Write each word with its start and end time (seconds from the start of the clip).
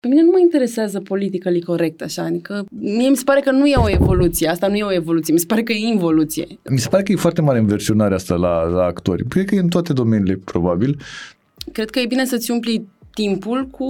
Pe 0.00 0.08
mine 0.08 0.22
nu 0.22 0.30
mă 0.30 0.38
interesează 0.38 1.00
politica 1.00 1.50
corect, 1.64 2.02
așa, 2.02 2.22
adică 2.22 2.64
mie 2.70 3.08
mi 3.08 3.16
se 3.16 3.24
pare 3.24 3.40
că 3.40 3.50
nu 3.50 3.66
e 3.66 3.76
o 3.76 3.90
evoluție, 3.90 4.48
asta 4.48 4.68
nu 4.68 4.74
e 4.74 4.82
o 4.82 4.92
evoluție, 4.92 5.32
mi 5.32 5.38
se 5.38 5.46
pare 5.46 5.62
că 5.62 5.72
e 5.72 5.88
involuție. 5.88 6.46
Mi 6.70 6.78
se 6.78 6.88
pare 6.88 7.02
că 7.02 7.12
e 7.12 7.16
foarte 7.16 7.40
mare 7.40 7.58
înversionarea 7.58 8.16
asta 8.16 8.34
la, 8.34 8.62
la 8.62 8.82
actori. 8.84 9.24
Cred 9.28 9.44
că 9.44 9.54
e 9.54 9.58
în 9.58 9.68
toate 9.68 9.92
domeniile, 9.92 10.40
probabil. 10.44 11.00
Cred 11.72 11.90
că 11.90 11.98
e 11.98 12.06
bine 12.06 12.24
să-ți 12.24 12.50
umpli 12.50 12.86
timpul 13.14 13.66
cu 13.66 13.88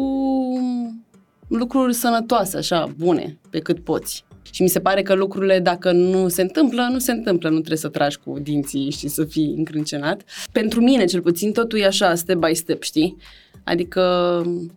lucruri 1.49 1.95
sănătoase, 1.95 2.57
așa, 2.57 2.93
bune, 2.99 3.39
pe 3.51 3.59
cât 3.59 3.79
poți. 3.79 4.25
Și 4.51 4.63
mi 4.63 4.69
se 4.69 4.81
pare 4.81 5.03
că 5.03 5.15
lucrurile, 5.15 5.59
dacă 5.59 5.93
nu 5.93 6.29
se 6.29 6.43
întâmplă, 6.43 6.89
nu 6.93 6.99
se 6.99 7.13
întâmplă, 7.13 7.49
nu 7.49 7.57
trebuie 7.57 7.79
să 7.79 7.89
tragi 7.89 8.19
cu 8.25 8.39
dinții 8.43 8.91
și 8.91 9.09
să 9.09 9.25
fii 9.25 9.55
încrâncenat. 9.57 10.23
Pentru 10.53 10.81
mine, 10.81 11.05
cel 11.05 11.21
puțin, 11.21 11.53
totul 11.53 11.79
e 11.79 11.87
așa, 11.87 12.15
step 12.15 12.37
by 12.37 12.55
step, 12.55 12.83
știi? 12.83 13.17
Adică 13.65 14.01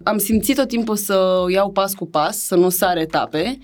am 0.03 0.17
simțit 0.17 0.55
tot 0.55 0.67
timpul 0.67 0.95
să 0.95 1.45
iau 1.49 1.71
pas 1.71 1.93
cu 1.93 2.05
pas, 2.05 2.37
să 2.37 2.55
nu 2.55 2.69
sar 2.69 2.97
etape 2.97 3.57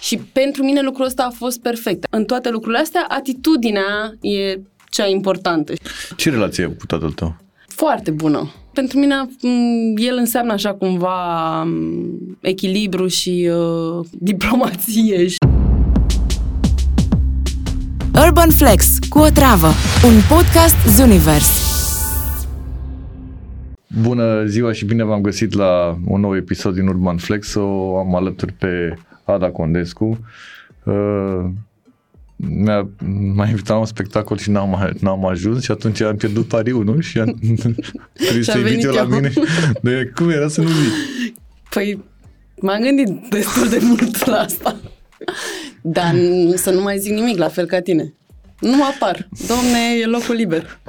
și 0.00 0.16
pentru 0.32 0.64
mine 0.64 0.80
lucrul 0.82 1.04
ăsta 1.04 1.22
a 1.22 1.30
fost 1.30 1.60
perfect. 1.60 2.06
În 2.10 2.24
toate 2.24 2.50
lucrurile 2.50 2.80
astea, 2.80 3.04
atitudinea 3.08 4.14
e 4.20 4.60
cea 4.90 5.06
importantă. 5.06 5.72
Ce 6.16 6.30
relație 6.30 6.64
ai 6.64 6.76
cu 6.78 6.86
tatăl 6.86 7.10
tău? 7.10 7.36
Foarte 7.66 8.10
bună. 8.10 8.50
Pentru 8.72 8.98
mine 8.98 9.14
el 9.96 10.16
înseamnă 10.16 10.52
așa 10.52 10.74
cumva 10.74 11.68
echilibru 12.40 13.06
și 13.06 13.50
uh, 13.50 14.06
diplomație. 14.30 15.26
Urban 18.24 18.50
Flex 18.50 18.98
cu 19.08 19.18
o 19.18 19.28
travă, 19.28 19.66
un 20.04 20.20
podcast 20.28 20.76
Zunivers. 20.96 21.48
Bună 24.02 24.44
ziua 24.44 24.72
și 24.72 24.84
bine 24.84 25.04
v-am 25.04 25.20
găsit 25.20 25.52
la 25.52 25.98
un 26.06 26.20
nou 26.20 26.36
episod 26.36 26.74
din 26.74 26.86
Urban 26.86 27.16
Flex. 27.16 27.54
O 27.54 27.98
am 27.98 28.14
alături 28.14 28.52
pe 28.52 28.98
Ada 29.24 29.50
Condescu. 29.50 30.18
Uh, 30.84 31.44
mi-a, 32.36 32.88
m-a 33.34 33.46
invitat 33.48 33.68
la 33.68 33.78
un 33.78 33.84
spectacol 33.84 34.36
și 34.36 34.50
n-am, 34.50 34.96
n-am 35.00 35.26
ajuns 35.26 35.62
și 35.62 35.70
atunci 35.70 36.00
am 36.00 36.16
pierdut 36.16 36.46
pariul, 36.46 36.84
nu? 36.84 37.00
Și 37.00 37.18
am 37.18 37.38
trebuie 38.12 38.42
să 38.42 38.58
invit 38.58 38.84
eu 38.84 38.92
la 38.92 39.04
mine. 39.04 39.32
De, 39.82 40.12
cum 40.14 40.28
era 40.28 40.48
să 40.48 40.60
nu 40.60 40.68
vii? 40.68 41.34
Păi 41.70 42.04
m-am 42.60 42.80
gândit 42.80 43.30
destul 43.30 43.68
de 43.68 43.78
mult 43.82 44.26
la 44.26 44.36
asta. 44.36 44.76
Dar 45.88 46.14
să 46.54 46.70
nu 46.70 46.82
mai 46.82 46.98
zic 46.98 47.12
nimic, 47.12 47.38
la 47.38 47.48
fel 47.48 47.66
ca 47.66 47.80
tine. 47.80 48.14
Nu 48.60 48.84
apar. 48.84 49.28
Domne, 49.48 49.78
e 50.00 50.06
locul 50.06 50.34
liber. 50.34 50.80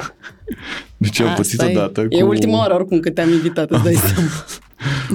Deci 0.97 1.19
am 1.19 1.33
pățit 1.35 1.61
odată 1.61 2.01
e, 2.01 2.07
cu... 2.07 2.15
E 2.15 2.23
ultima 2.23 2.57
oară 2.57 2.73
oricum 2.73 2.99
cât 2.99 3.13
te-am 3.13 3.31
invitat, 3.31 3.71
îți 3.71 3.83
dai 3.83 3.93
seama. 3.93 4.29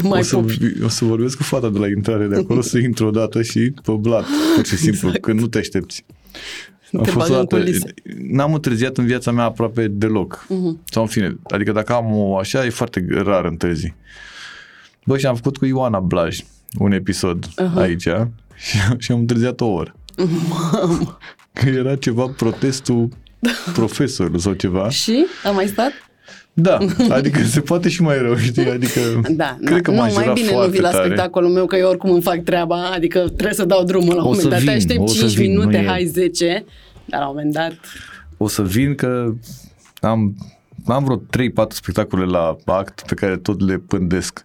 Mai 0.08 0.20
o, 0.20 0.22
să, 0.22 0.44
o 0.84 0.88
să 0.88 1.04
vorbesc 1.04 1.36
cu 1.36 1.42
fata 1.42 1.68
de 1.68 1.78
la 1.78 1.86
intrare 1.86 2.26
de 2.26 2.36
acolo 2.36 2.60
să 2.60 2.78
intru 2.78 3.06
odată 3.06 3.42
și 3.42 3.74
pe 3.84 3.92
blat, 3.92 4.24
pur 4.54 4.66
și 4.66 4.76
simplu, 4.76 5.06
exact. 5.06 5.24
când 5.24 5.40
nu 5.40 5.46
te 5.46 5.58
aștepți. 5.58 6.04
Am 6.98 7.04
fost 7.04 7.30
o 7.30 7.34
dată, 7.34 7.64
n-am 8.30 8.54
întârziat 8.54 8.96
în 8.96 9.06
viața 9.06 9.30
mea 9.30 9.44
aproape 9.44 9.88
deloc. 9.88 10.46
Uh-huh. 10.46 10.84
Sau 10.84 11.02
în 11.02 11.08
fine, 11.08 11.36
adică 11.42 11.72
dacă 11.72 11.92
am 11.92 12.16
o 12.16 12.38
așa, 12.38 12.64
e 12.64 12.70
foarte 12.70 13.06
rar 13.08 13.44
întârzi. 13.44 13.94
Bă, 15.04 15.18
și 15.18 15.26
am 15.26 15.34
făcut 15.34 15.56
cu 15.56 15.66
Ioana 15.66 16.00
Blaj 16.00 16.38
un 16.78 16.92
episod 16.92 17.46
uh-huh. 17.46 17.74
aici 17.74 18.08
și, 18.66 18.78
și 18.98 19.12
am 19.12 19.18
întârziat 19.18 19.60
o 19.60 19.66
oră. 19.66 19.94
Mamă. 20.48 21.18
Că 21.52 21.68
era 21.68 21.96
ceva 21.96 22.26
protestul 22.36 23.08
profesorul 23.72 24.38
sau 24.38 24.52
ceva. 24.52 24.88
Și? 24.90 25.26
A 25.44 25.50
mai 25.50 25.66
stat? 25.66 25.92
Da, 26.54 26.78
adică 27.08 27.42
se 27.42 27.60
poate 27.60 27.88
și 27.88 28.02
mai 28.02 28.18
rău, 28.18 28.36
știi? 28.36 28.70
Adică 28.70 29.00
da, 29.30 29.56
cred 29.64 29.76
da. 29.76 29.80
că 29.80 29.90
nu, 29.90 29.96
mai 29.96 30.30
bine 30.34 30.52
nu 30.52 30.68
vii 30.68 30.80
la 30.80 30.90
tare. 30.90 31.04
spectacolul 31.04 31.50
meu, 31.50 31.66
că 31.66 31.76
eu 31.76 31.88
oricum 31.88 32.10
îmi 32.10 32.22
fac 32.22 32.42
treaba, 32.42 32.90
adică 32.90 33.18
trebuie 33.18 33.54
să 33.54 33.64
dau 33.64 33.84
drumul 33.84 34.14
la 34.14 34.22
un 34.22 34.30
moment 34.30 34.48
dat. 34.48 34.62
Te 34.62 34.70
aștept 34.70 35.12
5 35.12 35.34
vin, 35.34 35.50
minute, 35.50 35.84
hai 35.86 36.04
10, 36.04 36.64
dar 37.04 37.20
la 37.20 37.26
un 37.26 37.34
moment 37.34 37.52
dat... 37.52 37.72
O 38.36 38.48
să 38.48 38.62
vin 38.62 38.94
că 38.94 39.32
am 40.00 40.36
am 40.86 41.04
vreo 41.04 41.22
3-4 41.66 41.68
spectacole 41.68 42.24
la 42.24 42.56
act 42.64 43.02
pe 43.06 43.14
care 43.14 43.36
tot 43.36 43.60
le 43.60 43.76
pândesc. 43.78 44.42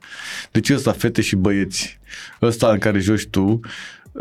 Deci 0.51 0.69
ăsta, 0.69 0.91
fete 0.91 1.21
și 1.21 1.35
băieți, 1.35 1.99
ăsta 2.41 2.67
în 2.67 2.77
care 2.77 2.99
joci 2.99 3.27
tu, 3.27 3.59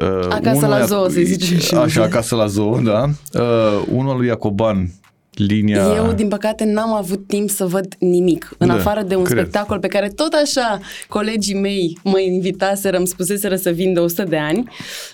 Uh, 0.01 0.27
acasă 0.29 0.67
la 0.67 0.85
zoo, 0.85 1.09
să 1.09 1.21
zice 1.23 1.59
și 1.59 1.75
Așa, 1.75 2.03
acasă 2.03 2.35
la 2.35 2.47
zoo, 2.47 2.79
da. 2.79 3.05
Uh, 3.33 3.83
unul 3.93 4.17
lui 4.17 4.27
Iacoban, 4.27 4.91
linia... 5.35 5.95
Eu, 5.95 6.13
din 6.13 6.29
păcate, 6.29 6.65
n-am 6.65 6.95
avut 6.95 7.27
timp 7.27 7.51
să 7.51 7.67
văd 7.67 7.95
nimic, 7.99 8.55
în 8.59 8.67
da, 8.67 8.75
afară 8.75 9.03
de 9.03 9.15
un 9.15 9.25
cred. 9.25 9.39
spectacol 9.39 9.79
pe 9.79 9.87
care 9.87 10.09
tot 10.09 10.33
așa 10.43 10.81
colegii 11.09 11.55
mei 11.55 11.99
mă 12.03 12.19
invitaseră, 12.19 12.97
îmi 12.97 13.07
spuseseră 13.07 13.57
să 13.57 13.71
vin 13.71 13.93
de 13.93 14.01
100 14.01 14.23
de 14.23 14.39
ani, 14.39 14.69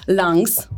Langs. 0.04 0.68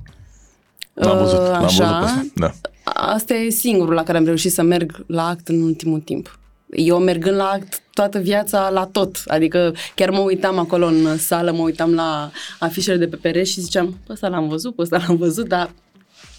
L-am 0.95 1.19
văzut, 1.19 1.39
uh, 1.39 1.45
așa. 1.45 1.91
l-am 1.91 2.01
văzut 2.01 2.17
asta, 2.17 2.27
da. 2.35 2.53
Asta 2.85 3.35
e 3.35 3.51
singurul 3.51 3.95
la 3.95 4.03
care 4.03 4.19
am 4.19 4.25
reușit 4.25 4.53
să 4.53 4.63
merg 4.63 5.05
la 5.07 5.27
act 5.27 5.49
în 5.49 5.63
ultimul 5.63 6.01
timp 6.01 6.39
eu 6.75 6.99
mergând 6.99 7.37
la 7.37 7.45
act 7.45 7.83
toată 7.93 8.19
viața 8.19 8.71
la 8.71 8.85
tot, 8.85 9.23
adică 9.27 9.75
chiar 9.95 10.11
mă 10.11 10.19
uitam 10.19 10.59
acolo 10.59 10.87
în 10.87 11.19
sală, 11.19 11.53
mă 11.53 11.63
uitam 11.63 11.93
la 11.95 12.31
afișele 12.59 12.97
de 12.97 13.07
pe 13.07 13.17
pereți 13.17 13.51
și 13.51 13.61
ziceam, 13.61 13.99
pe 14.07 14.13
ăsta 14.13 14.29
l-am 14.29 14.49
văzut, 14.49 14.75
pe 14.75 14.83
ăsta 14.83 15.05
l-am 15.07 15.17
văzut, 15.17 15.49
dar 15.49 15.71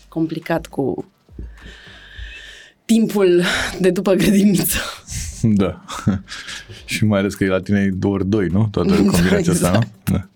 complicat 0.08 0.68
cu 0.68 1.12
timpul 2.86 3.44
de 3.80 3.90
după 3.90 4.14
grădiniță. 4.14 4.78
Da. 5.42 5.82
și 6.86 7.06
mai 7.06 7.20
ales 7.20 7.36
că 7.36 7.44
e 7.44 7.48
la 7.48 7.60
tine 7.60 7.90
doar 7.94 8.22
doi, 8.22 8.48
nu? 8.48 8.68
Toată 8.72 8.90
da, 8.94 8.96
combinația 8.96 9.38
exact. 9.38 9.76
asta, 9.76 9.80
nu? 10.06 10.14
Da. 10.14 10.30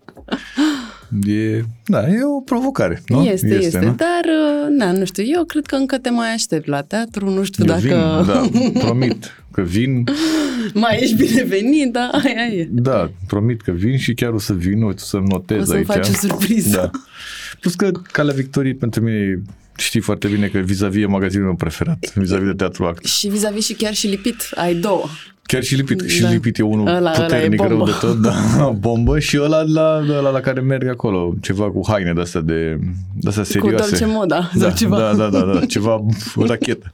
E, 1.27 1.61
da, 1.85 2.07
e 2.07 2.23
o 2.37 2.41
provocare, 2.41 3.01
nu? 3.07 3.23
Este, 3.23 3.47
este, 3.47 3.65
este 3.65 3.79
nu? 3.79 3.95
dar, 3.95 4.25
da, 4.77 4.91
nu 4.91 5.05
știu, 5.05 5.23
eu 5.35 5.43
cred 5.43 5.65
că 5.65 5.75
încă 5.75 5.97
te 5.97 6.09
mai 6.09 6.33
aștept 6.33 6.67
la 6.67 6.81
teatru, 6.81 7.29
nu 7.29 7.43
știu 7.43 7.65
eu 7.67 7.73
dacă... 7.73 8.25
Vin, 8.51 8.73
da, 8.73 8.79
promit 8.79 9.43
că 9.51 9.61
vin. 9.61 10.03
mai 10.73 10.99
ești 11.01 11.15
binevenit, 11.15 11.91
da, 11.91 12.09
aia 12.23 12.45
e. 12.45 12.67
Da, 12.71 13.11
promit 13.27 13.61
că 13.61 13.71
vin 13.71 13.97
și 13.97 14.13
chiar 14.13 14.31
o 14.31 14.39
să 14.39 14.53
vin, 14.53 14.83
o 14.83 14.91
să 14.95 15.17
notez 15.17 15.61
o 15.61 15.65
să 15.65 15.73
aici. 15.73 15.85
faci 15.85 16.07
o 16.07 16.13
surpriză. 16.13 16.75
Da. 16.91 16.99
Plus 17.59 17.75
că 17.75 17.91
Calea 18.11 18.33
Victoriei 18.33 18.75
pentru 18.75 19.01
mine 19.01 19.41
știi 19.77 19.99
foarte 19.99 20.27
bine 20.27 20.47
că 20.47 20.57
vis-a-vis 20.57 21.03
e 21.03 21.05
magazinul 21.05 21.45
meu 21.45 21.55
preferat, 21.55 22.13
vis-a-vis 22.15 22.45
de 22.45 22.53
Teatru 22.53 22.85
Act. 22.85 23.05
Și 23.05 23.27
vis-a-vis 23.27 23.65
și 23.65 23.73
chiar 23.73 23.93
și 23.93 24.07
lipit, 24.07 24.49
ai 24.55 24.75
două. 24.75 25.05
Chiar 25.51 25.63
și 25.63 25.75
lipit. 25.75 26.01
Da. 26.01 26.07
Și 26.07 26.23
lipit 26.23 26.57
e 26.57 26.63
unul 26.63 26.87
ăla, 26.87 27.11
puternic 27.11 27.59
ăla 27.59 27.69
rău 27.69 27.85
de 27.85 27.91
tot, 27.99 28.21
da, 28.21 28.31
bombă. 28.79 29.19
Și 29.19 29.39
ăla 29.41 29.61
la, 29.61 29.99
la, 29.99 30.29
la 30.29 30.39
care 30.39 30.59
merg 30.59 30.87
acolo, 30.87 31.33
ceva 31.41 31.71
cu 31.71 31.81
haine 31.87 32.13
de 32.13 32.21
astea, 32.21 32.41
de, 32.41 32.79
de 33.13 33.27
astea 33.27 33.43
serioase. 33.43 33.83
Cu 33.83 33.89
Dolce 33.89 34.05
Moda 34.05 34.49
da, 34.53 34.59
sau 34.59 34.75
ceva. 34.75 34.97
Da, 34.97 35.13
da, 35.13 35.29
da, 35.29 35.53
da, 35.53 35.65
ceva 35.75 36.05
rachetă. 36.35 36.93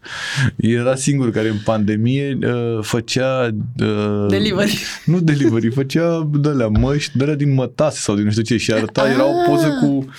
Era 0.55 0.95
singur 0.95 1.31
care 1.31 1.47
în 1.47 1.57
pandemie 1.63 2.37
uh, 2.41 2.79
făcea... 2.81 3.55
Uh, 3.81 4.25
delivery. 4.29 4.77
Nu 5.05 5.19
delivery, 5.19 5.69
făcea 5.69 6.29
de 6.33 6.49
alea 6.49 6.67
măști, 6.67 7.17
de 7.17 7.23
alea 7.23 7.35
din 7.35 7.53
mătase 7.53 7.99
sau 7.99 8.15
din 8.15 8.23
nu 8.23 8.31
știu 8.31 8.43
ce 8.43 8.57
și 8.57 8.71
arăta, 8.71 9.01
ah. 9.01 9.11
era 9.13 9.25
o 9.25 9.49
poză 9.49 9.77
cu, 9.81 10.09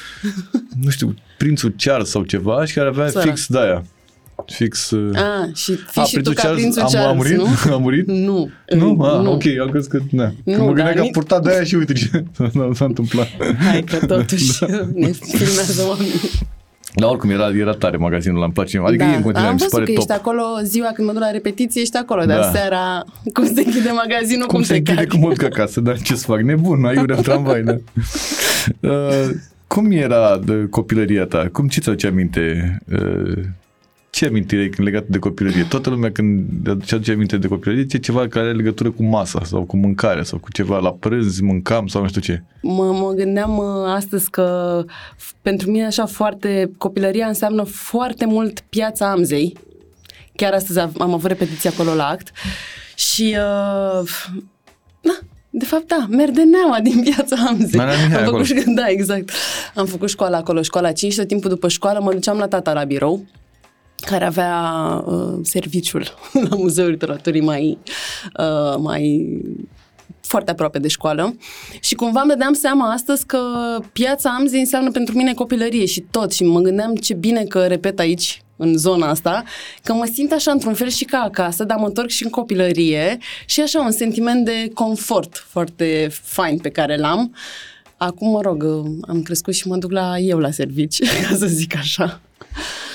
nu 0.83 0.91
știu, 0.91 1.15
prințul 1.39 1.75
Charles 1.77 2.09
sau 2.09 2.23
ceva 2.23 2.65
și 2.65 2.75
care 2.75 2.89
avea 2.89 3.09
Săra. 3.09 3.25
fix 3.25 3.47
de 3.47 3.59
aia 3.59 3.85
fix... 4.47 4.91
Uh... 4.91 5.17
Ah, 5.17 5.55
și 5.55 5.75
fii 5.75 6.03
a, 6.03 6.05
și 6.05 6.21
tu 6.21 6.33
ca 6.33 6.43
Charles, 6.43 6.61
prințul 6.61 6.83
am, 6.83 6.89
Charles, 6.89 7.11
a 7.11 7.13
murit? 7.13 7.37
nu? 7.37 7.75
A 7.75 7.77
murit? 7.77 8.07
Nu. 8.07 8.51
Nu? 8.69 9.03
Ah, 9.03 9.23
nu. 9.23 9.33
ok, 9.33 9.43
am 9.63 9.71
crezut 9.71 9.91
că... 9.91 9.99
Na. 10.11 10.33
Nu, 10.45 10.65
mă 10.65 10.73
gândeam 10.73 10.95
că 10.95 11.01
a 11.01 11.09
purtat 11.13 11.43
de 11.43 11.51
aia 11.51 11.65
și 11.65 11.75
uite 11.75 11.93
ce 11.93 12.25
s-a 12.75 12.85
întâmplat. 12.85 13.29
Hai 13.59 13.83
că 13.83 14.07
totuși 14.07 14.59
da. 14.61 14.67
ne 14.95 15.07
filmează 15.07 15.85
oamenii. 15.89 16.13
Dar 16.95 17.09
oricum 17.09 17.31
era, 17.31 17.49
era 17.49 17.73
tare 17.73 17.97
magazinul 17.97 18.37
ăla, 18.37 18.45
îmi 18.45 18.55
place. 18.55 18.79
Adică 18.85 19.05
da, 19.05 19.13
e 19.13 19.17
în 19.17 19.23
continuare, 19.23 19.49
am 19.49 19.55
mi 19.55 19.61
se 19.61 19.67
pare 19.71 19.85
că 19.85 19.91
top. 19.91 19.99
ești 19.99 20.13
acolo 20.13 20.43
ziua 20.63 20.91
când 20.95 21.07
mă 21.07 21.13
duc 21.13 21.23
la 21.23 21.31
repetiție, 21.31 21.81
ești 21.81 21.97
acolo, 21.97 22.25
dar 22.25 22.39
da. 22.39 22.51
seara 22.51 23.05
cum 23.33 23.45
se 23.45 23.63
închide 23.67 23.91
magazinul, 23.91 24.47
cum, 24.47 24.57
cum 24.57 24.65
se 24.65 24.77
închide, 24.77 25.07
cum 25.07 25.21
mă 25.21 25.29
duc 25.29 25.43
acasă, 25.43 25.81
dar 25.81 26.01
ce 26.01 26.15
să 26.15 26.25
fac? 26.27 26.41
Nebun, 26.41 26.85
aiurea 26.85 27.17
în 27.17 27.23
tramvai, 27.23 27.63
da. 27.63 27.77
Uh, 28.81 29.31
cum 29.67 29.91
era 29.91 30.39
de 30.45 30.67
copilăria 30.71 31.25
ta? 31.25 31.49
Cum 31.53 31.69
ce 31.69 31.81
ți-aduce 31.81 32.07
aminte? 32.07 32.77
Uh, 32.93 33.43
ce 34.17 34.27
amintire 34.27 34.61
ai 34.61 34.71
legat 34.77 35.07
de 35.07 35.19
copilărie? 35.19 35.65
Toată 35.65 35.91
lumea 35.91 36.13
când 36.13 36.69
aduce 36.69 36.95
aduce 36.95 37.13
aminte 37.13 37.37
de 37.37 37.47
copilărie 37.47 37.87
e 37.89 37.99
ceva 37.99 38.29
care 38.29 38.47
are 38.47 38.55
legătură 38.57 38.91
cu 38.91 39.03
masa 39.03 39.41
sau 39.45 39.65
cu 39.65 39.77
mâncarea 39.77 40.23
sau 40.23 40.39
cu 40.39 40.53
ceva 40.53 40.79
la 40.79 40.93
prânz, 40.93 41.41
mâncam 41.41 41.87
sau 41.87 42.03
nu 42.03 42.09
știu 42.09 42.21
ce. 42.21 42.43
Mă, 42.63 42.93
mă 42.93 43.13
gândeam 43.17 43.61
astăzi 43.87 44.31
că 44.31 44.85
pentru 45.43 45.71
mine 45.71 45.87
așa 45.87 46.07
foarte, 46.07 46.71
copilăria 46.79 47.27
înseamnă 47.27 47.63
foarte 47.63 48.27
mult 48.27 48.61
piața 48.61 49.11
Amzei. 49.11 49.57
Chiar 50.37 50.53
astăzi 50.53 50.79
am 50.79 51.13
avut 51.15 51.27
repetiție 51.27 51.71
acolo 51.71 51.95
la 51.95 52.09
act 52.09 52.31
și 52.95 53.37
uh, 53.39 54.09
na, 55.01 55.19
de 55.51 55.65
fapt, 55.65 55.87
da, 55.87 56.07
Merdeneaua 56.09 56.81
din 56.83 57.03
viața 57.03 57.37
Amzei. 57.49 57.81
Am 57.81 58.25
făcut, 58.25 58.45
și, 58.45 58.63
da, 58.81 58.89
exact. 58.89 59.31
Am 59.75 59.87
făcut 59.87 60.09
școala 60.09 60.37
acolo, 60.37 60.63
școala 60.63 60.93
5 60.93 61.13
și 61.13 61.19
tot 61.19 61.29
timpul 61.29 61.51
după 61.51 61.69
școală 61.69 62.01
mă 62.03 62.13
duceam 62.13 62.39
la 62.39 62.49
tata 62.49 62.73
la 62.73 62.85
birou 62.85 63.25
care 64.01 64.25
avea 64.25 64.55
uh, 65.07 65.39
serviciul 65.43 66.05
la 66.49 66.57
Muzeul 66.57 66.91
Literaturii 66.91 67.41
mai, 67.41 67.79
uh, 68.39 68.77
mai 68.79 69.27
foarte 70.21 70.51
aproape 70.51 70.79
de 70.79 70.89
școală 70.89 71.37
și 71.81 71.95
cumva 71.95 72.21
îmi 72.21 72.31
dădeam 72.31 72.53
seama 72.53 72.93
astăzi 72.93 73.27
că 73.27 73.39
piața 73.93 74.31
Amzei 74.39 74.61
înseamnă 74.61 74.91
pentru 74.91 75.17
mine 75.17 75.35
copilărie 75.35 75.85
și 75.85 76.05
tot 76.11 76.33
și 76.33 76.45
mă 76.45 76.61
gândeam 76.61 76.95
ce 76.95 77.15
bine 77.15 77.43
că 77.43 77.67
repet 77.67 77.99
aici 77.99 78.41
în 78.57 78.77
zona 78.77 79.09
asta, 79.09 79.45
că 79.83 79.93
mă 79.93 80.09
simt 80.13 80.33
așa 80.33 80.51
într-un 80.51 80.75
fel 80.75 80.89
și 80.89 81.05
ca 81.05 81.19
acasă, 81.19 81.65
dar 81.65 81.79
mă 81.79 81.87
întorc 81.87 82.09
și 82.09 82.25
în 82.25 82.31
copilărie 82.31 83.19
și 83.47 83.61
așa 83.61 83.81
un 83.81 83.91
sentiment 83.91 84.45
de 84.45 84.71
confort 84.75 85.37
foarte 85.49 86.09
fain 86.11 86.59
pe 86.59 86.69
care 86.69 86.97
l-am. 86.97 87.35
Acum, 87.97 88.31
mă 88.31 88.41
rog, 88.41 88.65
am 89.09 89.23
crescut 89.23 89.55
și 89.55 89.69
mă 89.69 89.77
duc 89.77 89.91
la 89.91 90.19
eu 90.19 90.39
la 90.39 90.51
servici, 90.51 90.99
ca 91.29 91.37
să 91.37 91.47
zic 91.47 91.77
așa. 91.77 92.21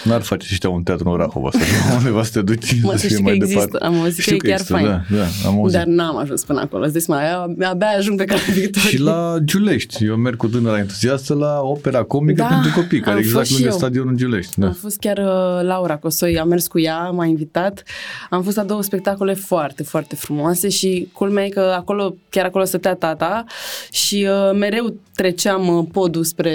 N-ar 0.04 0.22
face 0.22 0.48
și 0.48 0.60
un 0.72 0.84
teatru 0.84 1.10
în 1.10 1.18
Rahova 1.18 1.50
să 1.52 1.58
undeva 1.98 2.24
să 2.24 2.32
te 2.32 2.42
duci 2.42 2.82
Mă, 2.82 2.92
să 2.92 2.98
să 2.98 3.06
fie 3.06 3.10
știi 3.10 3.24
mai 3.24 3.38
că 3.38 3.44
există, 3.44 3.66
departe. 3.72 3.86
am 3.86 4.02
auzit 4.02 4.16
că 4.16 4.22
Știu 4.22 4.36
e 4.36 4.38
chiar 4.40 4.52
există, 4.52 4.74
fain. 4.74 4.86
Da, 4.86 5.02
da, 5.18 5.26
am 5.48 5.56
auzit. 5.58 5.78
Dar 5.78 5.86
n-am 5.86 6.18
ajuns 6.18 6.44
până 6.44 6.60
acolo, 6.60 6.84
îți 6.84 6.92
dai 6.92 7.02
seama, 7.02 7.22
abia 7.70 7.88
ajung 7.98 8.18
pe 8.18 8.26
care 8.26 8.42
victorie. 8.54 8.90
Și 8.90 9.00
la 9.00 9.36
Giulești. 9.44 10.06
Eu 10.06 10.16
merg 10.16 10.36
cu 10.38 10.48
tânăra 10.48 10.78
entuziastă 10.78 11.34
la 11.34 11.60
opera 11.64 12.04
comică 12.04 12.42
Da, 12.42 12.48
pentru 12.48 12.72
copii, 12.82 13.00
care 13.00 13.12
am 13.12 13.18
e 13.18 13.20
exact 13.22 13.38
fost 13.38 13.50
și 13.50 13.54
lângă 13.56 13.70
eu. 13.72 13.78
stadionul 13.78 14.16
Giulești. 14.16 14.60
Da. 14.60 14.66
Da. 14.66 14.72
A 14.72 14.76
fost 14.82 15.00
chiar 15.00 15.18
uh, 15.18 15.66
Laura 15.68 15.96
Cosoi, 15.98 16.40
am 16.40 16.48
mers 16.48 16.68
cu 16.68 16.80
ea, 16.80 17.10
m-a 17.10 17.26
invitat. 17.26 17.84
Am 18.30 18.44
fost 18.44 18.56
la 18.56 18.64
două 18.64 18.82
spectacole 18.84 19.34
foarte, 19.34 19.84
foarte 19.84 20.16
frumoase 20.16 20.70
și 20.70 21.08
culmea 21.14 21.46
e 21.46 21.50
că 21.50 21.74
acolo, 21.78 22.16
chiar 22.30 22.46
acolo 22.46 22.64
stătea 22.64 22.94
tata 22.96 23.46
și 23.92 24.28
uh, 24.30 24.58
mereu 24.58 24.96
treceam 25.16 25.68
uh, 25.68 25.86
podul 25.92 26.24
spre 26.24 26.54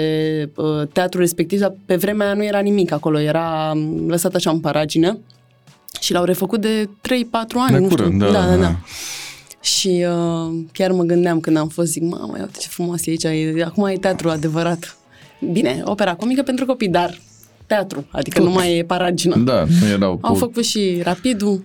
uh, 0.55 0.87
teatrul 0.91 1.21
respectiv, 1.21 1.59
dar 1.59 1.73
pe 1.85 1.95
vremea 1.95 2.25
aia 2.25 2.35
nu 2.35 2.43
era 2.43 2.59
nimic 2.59 2.91
acolo, 2.91 3.19
era 3.19 3.36
um, 3.37 4.07
lăsat 4.09 4.35
așa 4.35 4.49
în 4.49 4.59
paragină 4.59 5.17
și 6.01 6.13
l-au 6.13 6.23
refăcut 6.23 6.61
de 6.61 6.85
3-4 6.85 6.89
ani, 7.55 7.71
De 7.71 7.77
nu 7.77 7.87
curând, 7.87 8.21
știu. 8.21 8.31
da, 8.33 8.39
da, 8.41 8.45
da, 8.47 8.55
da. 8.55 8.61
da. 8.61 8.75
Și 9.61 10.05
uh, 10.09 10.59
chiar 10.73 10.91
mă 10.91 11.03
gândeam 11.03 11.39
când 11.39 11.57
am 11.57 11.67
fost, 11.67 11.91
zic, 11.91 12.01
mamă, 12.03 12.33
uite 12.39 12.57
ce 12.59 12.67
frumos 12.67 13.05
e 13.05 13.09
aici, 13.09 13.23
e, 13.23 13.63
acum 13.65 13.85
e 13.85 13.93
teatru 13.97 14.29
adevărat. 14.29 14.97
Bine, 15.51 15.81
opera 15.85 16.15
comică 16.15 16.41
pentru 16.43 16.65
copii, 16.65 16.87
dar 16.89 17.19
teatru, 17.65 18.07
adică 18.11 18.41
nu 18.41 18.49
mai 18.51 18.77
e 18.77 18.83
paragină. 18.83 19.35
Da, 19.37 19.65
nu 19.81 19.87
erau 19.87 20.17
Au 20.21 20.31
cu... 20.33 20.37
făcut 20.37 20.65
și 20.65 20.99
Rapidul, 21.03 21.63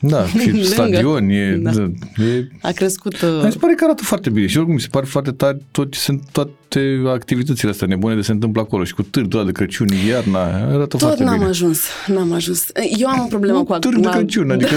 Da, 0.00 0.26
și 0.26 0.48
lângă. 0.50 0.62
stadion, 0.66 1.28
e, 1.28 1.56
Da. 1.62 1.70
da. 1.70 1.82
e 2.24 2.48
a 2.62 2.70
crescut... 2.70 3.12
Uh, 3.20 3.40
Mi 3.44 3.52
se 3.52 3.58
pare 3.58 3.74
că 3.74 3.84
arată 3.84 4.02
foarte 4.02 4.30
bine 4.30 4.46
și 4.46 4.56
oricum 4.56 4.74
mi 4.74 4.80
se 4.80 4.88
pare 4.90 5.06
foarte 5.06 5.30
tare 5.32 5.62
tot 5.70 5.92
ce 5.92 5.98
sunt 5.98 6.22
toate 6.70 7.02
activitățile 7.14 7.70
astea 7.70 7.86
nebune 7.86 8.14
de 8.14 8.20
se 8.20 8.32
întâmplă 8.32 8.60
acolo 8.60 8.84
și 8.84 8.94
cu 8.94 9.02
târgul 9.02 9.38
ăla 9.38 9.46
de 9.46 9.52
Crăciun, 9.52 9.86
iarna, 10.08 10.38
arată 10.44 10.86
tot 10.86 11.00
foarte 11.00 11.24
n-am 11.24 11.34
bine. 11.34 11.48
ajuns, 11.48 11.80
n-am 12.06 12.32
ajuns. 12.32 12.66
Eu 12.98 13.08
am 13.08 13.20
o 13.20 13.26
problemă 13.28 13.58
Un 13.58 13.64
cu... 13.64 13.78
târg 13.78 13.94
de 13.98 14.06
cu- 14.08 14.12
Crăciun, 14.14 14.50
adică, 14.56 14.74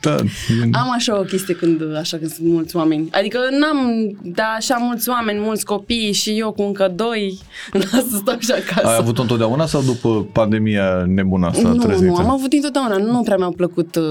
da, 0.00 0.14
e- 0.14 0.68
Am 0.72 0.90
așa 0.94 1.18
o 1.18 1.22
chestie 1.22 1.54
când, 1.54 1.96
așa 1.96 2.16
când 2.16 2.30
sunt 2.30 2.48
mulți 2.48 2.76
oameni. 2.76 3.08
Adică 3.12 3.38
n-am, 3.60 4.10
da, 4.22 4.42
așa 4.56 4.76
mulți 4.80 5.08
oameni, 5.08 5.38
mulți 5.40 5.64
copii 5.64 6.12
și 6.12 6.30
eu 6.38 6.52
cu 6.52 6.62
încă 6.62 6.92
doi, 6.96 7.38
n-am 7.72 8.06
să 8.10 8.16
stau 8.16 8.36
și 8.38 8.50
acasă. 8.52 8.86
ai 8.86 8.96
avut 9.00 9.18
întotdeauna 9.18 9.66
sau 9.66 9.82
după 9.82 10.26
pandemia 10.32 11.04
nebună 11.06 11.46
asta 11.46 11.68
nu, 11.68 11.76
trezită? 11.82 12.06
nu, 12.10 12.16
am 12.16 12.30
avut 12.30 12.52
întotdeauna, 12.52 12.96
nu 12.96 13.22
prea 13.22 13.36
mi-au 13.36 13.52
plăcut... 13.52 13.96
Uh, 13.96 14.02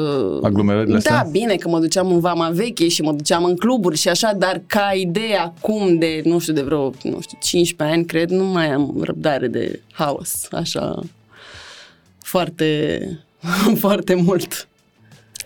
Aglomerările 0.43 0.91
Da, 0.91 0.97
astea? 1.15 1.27
bine 1.31 1.55
că 1.55 1.69
mă 1.69 1.79
duceam 1.79 2.11
în 2.11 2.19
Vama 2.19 2.49
Veche 2.49 2.87
și 2.87 3.01
mă 3.01 3.11
duceam 3.11 3.43
în 3.43 3.55
cluburi 3.55 3.97
și 3.97 4.09
așa, 4.09 4.31
dar 4.37 4.61
ca 4.67 4.91
idee 4.95 5.37
acum 5.37 5.97
de, 5.97 6.21
nu 6.25 6.39
știu, 6.39 6.53
de 6.53 6.61
vreo, 6.61 6.83
nu 6.83 6.91
știu, 6.93 7.19
15 7.39 7.95
ani, 7.95 8.05
cred, 8.05 8.29
nu 8.29 8.43
mai 8.43 8.71
am 8.71 9.01
răbdare 9.01 9.47
de 9.47 9.79
haos, 9.91 10.47
așa, 10.51 10.99
foarte, 12.21 12.99
foarte 13.83 14.15
mult. 14.15 14.67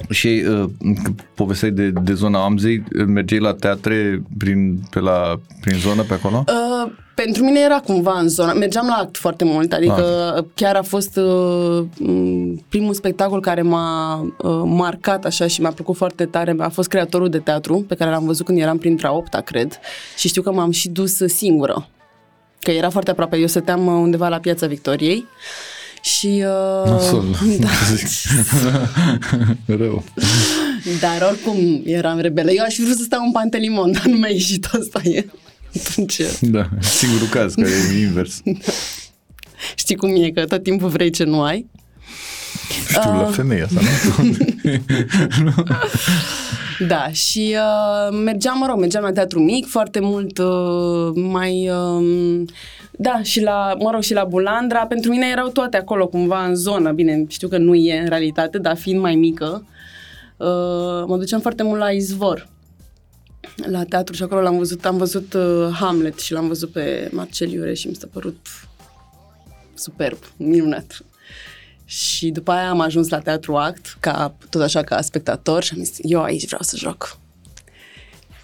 Și 0.09 0.43
uh, 0.47 0.69
că 1.03 1.11
povesteai 1.35 1.71
de, 1.71 1.89
de 1.89 2.13
zona 2.13 2.43
Amzei, 2.43 2.83
mergeai 3.07 3.39
la 3.39 3.53
teatre 3.53 4.23
prin, 4.37 4.79
pe 4.89 4.99
la, 4.99 5.39
prin 5.61 5.77
zonă 5.77 6.01
pe 6.01 6.13
acolo? 6.13 6.43
Uh, 6.47 6.91
pentru 7.23 7.43
mine 7.43 7.59
era 7.59 7.79
cumva 7.79 8.19
în 8.19 8.27
zona, 8.27 8.53
mergeam 8.53 8.87
la 8.87 8.93
act 8.93 9.17
foarte 9.17 9.43
mult, 9.43 9.73
adică 9.73 10.33
Ah. 10.37 10.43
chiar 10.53 10.75
a 10.75 10.81
fost 10.81 11.17
uh, 11.17 11.83
m, 11.97 12.65
primul 12.69 12.93
spectacol 12.93 13.41
care 13.41 13.61
m-a 13.61 14.19
uh, 14.21 14.61
marcat 14.65 15.25
așa 15.25 15.47
și 15.47 15.61
mi-a 15.61 15.71
plăcut 15.71 15.95
foarte 15.95 16.25
tare, 16.25 16.55
a 16.59 16.69
fost 16.69 16.89
creatorul 16.89 17.29
de 17.29 17.37
teatru, 17.39 17.85
pe 17.87 17.95
care 17.95 18.09
l-am 18.09 18.25
văzut 18.25 18.45
când 18.45 18.59
eram 18.59 18.77
printre 18.77 19.07
a 19.07 19.11
opta, 19.11 19.41
cred, 19.41 19.79
și 20.17 20.27
știu 20.27 20.41
că 20.41 20.51
m-am 20.51 20.71
și 20.71 20.89
dus 20.89 21.15
singură, 21.25 21.87
că 22.59 22.71
era 22.71 22.89
foarte 22.89 23.11
aproape, 23.11 23.37
eu 23.37 23.47
stăteam 23.47 23.85
uh, 23.87 23.93
undeva 23.93 24.27
la 24.27 24.37
Piața 24.39 24.67
Victoriei 24.67 25.25
și... 26.01 26.43
Uh, 26.85 26.89
Nasol, 26.91 27.23
da, 27.59 27.67
să 27.67 27.95
zic. 28.05 28.07
Rău. 29.65 30.03
dar 31.01 31.29
oricum 31.29 31.81
eram 31.85 32.19
rebelă. 32.19 32.51
Eu 32.51 32.63
aș 32.63 32.73
fi 32.73 32.83
vrut 32.83 32.95
să 32.97 33.03
stau 33.03 33.23
în 33.25 33.31
Pantelimon, 33.31 33.91
dar 33.91 34.03
nu 34.05 34.17
mi-a 34.17 34.29
ieșit 34.29 34.65
asta 34.79 35.01
e. 35.03 35.25
Atunci, 35.75 36.21
Da, 36.41 36.69
singurul 36.79 37.27
caz 37.27 37.53
care 37.53 37.69
e 37.95 37.99
invers. 37.99 38.41
știi 39.75 39.95
cum 39.95 40.23
e, 40.23 40.29
că 40.29 40.45
tot 40.45 40.63
timpul 40.63 40.89
vrei 40.89 41.09
ce 41.09 41.23
nu 41.23 41.41
ai. 41.41 41.69
Știu, 42.87 43.11
la 43.11 43.25
femeie 43.25 43.63
asta, 43.63 43.79
nu? 45.43 45.53
Da, 46.87 47.09
și 47.11 47.55
uh, 47.55 48.17
mergeam, 48.23 48.57
mă 48.57 48.65
rog, 48.65 48.79
mergeam 48.79 49.03
la 49.03 49.11
teatru 49.11 49.39
mic 49.39 49.67
foarte 49.67 49.99
mult, 49.99 50.37
uh, 50.37 51.11
mai... 51.15 51.69
Uh, 51.69 52.45
da, 52.91 53.21
și 53.23 53.41
la, 53.41 53.75
mă 53.79 53.91
rog, 53.91 54.01
și 54.01 54.13
la 54.13 54.23
Bulandra. 54.23 54.85
Pentru 54.85 55.11
mine 55.11 55.27
erau 55.31 55.47
toate 55.47 55.77
acolo, 55.77 56.07
cumva, 56.07 56.45
în 56.45 56.55
zonă. 56.55 56.91
Bine, 56.91 57.25
știu 57.27 57.47
că 57.47 57.57
nu 57.57 57.75
e 57.75 57.99
în 57.99 58.07
realitate, 58.07 58.57
dar 58.57 58.77
fiind 58.77 59.01
mai 59.01 59.15
mică, 59.15 59.65
uh, 60.37 60.47
mă 61.07 61.15
duceam 61.17 61.39
foarte 61.39 61.63
mult 61.63 61.79
la 61.79 61.89
Izvor. 61.89 62.47
La 63.55 63.83
teatru 63.83 64.15
și 64.15 64.23
acolo 64.23 64.41
l-am 64.41 64.57
văzut, 64.57 64.85
am 64.85 64.97
văzut 64.97 65.33
uh, 65.33 65.69
Hamlet 65.71 66.19
și 66.19 66.33
l-am 66.33 66.47
văzut 66.47 66.71
pe 66.71 67.09
Marcel 67.11 67.51
Iure 67.51 67.73
și 67.73 67.87
mi 67.87 67.95
s-a 67.95 68.07
părut 68.11 68.47
superb, 69.73 70.17
minunat. 70.37 71.03
Și 71.85 72.29
după 72.29 72.51
aia 72.51 72.69
am 72.69 72.79
ajuns 72.79 73.09
la 73.09 73.19
Teatru 73.19 73.55
Act, 73.55 73.97
ca, 73.99 74.35
tot 74.49 74.61
așa 74.61 74.83
ca 74.83 75.01
spectator 75.01 75.63
și 75.63 75.73
am 75.75 75.83
zis, 75.83 75.97
eu 76.01 76.23
aici 76.23 76.45
vreau 76.45 76.61
să 76.61 76.77
joc. 76.77 77.17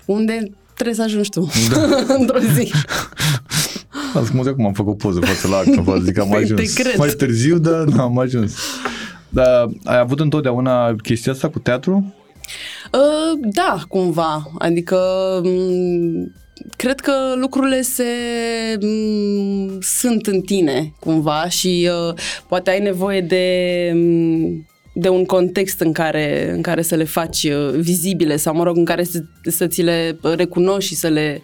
Unde 0.05 0.51
trebuie 0.73 0.95
să 0.95 1.01
ajungi 1.01 1.29
tu 1.29 1.49
da. 1.69 2.13
într-o 2.19 2.39
zi. 2.39 2.71
Azi 4.13 4.35
mă 4.35 4.43
acum 4.47 4.65
am 4.65 4.73
făcut 4.73 4.93
o 4.93 4.95
poză 4.95 5.19
față 5.19 5.47
la 5.47 5.57
actă, 5.57 5.81
față, 5.81 6.03
zic 6.03 6.17
am 6.17 6.29
Păi, 6.29 6.45
te 6.45 6.53
ajuns. 6.53 6.73
cred. 6.73 6.97
Mai 6.97 7.09
târziu, 7.09 7.57
dar 7.57 7.83
nu 7.83 8.01
am 8.01 8.19
ajuns. 8.19 8.55
Dar 9.29 9.69
ai 9.83 9.97
avut 9.97 10.19
întotdeauna 10.19 10.95
chestia 10.95 11.31
asta 11.31 11.49
cu 11.49 11.59
teatru? 11.59 12.13
Uh, 12.91 13.39
da, 13.41 13.77
cumva. 13.87 14.51
Adică 14.57 14.97
m- 15.43 16.43
cred 16.77 16.99
că 16.99 17.11
lucrurile 17.35 17.81
se 17.81 18.03
m- 18.77 19.77
sunt 19.79 20.25
în 20.27 20.41
tine 20.41 20.93
cumva 20.99 21.49
și 21.49 21.89
uh, 22.09 22.13
poate 22.47 22.69
ai 22.69 22.79
nevoie 22.79 23.21
de 23.21 23.91
m- 23.93 24.73
de 24.97 25.09
un 25.09 25.25
context 25.25 25.79
în 25.79 25.91
care, 25.91 26.51
în 26.51 26.61
care 26.61 26.81
să 26.81 26.95
le 26.95 27.03
faci 27.03 27.43
uh, 27.43 27.69
vizibile 27.79 28.35
sau, 28.35 28.55
mă 28.55 28.63
rog, 28.63 28.77
în 28.77 28.85
care 28.85 29.03
să, 29.03 29.19
să 29.43 29.67
ți 29.67 29.81
le 29.81 30.17
recunoști 30.35 30.89
și 30.89 30.95
să 30.95 31.07
le 31.07 31.41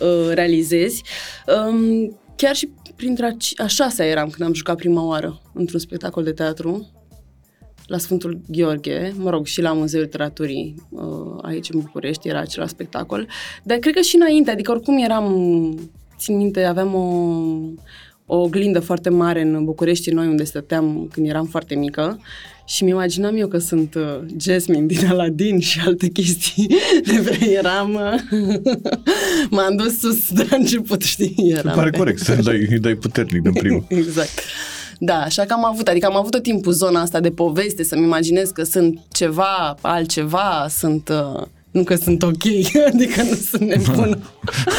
uh, 0.00 0.30
realizezi. 0.34 1.02
Um, 1.68 2.18
chiar 2.36 2.54
și 2.54 2.70
printre 2.96 3.26
a, 3.26 3.30
ci- 3.30 3.60
a 3.60 3.66
șasea 3.66 4.06
eram 4.06 4.28
când 4.28 4.48
am 4.48 4.54
jucat 4.54 4.76
prima 4.76 5.06
oară 5.06 5.40
într-un 5.54 5.80
spectacol 5.80 6.24
de 6.24 6.32
teatru 6.32 6.90
la 7.86 7.98
Sfântul 7.98 8.40
Gheorghe, 8.48 9.12
mă 9.16 9.30
rog, 9.30 9.46
și 9.46 9.60
la 9.60 9.72
Muzeul 9.72 10.02
Literaturii 10.02 10.74
uh, 10.88 11.02
aici 11.42 11.68
în 11.72 11.80
București 11.80 12.28
era 12.28 12.40
acela 12.40 12.66
spectacol, 12.66 13.26
dar 13.62 13.78
cred 13.78 13.94
că 13.94 14.00
și 14.00 14.16
înainte, 14.16 14.50
adică 14.50 14.70
oricum 14.70 14.98
eram, 14.98 15.34
țin 16.18 16.36
minte, 16.36 16.64
aveam 16.64 16.94
o, 16.94 17.06
o 18.26 18.36
oglindă 18.40 18.80
foarte 18.80 19.10
mare 19.10 19.40
în 19.40 19.64
București, 19.64 20.10
noi 20.10 20.26
unde 20.26 20.44
stăteam 20.44 21.08
când 21.12 21.28
eram 21.28 21.44
foarte 21.46 21.74
mică 21.74 22.18
și 22.66 22.84
mi 22.84 22.90
imaginam 22.90 23.36
eu 23.36 23.48
că 23.48 23.58
sunt 23.58 23.94
uh, 23.94 24.02
Jasmine 24.40 24.86
din 24.86 25.06
Aladdin 25.06 25.60
și 25.60 25.80
alte 25.84 26.08
chestii 26.08 26.66
de 27.12 27.20
vreme 27.20 27.50
eram, 27.52 27.94
uh, 27.94 28.54
m-am 29.50 29.76
dus 29.76 29.98
sus 29.98 30.32
de 30.32 30.46
la 30.50 30.56
început, 30.56 31.02
știi? 31.02 31.34
Eram 31.36 31.62
Îmi 31.64 31.74
pare 31.74 31.90
pe- 31.90 31.96
corect 31.98 32.18
să 32.18 32.38
dai, 32.42 32.66
îi 32.70 32.78
dai 32.78 32.94
puternic 32.94 33.42
din 33.42 33.52
primul. 33.52 33.84
Exact. 34.00 34.40
Da, 35.04 35.20
așa 35.20 35.44
că 35.44 35.52
am 35.52 35.64
avut, 35.64 35.88
adică 35.88 36.06
am 36.06 36.16
avut 36.16 36.30
tot 36.30 36.42
timpul 36.42 36.72
zona 36.72 37.00
asta 37.00 37.20
de 37.20 37.30
poveste, 37.30 37.82
să-mi 37.82 38.04
imaginez 38.04 38.50
că 38.50 38.62
sunt 38.62 39.00
ceva, 39.12 39.76
altceva, 39.80 40.66
sunt, 40.68 41.08
uh, 41.08 41.42
nu 41.70 41.82
că 41.84 41.94
sunt 41.94 42.22
ok, 42.22 42.44
adică 42.92 43.22
nu 43.22 43.34
sunt 43.34 43.62
nebună. 43.62 44.18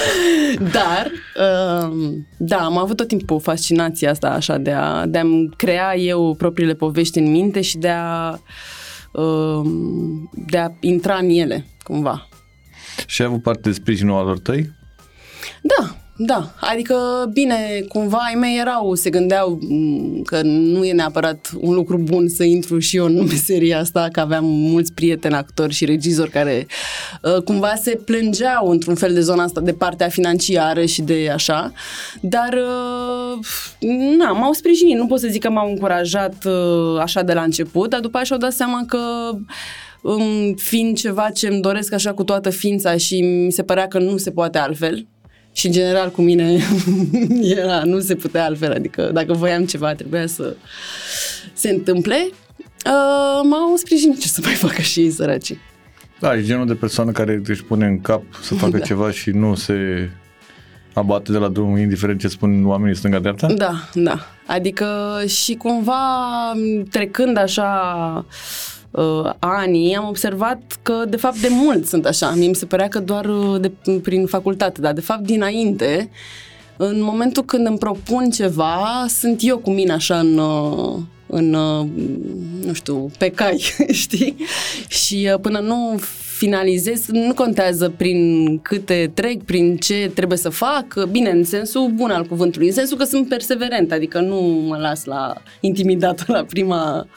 Dar, 0.77 1.11
uh, 1.35 2.13
da, 2.37 2.57
am 2.57 2.77
avut 2.77 2.95
tot 2.95 3.07
timpul 3.07 3.39
fascinația 3.39 4.09
asta 4.09 4.29
așa 4.29 4.57
de 4.57 4.71
a, 4.71 5.05
de 5.05 5.17
a 5.17 5.25
crea 5.55 5.97
eu 5.97 6.35
propriile 6.37 6.73
povești 6.73 7.19
în 7.19 7.31
minte 7.31 7.61
și 7.61 7.77
de 7.77 7.89
a, 7.89 8.39
uh, 9.11 9.61
de 10.47 10.57
a 10.57 10.71
intra 10.79 11.15
în 11.15 11.29
ele, 11.29 11.65
cumva. 11.83 12.27
Și 13.05 13.21
ai 13.21 13.27
avut 13.27 13.41
parte 13.41 13.69
de 13.69 13.75
sprijinul 13.75 14.17
alor 14.17 14.39
tăi? 14.39 14.71
Da, 15.61 16.04
da, 16.17 16.53
adică 16.59 16.95
bine, 17.33 17.85
cumva 17.87 18.17
ai 18.17 18.35
mei 18.35 18.59
erau, 18.59 18.93
se 18.93 19.09
gândeau 19.09 19.59
m, 19.69 20.21
că 20.21 20.41
nu 20.43 20.83
e 20.85 20.93
neapărat 20.93 21.51
un 21.59 21.73
lucru 21.73 21.97
bun 21.97 22.27
să 22.27 22.43
intru 22.43 22.79
și 22.79 22.97
eu 22.97 23.05
în 23.05 23.23
meseria 23.23 23.79
asta, 23.79 24.07
că 24.11 24.19
aveam 24.19 24.45
mulți 24.45 24.93
prieteni 24.93 25.33
actori 25.33 25.73
și 25.73 25.85
regizori 25.85 26.29
care 26.29 26.67
uh, 27.21 27.41
cumva 27.43 27.73
se 27.75 27.99
plângeau 28.05 28.67
într-un 28.69 28.95
fel 28.95 29.13
de 29.13 29.21
zona 29.21 29.43
asta 29.43 29.61
de 29.61 29.73
partea 29.73 30.07
financiară 30.07 30.85
și 30.85 31.01
de 31.01 31.29
așa, 31.33 31.71
dar 32.21 32.53
uh, 32.53 33.45
na, 34.17 34.31
m-au 34.31 34.53
sprijinit, 34.53 34.97
nu 34.97 35.05
pot 35.05 35.19
să 35.19 35.27
zic 35.27 35.41
că 35.41 35.49
m-au 35.49 35.69
încurajat 35.69 36.45
uh, 36.45 36.99
așa 36.99 37.21
de 37.21 37.33
la 37.33 37.41
început, 37.41 37.89
dar 37.89 37.99
după 37.99 38.17
aceea 38.17 38.23
și-au 38.23 38.49
dat 38.49 38.51
seama 38.57 38.83
că 38.87 38.99
um, 40.01 40.53
fiind 40.53 40.97
ceva 40.97 41.29
ce 41.29 41.47
îmi 41.47 41.61
doresc 41.61 41.93
așa 41.93 42.13
cu 42.13 42.23
toată 42.23 42.49
ființa 42.49 42.97
și 42.97 43.21
mi 43.21 43.51
se 43.51 43.63
părea 43.63 43.87
că 43.87 43.99
nu 43.99 44.17
se 44.17 44.31
poate 44.31 44.57
altfel, 44.57 45.05
și 45.55 45.65
în 45.65 45.71
general 45.71 46.11
cu 46.11 46.21
mine 46.21 46.57
era, 47.57 47.83
nu 47.83 47.99
se 47.99 48.15
putea 48.15 48.43
altfel, 48.45 48.71
adică 48.71 49.09
dacă 49.13 49.33
voiam 49.33 49.65
ceva 49.65 49.93
trebuia 49.93 50.27
să 50.27 50.55
se 51.53 51.69
întâmple. 51.69 52.27
Uh, 52.85 53.41
m-au 53.49 53.75
sprijinit 53.75 54.19
ce 54.19 54.27
să 54.27 54.41
mai 54.43 54.53
facă 54.53 54.81
și 54.81 54.99
ei 54.99 55.11
săracii. 55.11 55.59
Da, 56.19 56.35
e 56.35 56.43
genul 56.43 56.67
de 56.67 56.73
persoană 56.73 57.11
care 57.11 57.41
își 57.47 57.63
pune 57.63 57.85
în 57.85 58.01
cap 58.01 58.23
să 58.41 58.53
facă 58.53 58.77
Da. 58.77 58.85
ceva 58.85 59.11
și 59.11 59.29
nu 59.29 59.55
se 59.55 60.09
abate 60.93 61.31
de 61.31 61.37
la 61.37 61.47
drum, 61.47 61.77
indiferent 61.77 62.19
ce 62.19 62.27
spun 62.27 62.65
oamenii 62.65 62.95
stânga-dreapta? 62.95 63.47
Da, 63.53 63.89
da. 63.93 64.19
Adică 64.45 65.21
și 65.27 65.53
cumva 65.53 65.97
trecând 66.89 67.37
așa 67.37 67.69
uh, 68.27 68.33
anii, 69.39 69.95
am 69.95 70.07
observat 70.07 70.61
că 70.81 71.03
de 71.09 71.17
fapt 71.17 71.37
de 71.37 71.47
mult 71.51 71.87
sunt 71.87 72.05
așa. 72.05 72.33
Mie 72.35 72.47
mi 72.47 72.55
se 72.55 72.65
părea 72.65 72.87
că 72.87 72.99
doar 72.99 73.25
uh, 73.25 73.61
de, 73.61 73.71
prin 74.01 74.25
facultate, 74.25 74.81
dar 74.81 74.93
de 74.93 75.01
fapt 75.01 75.21
dinainte, 75.21 76.09
în 76.77 77.01
momentul 77.01 77.43
când 77.43 77.67
îmi 77.67 77.77
propun 77.77 78.29
ceva, 78.29 79.05
sunt 79.07 79.39
eu 79.43 79.57
cu 79.57 79.69
mine 79.69 79.93
așa 79.93 80.19
în, 80.19 80.37
uh, 80.37 80.99
în 81.27 81.53
uh, 81.53 81.87
nu 82.65 82.73
știu, 82.73 83.11
pe 83.17 83.29
cai, 83.29 83.63
știi? 83.91 84.35
Și 84.87 85.29
uh, 85.33 85.39
până 85.39 85.59
nu 85.59 85.99
finalizez, 86.37 87.07
nu 87.07 87.33
contează 87.33 87.89
prin 87.89 88.59
câte 88.59 89.11
trec, 89.13 89.43
prin 89.43 89.77
ce 89.77 90.11
trebuie 90.13 90.37
să 90.37 90.49
fac, 90.49 91.05
bine, 91.11 91.29
în 91.29 91.43
sensul 91.43 91.89
bun 91.89 92.09
al 92.09 92.25
cuvântului, 92.25 92.67
în 92.67 92.73
sensul 92.73 92.97
că 92.97 93.03
sunt 93.03 93.27
perseverent, 93.27 93.91
adică 93.91 94.19
nu 94.19 94.39
mă 94.41 94.77
las 94.77 95.03
la 95.03 95.33
intimidat 95.59 96.27
la 96.27 96.43
prima 96.43 97.07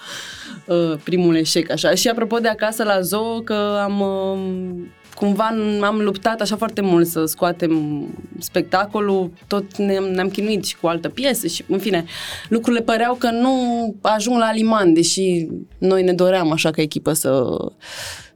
uh, 0.67 0.95
primul 1.05 1.37
eșec, 1.37 1.71
așa. 1.71 1.95
Și 1.95 2.09
apropo 2.09 2.39
de 2.39 2.49
acasă 2.49 2.85
la 2.85 3.01
zoo, 3.01 3.41
că 3.41 3.81
am 3.83 4.01
uh, 4.01 4.87
cumva 5.15 5.55
am 5.81 6.01
luptat 6.01 6.41
așa 6.41 6.57
foarte 6.57 6.81
mult 6.81 7.07
să 7.07 7.25
scoatem 7.25 8.05
spectacolul, 8.39 9.31
tot 9.47 9.77
ne-am, 9.77 10.05
ne-am 10.05 10.29
chinuit 10.29 10.65
și 10.65 10.77
cu 10.77 10.87
altă 10.87 11.09
piesă 11.09 11.47
și, 11.47 11.65
în 11.69 11.79
fine, 11.79 12.05
lucrurile 12.49 12.83
păreau 12.83 13.15
că 13.15 13.31
nu 13.31 13.55
ajung 14.01 14.39
la 14.39 14.53
liman, 14.53 14.93
deși 14.93 15.47
noi 15.79 16.03
ne 16.03 16.13
doream 16.13 16.53
așa 16.53 16.71
ca 16.71 16.83
echipă 16.83 17.13
să, 17.13 17.57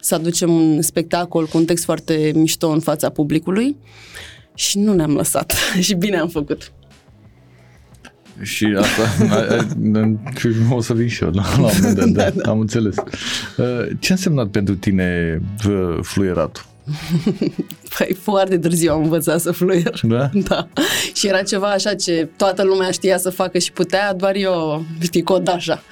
să 0.04 0.14
aducem 0.14 0.50
un 0.50 0.82
spectacol 0.82 1.46
cu 1.46 1.58
un 1.58 1.64
text 1.64 1.84
foarte 1.84 2.32
mișto 2.34 2.68
în 2.68 2.80
fața 2.80 3.08
publicului 3.08 3.76
și 4.54 4.78
nu 4.78 4.94
ne-am 4.94 5.14
lăsat 5.14 5.54
și 5.86 5.94
bine 5.94 6.18
am 6.18 6.28
făcut. 6.28 6.72
Și 8.40 8.76
asta, 8.78 9.02
a, 9.36 9.56
a, 9.56 10.38
și 10.38 10.48
o 10.70 10.80
să 10.80 10.94
vin 10.94 11.08
și 11.08 11.22
eu 11.22 11.30
la, 11.30 11.42
la 11.42 11.66
un 11.66 11.70
moment 11.82 12.14
dat, 12.14 12.34
da, 12.34 12.50
am 12.50 12.60
înțeles. 12.60 12.96
Uh, 12.96 13.86
Ce 13.98 14.12
a 14.12 14.14
însemnat 14.14 14.48
pentru 14.48 14.74
tine 14.74 15.40
uh, 15.68 15.98
fluieratul? 16.02 16.64
Păi 17.98 18.16
foarte 18.20 18.58
târziu 18.58 18.92
am 18.92 19.02
învățat 19.02 19.40
să 19.40 19.52
fluier. 19.52 20.00
Da? 20.02 20.30
Da. 20.34 20.68
Și 21.14 21.26
era 21.26 21.42
ceva 21.42 21.70
așa 21.70 21.94
ce 21.94 22.28
toată 22.36 22.62
lumea 22.62 22.90
știa 22.90 23.18
să 23.18 23.30
facă 23.30 23.58
și 23.58 23.72
putea, 23.72 24.14
doar 24.14 24.34
eu, 24.34 24.84
știi, 25.00 25.22
cod 25.22 25.48
așa. 25.48 25.82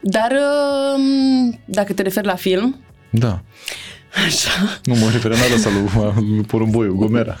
Dar 0.00 0.30
um, 0.30 1.60
dacă 1.64 1.92
te 1.92 2.02
referi 2.02 2.26
la 2.26 2.34
film, 2.34 2.80
Da. 3.14 3.42
așa, 4.26 4.50
Nu 4.84 4.94
mă 4.94 5.08
referam 5.12 5.38
la 5.48 5.54
asta 5.54 5.70
lui, 5.70 6.26
lui 6.36 6.44
Porumboiu, 6.44 6.94
Gomera. 6.94 7.36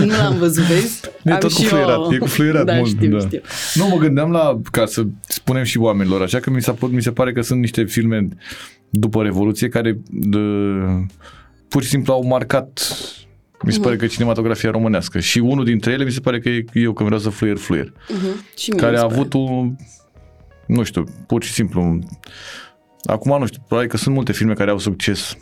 nu 0.00 0.06
l-am 0.06 0.36
văzut, 0.38 0.64
vezi? 0.64 1.00
E 1.24 1.32
Am 1.32 1.38
tot 1.38 1.52
cu 1.52 1.60
și 1.60 1.66
fluierat, 1.66 1.96
eu- 1.96 2.12
e 2.12 2.18
cu 2.18 2.26
fluierat 2.26 2.64
da, 2.64 2.74
mult. 2.74 2.88
Știu, 2.88 3.10
da. 3.10 3.18
știu. 3.26 3.40
Nu, 3.74 3.86
mă 3.88 3.96
gândeam 3.96 4.30
la, 4.30 4.60
ca 4.70 4.86
să 4.86 5.02
spunem 5.28 5.62
și 5.64 5.78
oamenilor, 5.78 6.22
așa 6.22 6.38
că 6.40 6.50
mi, 6.50 6.62
s-a, 6.62 6.72
părut- 6.72 6.94
mi 6.94 7.02
se 7.02 7.10
pare 7.12 7.32
că 7.32 7.40
sunt 7.40 7.60
niște 7.60 7.84
filme 7.84 8.28
după 8.90 9.22
Revoluție 9.22 9.68
care 9.68 9.98
de, 10.10 10.38
pur 11.68 11.82
și 11.82 11.88
simplu 11.88 12.12
au 12.12 12.26
marcat 12.26 12.96
mi 13.64 13.72
se 13.72 13.80
pare 13.80 13.96
că 13.96 14.06
cinematografia 14.06 14.70
românească 14.70 15.18
și 15.20 15.38
unul 15.38 15.64
dintre 15.64 15.92
ele 15.92 16.04
mi 16.04 16.10
se 16.10 16.20
pare 16.20 16.40
că 16.40 16.48
e 16.48 16.64
eu 16.72 16.92
când 16.92 17.08
vreau 17.08 17.22
să 17.22 17.28
fluier, 17.30 17.56
fluier. 17.56 17.86
Uh-huh. 17.92 18.56
Și 18.56 18.70
mie 18.70 18.80
care 18.80 18.90
mi 18.92 18.96
a 18.96 19.00
se 19.00 19.06
pare. 19.06 19.18
avut 19.18 19.32
un, 19.32 19.76
nu 20.66 20.82
știu, 20.82 21.04
pur 21.26 21.42
și 21.44 21.52
simplu, 21.52 21.98
acum 23.04 23.38
nu 23.38 23.46
știu, 23.46 23.60
probabil 23.66 23.90
că 23.90 23.96
sunt 23.96 24.14
multe 24.14 24.32
filme 24.32 24.52
care 24.52 24.70
au 24.70 24.78
succes. 24.78 25.36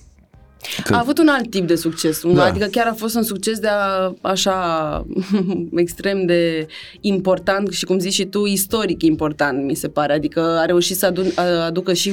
Că, 0.84 0.94
A 0.94 0.98
avut 0.98 1.18
un 1.18 1.28
alt 1.28 1.50
tip 1.50 1.66
de 1.66 1.74
succes, 1.74 2.22
un, 2.22 2.34
Da. 2.34 2.44
adică 2.44 2.66
chiar 2.66 2.86
a 2.86 2.92
fost 2.92 3.14
un 3.14 3.22
succes 3.22 3.58
de 3.58 3.68
a, 3.68 4.12
așa 4.20 5.06
extrem 5.74 6.26
de 6.26 6.66
important 7.00 7.72
și 7.72 7.84
cum 7.84 7.98
zici 7.98 8.12
și 8.12 8.24
tu, 8.24 8.46
istoric 8.46 9.02
important, 9.02 9.64
mi 9.64 9.74
se 9.74 9.88
pare. 9.88 10.12
Adică 10.12 10.40
a 10.40 10.64
reușit 10.64 10.96
să 10.96 11.06
adu- 11.06 11.32
a- 11.34 11.64
aducă 11.64 11.92
și 11.92 12.12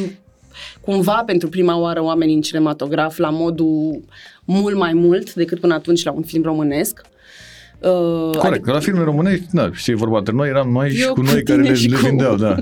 cumva 0.81 1.23
pentru 1.25 1.49
prima 1.49 1.77
oară 1.77 2.03
oamenii 2.03 2.35
în 2.35 2.41
cinematograf 2.41 3.17
la 3.17 3.29
modul 3.29 4.01
mult 4.45 4.75
mai 4.75 4.93
mult 4.93 5.33
decât 5.33 5.59
până 5.59 5.73
atunci 5.73 6.03
la 6.03 6.11
un 6.11 6.23
film 6.23 6.43
românesc. 6.43 7.01
Uh, 7.89 8.37
Corect, 8.37 8.63
că 8.63 8.71
la 8.71 8.79
filme 8.79 9.03
românești, 9.03 9.45
da, 9.51 9.69
știi, 9.73 9.93
e 9.93 9.95
vorba 9.95 10.17
între 10.17 10.33
noi, 10.33 10.49
eram 10.49 10.69
noi 10.69 10.89
și 10.89 11.01
Eu 11.01 11.07
cu 11.07 11.13
cu 11.13 11.21
noi 11.21 11.43
care 11.43 11.57
tine 11.59 11.69
le, 11.69 11.75
și 11.75 11.87
le 11.89 11.95
cu- 11.95 12.05
vindeau, 12.05 12.35
da. 12.35 12.55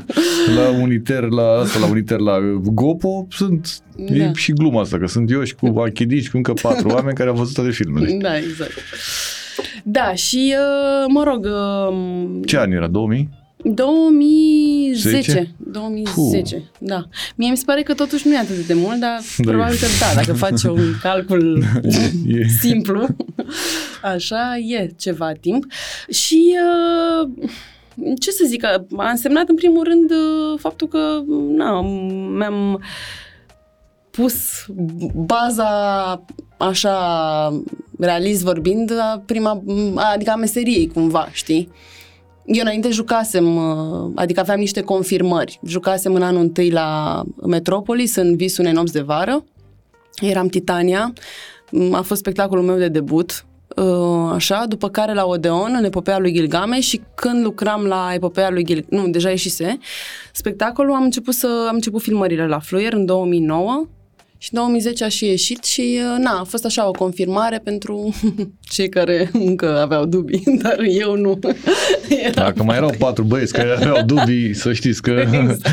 La 0.55 0.81
Uniter, 0.81 1.23
la 1.23 1.49
asta, 1.59 1.79
la 1.79 1.85
Uniter, 1.85 2.19
la 2.19 2.39
Gopo, 2.63 3.27
sunt, 3.29 3.67
da. 3.95 4.13
e 4.15 4.25
Da. 4.25 4.31
și 4.33 4.51
gluma 4.51 4.81
asta, 4.81 4.97
că 4.97 5.07
sunt 5.07 5.31
eu 5.31 5.43
și 5.43 5.55
cu 5.55 5.79
Achidici, 5.79 6.29
cu 6.29 6.37
încă 6.37 6.53
patru 6.61 6.87
oameni 6.95 7.15
care 7.15 7.29
au 7.29 7.35
văzut 7.35 7.53
toate 7.53 7.69
filmele. 7.71 8.17
Da, 8.21 8.37
exact. 8.37 8.71
Da, 9.83 10.13
și 10.13 10.55
uh, 10.57 11.05
mă 11.13 11.23
rog, 11.23 11.45
uh, 11.45 12.45
Ce 12.45 12.57
an 12.57 12.71
era? 12.71 12.87
2000? 12.87 13.29
2010. 13.63 15.09
Zece? 15.09 15.55
2010, 15.57 16.63
da. 16.79 17.03
Mie 17.35 17.49
mi 17.49 17.57
se 17.57 17.63
pare 17.65 17.81
că 17.81 17.93
totuși 17.93 18.27
nu 18.27 18.33
e 18.33 18.37
atât 18.37 18.65
de 18.67 18.73
mult, 18.73 18.99
dar 18.99 19.19
Da, 19.37 19.51
probabil 19.51 19.75
e- 19.75 19.77
că 19.79 19.85
da, 19.99 20.21
dacă 20.21 20.33
faci 20.33 20.63
un 20.63 20.79
calcul 21.01 21.63
E, 21.83 22.37
e. 22.39 22.47
simplu, 22.59 23.07
așa 24.03 24.57
e 24.57 24.91
ceva 24.97 25.31
timp. 25.41 25.65
Și 26.09 26.55
uh, 27.21 27.29
ce 28.19 28.31
să 28.31 28.43
zic, 28.47 28.63
a 28.97 29.09
însemnat 29.09 29.49
în 29.49 29.55
primul 29.55 29.83
rând 29.83 30.11
uh, 30.11 30.59
faptul 30.59 30.87
că 30.87 31.21
na, 31.55 31.81
mi-am 32.37 32.83
pus 34.11 34.35
baza 35.15 35.67
așa 36.57 36.97
realist 37.99 38.43
vorbind 38.43 38.91
a 38.99 39.23
prima, 39.25 39.63
adică 40.13 40.31
a 40.31 40.35
meseriei 40.35 40.87
cumva, 40.93 41.27
știi? 41.31 41.69
Eu 42.45 42.61
înainte 42.61 42.89
jucasem, 42.89 43.55
uh, 43.55 44.11
adică 44.15 44.39
aveam 44.39 44.59
niște 44.59 44.81
confirmări. 44.81 45.59
Jucasem 45.65 46.13
în 46.13 46.21
anul 46.21 46.41
întâi 46.41 46.69
la 46.71 47.21
Metropolis, 47.47 48.15
în 48.15 48.35
Visul 48.35 48.63
unei 48.63 48.75
nopți 48.75 48.93
de 48.93 49.01
vară. 49.01 49.43
Eram 50.21 50.47
Titania. 50.47 51.13
Mm, 51.71 51.93
A 51.93 52.01
fost 52.01 52.19
spectacolul 52.19 52.63
meu 52.63 52.77
de 52.77 52.87
debut. 52.87 53.45
uh, 53.75 54.31
Așa, 54.33 54.65
după 54.67 54.89
care 54.89 55.13
la 55.13 55.25
Odeon, 55.25 55.75
în 55.77 55.83
epopeea 55.83 56.19
lui 56.19 56.33
Gilgamesh 56.33 56.87
și 56.87 57.01
când 57.15 57.43
lucram 57.43 57.83
la 57.85 58.11
epopeea 58.13 58.49
lui 58.49 58.63
Gilgamesh, 58.65 59.03
nu, 59.03 59.07
deja 59.11 59.29
ieșise, 59.29 59.77
spectacolul 60.33 60.93
am 60.93 61.03
început 61.03 61.33
să 61.33 61.65
am 61.67 61.75
început 61.75 62.01
filmările 62.01 62.47
la 62.47 62.59
Fluier 62.59 62.93
în 62.93 63.05
2009 63.05 63.87
și 64.43 64.49
în 64.53 64.59
2010 64.59 65.03
a 65.03 65.07
și 65.07 65.25
ieșit 65.25 65.63
și, 65.63 65.99
uh, 66.01 66.23
na, 66.23 66.39
a 66.39 66.43
fost 66.43 66.65
așa 66.65 66.87
o 66.87 66.91
confirmare 66.91 67.59
pentru 67.59 68.13
cei 68.73 68.89
care 68.89 69.29
încă 69.33 69.79
aveau 69.79 70.05
dubii, 70.05 70.43
dar 70.61 70.77
eu 70.79 71.15
nu. 71.15 71.39
Era 72.09 72.41
Dacă 72.43 72.63
mai 72.63 72.77
erau 72.77 72.93
patru 72.97 73.23
băieți 73.23 73.53
care 73.53 73.69
aveau 73.69 74.01
dubii, 74.05 74.53
să 74.53 74.73
știți 74.73 75.01
că 75.01 75.11
Exact. 75.11 75.65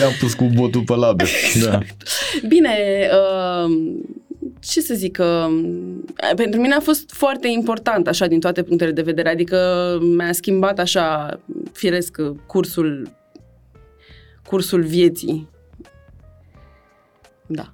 i-am 0.00 0.12
pus 0.20 0.34
cu 0.34 0.44
botul 0.44 0.82
pe 0.82 0.94
labe. 0.94 1.24
Da. 1.64 1.78
Bine, 2.48 2.76
uh, 3.12 3.72
ce 4.60 4.80
să 4.80 4.94
zic, 4.94 5.18
uh, 5.20 5.46
pentru 6.36 6.60
mine 6.60 6.74
a 6.74 6.80
fost 6.80 7.10
foarte 7.12 7.48
important, 7.48 8.06
așa, 8.08 8.26
din 8.26 8.40
toate 8.40 8.62
punctele 8.62 8.90
de 8.92 9.02
vedere, 9.02 9.28
adică 9.28 9.58
mi-a 10.16 10.32
schimbat, 10.32 10.78
așa, 10.78 11.40
firesc, 11.72 12.16
cursul, 12.46 13.10
cursul 14.42 14.82
vieții. 14.82 15.48
Da. 17.46 17.72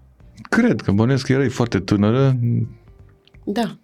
Cred 0.56 0.80
că 0.80 0.92
bănesc 0.92 1.26
că 1.26 1.32
erai 1.32 1.48
foarte 1.48 1.78
tânără, 1.78 2.36
Da. 3.44 3.76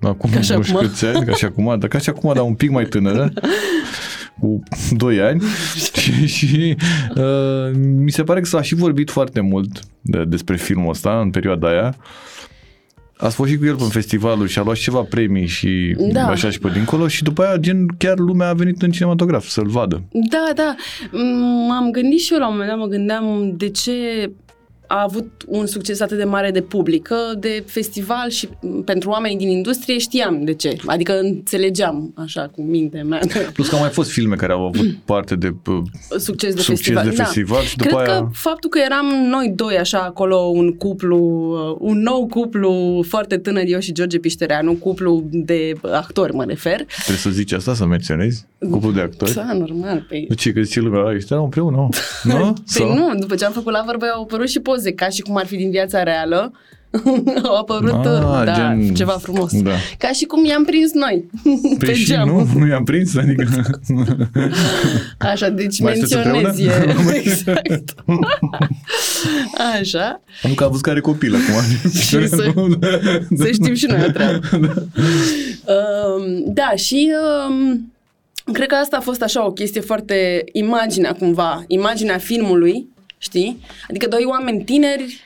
acum 0.00 0.30
Ca 0.30 0.40
și 0.40 0.52
nu 0.52 0.62
știu 0.62 0.76
acum. 0.76 0.88
câți 0.88 1.04
ani, 1.04 1.24
ca 1.26 1.32
și 1.32 1.44
acum, 1.44 1.76
dar 1.78 1.88
ca 1.88 1.98
și 1.98 2.08
acum, 2.08 2.32
dar 2.34 2.42
un 2.44 2.54
pic 2.54 2.70
mai 2.70 2.84
tânără, 2.84 3.32
cu 4.40 4.62
2 4.90 5.20
ani 5.20 5.42
și, 5.94 6.26
și 6.26 6.76
uh, 7.16 7.70
mi 7.76 8.10
se 8.10 8.22
pare 8.22 8.40
că 8.40 8.46
s-a 8.46 8.62
și 8.62 8.74
vorbit 8.74 9.10
foarte 9.10 9.40
mult 9.40 9.80
de, 10.00 10.24
despre 10.24 10.56
filmul 10.56 10.90
ăsta 10.90 11.20
în 11.20 11.30
perioada 11.30 11.68
aia. 11.68 11.94
Ați 13.16 13.34
fost 13.34 13.50
și 13.50 13.56
cu 13.56 13.64
el 13.64 13.76
pe 13.76 13.84
festivalul 13.90 14.46
și 14.46 14.58
a 14.58 14.62
luat 14.62 14.76
și 14.76 14.82
ceva 14.82 15.00
premii 15.00 15.46
și 15.46 15.96
Da. 16.12 16.26
așa 16.26 16.50
și 16.50 16.58
pe 16.58 16.68
dincolo 16.72 17.08
și 17.08 17.22
după 17.22 17.42
aia 17.42 17.56
gen 17.56 17.86
chiar 17.98 18.18
lumea 18.18 18.48
a 18.48 18.52
venit 18.52 18.82
în 18.82 18.90
cinematograf 18.90 19.46
să-l 19.46 19.66
vadă. 19.66 20.02
Da, 20.12 20.50
da. 20.54 20.74
Mm, 21.12 21.66
M-am 21.68 21.90
gândit 21.90 22.18
și 22.20 22.32
eu 22.32 22.38
la 22.38 22.46
un 22.46 22.52
moment 22.52 22.70
dat, 22.70 22.78
mă 22.78 22.86
gândeam 22.86 23.54
de 23.56 23.68
ce 23.68 23.92
a 24.94 25.02
avut 25.02 25.30
un 25.46 25.66
succes 25.66 26.00
atât 26.00 26.16
de 26.16 26.24
mare 26.24 26.50
de 26.50 26.60
public, 26.60 27.02
că 27.02 27.16
de 27.38 27.62
festival 27.66 28.30
și 28.30 28.48
m, 28.60 28.82
pentru 28.82 29.10
oamenii 29.10 29.36
din 29.38 29.48
industrie 29.48 29.98
știam 29.98 30.44
de 30.44 30.54
ce. 30.54 30.76
Adică 30.86 31.18
înțelegeam 31.20 32.12
așa 32.16 32.50
cu 32.54 32.62
mintea 32.62 33.04
mea 33.04 33.20
Plus 33.54 33.68
că 33.68 33.74
au 33.74 33.80
mai 33.80 33.90
fost 33.90 34.10
filme 34.10 34.34
care 34.36 34.52
au 34.52 34.64
avut 34.66 34.86
parte 35.04 35.34
de 35.36 35.54
uh, 35.66 35.82
succes 36.18 36.54
de 36.54 36.60
Succes 36.60 36.66
festival. 36.66 37.04
de 37.08 37.14
da. 37.16 37.24
festival 37.24 37.62
și 37.62 37.76
după 37.76 37.94
Cred 37.94 38.08
aia- 38.08 38.18
că 38.18 38.28
faptul 38.32 38.70
că 38.70 38.78
eram 38.84 39.06
noi 39.30 39.52
doi 39.56 39.78
așa 39.78 39.98
acolo, 39.98 40.36
un 40.36 40.76
cuplu, 40.76 41.18
uh, 41.18 41.76
un 41.78 41.98
nou 41.98 42.26
cuplu 42.26 43.02
foarte 43.08 43.36
tânăr, 43.38 43.62
eu 43.66 43.78
și 43.78 43.92
George 43.92 44.18
Piștereanu, 44.18 44.72
cuplu 44.72 45.24
de 45.30 45.72
actori 45.92 46.34
mă 46.34 46.44
refer. 46.44 46.84
trebuie 46.94 47.16
să 47.16 47.30
zici 47.30 47.52
asta, 47.52 47.74
să 47.74 47.84
menționezi 47.86 48.46
cuplul 48.70 48.92
de 48.92 49.00
actori. 49.00 49.34
Da, 49.34 49.52
normal. 49.52 50.06
Pe... 50.08 50.24
De 50.28 50.34
ce? 50.34 50.52
Că 50.52 50.60
zice 50.62 50.80
lumea, 50.80 51.00
"Ai, 51.02 51.14
ăștia 51.14 51.28
erau 51.30 51.44
împreună, 51.44 51.76
nu? 51.76 51.88
Nu? 52.38 52.52
Păi 52.76 52.94
nu, 52.94 53.14
după 53.18 53.34
ce 53.34 53.44
am 53.44 53.52
făcut 53.52 53.72
Loverboy 53.72 54.08
au 54.14 54.22
apărut 54.22 54.48
și 54.48 54.60
poze, 54.60 54.81
ca 54.90 55.08
și 55.08 55.20
cum 55.20 55.36
ar 55.36 55.46
fi 55.46 55.56
din 55.56 55.70
viața 55.70 56.02
reală. 56.02 56.52
au 57.44 57.56
apărut, 57.56 58.04
Ah, 58.06 58.42
da, 58.44 58.54
gen- 58.54 58.94
ceva 58.94 59.12
frumos. 59.12 59.62
da. 59.62 59.70
Ca 59.98 60.08
și 60.12 60.24
cum 60.24 60.44
i-am 60.44 60.64
prins 60.64 60.92
noi 60.92 61.24
Păi 61.42 61.76
pe 61.88 61.94
și 61.94 62.04
geam. 62.04 62.28
nu, 62.28 62.48
nu 62.58 62.66
i-am 62.66 62.84
prins, 62.84 63.16
adică... 63.16 63.48
Așa, 65.18 65.48
deci 65.48 65.80
Mai 65.80 65.94
sunteți 65.96 66.14
menționez 66.14 66.58
împreună? 66.58 67.12
e, 67.12 67.18
exact. 67.18 67.94
Așa. 69.80 70.20
nu 70.42 70.54
că 70.54 70.64
a 70.64 70.68
văzut 70.68 70.82
că 70.82 70.90
are 70.90 71.00
copil 71.00 71.34
acum. 71.34 71.90
Și 72.00 72.28
să- 72.28 72.52
Să 73.36 73.50
știm 73.52 73.74
și 73.74 73.86
noi 73.86 74.04
o 74.08 74.10
treabă. 74.10 74.38
Um, 75.66 76.52
da, 76.54 76.72
și 76.74 77.12
um, 77.48 77.92
cred 78.52 78.66
că 78.66 78.74
asta 78.74 78.96
a 78.96 79.00
fost 79.00 79.22
așa 79.22 79.46
o 79.46 79.52
chestie 79.52 79.80
foarte 79.80 80.44
imaginea 80.52 81.12
cumva, 81.12 81.64
imaginea 81.66 82.18
filmului, 82.18 82.86
știi? 83.22 83.60
Adică 83.88 84.08
doi 84.08 84.24
oameni 84.24 84.64
tineri 84.64 85.20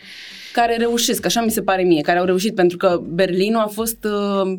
care 0.53 0.77
reușesc, 0.77 1.27
așa 1.27 1.41
mi 1.41 1.51
se 1.51 1.63
pare 1.63 1.83
mie, 1.83 2.01
care 2.01 2.19
au 2.19 2.25
reușit, 2.25 2.55
pentru 2.55 2.77
că 2.77 3.01
Berlinul 3.09 3.61
a 3.61 3.67
fost 3.67 4.05
uh, 4.05 4.59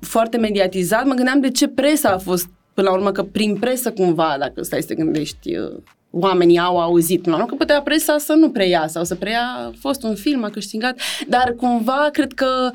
foarte 0.00 0.36
mediatizat. 0.36 1.04
Mă 1.04 1.14
gândeam 1.14 1.40
de 1.40 1.50
ce 1.50 1.68
presa 1.68 2.10
a 2.10 2.18
fost, 2.18 2.48
până 2.74 2.88
la 2.88 2.94
urmă, 2.94 3.12
că 3.12 3.22
prin 3.22 3.56
presă 3.56 3.92
cumva, 3.92 4.36
dacă 4.38 4.62
stai 4.62 4.80
să 4.80 4.86
te 4.86 4.94
gândești, 4.94 5.56
uh, 5.56 5.82
oamenii 6.10 6.58
au 6.58 6.80
auzit. 6.80 7.22
Până 7.22 7.36
la 7.36 7.42
urmă, 7.42 7.50
că 7.50 7.64
putea 7.64 7.82
presa 7.82 8.18
să 8.18 8.32
nu 8.32 8.50
preia 8.50 8.86
sau 8.86 9.04
să 9.04 9.14
preia, 9.14 9.40
a 9.40 9.72
fost 9.78 10.02
un 10.02 10.14
film, 10.14 10.44
a 10.44 10.50
câștigat, 10.50 11.00
dar 11.28 11.54
cumva 11.56 12.08
cred 12.12 12.32
că 12.32 12.70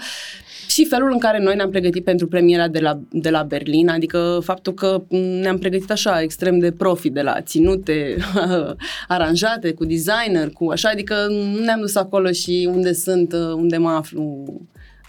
și 0.72 0.86
felul 0.86 1.10
în 1.12 1.20
care 1.20 1.40
noi 1.40 1.56
ne-am 1.56 1.70
pregătit 1.70 2.04
pentru 2.04 2.28
premiera 2.28 2.68
de 2.68 2.80
la, 2.80 3.00
de 3.10 3.30
la 3.30 3.44
Berlin, 3.44 3.90
adică 3.90 4.40
faptul 4.44 4.74
că 4.74 5.04
ne-am 5.42 5.58
pregătit 5.58 5.92
așa 5.92 6.22
extrem 6.22 6.60
de 6.60 6.72
profi 6.72 7.10
de 7.10 7.22
la 7.22 7.42
ținute 7.42 8.18
aranjate, 9.08 9.72
cu 9.72 9.86
designer, 9.86 10.50
cu 10.54 10.70
așa, 10.70 10.90
adică 10.90 11.16
nu 11.30 11.64
ne-am 11.64 11.80
dus 11.80 11.96
acolo 11.96 12.32
și 12.32 12.70
unde 12.72 12.94
sunt, 12.94 13.34
uh, 13.34 13.54
unde 13.54 13.78
mă 13.78 13.90
aflu, 13.90 14.46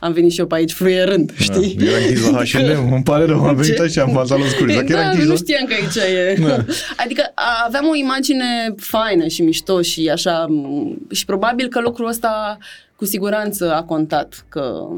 am 0.01 0.13
venit 0.13 0.33
și 0.33 0.41
eu 0.41 0.47
pe 0.47 0.55
aici 0.55 0.73
fluierând, 0.73 1.33
știi? 1.39 1.75
Da, 1.75 1.85
era 1.85 1.97
închis 1.97 2.31
la 2.31 2.43
H&M, 2.75 2.93
îmi 2.93 3.03
pare 3.03 3.25
rău, 3.25 3.45
am 3.45 3.57
venit 3.57 3.77
Ce? 3.77 3.83
așa 3.83 4.03
în 4.09 4.13
pantaloni 4.13 4.49
scuri, 4.49 4.75
dar 4.75 4.83
chiar 4.83 4.99
era 4.99 5.03
da, 5.03 5.11
închis 5.11 5.25
nu 5.25 5.33
la... 5.33 5.37
știam 5.37 5.65
că 5.65 5.75
aici 5.75 5.97
e. 5.97 6.43
Da. 6.47 6.65
Adică 6.97 7.23
a- 7.35 7.65
aveam 7.67 7.89
o 7.89 7.95
imagine 7.95 8.75
faină 8.77 9.27
și 9.27 9.43
mișto 9.43 9.83
și 9.83 10.09
așa 10.09 10.47
m, 10.49 10.97
și 11.11 11.25
probabil 11.25 11.69
că 11.69 11.81
lucrul 11.81 12.09
ăsta 12.09 12.59
cu 12.97 13.05
siguranță 13.05 13.75
a 13.75 13.83
contat, 13.83 14.45
că 14.49 14.89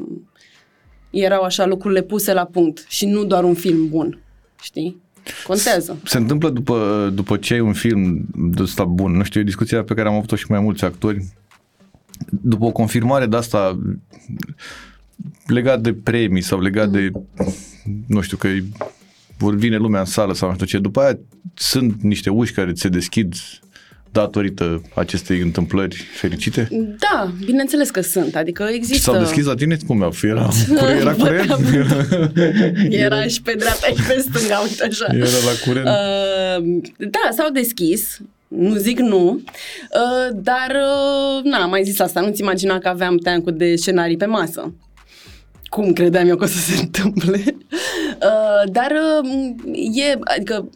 erau 1.15 1.43
așa 1.43 1.67
lucrurile 1.67 2.03
puse 2.03 2.33
la 2.33 2.45
punct 2.45 2.85
și 2.89 3.07
nu 3.07 3.25
doar 3.25 3.45
un 3.45 3.55
film 3.55 3.89
bun, 3.89 4.19
știi? 4.63 5.03
Contează. 5.47 5.99
Se 6.05 6.19
întâmplă 6.19 6.51
după, 6.51 7.11
după 7.15 7.37
ce 7.37 7.55
ai 7.55 7.61
un 7.61 7.73
film 7.73 8.27
de 8.35 8.63
ăsta 8.63 8.85
bun, 8.85 9.17
nu 9.17 9.23
știu, 9.23 9.41
e 9.41 9.45
discuția 9.45 9.85
pe 9.85 9.95
care 9.95 10.09
am 10.09 10.15
avut-o 10.15 10.37
și 10.37 10.47
cu 10.47 10.53
mai 10.53 10.63
mulți 10.63 10.85
actori, 10.85 11.25
după 12.31 12.65
o 12.65 12.73
confirmare 12.73 13.27
de 13.27 13.37
asta 13.37 13.79
legat 15.47 15.81
de 15.81 15.93
premii 15.93 16.43
sau 16.43 16.61
legat 16.61 16.91
de, 16.91 17.11
nu 18.07 18.21
știu, 18.21 18.37
că 18.37 18.49
vor 19.39 19.55
vine 19.55 19.77
lumea 19.77 20.01
în 20.01 20.07
sală 20.07 20.35
sau 20.35 20.49
nu 20.49 20.55
știu 20.55 20.67
ce, 20.67 20.79
după 20.79 21.01
aia 21.01 21.19
sunt 21.55 22.03
niște 22.03 22.31
uși 22.31 22.53
care 22.53 22.73
ți 22.73 22.81
se 22.81 22.89
deschid 22.89 23.35
datorită 24.15 24.83
acestei 24.95 25.41
întâmplări 25.41 25.97
fericite? 26.15 26.69
Da, 26.99 27.33
bineînțeles 27.45 27.91
că 27.91 28.01
sunt, 28.01 28.35
adică 28.37 28.67
Și 28.69 28.75
există... 28.75 29.11
s-au 29.11 29.19
deschis 29.23 29.45
la 29.45 29.55
tine? 29.55 29.77
Cum 29.87 30.13
era? 30.23 30.49
Era, 30.99 31.13
cure- 31.19 31.35
era 31.45 31.55
curent? 31.55 31.67
Era 33.07 33.27
și 33.27 33.43
pe 33.43 33.55
dreapta 33.59 33.87
și 33.87 34.03
pe 34.09 34.25
stânga, 34.29 34.59
uite 34.59 34.85
așa. 34.85 35.07
Era 35.15 35.25
la 35.25 35.65
curent? 35.67 35.87
Uh, 35.87 36.83
da, 36.99 37.29
s-au 37.37 37.51
deschis, 37.51 38.19
nu 38.49 38.75
zic 38.75 38.99
nu, 38.99 39.31
uh, 39.35 40.37
dar 40.43 40.71
uh, 40.71 41.45
n-am 41.45 41.71
mai 41.71 41.85
zis 41.85 42.01
asta, 42.01 42.21
nu-ți 42.21 42.41
imagina 42.41 42.79
că 42.79 42.89
aveam 42.89 43.17
teancul 43.17 43.57
de 43.57 43.77
scenarii 43.77 44.17
pe 44.17 44.27
masă. 44.27 44.75
Cum 45.65 45.93
credeam 45.93 46.29
eu 46.29 46.37
că 46.37 46.45
o 46.45 46.47
să 46.47 46.59
se 46.59 46.81
întâmple. 46.81 47.41
Uh, 47.45 48.73
dar 48.73 48.93
uh, 49.23 49.31
e, 49.95 50.19
adică 50.21 50.69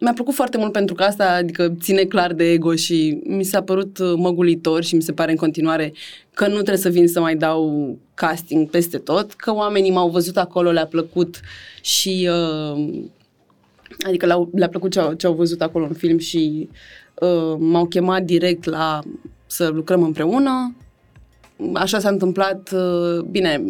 mi-a 0.00 0.12
plăcut 0.12 0.34
foarte 0.34 0.58
mult 0.58 0.72
pentru 0.72 0.94
că 0.94 1.02
asta 1.02 1.30
adică 1.30 1.74
ține 1.80 2.02
clar 2.04 2.32
de 2.32 2.52
ego 2.52 2.74
și 2.74 3.20
mi 3.24 3.44
s-a 3.44 3.62
părut 3.62 3.98
uh, 3.98 4.12
măgulitor 4.16 4.84
și 4.84 4.94
mi 4.94 5.02
se 5.02 5.12
pare 5.12 5.30
în 5.30 5.36
continuare 5.36 5.92
că 6.34 6.46
nu 6.46 6.52
trebuie 6.54 6.76
să 6.76 6.88
vin 6.88 7.08
să 7.08 7.20
mai 7.20 7.36
dau 7.36 7.98
casting 8.14 8.70
peste 8.70 8.98
tot, 8.98 9.32
că 9.32 9.54
oamenii 9.54 9.90
m-au 9.90 10.08
văzut 10.08 10.36
acolo, 10.36 10.70
le-a 10.70 10.86
plăcut 10.86 11.40
și 11.80 12.28
uh, 12.30 12.88
adică 14.06 14.26
le-au, 14.26 14.50
le-a 14.54 14.68
plăcut 14.68 14.90
ce 14.90 15.00
au, 15.00 15.12
ce 15.12 15.26
au 15.26 15.32
văzut 15.34 15.62
acolo 15.62 15.84
în 15.84 15.94
film 15.94 16.18
și 16.18 16.68
uh, 17.20 17.56
m-au 17.58 17.86
chemat 17.86 18.22
direct 18.22 18.64
la 18.64 19.00
să 19.46 19.68
lucrăm 19.68 20.02
împreună. 20.02 20.74
Așa 21.74 21.98
s-a 21.98 22.08
întâmplat, 22.08 22.70
uh, 22.72 23.20
bine, 23.30 23.64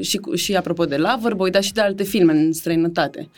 și, 0.00 0.16
cu- 0.16 0.34
și 0.34 0.56
apropo 0.56 0.84
de 0.84 0.96
Loverboy, 0.96 1.50
dar 1.50 1.62
și 1.62 1.72
de 1.72 1.80
alte 1.80 2.02
filme 2.02 2.32
în 2.32 2.52
străinătate. 2.52 3.28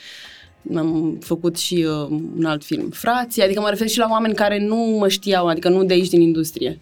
Am 0.77 1.19
făcut 1.21 1.57
și 1.57 1.87
uh, 1.89 2.19
un 2.37 2.45
alt 2.45 2.65
film, 2.65 2.91
Frații, 2.91 3.43
adică 3.43 3.61
mă 3.61 3.69
refer 3.69 3.89
și 3.89 3.99
la 3.99 4.07
oameni 4.11 4.35
care 4.35 4.67
nu 4.67 4.77
mă 4.77 5.09
știau, 5.09 5.47
adică 5.47 5.69
nu 5.69 5.85
de 5.85 5.93
aici 5.93 6.09
din 6.09 6.21
industrie. 6.21 6.81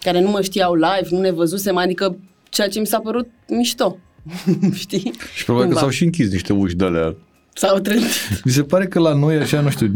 Care 0.00 0.20
nu 0.20 0.30
mă 0.30 0.42
știau 0.42 0.74
live, 0.74 1.08
nu 1.10 1.20
ne 1.20 1.30
văzusem, 1.30 1.76
adică 1.76 2.16
ceea 2.48 2.68
ce 2.68 2.80
mi 2.80 2.86
s-a 2.86 2.98
părut 2.98 3.28
mișto. 3.48 3.96
Știi? 4.74 5.12
Și 5.34 5.44
probabil 5.44 5.68
că 5.68 5.74
Cumva. 5.74 5.80
s-au 5.80 5.88
și 5.88 6.04
închis 6.04 6.30
niște 6.30 6.52
uși 6.52 6.74
de 6.74 6.84
alea. 6.84 7.14
S-au 7.54 7.78
trezit. 7.78 8.44
Mi 8.44 8.52
se 8.52 8.62
pare 8.62 8.86
că 8.86 8.98
la 8.98 9.14
noi 9.14 9.36
așa, 9.36 9.60
nu 9.60 9.70
știu, 9.70 9.90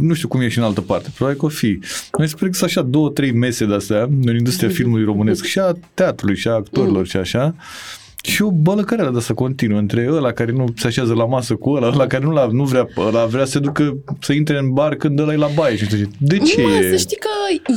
nu 0.00 0.14
știu 0.14 0.28
cum 0.28 0.40
e 0.40 0.48
și 0.48 0.58
în 0.58 0.64
altă 0.64 0.80
parte. 0.80 1.08
Probabil 1.14 1.40
că 1.40 1.46
o 1.46 1.48
fi. 1.48 1.78
Noi 2.18 2.28
se 2.28 2.34
pare 2.34 2.50
că 2.50 2.56
sunt 2.56 2.70
așa 2.70 2.82
două, 2.82 3.10
trei 3.10 3.32
mese 3.32 3.66
de-astea 3.66 4.02
în 4.02 4.36
industria 4.36 4.68
filmului 4.78 5.04
românesc 5.04 5.44
și 5.44 5.58
a 5.58 5.72
teatrului 5.94 6.36
și 6.36 6.48
a 6.48 6.52
actorilor 6.52 7.06
și 7.06 7.16
așa. 7.16 7.54
Și 8.26 8.42
o 8.42 8.50
bălăcare 8.50 9.10
de 9.10 9.20
să 9.20 9.34
continuă 9.34 9.78
între 9.78 10.08
ăla 10.10 10.32
care 10.32 10.52
nu 10.52 10.64
se 10.76 10.86
așează 10.86 11.14
la 11.14 11.26
masă 11.26 11.54
cu 11.54 11.70
ăla, 11.70 11.86
ăla 11.86 12.06
care 12.06 12.24
nu, 12.24 12.30
la, 12.30 12.46
nu 12.46 12.64
vrea, 12.64 12.88
ăla 12.96 13.26
vrea 13.26 13.44
să 13.44 13.50
se 13.50 13.58
ducă 13.58 13.96
să 14.20 14.32
intre 14.32 14.58
în 14.58 14.72
bar 14.72 14.94
când 14.94 15.18
ăla 15.18 15.32
e 15.32 15.36
la 15.36 15.50
baie 15.54 15.76
și 15.76 15.82
nu 15.82 15.88
știu 15.88 16.04
ce. 16.04 16.10
De 16.18 16.38
ce? 16.38 16.62
Mă, 16.62 16.88
să 16.90 16.96
știi 16.96 17.16
că 17.16 17.28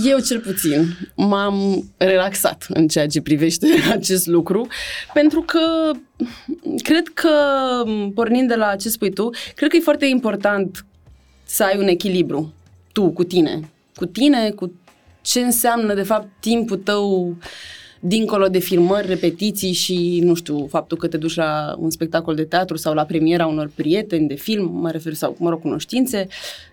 eu 0.10 0.20
cel 0.20 0.40
puțin 0.40 0.98
m-am 1.16 1.84
relaxat 1.98 2.66
în 2.70 2.88
ceea 2.88 3.08
ce 3.08 3.22
privește 3.22 3.68
acest 3.92 4.28
lucru, 4.28 4.68
pentru 5.14 5.42
că 5.42 5.92
cred 6.84 7.08
că, 7.14 7.30
pornind 8.14 8.48
de 8.48 8.56
la 8.56 8.76
ce 8.76 8.90
spui 8.90 9.12
tu, 9.12 9.30
cred 9.56 9.70
că 9.70 9.76
e 9.76 9.80
foarte 9.80 10.06
important 10.06 10.86
să 11.46 11.64
ai 11.64 11.78
un 11.78 11.88
echilibru, 11.88 12.54
tu, 12.92 13.10
cu 13.10 13.24
tine. 13.24 13.60
Cu 13.96 14.06
tine, 14.06 14.50
cu 14.50 14.74
ce 15.22 15.40
înseamnă, 15.40 15.94
de 15.94 16.04
fapt, 16.04 16.28
timpul 16.40 16.78
tău 16.78 17.36
dincolo 18.00 18.48
de 18.48 18.60
filmări, 18.60 19.08
repetiții 19.08 19.72
și, 19.72 20.20
nu 20.24 20.34
știu, 20.34 20.68
faptul 20.68 20.98
că 20.98 21.08
te 21.08 21.18
duci 21.18 21.36
la 21.36 21.76
un 21.78 21.90
spectacol 21.90 22.36
de 22.36 22.44
teatru 22.44 22.78
sau 22.78 22.94
la 22.94 23.06
premiera 23.06 23.46
unor 23.46 23.72
prieteni 23.76 24.28
de 24.28 24.36
film, 24.36 24.72
mă 24.72 24.92
refer, 24.92 25.14
sau, 25.14 25.36
mă 25.40 25.50
rog, 25.50 25.62
cunoștințe, 25.62 26.28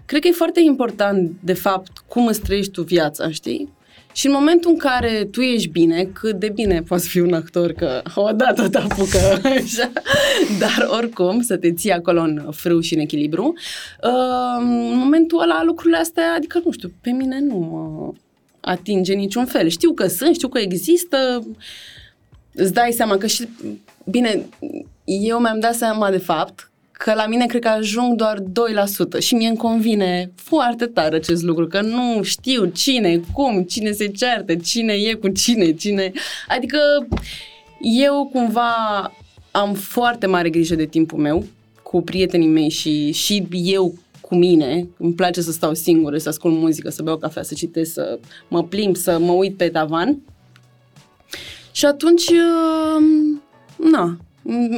cred 0.05 0.21
că 0.21 0.29
e 0.29 0.33
foarte 0.33 0.61
important, 0.61 1.33
de 1.41 1.53
fapt, 1.53 1.91
cum 2.09 2.27
îți 2.27 2.41
trăiești 2.41 2.73
tu 2.73 2.83
viața, 2.83 3.31
știi? 3.31 3.75
Și 4.13 4.27
în 4.27 4.33
momentul 4.33 4.71
în 4.71 4.77
care 4.77 5.29
tu 5.31 5.41
ești 5.41 5.69
bine, 5.69 6.05
cât 6.13 6.39
de 6.39 6.49
bine 6.49 6.83
poți 6.83 7.09
fi 7.09 7.19
un 7.19 7.33
actor, 7.33 7.73
că 7.73 8.03
odată 8.15 8.69
te 8.69 8.79
apucă 8.79 9.19
așa, 9.63 9.93
dar 10.59 10.89
oricum 10.91 11.41
să 11.41 11.57
te 11.57 11.73
ții 11.73 11.93
acolo 11.93 12.21
în 12.21 12.49
frâu 12.51 12.81
și 12.81 12.95
în 12.95 13.01
echilibru, 13.01 13.55
uh, 14.03 14.57
în 14.59 14.99
momentul 14.99 15.43
ăla 15.43 15.63
lucrurile 15.65 15.99
astea, 15.99 16.35
adică 16.37 16.61
nu 16.65 16.71
știu, 16.71 16.93
pe 17.01 17.11
mine 17.11 17.41
nu 17.41 17.57
mă 17.57 18.13
atinge 18.67 19.15
niciun 19.15 19.45
fel. 19.45 19.69
Știu 19.69 19.93
că 19.93 20.07
sunt, 20.07 20.35
știu 20.35 20.49
că 20.49 20.59
există, 20.59 21.47
îți 22.55 22.73
dai 22.73 22.93
seama 22.93 23.17
că 23.17 23.27
și, 23.27 23.49
bine, 24.05 24.47
eu 25.05 25.39
mi-am 25.39 25.61
dat 25.61 25.75
seama 25.75 26.11
de 26.11 26.19
fapt 26.19 26.71
că 26.93 27.15
la 27.15 27.27
mine 27.27 27.47
cred 27.47 27.63
că 27.63 27.69
ajung 27.69 28.15
doar 28.15 28.39
2% 29.19 29.19
și 29.19 29.35
mie 29.35 29.49
îmi 29.49 29.57
convine 29.57 30.33
foarte 30.35 30.87
tare 30.87 31.17
acest 31.17 31.43
lucru, 31.43 31.67
că 31.67 31.81
nu 31.81 32.23
știu 32.23 32.65
cine, 32.65 33.21
cum, 33.33 33.63
cine 33.63 33.93
se 33.93 34.07
ceartă, 34.07 34.55
cine 34.55 34.93
e 34.93 35.15
cu 35.15 35.29
cine, 35.29 35.73
cine... 35.73 36.13
Adică 36.49 36.79
eu 37.81 38.29
cumva 38.33 38.73
am 39.51 39.75
foarte 39.75 40.27
mare 40.27 40.51
grijă 40.51 40.75
de 40.75 40.87
timpul 40.87 41.19
meu 41.19 41.45
cu 41.83 42.03
prietenii 42.03 42.49
mei 42.49 42.69
și, 42.69 43.13
și 43.13 43.47
eu 43.51 43.95
cu 44.29 44.35
mine. 44.35 44.89
Îmi 44.99 45.13
place 45.13 45.41
să 45.41 45.53
stau 45.53 45.75
singură, 45.75 46.19
să 46.19 46.29
ascult 46.29 46.55
muzică, 46.55 46.91
să 46.91 47.03
beau 47.03 47.17
cafea, 47.17 47.43
să 47.43 47.55
citesc, 47.55 47.93
să 47.93 48.19
mă 48.49 48.65
plimb, 48.65 48.97
să 48.97 49.19
mă 49.19 49.33
uit 49.33 49.57
pe 49.57 49.69
tavan. 49.69 50.19
Și 51.73 51.85
atunci, 51.85 52.29
uh, 52.29 53.05
na, 53.77 54.17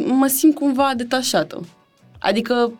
mă 0.06 0.26
simt 0.26 0.54
cumva 0.54 0.92
detașată. 0.96 1.66
Adică, 2.18 2.72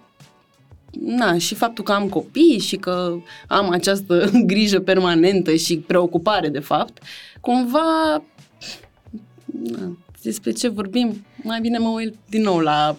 na, 0.91 1.39
și 1.39 1.55
faptul 1.55 1.85
că 1.85 1.93
am 1.93 2.09
copii 2.09 2.59
și 2.59 2.77
că 2.77 3.17
am 3.47 3.71
această 3.71 4.31
grijă 4.53 4.81
permanentă 4.81 5.55
și 5.55 5.79
preocupare, 5.79 6.49
de 6.49 6.59
fapt, 6.59 7.03
cumva, 7.41 8.23
na, 9.45 9.97
despre 10.23 10.51
ce 10.51 10.69
vorbim, 10.69 11.25
mai 11.43 11.59
bine 11.61 11.79
mă 11.79 11.89
uit 11.89 12.15
din 12.29 12.43
nou 12.43 12.59
la, 12.59 12.97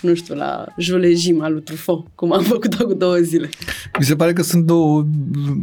nu 0.00 0.14
știu, 0.14 0.34
la 0.34 0.66
Julejim 0.78 1.42
al 1.42 1.52
lui 1.52 1.62
Truffaut, 1.62 2.06
cum 2.14 2.32
am 2.32 2.42
făcut-o 2.42 2.86
cu 2.86 2.94
două 2.94 3.16
zile. 3.16 3.48
Mi 3.98 4.04
se 4.04 4.16
pare 4.16 4.32
că 4.32 4.42
sunt 4.42 4.64
două 4.64 5.06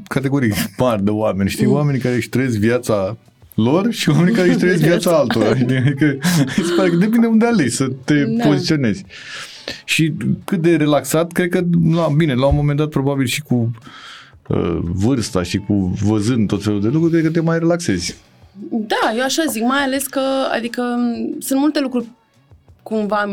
categorii 0.07 0.53
mari 0.77 1.03
de 1.03 1.09
oameni, 1.09 1.49
știi? 1.49 1.65
Mm. 1.65 1.73
Oamenii 1.73 2.01
care 2.01 2.15
își 2.15 2.29
trăiesc 2.29 2.57
viața 2.57 3.17
lor 3.53 3.91
și 3.91 4.09
oamenii 4.09 4.33
care 4.33 4.47
își 4.47 4.57
trăiesc 4.57 4.81
viața 4.91 5.17
altora. 5.17 5.49
Adică, 5.49 6.17
mi 6.57 6.63
se 6.63 6.73
pare 6.77 6.89
că 6.89 6.95
depinde 6.95 7.27
unde 7.27 7.45
alegi 7.45 7.75
să 7.75 7.87
te 8.05 8.23
da. 8.23 8.47
poziționezi. 8.47 9.05
Și 9.85 10.13
cât 10.45 10.61
de 10.61 10.75
relaxat, 10.75 11.31
cred 11.31 11.49
că, 11.49 11.61
la, 11.93 12.07
bine, 12.17 12.33
la 12.33 12.47
un 12.47 12.55
moment 12.55 12.77
dat, 12.77 12.89
probabil 12.89 13.25
și 13.25 13.41
cu 13.41 13.71
uh, 14.47 14.79
vârsta 14.81 15.43
și 15.43 15.57
cu 15.57 15.97
văzând 16.03 16.47
tot 16.47 16.63
felul 16.63 16.81
de 16.81 16.87
lucruri, 16.87 17.11
cred 17.11 17.23
că 17.23 17.29
te 17.29 17.39
mai 17.39 17.59
relaxezi. 17.59 18.15
Da, 18.69 19.13
eu 19.15 19.23
așa 19.23 19.43
zic, 19.47 19.63
mai 19.63 19.83
ales 19.83 20.07
că, 20.07 20.21
adică, 20.51 20.81
sunt 21.39 21.59
multe 21.59 21.79
lucruri 21.79 22.07
cumva 22.83 23.25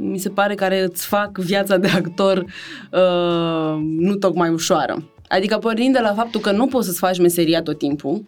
mi 0.00 0.18
se 0.18 0.28
pare 0.28 0.54
care 0.54 0.82
îți 0.82 1.06
fac 1.06 1.38
viața 1.38 1.76
de 1.76 1.88
actor 1.88 2.38
uh, 2.38 3.80
nu 3.98 4.14
tocmai 4.14 4.50
ușoară. 4.50 5.04
Adică 5.28 5.58
pornind 5.58 5.94
de 5.94 6.00
la 6.00 6.14
faptul 6.14 6.40
că 6.40 6.50
nu 6.50 6.66
poți 6.66 6.86
să-ți 6.86 6.98
faci 6.98 7.18
meseria 7.18 7.62
tot 7.62 7.78
timpul, 7.78 8.22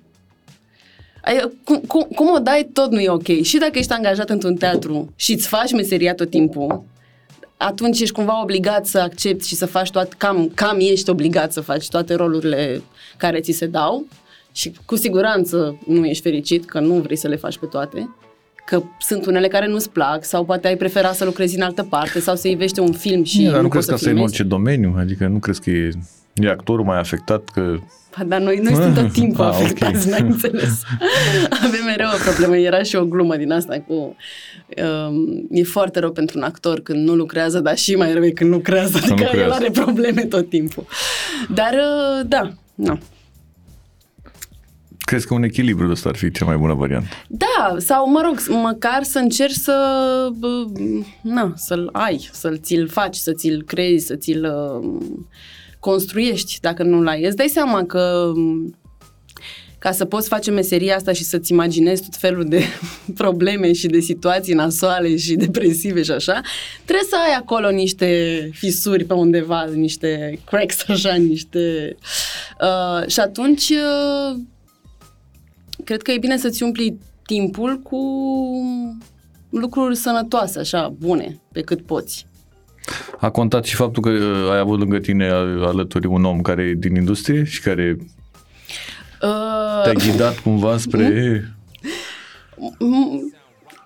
Adică, 1.25 1.53
cum, 1.65 1.81
cum, 1.87 2.07
cum 2.15 2.31
o 2.35 2.39
dai, 2.39 2.69
tot 2.73 2.91
nu 2.91 3.01
e 3.01 3.09
ok. 3.09 3.43
Și 3.43 3.59
dacă 3.59 3.79
ești 3.79 3.93
angajat 3.93 4.31
într-un 4.31 4.55
teatru 4.55 5.13
și 5.17 5.33
îți 5.33 5.49
faci 5.49 5.73
meseria 5.73 6.15
tot 6.15 6.31
timpul, 6.31 6.85
atunci 7.57 8.01
ești 8.01 8.15
cumva 8.15 8.43
obligat 8.43 8.87
să 8.87 8.99
accepti 8.99 9.47
și 9.47 9.55
să 9.55 9.67
faci 9.67 9.91
toate, 9.91 10.15
cam, 10.17 10.51
cam 10.55 10.77
ești 10.81 11.11
obligat 11.11 11.53
să 11.53 11.61
faci 11.61 11.89
toate 11.89 12.15
rolurile 12.15 12.83
care 13.17 13.41
ți 13.41 13.53
se 13.53 13.67
dau 13.67 14.07
și 14.55 14.73
cu 14.85 14.97
siguranță 14.97 15.79
nu 15.87 16.07
ești 16.07 16.23
fericit 16.23 16.65
că 16.65 16.81
nu 16.81 16.95
vrei 16.95 17.17
să 17.17 17.29
le 17.29 17.37
faci 17.37 17.59
pe 17.59 17.67
toate 17.67 18.15
că 18.65 18.83
sunt 18.99 19.27
unele 19.27 19.49
care 19.49 19.67
nu-ți 19.67 19.91
plac 19.91 20.25
sau 20.25 20.45
poate 20.45 20.67
ai 20.67 20.77
prefera 20.77 21.13
să 21.13 21.25
lucrezi 21.25 21.57
în 21.57 21.63
altă 21.63 21.83
parte 21.83 22.21
sau 22.21 22.37
să 22.37 22.49
ivește 22.49 22.81
un 22.81 22.93
film 22.93 23.25
și 23.25 23.43
nu, 23.43 23.51
nu, 23.51 23.61
nu 23.61 23.69
crezi 23.69 23.89
că 23.89 23.95
asta 23.95 24.09
e 24.09 24.13
în 24.13 24.19
orice 24.19 24.43
domeniu, 24.43 24.95
adică 24.99 25.27
nu 25.27 25.39
crezi 25.39 25.61
că 25.61 25.71
e, 25.71 25.91
e 26.35 26.49
actorul 26.49 26.85
mai 26.85 26.99
afectat 26.99 27.49
că 27.49 27.79
Ba, 28.19 28.25
dar 28.25 28.41
noi, 28.41 28.61
noi 28.63 28.75
suntem 28.75 28.95
tot 28.95 29.13
timpul 29.21 29.45
ah, 29.45 29.51
afectați, 29.51 30.09
okay. 30.09 30.21
n-ai 30.21 30.31
înțeles. 30.31 30.83
Avem 31.65 31.85
mereu 31.85 32.07
o 32.07 32.31
problemă. 32.31 32.57
Era 32.57 32.83
și 32.83 32.97
o 32.97 33.05
glumă 33.05 33.37
din 33.37 33.53
asta 33.53 33.85
cu... 33.87 33.95
Um, 33.95 35.47
e 35.51 35.63
foarte 35.63 35.99
rău 35.99 36.13
pentru 36.13 36.39
un 36.39 36.45
actor 36.45 36.81
când 36.81 37.09
nu 37.09 37.15
lucrează, 37.15 37.61
dar 37.61 37.77
și 37.77 37.95
mai 37.95 38.13
rău 38.13 38.25
e 38.25 38.31
când 38.31 38.51
lucrează. 38.51 38.97
Adică 38.97 39.13
lucrează. 39.13 39.39
el 39.39 39.51
are 39.51 39.71
probleme 39.71 40.25
tot 40.25 40.49
timpul. 40.49 40.87
Dar, 41.55 41.73
uh, 41.73 42.27
da, 42.29 42.53
nu. 42.75 42.99
Crezi 45.05 45.27
că 45.27 45.35
un 45.35 45.43
echilibru 45.43 45.87
de 45.87 45.93
ăsta 45.93 46.09
ar 46.09 46.17
fi 46.17 46.31
cea 46.31 46.45
mai 46.45 46.57
bună 46.57 46.75
variantă? 46.75 47.09
Da, 47.29 47.77
sau 47.79 48.11
mă 48.11 48.21
rog, 48.25 48.61
măcar 48.63 49.03
să 49.03 49.19
încerci 49.19 49.55
să, 49.55 49.77
na, 51.23 51.53
să-l 51.57 51.89
ai, 51.93 52.29
să-l 52.33 52.59
ți-l 52.59 52.89
faci, 52.89 53.17
să 53.17 53.33
ți-l 53.33 53.63
crezi, 53.67 54.07
să 54.07 54.17
ți-l 54.17 54.45
uh, 54.45 55.01
construiești 55.79 56.61
dacă 56.61 56.83
nu-l 56.83 57.07
ai. 57.07 57.25
Îți 57.25 57.37
dai 57.37 57.49
seama 57.49 57.85
că 57.85 58.33
ca 59.79 59.93
să 59.93 60.05
poți 60.05 60.29
face 60.29 60.51
meseria 60.51 60.97
asta 60.97 61.13
și 61.13 61.25
să-ți 61.25 61.53
imaginezi 61.53 62.03
tot 62.03 62.17
felul 62.17 62.45
de 62.45 62.63
probleme 63.23 63.73
și 63.73 63.87
de 63.87 64.01
situații 64.01 64.55
nasoale 64.55 65.17
și 65.17 65.35
depresive 65.35 66.03
și 66.03 66.11
așa, 66.11 66.41
trebuie 66.85 67.07
să 67.09 67.17
ai 67.29 67.35
acolo 67.37 67.71
niște 67.71 68.51
fisuri 68.53 69.05
pe 69.05 69.15
undeva, 69.15 69.65
niște 69.75 70.39
cracks 70.45 70.85
așa, 70.89 71.15
niște... 71.15 71.97
Uh, 72.61 73.09
și 73.09 73.21
atunci 73.21 73.69
uh, 73.69 74.41
cred 75.85 76.03
că 76.03 76.11
e 76.11 76.19
bine 76.19 76.37
să-ți 76.37 76.63
umpli 76.63 76.99
timpul 77.27 77.79
cu 77.79 77.99
lucruri 79.51 79.97
sănătoase, 79.97 80.59
așa, 80.59 80.95
bune, 80.99 81.41
pe 81.53 81.61
cât 81.61 81.83
poți. 81.83 82.27
A 83.19 83.31
contat 83.31 83.65
și 83.65 83.75
faptul 83.75 84.03
că 84.03 84.09
uh, 84.09 84.51
ai 84.51 84.59
avut 84.59 84.79
lângă 84.79 84.99
tine 84.99 85.29
alături 85.61 86.07
un 86.07 86.25
om 86.25 86.41
care 86.41 86.63
e 86.63 86.75
din 86.75 86.95
industrie 86.95 87.45
și 87.45 87.61
care 87.61 87.97
uh... 89.23 89.83
te-a 89.83 89.93
ghidat 89.93 90.39
cumva 90.39 90.77
spre... 90.77 91.55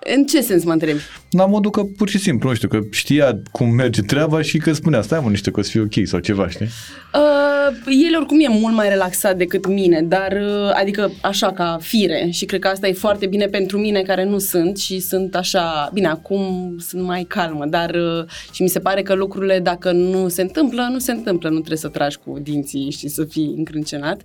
În 0.05 0.25
ce 0.25 0.41
sens 0.41 0.65
mă 0.65 0.73
întrebi? 0.73 1.01
La 1.31 1.47
modul 1.47 1.71
că 1.71 1.83
pur 1.85 2.09
și 2.09 2.19
simplu, 2.19 2.49
nu 2.49 2.55
știu, 2.55 2.69
că 2.69 2.79
știa 2.91 3.41
cum 3.53 3.75
merge 3.75 4.03
treaba 4.03 4.43
și 4.43 4.59
că 4.59 4.73
spunea, 4.73 5.03
stai 5.03 5.21
mă 5.23 5.29
niște 5.29 5.51
că 5.51 5.61
o 5.61 5.63
să 5.63 5.71
fie 5.71 5.81
ok 5.81 6.07
sau 6.07 6.19
ceva, 6.19 6.49
știi? 6.49 6.67
Uh, 7.15 7.49
el 7.87 8.17
oricum 8.17 8.41
e 8.41 8.49
mult 8.49 8.75
mai 8.75 8.89
relaxat 8.89 9.37
decât 9.37 9.67
mine, 9.67 10.03
dar 10.03 10.33
uh, 10.33 10.71
adică 10.75 11.11
așa 11.23 11.53
ca 11.53 11.79
fire 11.81 12.29
și 12.31 12.45
cred 12.45 12.61
că 12.61 12.69
asta 12.69 12.89
e 12.89 12.93
foarte 12.93 13.27
bine 13.27 13.47
pentru 13.47 13.79
mine 13.79 14.03
care 14.03 14.25
nu 14.25 14.39
sunt 14.39 14.79
și 14.79 15.01
sunt 15.01 15.35
așa, 15.35 15.91
bine, 15.93 16.09
acum 16.09 16.77
sunt 16.79 17.03
mai 17.03 17.23
calmă, 17.23 17.67
dar 17.67 17.95
uh, 17.95 18.25
și 18.53 18.63
mi 18.63 18.69
se 18.69 18.79
pare 18.79 19.03
că 19.03 19.15
lucrurile 19.15 19.59
dacă 19.59 19.93
nu 19.93 20.29
se 20.29 20.43
întâmplă, 20.43 20.89
nu 20.93 20.99
se 20.99 21.13
întâmplă, 21.13 21.49
nu 21.49 21.55
trebuie 21.55 21.79
să 21.79 21.89
tragi 21.89 22.19
cu 22.25 22.39
dinții 22.43 22.91
și 22.91 23.09
să 23.09 23.25
fii 23.25 23.55
încrâncenat. 23.57 24.21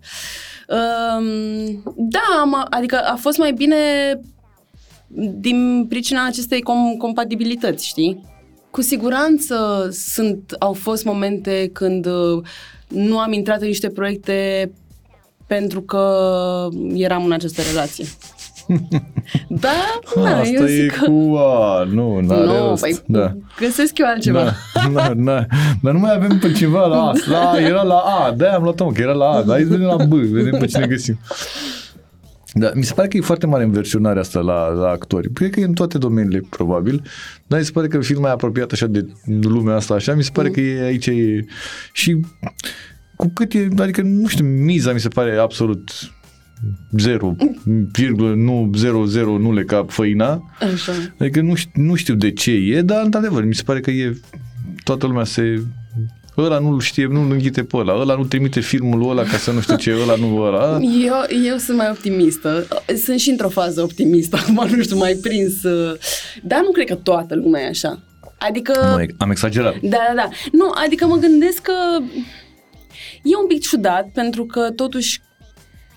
Uh, 0.68 1.26
da, 1.96 2.40
am, 2.42 2.66
adică 2.70 2.98
a 2.98 3.16
fost 3.16 3.38
mai 3.38 3.52
bine 3.52 3.76
din 5.16 5.86
pricina 5.90 6.26
acestei 6.26 6.62
com- 6.62 6.98
compatibilități, 6.98 7.88
știi? 7.88 8.24
Cu 8.72 8.82
siguranță 8.82 9.88
sunt, 9.92 10.56
au 10.60 10.74
fost 10.74 11.04
momente 11.06 11.70
când 11.74 12.06
uh, 12.06 12.44
nu 12.88 13.20
am 13.20 13.34
intrat 13.34 13.62
în 13.62 13.68
niște 13.68 13.90
proiecte 13.90 14.72
pentru 15.48 15.82
că 15.82 16.08
eram 16.94 17.26
în 17.26 17.32
această 17.32 17.62
relație. 17.72 18.06
da, 19.48 19.70
da, 20.16 20.38
Asta 20.38 20.48
eu 20.48 20.66
zic 20.66 20.92
e 20.92 20.96
că... 20.98 21.06
cu... 21.06 21.36
A, 21.36 21.84
nu, 21.84 22.20
n-are 22.20 22.46
Nu, 22.46 22.68
rost. 22.68 22.82
păi, 22.82 23.00
da. 23.06 23.36
găsesc 23.60 23.98
eu 23.98 24.06
altceva. 24.08 24.44
Da, 24.74 24.90
da, 24.94 25.14
da. 25.16 25.46
Dar 25.82 25.94
nu 25.94 26.00
mai 26.00 26.14
avem 26.16 26.40
pe 26.40 26.52
ceva 26.52 26.86
la 26.86 27.02
A. 27.08 27.14
La, 27.30 27.60
era 27.60 27.82
la 27.82 27.96
A, 27.96 28.32
de-aia 28.32 28.56
am 28.56 28.64
luat-o, 28.64 28.86
că 28.86 29.02
era 29.02 29.12
la 29.14 29.30
A, 29.30 29.42
dar 29.42 29.56
hai 29.56 29.64
să 29.64 29.70
vedem 29.70 29.86
la 29.86 30.06
B, 30.06 30.14
vedem 30.14 30.60
pe 30.60 30.66
cine 30.66 30.86
găsim. 30.86 31.20
Da, 32.54 32.72
mi 32.74 32.84
se 32.84 32.94
pare 32.94 33.08
că 33.08 33.18
e 33.18 33.22
foarte 33.22 33.46
mare 33.46 33.64
înversionarea 33.64 34.22
asta 34.22 34.40
la, 34.40 34.68
la 34.68 34.88
actori. 34.88 35.34
Cred 35.34 35.50
că 35.50 35.60
e 35.60 35.64
în 35.64 35.74
toate 35.74 35.98
domeniile, 35.98 36.42
probabil, 36.50 37.02
dar 37.48 37.60
mi 37.60 37.66
se 37.66 37.72
pare 37.72 37.88
că 37.88 38.00
fiind 38.00 38.22
mai 38.22 38.32
apropiat 38.32 38.72
așa 38.72 38.88
de 38.88 39.08
lumea 39.26 39.76
asta, 39.76 39.94
așa, 39.94 40.14
mi 40.14 40.24
se 40.24 40.30
pare 40.34 40.48
mm. 40.48 40.54
că 40.54 40.60
e 40.60 40.84
aici 40.84 41.06
e... 41.06 41.46
Și 41.92 42.20
cu 43.16 43.32
cât 43.34 43.54
e, 43.54 43.68
adică, 43.78 44.02
nu 44.02 44.28
știu, 44.28 44.46
miza 44.46 44.94
mi 44.94 45.00
se 45.00 45.08
pare 45.08 45.38
absolut 45.38 45.92
zero, 46.98 47.36
virgulă, 47.92 48.34
nu, 48.34 48.72
zero, 48.76 49.06
zero, 49.06 49.38
nu 49.38 49.54
le 49.54 49.64
ca 49.64 49.86
făina. 49.88 50.56
Așa. 50.74 50.92
Adică 51.18 51.42
nu 51.42 51.56
știu, 51.56 51.84
nu 51.84 51.96
știu 51.96 52.16
de 52.16 52.32
ce 52.32 52.52
e, 52.52 52.82
dar 52.82 53.04
într-adevăr, 53.04 53.46
mi 53.46 53.56
se 53.56 53.64
pare 53.64 53.80
că 53.80 53.92
e 53.92 54.20
toată 54.84 55.08
lumea 55.08 55.24
se 55.24 55.64
ăla 56.38 56.60
nu 56.60 56.80
știe, 56.80 57.06
nu 57.06 57.22
înghite 57.22 57.64
pe 57.64 57.78
ăla, 57.78 57.94
ăla 57.94 58.16
nu 58.16 58.24
trimite 58.24 58.60
filmul 58.60 59.10
ăla 59.10 59.24
ca 59.24 59.38
să 59.38 59.52
nu 59.52 59.62
știu 59.62 59.76
ce, 59.76 59.98
ăla 60.02 60.16
nu 60.16 60.42
ăla. 60.42 60.80
Eu, 60.82 61.40
eu 61.46 61.58
sunt 61.58 61.78
mai 61.78 61.90
optimistă. 61.90 62.68
Sunt 63.04 63.20
și 63.20 63.30
într-o 63.30 63.50
fază 63.50 63.82
optimistă, 63.82 64.38
acum 64.42 64.68
nu 64.76 64.82
știu, 64.82 64.98
mai 64.98 65.14
prins. 65.14 65.64
Uh, 65.64 66.00
dar 66.44 66.62
nu 66.62 66.72
cred 66.72 66.88
că 66.88 66.96
toată 66.96 67.36
lumea 67.36 67.62
e 67.62 67.68
așa. 67.68 68.00
Adică... 68.38 68.74
Nu, 68.98 69.06
am 69.18 69.32
exagerat. 69.32 69.80
Da, 69.82 69.98
da, 70.08 70.14
da. 70.16 70.30
Nu, 70.52 70.72
adică 70.86 71.06
mă 71.06 71.16
gândesc 71.16 71.62
că 71.62 71.74
e 73.24 73.36
un 73.42 73.48
pic 73.48 73.62
ciudat 73.62 74.10
pentru 74.14 74.46
că 74.46 74.72
totuși 74.76 75.22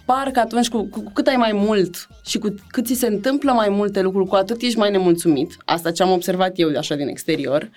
parcă 0.05 0.41
atunci 0.41 0.69
cu, 0.69 0.89
cu, 0.89 1.01
cu 1.01 1.13
cât 1.13 1.27
ai 1.27 1.37
mai 1.37 1.53
mult 1.53 2.09
și 2.27 2.39
cu 2.39 2.55
cât 2.69 2.87
ți 2.87 2.95
se 2.95 3.07
întâmplă 3.07 3.53
mai 3.53 3.69
multe 3.69 4.01
lucruri, 4.03 4.29
cu 4.29 4.35
atât 4.35 4.61
ești 4.61 4.79
mai 4.79 4.91
nemulțumit. 4.91 5.57
Asta 5.65 5.91
ce 5.91 6.03
am 6.03 6.11
observat 6.11 6.53
eu 6.55 6.77
așa 6.77 6.95
din 6.95 7.09
exterior. 7.09 7.71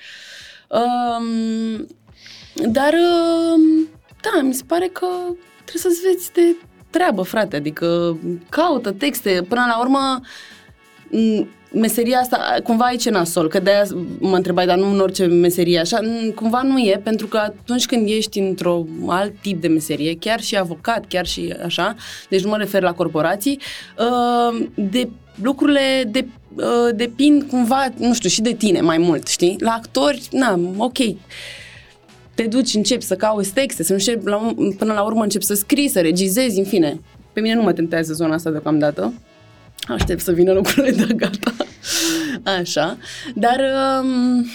Um, 0.69 1.87
dar, 2.67 2.93
um, 2.93 3.87
da, 4.21 4.41
mi 4.41 4.53
se 4.53 4.63
pare 4.67 4.87
că 4.87 5.05
trebuie 5.65 5.93
să-ți 5.93 6.01
vezi 6.01 6.31
de 6.31 6.55
treabă, 6.89 7.21
frate, 7.21 7.55
adică 7.55 8.17
caută 8.49 8.91
texte. 8.91 9.45
Până 9.47 9.65
la 9.67 9.79
urmă, 9.79 10.21
meseria 11.73 12.19
asta, 12.19 12.55
cumva 12.63 12.85
aici 12.85 13.05
e 13.05 13.09
nasol, 13.09 13.47
că 13.47 13.59
de-aia 13.59 13.83
mă 14.19 14.35
întrebai, 14.35 14.65
dar 14.65 14.77
nu 14.77 14.91
în 14.91 14.99
orice 14.99 15.25
meserie 15.25 15.79
așa, 15.79 15.99
n- 16.01 16.33
cumva 16.35 16.61
nu 16.61 16.77
e, 16.79 17.01
pentru 17.03 17.27
că 17.27 17.37
atunci 17.37 17.85
când 17.85 18.09
ești 18.09 18.39
într-o 18.39 18.85
alt 19.07 19.33
tip 19.41 19.61
de 19.61 19.67
meserie, 19.67 20.15
chiar 20.15 20.41
și 20.41 20.57
avocat, 20.57 21.05
chiar 21.07 21.25
și 21.25 21.53
așa, 21.65 21.95
deci 22.29 22.43
nu 22.43 22.49
mă 22.49 22.57
refer 22.57 22.81
la 22.81 22.93
corporații, 22.93 23.59
uh, 23.97 24.67
de 24.75 25.09
lucrurile 25.41 26.03
de, 26.11 26.27
uh, 26.55 26.95
depind 26.95 27.43
cumva, 27.43 27.85
nu 27.97 28.13
știu, 28.13 28.29
și 28.29 28.41
de 28.41 28.53
tine 28.53 28.81
mai 28.81 28.97
mult, 28.97 29.27
știi? 29.27 29.55
La 29.59 29.71
actori, 29.71 30.27
na, 30.31 30.59
ok, 30.77 30.97
te 32.41 32.47
duci, 32.47 32.73
începi 32.73 33.03
să 33.03 33.15
cauți 33.15 33.53
texte, 33.53 33.83
să 33.83 33.93
începi, 33.93 34.25
la, 34.25 34.53
până 34.77 34.93
la 34.93 35.01
urmă 35.01 35.23
începi 35.23 35.45
să 35.45 35.53
scrii, 35.53 35.87
să 35.87 36.01
regizezi, 36.01 36.59
în 36.59 36.65
fine. 36.65 36.99
Pe 37.33 37.39
mine 37.39 37.53
nu 37.53 37.61
mă 37.61 37.73
tentează 37.73 38.13
zona 38.13 38.33
asta 38.33 38.49
deocamdată. 38.49 39.13
Aștept 39.87 40.21
să 40.21 40.31
vină 40.31 40.53
lucrurile 40.53 40.91
de 41.05 41.13
gata. 41.13 41.53
Așa. 42.59 42.97
Dar 43.35 43.59
um, 44.01 44.45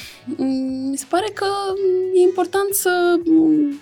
mi 0.90 0.96
se 0.96 1.04
pare 1.08 1.26
că 1.34 1.46
e 2.14 2.20
important 2.20 2.72
să 2.72 3.20
um, 3.26 3.80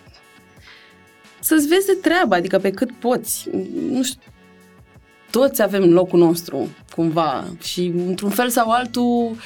să-ți 1.41 1.67
vezi 1.67 1.87
de 1.87 1.99
treaba, 2.03 2.37
adică 2.37 2.59
pe 2.59 2.71
cât 2.71 2.91
poți. 2.93 3.49
Nu 3.91 4.03
știu, 4.03 4.21
toți 5.31 5.62
avem 5.62 5.93
locul 5.93 6.19
nostru, 6.19 6.69
cumva, 6.95 7.45
și 7.62 7.93
într-un 8.07 8.31
fel 8.31 8.49
sau 8.49 8.71
altul 8.71 9.37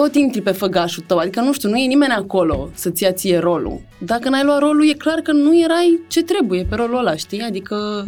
tot 0.00 0.14
intri 0.14 0.40
pe 0.42 0.50
făgașul 0.50 1.04
tău, 1.06 1.18
adică 1.18 1.40
nu 1.40 1.52
știu, 1.52 1.68
nu 1.68 1.76
e 1.76 1.86
nimeni 1.86 2.12
acolo 2.12 2.70
să-ți 2.74 3.02
ia 3.02 3.12
ție 3.12 3.38
rolul. 3.38 3.80
Dacă 3.98 4.28
n-ai 4.28 4.44
luat 4.44 4.58
rolul, 4.58 4.88
e 4.88 4.92
clar 4.92 5.18
că 5.18 5.32
nu 5.32 5.60
erai 5.60 6.00
ce 6.08 6.22
trebuie 6.22 6.64
pe 6.64 6.74
rolul 6.74 6.98
ăla, 6.98 7.16
știi? 7.16 7.40
Adică 7.40 8.04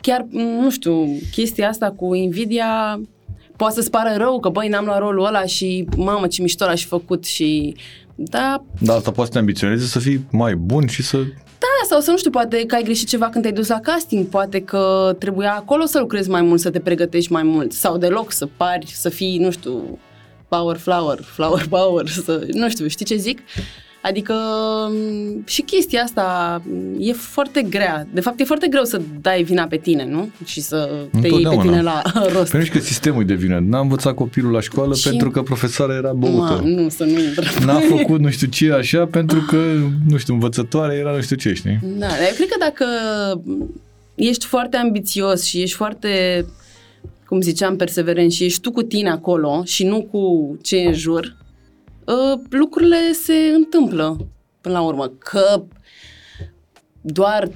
chiar, 0.00 0.26
nu 0.30 0.70
știu, 0.70 1.18
chestia 1.30 1.68
asta 1.68 1.90
cu 1.90 2.14
Nvidia 2.14 3.00
poate 3.56 3.74
să-ți 3.74 3.90
pară 3.90 4.14
rău 4.16 4.40
că, 4.40 4.48
băi, 4.48 4.68
n-am 4.68 4.84
luat 4.84 4.98
rolul 4.98 5.26
ăla 5.26 5.44
și, 5.44 5.88
mamă, 5.96 6.26
ce 6.26 6.42
mișto 6.42 6.64
l-aș 6.64 6.80
fi 6.80 6.86
făcut 6.86 7.24
și... 7.24 7.74
Da, 8.14 8.64
Dar 8.80 8.96
asta 8.96 9.10
poate 9.10 9.26
să 9.26 9.32
te 9.32 9.38
ambiționeze 9.38 9.86
să 9.86 9.98
fii 9.98 10.26
mai 10.30 10.54
bun 10.54 10.86
și 10.86 11.02
să... 11.02 11.16
da, 11.58 11.86
sau 11.88 12.00
să 12.00 12.10
nu 12.10 12.16
știu, 12.16 12.30
poate 12.30 12.66
că 12.66 12.74
ai 12.74 12.82
greșit 12.82 13.08
ceva 13.08 13.28
când 13.28 13.42
te-ai 13.42 13.56
dus 13.56 13.68
la 13.68 13.80
casting, 13.80 14.26
poate 14.26 14.60
că 14.60 15.14
trebuia 15.18 15.54
acolo 15.54 15.84
să 15.84 15.98
lucrezi 15.98 16.30
mai 16.30 16.42
mult, 16.42 16.60
să 16.60 16.70
te 16.70 16.80
pregătești 16.80 17.32
mai 17.32 17.42
mult, 17.42 17.72
sau 17.72 17.96
deloc 17.96 18.32
să 18.32 18.48
pari, 18.56 18.86
să 18.94 19.08
fii, 19.08 19.38
nu 19.38 19.50
știu, 19.50 19.98
power 20.48 20.76
flower, 20.76 21.18
flower 21.22 21.66
power, 21.68 22.08
să, 22.08 22.46
nu 22.52 22.68
știu, 22.70 22.86
știi 22.86 23.04
ce 23.04 23.16
zic? 23.16 23.38
Adică 24.02 24.34
m, 24.90 25.42
și 25.46 25.62
chestia 25.62 26.02
asta 26.02 26.62
m, 26.66 26.96
e 26.98 27.12
foarte 27.12 27.62
grea. 27.62 28.06
De 28.12 28.20
fapt, 28.20 28.40
e 28.40 28.44
foarte 28.44 28.66
greu 28.68 28.84
să 28.84 29.00
dai 29.20 29.42
vina 29.42 29.64
pe 29.66 29.76
tine, 29.76 30.04
nu? 30.04 30.30
Și 30.44 30.60
să 30.60 30.90
te 31.10 31.16
iei 31.16 31.20
pe 31.20 31.26
Întotdeauna. 31.36 31.62
tine 31.62 31.82
la 31.82 32.02
rost. 32.32 32.50
Pentru 32.50 32.70
că 32.72 32.78
sistemul 32.78 33.22
e 33.22 33.24
de 33.24 33.34
vină. 33.34 33.58
N-a 33.68 33.78
învățat 33.80 34.14
copilul 34.14 34.52
la 34.52 34.60
școală 34.60 34.94
Și- 34.94 35.08
pentru 35.08 35.30
că 35.30 35.42
profesoara 35.42 35.94
era 35.94 36.12
Ma, 36.12 36.18
băută. 36.28 36.60
nu, 36.64 36.88
să 36.88 37.04
nu 37.04 37.20
intră. 37.20 37.44
N-a 37.64 37.78
făcut 37.80 38.20
nu 38.20 38.30
știu 38.30 38.46
ce 38.46 38.72
așa 38.72 39.06
pentru 39.06 39.40
că, 39.48 39.56
nu 40.08 40.16
știu, 40.16 40.34
învățătoarea 40.34 40.96
era 40.96 41.12
nu 41.14 41.20
știu 41.20 41.36
ce, 41.36 41.52
știi? 41.52 41.78
Da, 41.82 42.06
dar 42.06 42.18
eu 42.28 42.34
cred 42.34 42.48
că 42.48 42.56
dacă 42.58 42.84
ești 44.14 44.46
foarte 44.46 44.76
ambițios 44.76 45.44
și 45.44 45.60
ești 45.62 45.76
foarte, 45.76 46.44
cum 47.28 47.40
ziceam, 47.40 47.76
perseverent 47.76 48.32
și 48.32 48.44
ești 48.44 48.60
tu 48.60 48.70
cu 48.70 48.82
tine 48.82 49.10
acolo 49.10 49.62
și 49.64 49.84
nu 49.84 50.02
cu 50.02 50.56
ce 50.62 50.76
e 50.76 50.86
în 50.86 50.94
jur, 50.94 51.36
uh, 52.04 52.40
lucrurile 52.50 53.12
se 53.12 53.52
întâmplă 53.54 54.26
până 54.60 54.74
la 54.74 54.80
urmă. 54.80 55.12
Că 55.18 55.62
doar 57.00 57.48
2-3 57.48 57.52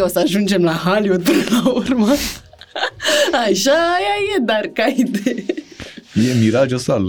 o 0.00 0.06
să 0.06 0.18
ajungem 0.18 0.62
la 0.62 0.72
Hollywood 0.72 1.22
până 1.22 1.44
la 1.50 1.70
urmă. 1.70 2.06
Așa 3.46 3.72
aia 3.72 4.36
e, 4.36 4.42
dar 4.44 4.70
ca 4.72 4.86
idee. 4.86 5.44
E 6.14 6.34
mirajul 6.40 6.76
ăsta 6.76 7.04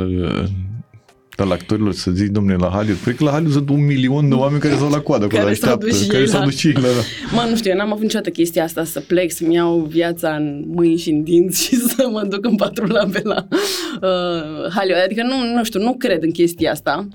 al, 1.35 1.45
al 1.45 1.51
actorilor 1.51 1.93
să 1.93 2.11
zici, 2.11 2.29
domnule, 2.31 2.55
la 2.55 2.67
Hollywood. 2.67 3.01
Cred 3.03 3.15
că 3.15 3.23
la 3.23 3.29
Hollywood 3.31 3.55
sunt 3.55 3.69
un 3.69 3.85
milion 3.85 4.29
de 4.29 4.35
oameni 4.35 4.61
care 4.61 4.75
stau 4.75 4.89
la 4.89 4.99
coadă 5.01 5.25
acolo, 5.25 5.41
Care 5.41 5.53
s-au 5.53 5.71
așteaptă, 5.71 5.85
dus 5.85 6.01
și 6.01 6.07
care 6.07 6.21
ei 6.21 6.27
s-au 6.27 6.39
la- 6.39 6.45
dus 6.45 6.57
și 6.57 6.67
ei 6.67 6.73
la... 6.73 6.87
Mă, 7.33 7.47
nu 7.49 7.55
știu, 7.55 7.71
eu 7.71 7.77
n-am 7.77 7.91
avut 7.91 8.01
niciodată 8.01 8.29
chestia 8.29 8.63
asta 8.63 8.83
să 8.83 8.99
plec, 8.99 9.31
să-mi 9.31 9.53
iau 9.53 9.79
viața 9.79 10.35
în 10.35 10.63
mâini 10.67 10.97
și 10.97 11.09
în 11.09 11.23
dinți 11.23 11.63
și 11.63 11.75
să 11.95 12.07
mă 12.11 12.23
duc 12.23 12.45
în 12.45 12.55
patrula 12.55 13.05
pe 13.11 13.21
la 13.23 13.47
uh, 14.01 14.71
Hollywood. 14.75 15.03
Adică 15.05 15.23
nu, 15.23 15.53
nu 15.55 15.63
știu, 15.63 15.79
nu 15.81 15.93
cred 15.93 16.23
în 16.23 16.31
chestia 16.31 16.71
asta. 16.71 17.07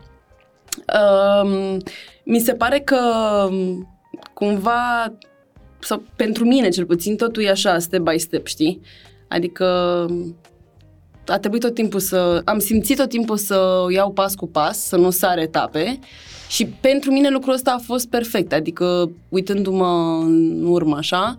Uh, 0.95 1.77
mi 2.25 2.39
se 2.39 2.53
pare 2.53 2.79
că 2.79 2.99
um, 3.51 3.89
cumva, 4.35 5.13
sau 5.79 6.03
pentru 6.17 6.45
mine 6.45 6.69
cel 6.69 6.85
puțin, 6.85 7.17
totul 7.17 7.43
e 7.43 7.51
așa, 7.51 7.79
step 7.79 8.01
by 8.01 8.19
step, 8.19 8.47
știi? 8.47 8.81
Adică 9.29 9.67
a 11.29 11.39
trebuit 11.39 11.63
tot 11.63 11.75
timpul 11.75 12.01
să... 12.01 12.43
Am 12.45 12.59
simțit 12.59 12.97
tot 12.97 13.09
timpul 13.09 13.37
să 13.37 13.83
o 13.85 13.91
iau 13.91 14.13
pas 14.13 14.35
cu 14.35 14.49
pas, 14.49 14.79
să 14.79 14.97
nu 14.97 15.11
sar 15.11 15.39
etape 15.39 15.99
și 16.49 16.67
pentru 16.67 17.11
mine 17.11 17.29
lucrul 17.29 17.53
ăsta 17.53 17.75
a 17.79 17.83
fost 17.85 18.09
perfect, 18.09 18.53
adică 18.53 19.11
uitându-mă 19.29 20.21
în 20.23 20.65
urmă 20.65 20.97
așa, 20.97 21.39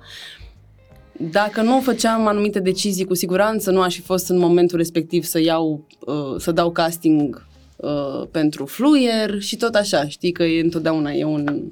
dacă 1.31 1.61
nu 1.61 1.81
făceam 1.81 2.27
anumite 2.27 2.59
decizii, 2.59 3.05
cu 3.05 3.13
siguranță 3.13 3.71
nu 3.71 3.81
aș 3.81 3.95
fi 3.95 4.01
fost 4.01 4.29
în 4.29 4.37
momentul 4.37 4.77
respectiv 4.77 5.23
să 5.23 5.39
iau, 5.41 5.87
uh, 5.99 6.35
să 6.37 6.51
dau 6.51 6.71
casting 6.71 7.45
uh, 7.75 8.27
pentru 8.31 8.65
fluier 8.65 9.39
și 9.39 9.57
tot 9.57 9.75
așa, 9.75 10.07
știi 10.07 10.31
că 10.31 10.43
e 10.43 10.61
întotdeauna 10.61 11.11
e 11.11 11.23
un, 11.23 11.63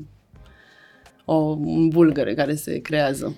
o, 1.25 1.35
un 1.59 1.87
bulgăre 1.87 2.33
care 2.33 2.55
se 2.55 2.79
creează. 2.79 3.35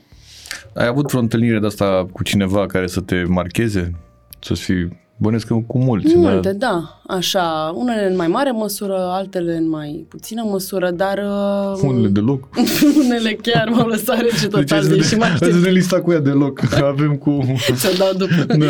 Ai 0.74 0.88
avut 0.88 1.08
vreo 1.08 1.22
întâlnire 1.22 1.60
de 1.60 1.66
asta 1.66 2.06
cu 2.12 2.24
cineva 2.24 2.66
care 2.66 2.88
să 2.88 3.02
te 3.02 3.24
marcheze? 3.24 4.09
Să-ți 4.40 4.62
fii... 4.62 5.08
Bănesc 5.22 5.48
că 5.48 5.54
cu 5.68 5.78
mulți, 5.78 6.18
Multe, 6.18 6.52
da? 6.54 6.68
da, 6.68 7.02
așa, 7.16 7.74
unele 7.76 8.10
în 8.10 8.16
mai 8.16 8.28
mare 8.28 8.52
măsură, 8.52 8.98
altele 8.98 9.56
în 9.56 9.70
mai 9.70 10.06
puțină 10.10 10.44
măsură, 10.44 10.92
dar 10.92 11.18
uh, 11.18 11.80
Unele 11.84 12.08
deloc. 12.08 12.48
unele 13.06 13.34
chiar 13.34 13.70
m-au 13.70 13.88
lăsat 13.88 14.20
rece 14.20 14.48
Deci 14.48 14.50
total, 14.50 14.78
ați 14.78 14.90
deși 14.90 15.02
vede- 15.10 15.16
mă 15.16 15.24
ați 15.24 15.34
aștept 15.34 15.52
vede 15.52 15.70
lista 15.70 16.02
cu 16.02 16.12
ea 16.12 16.20
deloc. 16.20 16.62
Avem 16.84 17.16
cu... 17.16 17.40
să 17.76 17.96
dau 17.98 18.14
după. 18.14 18.54
Da. 18.58 18.66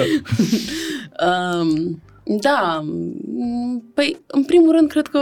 Um, 1.27 2.01
da, 2.41 2.79
m, 2.83 3.83
păi, 3.93 4.17
în 4.27 4.43
primul 4.43 4.71
rând, 4.71 4.89
cred 4.89 5.07
că, 5.07 5.19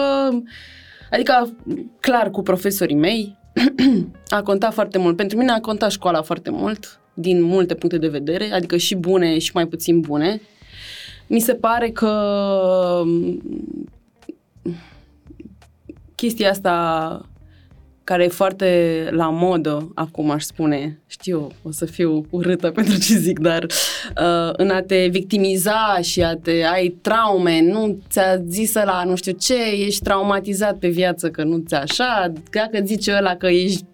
adică, 1.11 1.55
clar, 1.99 2.29
cu 2.29 2.41
profesorii 2.41 2.95
mei, 2.95 3.37
a 4.37 4.41
contat 4.41 4.73
foarte 4.73 4.97
mult. 4.97 5.15
Pentru 5.15 5.37
mine 5.37 5.51
a 5.51 5.59
contat 5.59 5.91
școala 5.91 6.21
foarte 6.21 6.49
mult, 6.49 6.99
din 7.19 7.41
multe 7.41 7.75
puncte 7.75 7.97
de 7.97 8.07
vedere, 8.07 8.51
adică 8.51 8.77
și 8.77 8.95
bune 8.95 9.37
și 9.39 9.51
mai 9.53 9.67
puțin 9.67 9.99
bune. 9.99 10.41
Mi 11.27 11.39
se 11.39 11.53
pare 11.53 11.89
că 11.89 12.11
m, 13.05 13.41
chestia 16.15 16.49
asta 16.49 17.25
care 18.07 18.23
e 18.23 18.27
foarte 18.27 19.07
la 19.11 19.29
modă, 19.29 19.91
acum 19.95 20.29
aș 20.29 20.43
spune, 20.43 20.99
știu, 21.07 21.47
o 21.63 21.71
să 21.71 21.85
fiu 21.85 22.25
urâtă 22.29 22.69
pentru 22.79 22.97
ce 22.97 23.17
zic, 23.17 23.39
dar 23.39 23.63
uh, 23.63 24.49
în 24.51 24.69
a 24.69 24.81
te 24.81 25.07
victimiza 25.07 25.97
și 26.01 26.23
a 26.23 26.35
te 26.35 26.63
ai 26.71 26.95
traume, 27.01 27.61
nu 27.61 27.99
ți-a 28.09 28.41
zis 28.47 28.73
la 28.73 29.03
nu 29.05 29.15
știu 29.15 29.31
ce, 29.31 29.55
ești 29.85 30.03
traumatizat 30.03 30.77
pe 30.77 30.87
viață 30.87 31.29
că 31.29 31.43
nu 31.43 31.63
ți 31.67 31.75
așa, 31.75 32.33
dacă 32.51 32.79
zice 32.85 33.15
ăla 33.17 33.35
că 33.35 33.47
ești 33.47 33.85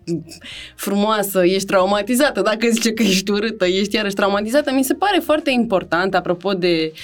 frumoasă, 0.76 1.45
ești 1.45 1.67
traumatizată, 1.67 2.41
dacă 2.41 2.67
zice 2.71 2.93
că 2.93 3.04
ești 3.04 3.32
urâtă, 3.32 3.65
ești 3.65 3.95
iarăși 3.95 4.15
traumatizată, 4.15 4.71
mi 4.71 4.84
se 4.84 4.93
pare 4.93 5.19
foarte 5.23 5.52
important, 5.52 6.15
apropo 6.15 6.54
de 6.54 6.91
um, 6.91 6.99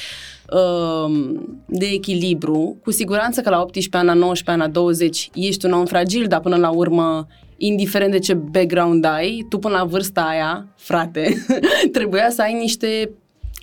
de 1.65 1.85
echilibru, 1.85 2.77
cu 2.83 2.91
siguranță 2.91 3.41
că 3.41 3.49
la 3.49 3.61
18 3.61 3.97
ani, 3.97 4.07
la 4.07 4.13
19 4.13 4.51
ani, 4.51 4.73
la 4.73 4.79
20 4.79 5.29
ești 5.33 5.65
un 5.65 5.71
om 5.71 5.85
fragil, 5.85 6.25
dar 6.27 6.39
până 6.39 6.55
la 6.55 6.69
urmă, 6.69 7.27
indiferent 7.57 8.11
de 8.11 8.19
ce 8.19 8.33
background 8.33 9.05
ai, 9.05 9.45
tu 9.49 9.57
până 9.57 9.77
la 9.77 9.83
vârsta 9.83 10.21
aia, 10.21 10.67
frate, 10.75 11.45
trebuia 11.91 12.29
să 12.29 12.41
ai 12.41 12.53
niște, 12.53 13.11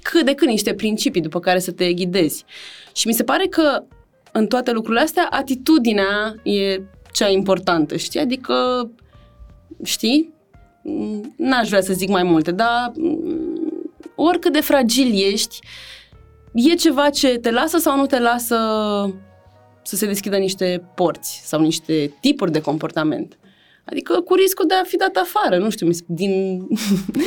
cât 0.03 0.25
de 0.25 0.35
cât 0.35 0.49
niște 0.49 0.75
principii 0.75 1.21
după 1.21 1.41
care 1.41 1.59
să 1.59 1.73
te 1.73 1.93
ghidezi. 1.93 2.45
Și 2.95 3.07
mi 3.07 3.15
se 3.15 3.25
pare 3.25 3.47
că 3.47 3.85
în 4.33 4.47
toate 4.47 4.73
lucrurile 4.73 5.03
astea, 5.03 5.27
atitudinea 5.31 6.35
e 6.43 6.81
cea 7.13 7.29
importantă, 7.29 7.97
știi? 7.97 8.21
Adică, 8.21 8.55
știi? 9.85 10.33
Mm, 10.83 11.35
N-aș 11.37 11.69
vrea 11.69 11.81
să 11.81 11.93
zic 11.93 12.09
mai 12.09 12.23
multe, 12.23 12.51
dar 12.51 12.93
mm, 12.95 13.93
oricât 14.15 14.53
de 14.53 14.61
fragil 14.61 15.33
ești, 15.33 15.59
e 16.57 16.75
ceva 16.75 17.11
ce 17.11 17.29
te 17.29 17.51
lasă 17.51 17.79
sau 17.79 17.97
nu 17.97 18.07
te 18.07 18.19
lasă 18.21 18.57
să 19.83 19.97
se 19.97 20.07
deschidă 20.07 20.37
niște 20.37 20.83
porți 20.95 21.41
sau 21.45 21.61
niște 21.61 22.13
tipuri 22.21 22.53
de 22.53 22.61
comportament. 22.61 23.39
Adică 23.85 24.21
cu 24.21 24.35
riscul 24.35 24.67
de 24.67 24.75
a 24.75 24.85
fi 24.85 24.97
dat 24.97 25.17
afară, 25.17 25.59
nu 25.59 25.71
știu, 25.71 25.87
mi 25.87 25.95
se- 25.95 26.05
din 26.07 26.67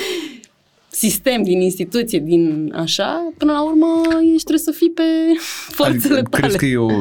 sistem, 0.92 1.44
din 1.44 1.62
instituție, 1.62 2.20
din 2.20 2.74
așa, 2.78 3.34
până 3.38 3.52
la 3.52 3.64
urmă 3.64 4.02
ești 4.22 4.44
trebuie 4.44 4.58
să 4.60 4.72
fii 4.72 4.92
pe 4.92 5.04
forțele 5.78 6.14
Adică, 6.14 6.30
tale. 6.30 6.42
crezi 6.42 6.58
că 6.58 6.66
e 6.66 6.78
o, 6.78 6.92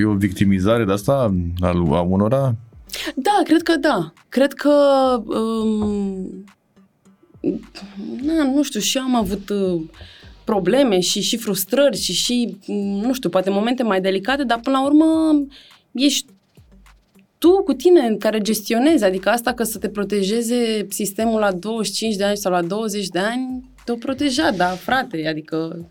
e 0.00 0.04
o 0.04 0.12
victimizare 0.14 0.84
de 0.84 0.92
asta 0.92 1.34
al- 1.60 1.92
a 1.92 2.00
unora? 2.00 2.54
Da, 3.14 3.40
cred 3.44 3.62
că 3.62 3.76
da. 3.76 4.12
Cred 4.28 4.52
că... 4.52 4.72
Um, 5.26 6.44
na, 8.22 8.42
nu 8.54 8.62
știu, 8.62 8.80
și 8.80 8.96
eu 8.96 9.02
am 9.02 9.14
avut 9.14 9.48
uh, 9.48 9.80
probleme 10.52 11.00
și, 11.00 11.20
și 11.20 11.36
frustrări 11.36 11.96
și 11.96 12.12
și, 12.12 12.56
m, 12.66 12.72
nu 13.06 13.12
știu, 13.12 13.28
poate 13.28 13.50
momente 13.50 13.82
mai 13.82 14.00
delicate, 14.00 14.44
dar 14.44 14.60
până 14.60 14.76
la 14.76 14.84
urmă 14.84 15.06
ești 15.92 16.26
tu 17.38 17.62
cu 17.62 17.72
tine 17.72 18.16
care 18.18 18.40
gestionezi, 18.40 19.04
adică 19.04 19.28
asta 19.28 19.52
că 19.52 19.62
să 19.62 19.78
te 19.78 19.88
protejeze 19.88 20.86
sistemul 20.88 21.40
la 21.40 21.52
25 21.52 22.16
de 22.16 22.24
ani 22.24 22.36
sau 22.36 22.52
la 22.52 22.62
20 22.62 23.06
de 23.06 23.18
ani, 23.18 23.70
te-o 23.84 23.94
proteja, 23.94 24.50
da, 24.50 24.66
frate, 24.68 25.26
adică 25.28 25.86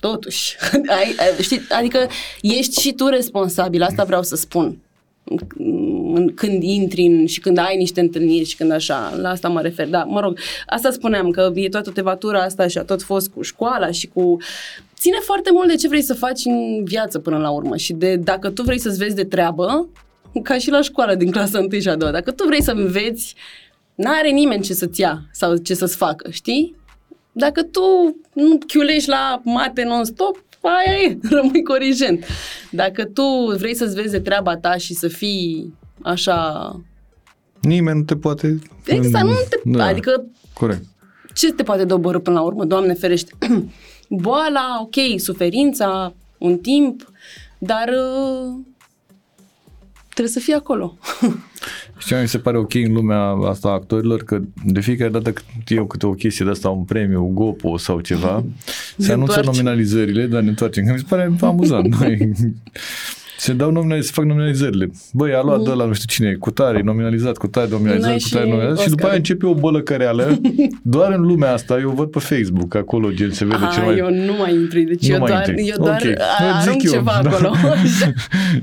totuși, 0.00 0.56
ai, 0.98 1.14
ai, 1.18 1.42
știi, 1.42 1.60
adică 1.68 2.08
ești 2.40 2.80
și 2.80 2.92
tu 2.92 3.06
responsabil, 3.06 3.82
asta 3.82 4.04
vreau 4.04 4.22
să 4.22 4.36
spun. 4.36 4.78
În- 5.24 6.32
Când 6.34 6.62
intri 6.62 7.02
în, 7.02 7.26
și 7.26 7.40
când 7.40 7.58
ai 7.58 7.76
niște 7.76 8.00
întâlniri 8.00 8.44
și 8.44 8.56
când 8.56 8.70
așa, 8.70 9.14
la 9.16 9.28
asta 9.28 9.48
mă 9.48 9.60
refer. 9.60 9.88
Da, 9.88 10.04
mă 10.04 10.20
rog, 10.20 10.38
asta 10.66 10.90
spuneam, 10.90 11.30
că 11.30 11.52
e 11.54 11.68
toată 11.68 11.90
tevatura 11.90 12.42
asta 12.42 12.66
și 12.66 12.78
a 12.78 12.84
tot 12.84 13.02
fost 13.02 13.30
cu 13.30 13.42
școala 13.42 13.90
și 13.90 14.06
cu... 14.06 14.36
Ține 14.96 15.18
foarte 15.20 15.50
mult 15.52 15.68
de 15.68 15.74
ce 15.74 15.88
vrei 15.88 16.02
să 16.02 16.14
faci 16.14 16.44
în 16.44 16.84
viață 16.84 17.18
până 17.18 17.38
la 17.38 17.50
urmă 17.50 17.76
și 17.76 17.92
de 17.92 18.16
dacă 18.16 18.50
tu 18.50 18.62
vrei 18.62 18.78
să-ți 18.78 18.98
vezi 18.98 19.14
de 19.14 19.24
treabă, 19.24 19.88
ca 20.42 20.58
și 20.58 20.70
la 20.70 20.82
școală 20.82 21.14
din 21.14 21.30
clasa 21.30 21.58
1 21.58 21.80
și 21.80 21.88
a 21.88 21.96
doua, 21.96 22.10
dacă 22.10 22.30
tu 22.30 22.44
vrei 22.46 22.62
să 22.62 22.70
înveți, 22.70 23.34
n-are 23.94 24.30
nimeni 24.30 24.62
ce 24.62 24.72
să-ți 24.74 25.00
ia 25.00 25.22
sau 25.32 25.56
ce 25.56 25.74
să-ți 25.74 25.96
facă, 25.96 26.30
știi? 26.30 26.76
Dacă 27.32 27.62
tu 27.62 27.80
nu 28.32 28.58
chiulești 28.66 29.08
la 29.08 29.40
mate 29.44 29.84
non-stop, 29.84 30.44
aia 30.68 30.98
e, 31.02 31.18
rămâi 31.36 31.62
corigent. 31.62 32.24
Dacă 32.70 33.04
tu 33.04 33.22
vrei 33.56 33.74
să-ți 33.74 33.94
vezi 33.94 34.10
de 34.10 34.20
treaba 34.20 34.56
ta 34.56 34.76
și 34.76 34.94
să 34.94 35.08
fii 35.08 35.74
așa... 36.02 36.70
Nimeni 37.60 37.98
nu 37.98 38.04
te 38.04 38.16
poate... 38.16 38.58
Exact, 38.86 39.24
nu 39.24 39.34
te... 39.48 39.60
Da, 39.64 39.84
Adică 39.84 40.24
Corect. 40.54 40.84
ce 41.34 41.52
te 41.52 41.62
poate 41.62 41.84
doborâ 41.84 42.18
până 42.18 42.36
la 42.36 42.42
urmă, 42.42 42.64
Doamne 42.64 42.94
ferește? 42.94 43.32
Boala, 44.08 44.80
ok, 44.80 45.20
suferința, 45.20 46.14
un 46.38 46.58
timp, 46.58 47.12
dar 47.58 47.88
uh, 47.88 48.54
trebuie 50.08 50.34
să 50.34 50.40
fii 50.40 50.54
acolo. 50.54 50.98
Și 52.06 52.14
mi 52.20 52.28
se 52.28 52.38
pare 52.38 52.58
ok 52.58 52.74
în 52.74 52.92
lumea 52.92 53.20
asta 53.48 53.68
a 53.68 53.72
actorilor 53.72 54.22
că 54.22 54.40
de 54.64 54.80
fiecare 54.80 55.10
dată 55.10 55.32
când 55.32 55.46
eu 55.66 55.86
câte 55.86 56.06
o 56.06 56.12
chestie 56.12 56.44
de 56.44 56.50
asta, 56.50 56.68
un 56.68 56.84
premiu, 56.84 57.30
Gopo 57.34 57.76
sau 57.76 58.00
ceva, 58.00 58.44
se 58.96 59.12
anunță 59.12 59.12
întoarcem. 59.14 59.44
nominalizările, 59.44 60.26
dar 60.26 60.42
ne 60.42 60.48
întoarcem. 60.48 60.84
Că 60.86 60.92
mi 60.92 60.98
se 60.98 61.04
pare 61.08 61.32
amuzant. 61.40 61.96
Noi, 63.46 63.56
se 63.56 63.62
dau 63.62 63.70
nominalizări, 63.70 64.06
se 64.06 64.12
fac 64.14 64.24
nominalizările. 64.24 64.90
Băi, 65.12 65.34
a 65.34 65.42
luat 65.42 65.60
de 65.62 65.70
la 65.70 65.84
nu 65.84 65.92
știu 65.92 66.06
cine, 66.08 66.34
cu 66.34 66.50
tare, 66.50 66.78
e 66.78 66.82
nominalizat, 66.82 67.36
cu 67.36 67.46
tare 67.46 67.68
nominalizat, 67.70 68.08
Noi 68.10 68.18
cu 68.20 68.28
tare 68.28 68.44
și 68.44 68.50
nominalizat 68.50 68.82
și 68.84 68.88
după 68.88 69.00
Oscar. 69.00 69.08
aia 69.08 69.16
începe 69.16 69.46
o 69.46 69.54
bălăcăreală. 69.54 70.40
Doar 70.82 71.12
în 71.12 71.20
lumea 71.20 71.52
asta, 71.52 71.78
eu 71.80 71.90
văd 71.90 72.10
pe 72.10 72.18
Facebook, 72.18 72.74
acolo 72.74 73.10
gen 73.10 73.30
se 73.30 73.44
vede 73.44 73.64
Ah, 73.64 73.70
cel 73.74 73.82
mai... 73.84 73.96
eu 73.96 74.10
nu 74.10 74.32
mai 74.38 74.54
intru, 74.54 74.80
deci 74.82 75.08
Nu 75.08 75.14
eu 75.14 75.18
mai 75.20 75.30
doar, 75.30 75.48
intri. 75.48 75.68
eu 75.68 75.76
doar 75.84 75.94
Ok. 75.94 76.00
okay. 76.00 76.14
Zic 76.60 76.68
arunc 76.68 76.82
eu, 76.82 76.90
ceva 76.92 77.20
da. 77.22 77.30
acolo. 77.30 77.48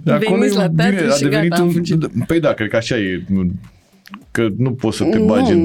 Acolo 0.15 0.35
Veniți 0.37 0.55
e- 0.55 0.57
la 0.57 0.69
teatru 0.69 0.95
bine, 0.95 1.11
a 1.11 1.13
și 1.15 1.21
devenit 1.23 1.49
gata, 1.49 1.61
am 1.61 1.67
un... 1.67 1.73
fugit. 1.73 2.07
Păi 2.27 2.39
da, 2.39 2.53
cred 2.53 2.69
că 2.69 2.75
așa 2.75 2.97
e. 2.97 3.23
nu- 3.27 3.51
Că 4.31 4.47
nu 4.57 4.71
poți 4.71 4.97
să 4.97 5.03
te 5.03 5.17
Nu, 5.17 5.25
bagi 5.25 5.51
în... 5.51 5.61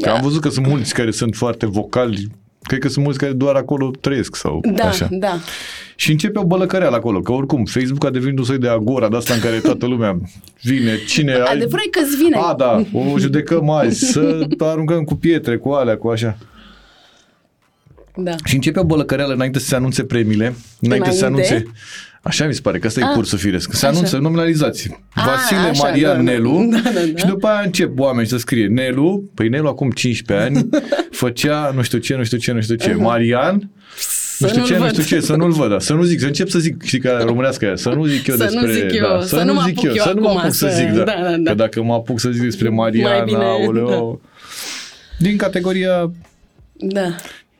Că 0.00 0.08
da. 0.08 0.14
am 0.14 0.20
văzut 0.22 0.40
că 0.40 0.48
sunt 0.48 0.66
mulți 0.66 0.94
care 0.94 1.10
sunt 1.10 1.34
foarte 1.34 1.66
vocali. 1.66 2.28
Cred 2.68 2.80
că 2.80 2.88
sunt 2.88 3.04
mulți 3.04 3.18
care 3.18 3.32
doar 3.32 3.54
acolo 3.54 3.90
trăiesc 4.00 4.36
sau 4.36 4.60
Da, 4.74 4.84
așa. 4.84 5.08
da. 5.10 5.38
Și 5.96 6.10
începe 6.10 6.38
o 6.38 6.44
bălăcăreală 6.44 6.96
acolo, 6.96 7.20
că 7.20 7.32
oricum 7.32 7.64
Facebook 7.64 8.04
a 8.04 8.10
devenit 8.10 8.38
un 8.38 8.44
soi 8.44 8.58
de 8.58 8.68
agora 8.68 9.08
de 9.08 9.16
asta 9.16 9.34
în 9.34 9.40
care 9.40 9.56
toată 9.58 9.86
lumea 9.86 10.18
vine, 10.62 10.96
cine... 11.06 11.32
ai- 11.32 11.40
Adevărul 11.40 11.82
e 11.86 11.90
că-ți 11.90 12.16
vine. 12.16 12.36
A, 12.36 12.54
da, 12.54 12.82
o 12.92 13.18
judecăm 13.18 13.70
azi, 13.70 14.04
să 14.04 14.46
aruncăm 14.58 15.04
cu 15.04 15.14
pietre, 15.14 15.56
cu 15.56 15.70
alea, 15.70 15.96
cu 15.96 16.08
așa. 16.08 16.36
Da. 18.16 18.34
Și 18.44 18.54
începe 18.54 18.78
o 18.80 18.84
bălăcăreală 18.84 19.32
înainte 19.32 19.58
să 19.58 19.66
se 19.66 19.74
anunțe 19.74 20.04
premiile, 20.04 20.54
înainte, 20.80 21.10
să 21.10 21.16
se 21.16 21.26
Înainte? 21.26 21.48
anunțe... 21.52 21.70
Așa 22.22 22.46
mi 22.46 22.54
se 22.54 22.60
pare, 22.60 22.78
că 22.78 22.86
ăsta 22.86 23.00
e 23.00 23.02
Ah, 23.04 23.10
cursul 23.14 23.38
firesc. 23.38 23.72
Se 23.72 23.86
așa. 23.86 23.96
anunță 23.96 24.18
nominalizați. 24.18 24.88
Ah, 25.14 25.24
Vasile 25.26 25.58
așa, 25.58 25.82
Marian 25.82 26.10
da, 26.10 26.14
da. 26.16 26.22
Nelu 26.22 26.68
Da, 26.72 26.78
da, 26.84 26.90
da. 26.90 27.18
și 27.18 27.26
după 27.26 27.46
aia 27.46 27.60
încep 27.64 27.98
oameni 27.98 28.26
să 28.28 28.36
scrie 28.36 28.66
Nelu, 28.66 29.30
păi 29.34 29.48
Nelu 29.48 29.68
acum 29.68 29.90
15 29.90 30.46
ani 30.46 30.68
făcea 31.10 31.72
nu 31.74 31.82
știu 31.82 31.98
ce, 31.98 32.14
nu 32.16 32.24
știu 32.24 32.38
ce, 32.38 32.52
nu 32.52 32.60
știu 32.60 32.74
ce. 32.74 32.94
Marian, 32.94 33.54
nu 34.38 34.46
știu 34.48 34.58
nu-l 34.60 34.68
ce, 34.68 34.76
nu 34.76 34.80
văd. 34.82 34.90
știu 34.90 35.02
ce, 35.02 35.20
să 35.20 35.36
nu-l 35.36 35.50
văd, 35.52 35.70
da. 35.70 35.78
să 35.78 35.92
nu 35.92 36.02
zic, 36.02 36.20
să 36.20 36.26
încep 36.26 36.48
să 36.48 36.58
zic, 36.58 36.82
știi 36.82 36.98
ca 37.00 37.22
românească 37.24 37.64
aia, 37.64 37.76
să 37.76 37.88
nu 37.88 38.04
zic 38.04 38.26
eu 38.26 38.36
Să 38.36 38.44
nu 38.44 38.50
despre... 38.60 38.72
zic 38.72 39.00
eu, 39.00 39.08
da, 39.08 39.22
să 39.22 39.42
nu 39.42 39.52
mă 39.54 39.62
zic 39.66 39.78
apuc 39.78 39.94
eu 39.96 40.02
să 40.04 40.12
nu 40.14 40.20
mă 40.20 40.28
acum 40.28 40.38
apuc 40.40 40.52
să 40.52 40.68
să- 40.68 40.74
zic, 40.76 40.88
da. 40.88 41.02
da, 41.04 41.14
da, 41.22 41.36
da. 41.36 41.50
Că 41.50 41.54
dacă 41.56 41.82
mă 41.82 41.92
apuc 41.94 42.20
să 42.20 42.30
zic 42.30 42.42
despre 42.42 42.68
Marian, 42.68 43.24
bine, 43.24 43.38
aoleo, 43.44 44.20
din 45.18 45.36
categoria 45.36 46.10
Da. 46.80 47.14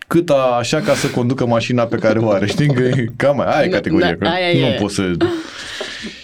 Cât 0.08 0.30
a, 0.30 0.56
așa 0.58 0.80
ca 0.80 0.94
să 0.94 1.06
conducă 1.06 1.46
mașina 1.46 1.84
pe 1.84 1.96
care 1.96 2.18
o 2.18 2.30
are. 2.30 2.46
Știi 2.46 2.66
că 2.74 2.82
e 2.82 3.06
cam 3.16 3.40
aia, 3.40 3.50
aia 3.50 3.64
e 3.64 3.68
Da, 3.68 3.74
categoria. 3.76 4.06
da, 4.06 4.14
că 4.14 4.26
aia 4.28 4.60
nu 4.60 4.66
e. 4.66 4.76
poți 4.80 4.94
să... 4.94 5.02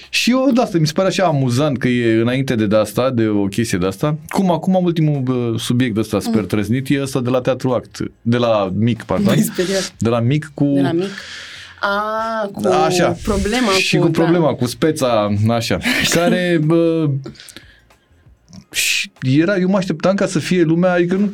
Și 0.08 0.30
eu 0.30 0.50
de 0.54 0.60
asta, 0.60 0.78
mi 0.78 0.86
se 0.86 0.92
pare 0.92 1.08
așa 1.08 1.24
amuzant 1.24 1.78
că 1.78 1.88
e 1.88 2.20
înainte 2.20 2.54
de, 2.54 2.66
de 2.66 2.76
asta, 2.76 3.10
de 3.10 3.26
o 3.26 3.44
chestie 3.44 3.78
de 3.78 3.86
asta. 3.86 4.16
Cum 4.28 4.50
acum 4.50 4.74
ultimul 4.74 5.20
bă, 5.20 5.54
subiect 5.58 5.94
de 5.94 6.00
ăsta 6.00 6.20
super 6.20 6.40
Mm. 6.40 6.46
trăznit 6.46 6.88
e 6.90 7.02
ăsta 7.02 7.20
de 7.20 7.30
la 7.30 7.40
Teatru 7.40 7.70
Act, 7.70 7.98
de 8.22 8.36
la 8.36 8.70
Mic, 8.74 9.02
pardon. 9.02 9.26
M-ai 9.26 9.38
speriat. 9.52 9.92
De 9.98 10.08
la 10.08 10.20
Mic 10.20 10.50
cu... 10.54 10.72
De 10.74 10.80
la 10.80 10.92
mic. 10.92 11.08
A, 11.80 12.48
cu 12.52 12.68
Așa. 12.68 13.16
problema 13.22 13.70
și 13.70 13.96
cu... 13.96 14.02
cu 14.04 14.10
da. 14.10 14.22
problema, 14.22 14.54
cu 14.54 14.66
speța, 14.66 15.34
așa, 15.50 15.78
care 16.14 16.60
bă, 16.64 17.08
și 18.74 19.10
era, 19.22 19.56
eu 19.58 19.68
mă 19.68 19.76
așteptam 19.76 20.14
ca 20.14 20.26
să 20.26 20.38
fie 20.38 20.62
lumea, 20.62 20.92
adică 20.92 21.32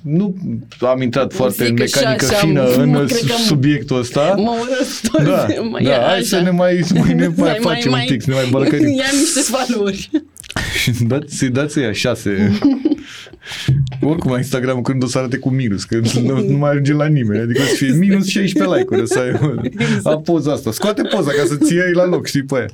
nu, 0.00 0.36
nu 0.80 0.86
am 0.86 1.02
intrat 1.02 1.32
foarte 1.32 1.62
în 1.68 1.76
Zic 1.76 1.78
că 1.78 1.84
și 1.84 1.94
mecanică 1.94 2.26
așa, 2.26 2.36
fină 2.36 2.62
mă, 2.62 2.82
în 2.82 3.06
cred 3.06 3.20
că 3.20 3.34
subiectul 3.46 3.98
ăsta. 3.98 4.34
Mă 4.36 4.54
urăsc 4.60 5.10
tot. 5.10 5.24
Da, 5.24 5.46
Mă 5.70 5.78
da, 5.82 5.90
ia 5.90 6.00
hai 6.02 6.14
așa. 6.14 6.22
să 6.22 6.40
ne 6.40 6.50
mai, 6.50 6.84
mai, 6.94 7.14
ne 7.14 7.28
mai 7.36 7.58
facem 7.60 7.92
un 7.92 7.98
pic, 8.06 8.22
să 8.22 8.30
ne 8.30 8.36
mai 8.36 8.48
bălăcărim. 8.50 8.86
Ia 8.98 9.04
niște 9.12 9.40
valori. 9.50 10.10
Și 10.82 10.90
dați, 11.06 11.36
să-i 11.36 11.48
dați 11.48 11.78
ăia 11.78 11.92
șase. 11.92 12.58
Oricum, 14.00 14.36
Instagram 14.36 14.82
când 14.82 15.02
o 15.02 15.06
să 15.06 15.18
arate 15.18 15.36
cu 15.36 15.48
minus, 15.50 15.84
că 15.84 16.00
nu, 16.22 16.48
nu 16.48 16.56
mai 16.56 16.70
ajunge 16.70 16.92
la 16.92 17.06
nimeni. 17.06 17.42
Adică 17.42 17.62
o 17.62 17.64
să 17.64 17.74
fie 17.74 17.92
minus 17.92 18.26
16 18.26 18.76
like-uri, 18.76 19.02
o 19.02 19.04
să 19.04 19.18
ai 19.18 19.58
Exact. 19.78 20.06
a 20.06 20.18
poza 20.18 20.52
asta. 20.52 20.72
Scoate 20.72 21.02
poza 21.02 21.30
ca 21.30 21.44
să-ți 21.46 21.74
iei 21.74 21.92
la 21.92 22.06
loc, 22.06 22.26
știi, 22.26 22.44
pe 22.44 22.54
aia. 22.56 22.66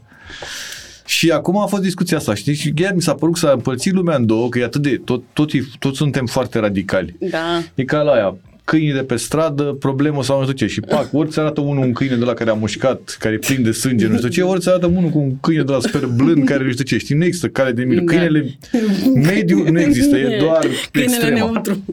Și 1.11 1.31
acum 1.31 1.59
a 1.59 1.66
fost 1.66 1.83
discuția 1.83 2.16
asta, 2.16 2.35
știi? 2.35 2.55
Și 2.55 2.70
chiar 2.73 2.94
mi 2.94 3.03
s-a 3.03 3.14
părut 3.14 3.35
că 3.35 3.40
s-a 3.40 3.53
împărțit 3.53 3.92
lumea 3.92 4.16
în 4.16 4.27
două, 4.27 4.49
că 4.49 4.59
e 4.59 4.64
atât 4.64 4.83
de... 4.83 5.01
Tot, 5.05 5.23
tot, 5.33 5.51
tot 5.79 5.94
suntem 5.94 6.27
foarte 6.27 6.59
radicali. 6.59 7.16
Da. 7.31 7.62
E 7.75 7.85
ca 7.85 8.03
la 8.03 8.12
aia, 8.12 8.37
câinii 8.64 8.92
de 8.92 9.03
pe 9.03 9.16
stradă, 9.16 9.62
problemă 9.62 10.23
sau 10.23 10.38
nu 10.38 10.42
știu 10.42 10.57
ce. 10.57 10.66
Și 10.66 10.81
pac, 10.81 11.09
ori 11.12 11.29
ți 11.29 11.38
arată 11.38 11.61
unul 11.61 11.85
un 11.85 11.92
câine 11.92 12.16
de 12.16 12.25
la 12.25 12.35
care 12.35 12.51
a 12.51 12.53
mușcat, 12.53 13.16
care 13.18 13.35
e 13.35 13.38
plin 13.38 13.62
de 13.62 13.70
sânge, 13.70 14.07
nu 14.07 14.16
știu 14.16 14.29
ce, 14.29 14.42
ori 14.42 14.61
ți 14.61 14.68
arată 14.68 14.87
unul 14.87 15.11
cu 15.11 15.18
un 15.18 15.40
câine 15.40 15.62
de 15.62 15.73
la 15.73 15.81
super 15.81 16.07
blând, 16.07 16.44
care 16.44 16.64
nu 16.64 16.70
știu 16.70 16.85
ce. 16.85 16.99
Știi, 16.99 17.16
nu 17.16 17.25
există 17.25 17.49
cale 17.49 17.73
de 17.73 17.85
mijloc. 17.85 18.05
Da. 18.11 18.16
Câinele 18.16 18.59
mediu 19.14 19.70
nu 19.70 19.81
există, 19.81 20.16
e 20.16 20.38
doar 20.40 20.66
Câinele 20.92 21.16
extrema. 21.16 21.37
neutru. 21.37 21.85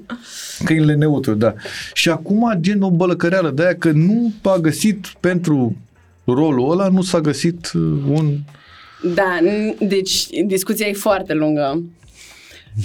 Câinele 0.63 0.95
neutru, 0.95 1.33
da. 1.33 1.53
Și 1.93 2.09
acum, 2.09 2.57
gen 2.59 2.81
o 2.81 2.91
bălăcăreală 2.91 3.49
de 3.49 3.63
aia 3.63 3.75
că 3.75 3.91
nu 3.91 4.33
a 4.41 4.57
găsit 4.57 5.07
pentru 5.19 5.75
rolul 6.25 6.71
ăla, 6.71 6.87
nu 6.87 7.01
s-a 7.01 7.19
găsit 7.19 7.71
uh, 7.73 7.81
un... 8.09 8.37
Da, 9.01 9.37
n- 9.41 9.77
deci 9.87 10.27
discuția 10.45 10.87
e 10.87 10.93
foarte 10.93 11.33
lungă. 11.33 11.83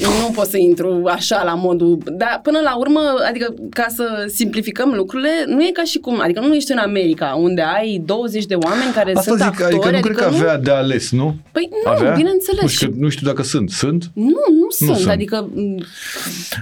Nu 0.01 0.31
pot 0.35 0.47
să 0.47 0.57
intru 0.57 1.03
așa 1.07 1.43
la 1.45 1.55
modul... 1.55 1.99
Dar 2.05 2.41
până 2.43 2.59
la 2.65 2.77
urmă, 2.77 3.01
adică 3.29 3.55
ca 3.71 3.87
să 3.89 4.25
simplificăm 4.35 4.91
lucrurile, 4.95 5.31
nu 5.47 5.63
e 5.63 5.71
ca 5.73 5.83
și 5.85 5.99
cum... 5.99 6.21
Adică 6.21 6.41
nu 6.41 6.55
ești 6.55 6.73
în 6.73 6.79
America, 6.79 7.35
unde 7.41 7.63
ai 7.63 8.03
20 8.05 8.45
de 8.47 8.55
oameni 8.55 8.93
care 8.93 9.11
Asta 9.17 9.23
sunt 9.23 9.39
zic, 9.39 9.47
actori. 9.49 9.75
adică 9.75 9.91
nu 9.91 10.01
cred 10.01 10.17
că 10.17 10.29
nu... 10.31 10.37
avea 10.37 10.59
de 10.59 10.71
ales, 10.71 11.11
nu? 11.11 11.37
Păi 11.53 11.69
nu, 11.85 11.91
avea? 11.91 12.15
bineînțeles. 12.15 12.63
Nu 12.63 12.69
știu, 12.69 12.91
că, 12.91 12.95
nu 12.99 13.09
știu 13.09 13.27
dacă 13.27 13.43
sunt. 13.43 13.71
Sunt? 13.71 14.11
Nu, 14.15 14.25
nu 14.61 14.67
sunt. 14.69 14.97
sunt. 14.97 15.09
Adică 15.11 15.51
m, 15.55 15.85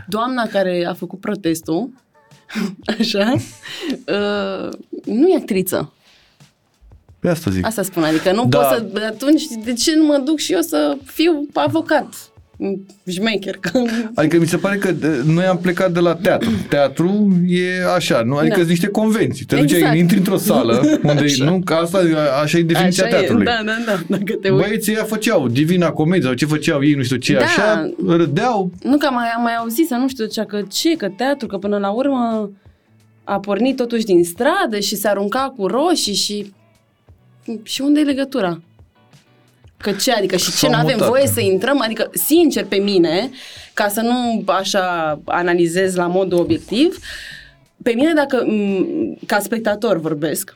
doamna 0.08 0.46
care 0.46 0.86
a 0.88 0.94
făcut 0.94 1.20
protestul, 1.20 1.90
așa, 2.98 3.32
uh, 4.06 4.68
nu 5.04 5.28
e 5.28 5.36
actriță. 5.36 5.92
Pe 7.20 7.28
asta 7.28 7.50
zic. 7.50 7.66
Asta 7.66 7.82
spun, 7.82 8.02
adică 8.02 8.32
nu 8.32 8.44
Da. 8.48 8.58
pot 8.58 8.66
să... 8.66 9.04
Atunci, 9.06 9.42
de 9.64 9.72
ce 9.72 9.94
nu 9.96 10.04
mă 10.04 10.22
duc 10.24 10.38
și 10.38 10.52
eu 10.52 10.60
să 10.60 10.96
fiu 11.04 11.46
avocat? 11.54 12.14
Șmecher, 13.10 13.56
că... 13.60 13.82
Adică 14.14 14.38
mi 14.38 14.46
se 14.46 14.56
pare 14.56 14.76
că 14.76 14.92
de, 14.92 15.22
noi 15.26 15.44
am 15.44 15.58
plecat 15.58 15.92
de 15.92 16.00
la 16.00 16.14
teatru. 16.14 16.50
Teatru 16.68 17.28
e 17.48 17.62
așa, 17.96 18.22
nu? 18.22 18.34
Adică 18.36 18.48
Da. 18.54 18.56
sunt 18.58 18.68
niște 18.68 18.86
convenții. 18.88 19.44
Te 19.44 19.56
duci, 19.56 19.72
Exact. 19.72 19.96
intri 19.96 20.16
într-o 20.18 20.36
sală 20.36 20.98
unde, 21.02 21.22
Așa. 21.24 21.44
nu? 21.44 21.60
Că 21.64 21.74
asta, 21.74 21.98
așa 22.42 22.58
e 22.58 22.62
definiția 22.62 23.04
Așa 23.04 23.16
e, 23.16 23.18
teatrului. 23.18 23.44
da, 23.44 23.60
da, 23.64 23.72
da, 23.86 24.00
dacă 24.06 24.32
te 24.40 24.50
uiți. 24.50 24.66
Băieții 24.66 24.92
ăia 24.92 25.04
făceau 25.04 25.48
Divina 25.48 25.90
Comedie 25.90 26.24
sau 26.24 26.32
ce 26.34 26.44
făceau 26.46 26.84
ei, 26.84 26.94
nu 26.94 27.02
știu 27.02 27.16
ce, 27.16 27.32
Da. 27.32 27.40
așa, 27.44 27.90
râdeau. 28.06 28.70
Nu 28.82 28.96
că 28.96 29.06
am 29.06 29.14
mai, 29.14 29.26
am 29.36 29.42
mai 29.42 29.54
auzit 29.56 29.86
să 29.86 29.94
nu 29.94 30.08
știu 30.08 30.26
ce, 30.26 30.42
că 30.42 30.62
ce, 30.70 30.96
că 30.96 31.08
teatru, 31.16 31.46
că 31.46 31.56
până 31.58 31.78
la 31.78 31.90
urmă 31.90 32.50
a 33.24 33.38
pornit 33.40 33.76
totuși 33.76 34.04
din 34.04 34.24
stradă 34.24 34.78
și 34.78 34.96
se 34.96 35.08
arunca 35.08 35.54
cu 35.56 35.66
roșii 35.66 36.14
și... 36.14 36.52
Și 37.62 37.80
unde 37.80 38.00
e 38.00 38.04
legătura? 38.04 38.60
Că 39.76 39.92
ce, 39.92 40.12
adică 40.12 40.36
și 40.36 40.50
ce 40.50 40.56
S-au 40.56 40.70
nu 40.70 40.76
avem 40.76 40.92
mutat. 40.92 41.08
voie 41.08 41.26
să 41.26 41.40
intrăm? 41.40 41.80
Adică, 41.80 42.10
sincer, 42.12 42.64
pe 42.64 42.76
mine, 42.76 43.30
ca 43.74 43.88
să 43.88 44.00
nu 44.00 44.42
așa 44.46 45.20
analizez 45.24 45.94
la 45.94 46.06
modul 46.06 46.38
obiectiv, 46.38 46.98
pe 47.82 47.92
mine 47.94 48.12
dacă, 48.12 48.44
m, 48.46 49.18
ca 49.26 49.38
spectator 49.38 50.00
vorbesc, 50.00 50.54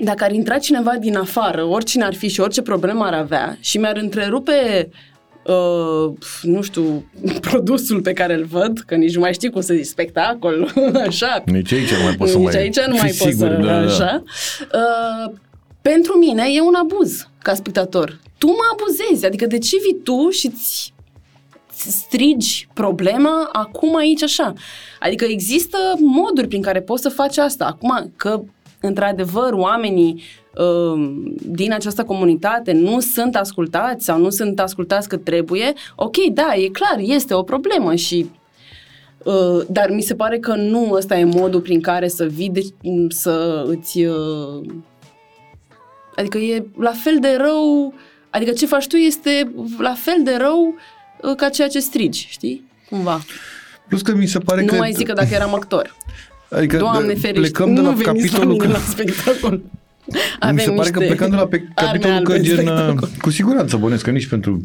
dacă 0.00 0.24
ar 0.24 0.32
intra 0.32 0.58
cineva 0.58 0.96
din 1.00 1.16
afară, 1.16 1.64
oricine 1.64 2.04
ar 2.04 2.14
fi 2.14 2.28
și 2.28 2.40
orice 2.40 2.62
problemă 2.62 3.04
ar 3.04 3.14
avea 3.14 3.56
și 3.60 3.78
mi-ar 3.78 3.96
întrerupe 3.96 4.88
Uh, 5.46 6.12
nu 6.42 6.62
știu, 6.62 7.10
produsul 7.50 8.00
pe 8.00 8.12
care 8.12 8.34
îl 8.34 8.44
văd, 8.44 8.78
că 8.86 8.94
nici 8.94 9.14
nu 9.14 9.20
mai 9.20 9.32
știu 9.32 9.50
cum 9.50 9.60
să 9.60 9.74
zic, 9.74 9.84
spectacol, 9.84 10.72
așa. 11.06 11.42
Nici 11.46 11.72
aici 11.72 11.90
nu 11.94 12.02
mai 12.04 12.14
poți 12.14 12.30
să 12.30 12.38
Nici 12.38 12.52
mai... 12.52 12.62
aici 12.62 12.76
nu 12.76 12.94
fii 12.94 13.02
mai 13.02 13.14
poți 13.18 13.30
sigur, 13.30 13.48
să, 13.48 13.66
da, 13.66 13.80
da. 13.80 13.86
așa. 13.86 14.22
Uh, 14.74 15.32
pentru 15.82 16.18
mine 16.18 16.44
e 16.52 16.60
un 16.60 16.74
abuz 16.74 17.28
ca 17.42 17.54
spectator. 17.54 18.20
Tu 18.38 18.46
mă 18.46 18.62
abuzezi, 18.72 19.26
adică 19.26 19.46
de 19.46 19.58
ce 19.58 19.76
vii 19.82 20.00
tu 20.02 20.30
și 20.30 20.48
ți 20.48 20.92
strigi 21.74 22.68
problema 22.74 23.48
acum 23.52 23.96
aici 23.96 24.22
așa. 24.22 24.52
Adică 25.00 25.24
există 25.24 25.78
moduri 25.98 26.48
prin 26.48 26.62
care 26.62 26.80
poți 26.80 27.02
să 27.02 27.08
faci 27.08 27.38
asta. 27.38 27.64
Acum 27.64 28.12
că 28.16 28.42
într-adevăr 28.80 29.52
oamenii 29.52 30.22
uh, 30.56 31.22
din 31.42 31.72
această 31.72 32.04
comunitate 32.04 32.72
nu 32.72 33.00
sunt 33.00 33.36
ascultați 33.36 34.04
sau 34.04 34.18
nu 34.18 34.30
sunt 34.30 34.60
ascultați 34.60 35.08
cât 35.08 35.24
trebuie, 35.24 35.72
ok, 35.96 36.16
da, 36.32 36.52
e 36.56 36.68
clar, 36.68 36.98
este 36.98 37.34
o 37.34 37.42
problemă 37.42 37.94
și 37.94 38.30
Uh, 39.24 39.64
dar 39.68 39.90
mi 39.90 40.02
se 40.02 40.14
pare 40.14 40.38
că 40.38 40.54
nu 40.54 40.90
ăsta 40.92 41.18
e 41.18 41.24
modul 41.24 41.60
prin 41.60 41.80
care 41.80 42.08
să 42.08 42.24
vii 42.24 42.50
de, 42.50 42.60
să 43.08 43.64
îți 43.66 44.04
uh, 44.04 44.62
adică 46.16 46.38
e 46.38 46.64
la 46.78 46.92
fel 46.92 47.18
de 47.20 47.36
rău 47.38 47.94
adică 48.32 48.50
ce 48.50 48.66
faci 48.66 48.86
tu 48.86 48.96
este 48.96 49.52
la 49.78 49.94
fel 49.94 50.20
de 50.24 50.36
rău 50.38 50.74
uh, 51.20 51.36
ca 51.36 51.48
ceea 51.48 51.68
ce 51.68 51.80
strigi, 51.80 52.26
știi? 52.30 52.64
Cumva. 52.90 53.20
Plus 53.88 54.02
că 54.02 54.14
mi 54.14 54.26
se 54.26 54.38
pare 54.38 54.60
nu 54.60 54.66
că... 54.66 54.74
mai 54.76 54.92
zic 54.92 55.06
că 55.06 55.12
dacă 55.12 55.28
eram 55.34 55.54
actor. 55.54 55.96
Adică 56.50 56.76
Doamne 56.76 57.12
de- 57.12 57.18
ferește, 57.20 57.40
plecăm 57.40 57.74
de 57.74 57.80
nu 57.80 57.86
la 57.86 57.92
veniți 57.92 58.28
capitolul 58.28 58.56
la 58.56 58.56
că... 58.56 58.66
mine 58.66 58.78
la 58.78 58.84
spectacol. 58.84 59.60
mi 60.52 60.60
se 60.60 60.70
pare 60.70 60.90
că 60.90 60.98
niște 60.98 60.98
plecând 60.98 61.30
de 61.30 61.36
la 61.36 61.46
pe 61.46 61.56
arme 61.74 61.90
capitolul 61.90 62.16
albe 62.16 62.32
că 62.32 62.36
în 62.36 62.42
gen... 62.42 62.54
spectacol. 62.54 63.08
Cu 63.20 63.30
siguranță 63.30 63.76
bănesc 63.76 64.04
că 64.04 64.10
nici 64.10 64.26
pentru... 64.26 64.60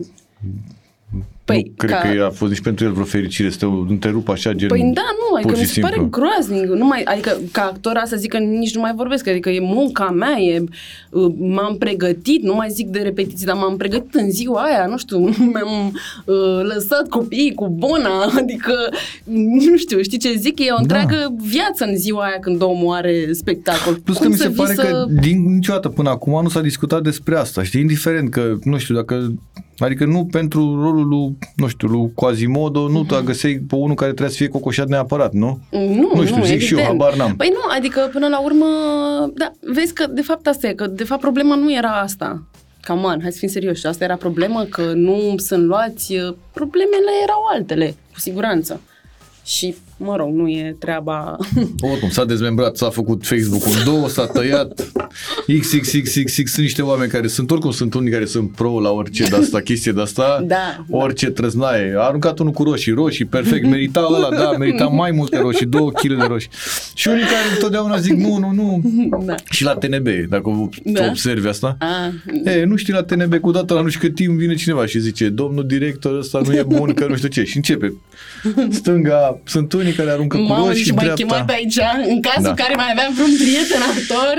Păi, 1.48 1.64
nu 1.66 1.74
cred 1.78 1.90
ca- 1.90 2.14
că 2.16 2.24
a 2.24 2.30
fost 2.30 2.52
nici 2.52 2.62
pentru 2.62 2.86
el 2.86 2.92
vreo 2.92 3.06
fericire 3.06 3.50
să 3.50 3.58
te 3.58 3.66
întrerup 3.66 4.30
așa 4.30 4.54
gen... 4.54 4.68
Păi 4.68 4.80
da, 4.80 5.08
nu, 5.20 5.36
adică 5.36 5.52
pur 5.52 5.60
mi 5.60 5.66
și 5.66 5.74
se 5.74 5.80
pare 5.80 5.94
simplu. 5.94 6.20
groaznic. 6.20 6.66
Nu 6.66 6.86
mai, 6.86 7.02
adică 7.04 7.38
ca 7.52 7.62
actor 7.62 7.96
asta 7.96 8.16
zic 8.16 8.32
că 8.32 8.38
nici 8.38 8.76
nu 8.76 8.82
mai 8.82 8.94
vorbesc, 8.96 9.28
adică 9.28 9.50
e 9.50 9.60
munca 9.60 10.10
mea, 10.10 10.40
e, 10.40 10.64
uh, 11.10 11.34
m-am 11.38 11.76
pregătit, 11.78 12.44
nu 12.44 12.54
mai 12.54 12.70
zic 12.70 12.88
de 12.88 13.00
repetiții, 13.00 13.46
dar 13.46 13.56
m-am 13.56 13.78
pregătit 13.78 14.14
în 14.14 14.32
ziua 14.32 14.62
aia, 14.62 14.86
nu 14.86 14.98
știu, 14.98 15.18
mi-am 15.54 15.94
uh, 16.26 16.62
lăsat 16.74 17.08
copiii 17.10 17.54
cu 17.54 17.68
bona, 17.68 18.22
adică 18.42 18.74
nu 19.68 19.78
știu, 19.78 20.02
știi 20.02 20.18
ce 20.18 20.34
zic, 20.38 20.60
e 20.60 20.72
o 20.72 20.80
întreagă 20.80 21.36
viață 21.42 21.86
în 21.86 21.98
ziua 21.98 22.24
aia 22.24 22.40
când 22.42 22.62
omul 22.62 22.96
are 22.96 23.34
spectacol. 23.34 23.96
Plus 23.96 24.18
că 24.18 24.24
Cum 24.24 24.32
mi 24.32 24.38
să 24.38 24.44
se 24.44 24.50
vii 24.50 24.58
pare 24.58 24.74
să... 24.74 24.82
că 24.82 25.06
din 25.22 25.54
niciodată 25.54 25.90
până 25.90 26.10
acum 26.10 26.42
nu 26.42 26.50
s-a 26.50 26.62
discutat 26.62 27.02
despre 27.04 27.38
asta, 27.38 27.64
știi? 27.64 27.82
Indiferent 27.82 28.30
că, 28.32 28.56
nu 28.64 28.78
știu, 28.78 28.96
dacă... 28.96 29.34
Adică 29.78 30.06
nu 30.06 30.26
pentru 30.26 30.82
rolul 30.82 31.08
lui, 31.08 31.38
nu 31.56 31.68
știu, 31.68 31.88
lui 31.88 32.12
Quasimodo, 32.14 32.88
nu 32.88 33.06
uh-huh. 33.06 33.24
găseai 33.24 33.62
pe 33.68 33.76
unul 33.76 33.96
care 33.96 34.10
trebuie 34.12 34.32
să 34.32 34.38
fie 34.38 34.48
cocoșat 34.48 34.88
neapărat, 34.88 35.34
nu? 35.34 35.60
Nu, 35.72 36.12
Nu 36.14 36.26
știu, 36.26 36.38
nu, 36.38 36.44
zic 36.44 36.60
și 36.60 36.74
eu, 36.74 36.80
evident. 36.80 37.02
habar 37.02 37.16
n-am. 37.16 37.36
Păi 37.36 37.50
nu, 37.54 37.76
adică 37.78 38.10
până 38.12 38.28
la 38.28 38.40
urmă, 38.40 38.66
da, 39.34 39.52
vezi 39.60 39.94
că 39.94 40.08
de 40.08 40.22
fapt 40.22 40.48
asta 40.48 40.68
e, 40.68 40.74
că 40.74 40.88
de 40.88 41.04
fapt 41.04 41.22
problema 41.22 41.56
nu 41.56 41.74
era 41.74 41.92
asta. 41.92 42.44
Come 42.88 43.02
on, 43.02 43.20
hai 43.22 43.32
să 43.32 43.38
fim 43.38 43.48
serioși, 43.48 43.86
asta 43.86 44.04
era 44.04 44.16
problema 44.16 44.66
că 44.70 44.92
nu 44.96 45.36
sunt 45.38 45.64
luați, 45.64 46.14
problemele 46.54 47.12
erau 47.24 47.44
altele, 47.54 47.96
cu 48.14 48.20
siguranță. 48.20 48.82
Și, 49.44 49.76
mă 49.98 50.16
rog, 50.16 50.36
nu 50.36 50.48
e 50.48 50.76
treaba... 50.80 51.38
Oricum, 51.92 52.10
s-a 52.10 52.26
dezmembrat, 52.26 52.78
s-a 52.78 52.90
făcut 52.90 53.26
Facebook-ul 53.26 53.72
în 53.78 53.84
două, 53.94 54.08
s-a 54.10 54.26
tăiat 54.26 54.92
XXXXX, 55.60 56.34
sunt 56.34 56.58
niște 56.58 56.82
oameni 56.82 57.12
care 57.12 57.28
sunt, 57.28 57.52
oricum 57.52 57.72
sunt 57.72 57.94
unii 57.94 58.12
care 58.12 58.26
sunt 58.26 58.52
pro 58.52 58.80
la 58.80 58.90
orice 58.92 59.24
de 59.24 59.36
asta, 59.36 59.60
chestie 59.60 59.92
de 59.92 60.02
asta, 60.02 60.44
Da, 60.48 60.86
orice 60.90 61.30
trăznaie. 61.30 61.94
A 61.98 62.02
aruncat 62.02 62.40
unul 62.40 62.52
cu 62.52 62.64
roșii, 62.64 62.92
roșii, 62.92 63.26
perfect, 63.26 63.66
merita 63.66 64.08
ăla, 64.14 64.30
da, 64.38 64.52
merita 64.52 64.86
mai 64.86 65.12
multe 65.12 65.38
roșii, 65.40 65.66
două 65.66 65.92
kg 65.92 66.18
de 66.20 66.26
roșii. 66.28 66.50
Și 66.94 67.08
unii 67.08 67.24
care 67.24 67.54
întotdeauna 67.54 67.98
zic 67.98 68.14
nu, 68.14 68.38
nu, 68.38 68.52
nu. 68.52 68.82
da. 69.26 69.36
Și 69.50 69.64
la 69.64 69.74
TNB, 69.74 70.08
dacă 70.30 70.70
Da. 70.84 71.00
da. 71.02 71.08
observi 71.08 71.48
asta. 71.48 71.78
A, 71.80 72.12
E, 72.44 72.64
nu 72.64 72.76
știi 72.76 72.94
la 72.94 73.04
TNB 73.04 73.36
cu 73.40 73.52
dată 73.52 73.74
la 73.74 73.82
nu 73.82 73.88
știu 73.90 74.00
cât 74.08 74.16
timp 74.16 74.38
vine 74.38 74.56
cineva 74.56 74.86
și 74.86 75.00
zice 75.00 75.30
domnul 75.30 75.68
director 75.68 76.18
ăsta 76.18 76.42
nu 76.46 76.54
e 76.54 76.64
bun 76.64 76.94
că 76.94 77.06
nu 77.10 77.16
știu 77.16 77.28
ce 77.30 77.44
și 77.44 77.56
începe. 77.56 77.94
Stânga, 78.70 79.40
sunt 79.46 79.74
unii 79.74 79.87
care 79.94 80.10
aruncă 80.10 80.38
cu 80.38 80.44
mamă, 80.44 80.68
roșii, 80.68 80.84
și 80.84 80.92
mai 80.92 81.04
dreapta. 81.04 81.24
chemat 81.26 81.46
pe 81.46 81.54
aici, 81.54 81.78
în 82.10 82.22
cazul 82.22 82.42
Da. 82.44 82.50
în 82.50 82.56
care 82.56 82.76
mai 82.76 82.90
aveam 82.92 83.14
vreun 83.14 83.30
prieten 83.38 83.82
actor, 83.94 84.36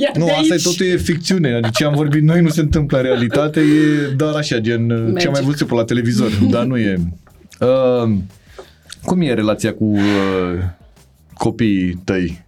ia 0.00 0.10
Nu, 0.18 0.24
de 0.24 0.30
asta 0.30 0.46
e 0.48 0.52
aici. 0.52 0.62
totul 0.62 0.86
e 0.86 0.96
ficțiune. 0.96 1.52
Adică 1.54 1.70
ce 1.74 1.84
am 1.84 1.94
vorbit 1.94 2.22
noi 2.22 2.40
nu 2.40 2.48
se 2.48 2.60
întâmplă 2.60 2.96
în 2.96 3.02
realitate, 3.02 3.60
e 3.60 4.06
doar 4.16 4.34
așa, 4.34 4.58
gen 4.58 4.88
ce 4.88 4.92
am 4.94 5.02
mai 5.12 5.24
Magic. 5.30 5.40
văzut 5.44 5.68
pe 5.68 5.74
la 5.74 5.84
televizor, 5.84 6.30
dar 6.50 6.64
nu 6.64 6.76
e. 6.76 6.96
Uh, 7.60 8.12
cum 9.04 9.20
e 9.20 9.34
relația 9.34 9.72
cu 9.74 9.84
uh, 9.84 10.02
copiii 11.34 12.00
tăi? 12.04 12.44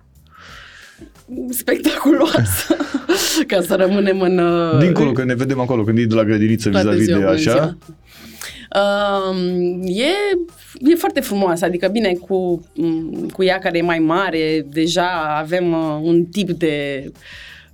spectaculoasă, 1.51 2.77
ca 3.47 3.61
să 3.61 3.75
rămânem 3.75 4.21
în... 4.21 4.39
uh, 4.39 4.79
Dincolo, 4.81 5.13
că 5.13 5.25
ne 5.25 5.35
vedem 5.35 5.61
acolo 5.61 5.83
când 5.83 5.99
e 5.99 6.05
de 6.05 6.15
la 6.15 6.25
grădiniță 6.25 6.69
Toată 6.69 6.89
vis-a-vis 6.89 7.05
ziua, 7.05 7.19
de 7.19 7.25
bună 7.25 7.37
așa. 7.53 7.77
Ziua. 8.73 9.31
Um, 9.31 9.83
e, 9.83 10.13
e 10.79 10.95
foarte 10.95 11.21
frumoasă, 11.21 11.65
adică 11.65 11.89
bine, 11.89 12.13
cu, 12.13 12.69
m, 12.75 13.27
cu 13.33 13.43
ea 13.43 13.59
care 13.59 13.79
e 13.79 13.83
mai 13.83 13.99
mare, 13.99 14.67
deja 14.71 15.37
avem 15.39 15.73
uh, 15.73 15.99
un 16.03 16.25
tip 16.25 16.51
de 16.51 17.05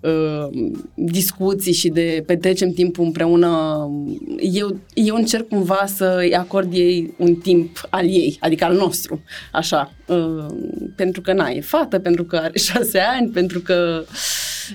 uh, 0.01 0.49
discuții 0.95 1.73
și 1.73 1.89
de 1.89 2.23
petrecem 2.27 2.73
timpul 2.73 3.05
împreună. 3.05 3.49
Eu, 4.39 4.81
eu 4.95 5.15
încerc 5.15 5.49
cumva 5.49 5.85
să-i 5.87 6.35
acord 6.35 6.73
ei 6.73 7.15
un 7.19 7.35
timp 7.35 7.87
al 7.91 8.05
ei, 8.05 8.37
adică 8.41 8.65
al 8.65 8.75
nostru, 8.75 9.23
așa. 9.53 9.93
Uh, 10.07 10.47
pentru 10.97 11.21
că, 11.21 11.33
na, 11.33 11.49
e 11.49 11.61
fată, 11.61 11.99
pentru 11.99 12.25
că 12.25 12.37
are 12.37 12.59
șase 12.73 12.99
ani, 12.99 13.31
pentru 13.31 13.61
că... 13.61 14.05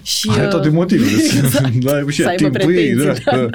Și, 0.01 0.29
Are 0.31 0.43
uh, 0.43 0.49
toate 0.49 0.69
motivele. 0.69 1.11
exact. 1.43 1.73
Da, 1.83 2.09
și 2.09 2.21
să 2.21 2.27
aibă 2.27 2.49
timpul 2.49 2.75
ei, 2.75 2.93
pretenții. 2.93 3.23
da, 3.23 3.31
da. 3.37 3.45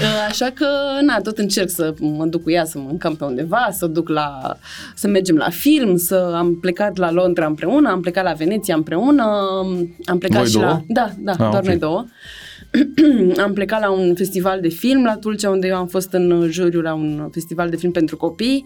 da. 0.00 0.06
Așa 0.28 0.50
că, 0.54 0.66
na, 1.06 1.20
tot 1.20 1.38
încerc 1.38 1.70
să 1.70 1.94
mă 1.98 2.24
duc 2.24 2.42
cu 2.42 2.50
ea, 2.50 2.64
să 2.64 2.78
mâncăm 2.78 3.16
pe 3.16 3.24
undeva, 3.24 3.68
să 3.72 3.86
duc 3.86 4.08
la, 4.08 4.56
să 4.94 5.08
mergem 5.08 5.36
la 5.36 5.48
film, 5.50 5.96
să 5.96 6.32
am 6.36 6.58
plecat 6.60 6.96
la 6.96 7.12
Londra 7.12 7.46
împreună, 7.46 7.90
am 7.90 8.00
plecat 8.00 8.24
la 8.24 8.32
Veneția 8.32 8.74
împreună, 8.74 9.24
am 10.04 10.18
plecat 10.18 10.38
Voi 10.38 10.46
și 10.46 10.52
două? 10.52 10.64
la... 10.66 10.82
Da, 10.86 11.10
da, 11.18 11.32
Ah, 11.32 11.38
doar 11.38 11.54
ok. 11.54 11.64
noi 11.64 11.76
două. 11.76 12.04
am 13.44 13.52
plecat 13.52 13.80
la 13.80 13.90
un 13.90 14.14
festival 14.14 14.60
de 14.60 14.68
film 14.68 15.04
la 15.04 15.16
Tulcea, 15.16 15.50
unde 15.50 15.66
eu 15.66 15.76
am 15.76 15.86
fost 15.86 16.12
în 16.12 16.48
juriu 16.50 16.80
la 16.80 16.94
un 16.94 17.28
festival 17.32 17.70
de 17.70 17.76
film 17.76 17.92
pentru 17.92 18.16
copii. 18.16 18.64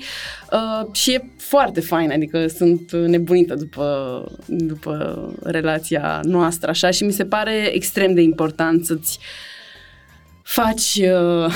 Uh, 0.53 0.95
și 0.95 1.13
e 1.13 1.31
foarte 1.37 1.81
fain, 1.81 2.11
adică 2.11 2.47
sunt 2.47 2.93
nebunită 2.93 3.55
după, 3.55 4.25
după 4.47 5.29
relația 5.43 6.21
noastră 6.25 6.71
așa. 6.71 6.91
Și 6.91 7.05
mi 7.05 7.13
se 7.13 7.25
pare 7.25 7.75
extrem 7.75 8.15
de 8.15 8.21
important 8.21 8.85
să-ți 8.85 9.19
faci, 10.43 11.01
uh, 11.03 11.55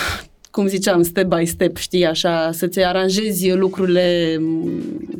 cum 0.50 0.66
ziceam, 0.66 1.02
step 1.02 1.34
by 1.34 1.44
step, 1.44 1.76
știi, 1.76 2.06
așa, 2.06 2.52
să-ți 2.52 2.80
aranjezi 2.80 3.52
lucrurile 3.52 4.36
mm, 4.40 5.11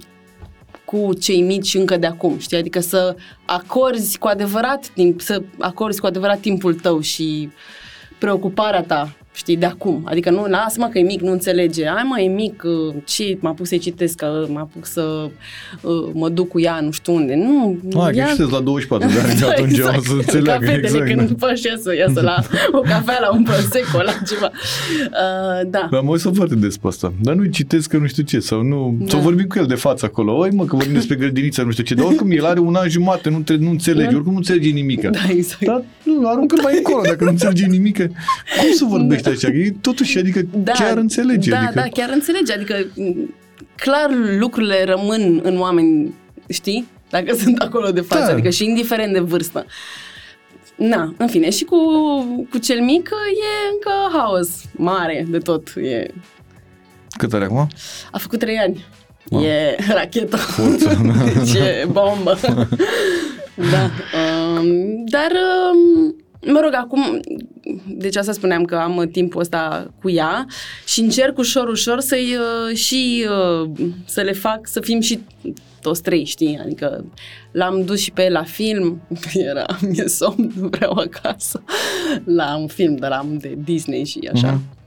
cu 0.92 1.14
cei 1.14 1.40
mici 1.42 1.74
încă 1.74 1.96
de 1.96 2.06
acum, 2.06 2.38
știi? 2.38 2.56
Adică 2.56 2.80
să 2.80 3.16
acorzi 3.44 4.18
cu 4.18 4.26
adevărat 4.26 4.86
timp, 4.94 5.20
să 5.20 5.42
acorzi 5.58 6.00
cu 6.00 6.06
adevărat 6.06 6.38
timpul 6.38 6.74
tău 6.74 7.00
și 7.00 7.50
preocuparea 8.18 8.82
ta, 8.82 9.16
știi, 9.34 9.56
de 9.56 9.66
acum. 9.66 10.00
Adică 10.04 10.30
nu, 10.30 10.46
lasă-mă 10.46 10.88
că 10.92 10.98
e 10.98 11.02
mic, 11.02 11.20
nu 11.20 11.30
înțelege. 11.32 11.86
Ai 11.86 12.02
mă, 12.08 12.20
e 12.20 12.28
mic, 12.28 12.62
uh, 12.64 12.94
ce, 13.04 13.36
m-a 13.40 13.50
pus 13.52 13.68
să 13.68 13.76
citesc, 13.76 14.16
că 14.16 14.46
m-a 14.52 14.68
pus 14.78 14.88
să 14.90 15.28
uh, 15.80 16.10
mă 16.12 16.28
duc 16.28 16.48
cu 16.48 16.60
ea 16.60 16.80
nu 16.80 16.90
știu 16.90 17.14
unde. 17.14 17.34
Nu, 17.34 17.78
Ah, 18.00 18.14
ea- 18.16 18.24
că 18.26 18.30
știți 18.32 18.50
la 18.52 18.60
24 18.60 19.08
de 19.08 19.18
ani, 19.20 19.40
Da, 19.40 19.48
atunci 19.56 19.70
exact. 19.72 19.98
o 19.98 20.02
să 20.02 20.12
înțeleagă. 20.12 20.64
Ca 20.64 20.70
fetele 20.70 20.86
Exact, 20.86 21.06
când 21.06 21.30
da. 21.30 21.46
faci 21.46 21.62
iasă, 21.62 21.94
iasă 21.96 22.20
la 22.20 22.34
o 22.72 22.80
cafea, 22.80 23.18
la 23.20 23.32
un 23.32 23.42
prosecco, 23.42 24.02
la 24.02 24.12
ceva. 24.28 24.50
Uh, 24.52 25.70
da. 25.70 25.88
Dar 25.90 26.00
mă 26.00 26.10
uit 26.10 26.20
să 26.20 26.30
foarte 26.30 26.54
des 26.54 26.76
pe 26.76 26.86
asta. 26.86 27.12
Dar 27.20 27.34
nu-i 27.34 27.50
citesc 27.50 27.88
că 27.88 27.96
nu 27.96 28.06
știu 28.06 28.22
ce, 28.22 28.38
sau 28.38 28.62
nu... 28.62 28.96
Da. 28.98 29.04
Sau 29.08 29.20
vorbim 29.20 29.46
cu 29.46 29.58
el 29.58 29.66
de 29.66 29.74
față 29.74 30.04
acolo. 30.06 30.36
Oi 30.38 30.50
mă, 30.50 30.64
că 30.64 30.76
vorbim 30.76 30.92
despre 30.94 31.16
grădiniță, 31.16 31.62
nu 31.62 31.70
știu 31.70 31.84
ce. 31.84 31.94
Dar 31.94 32.04
oricum 32.06 32.30
el 32.30 32.44
are 32.44 32.60
un 32.60 32.74
an 32.74 32.88
jumate, 32.88 33.30
nu, 33.30 33.38
tre- 33.40 33.56
nu 33.56 33.70
înțelege, 33.70 34.14
oricum 34.14 34.30
nu 34.32 34.36
înțelege 34.36 34.68
nimic. 34.70 35.00
Da, 35.08 35.18
exact. 35.28 35.64
Dar 35.64 35.82
nu, 36.04 36.28
aruncă 36.28 36.54
mai 36.62 36.74
încolo, 36.76 37.02
dacă 37.06 37.24
nu 37.24 37.30
înțelege 37.30 37.66
nimic. 37.66 37.96
Cum 37.98 38.72
să 38.74 38.84
vorbești 38.88 39.21
așa? 39.30 39.48
E 39.48 39.74
totuși, 39.80 40.18
adică 40.18 40.40
chiar 40.64 40.96
înțelege. 40.96 41.50
Da, 41.50 41.58
adică... 41.58 41.72
da, 41.74 41.82
chiar 41.92 42.10
înțelege. 42.12 42.52
Adică, 42.52 42.86
m, 42.96 43.34
clar, 43.76 44.10
lucrurile 44.38 44.84
rămân 44.84 45.40
în 45.42 45.58
oameni, 45.58 46.14
știi? 46.48 46.86
Dacă 47.10 47.34
sunt 47.42 47.58
acolo 47.58 47.90
de 47.90 48.00
față, 48.00 48.24
Da. 48.26 48.32
adică 48.32 48.50
și 48.50 48.64
indiferent 48.64 49.12
de 49.12 49.20
vârstă. 49.20 49.66
Na, 50.76 51.14
în 51.16 51.26
fine, 51.28 51.50
și 51.50 51.64
cu, 51.64 51.76
cu 52.50 52.58
cel 52.58 52.80
mic 52.80 53.10
e 53.42 53.72
încă 53.72 54.18
haos 54.18 54.48
mare 54.72 55.26
de 55.28 55.38
tot. 55.38 55.72
E, 55.76 56.06
Cât 57.18 57.32
are 57.32 57.44
acum? 57.44 57.68
a 58.10 58.18
făcut 58.18 58.38
trei 58.38 58.56
ani. 58.58 58.84
Wow. 59.28 59.42
E 59.42 59.76
rachetă. 59.94 60.36
Forță, 60.36 61.00
da. 61.06 61.24
Deci 61.24 61.54
e 61.54 61.86
bombă. 61.90 62.38
da. 63.72 63.90
Um, 64.18 65.04
dar, 65.04 65.30
um, 65.72 66.16
mă 66.46 66.60
rog, 66.62 66.74
acum, 66.74 67.20
deci 67.86 68.16
asta 68.16 68.32
spuneam 68.32 68.64
că 68.64 68.76
am 68.76 69.08
timpul 69.12 69.40
ăsta 69.40 69.90
cu 70.00 70.10
ea 70.10 70.46
și 70.86 71.00
încerc 71.00 71.38
ușor, 71.38 71.68
ușor 71.68 72.00
să-i 72.00 72.36
uh, 72.36 72.76
și 72.76 73.26
uh, 73.28 73.70
să 74.04 74.20
le 74.20 74.32
fac 74.32 74.60
să 74.66 74.80
fim 74.80 75.00
și 75.00 75.20
toți 75.80 76.02
trei, 76.02 76.24
știi? 76.24 76.60
Adică 76.64 77.04
l-am 77.52 77.84
dus 77.84 78.00
și 78.00 78.10
pe 78.10 78.24
el 78.24 78.32
la 78.32 78.42
film, 78.42 79.02
era, 79.50 79.66
mi-e 79.80 80.06
somn, 80.06 80.52
nu 80.60 80.68
vreau 80.68 80.92
acasă, 80.92 81.62
la 82.24 82.56
un 82.56 82.66
film 82.66 82.96
de 82.96 83.06
la 83.06 83.26
de 83.30 83.58
Disney 83.64 84.04
și 84.04 84.30
așa. 84.32 84.50
Mhm. 84.50 84.80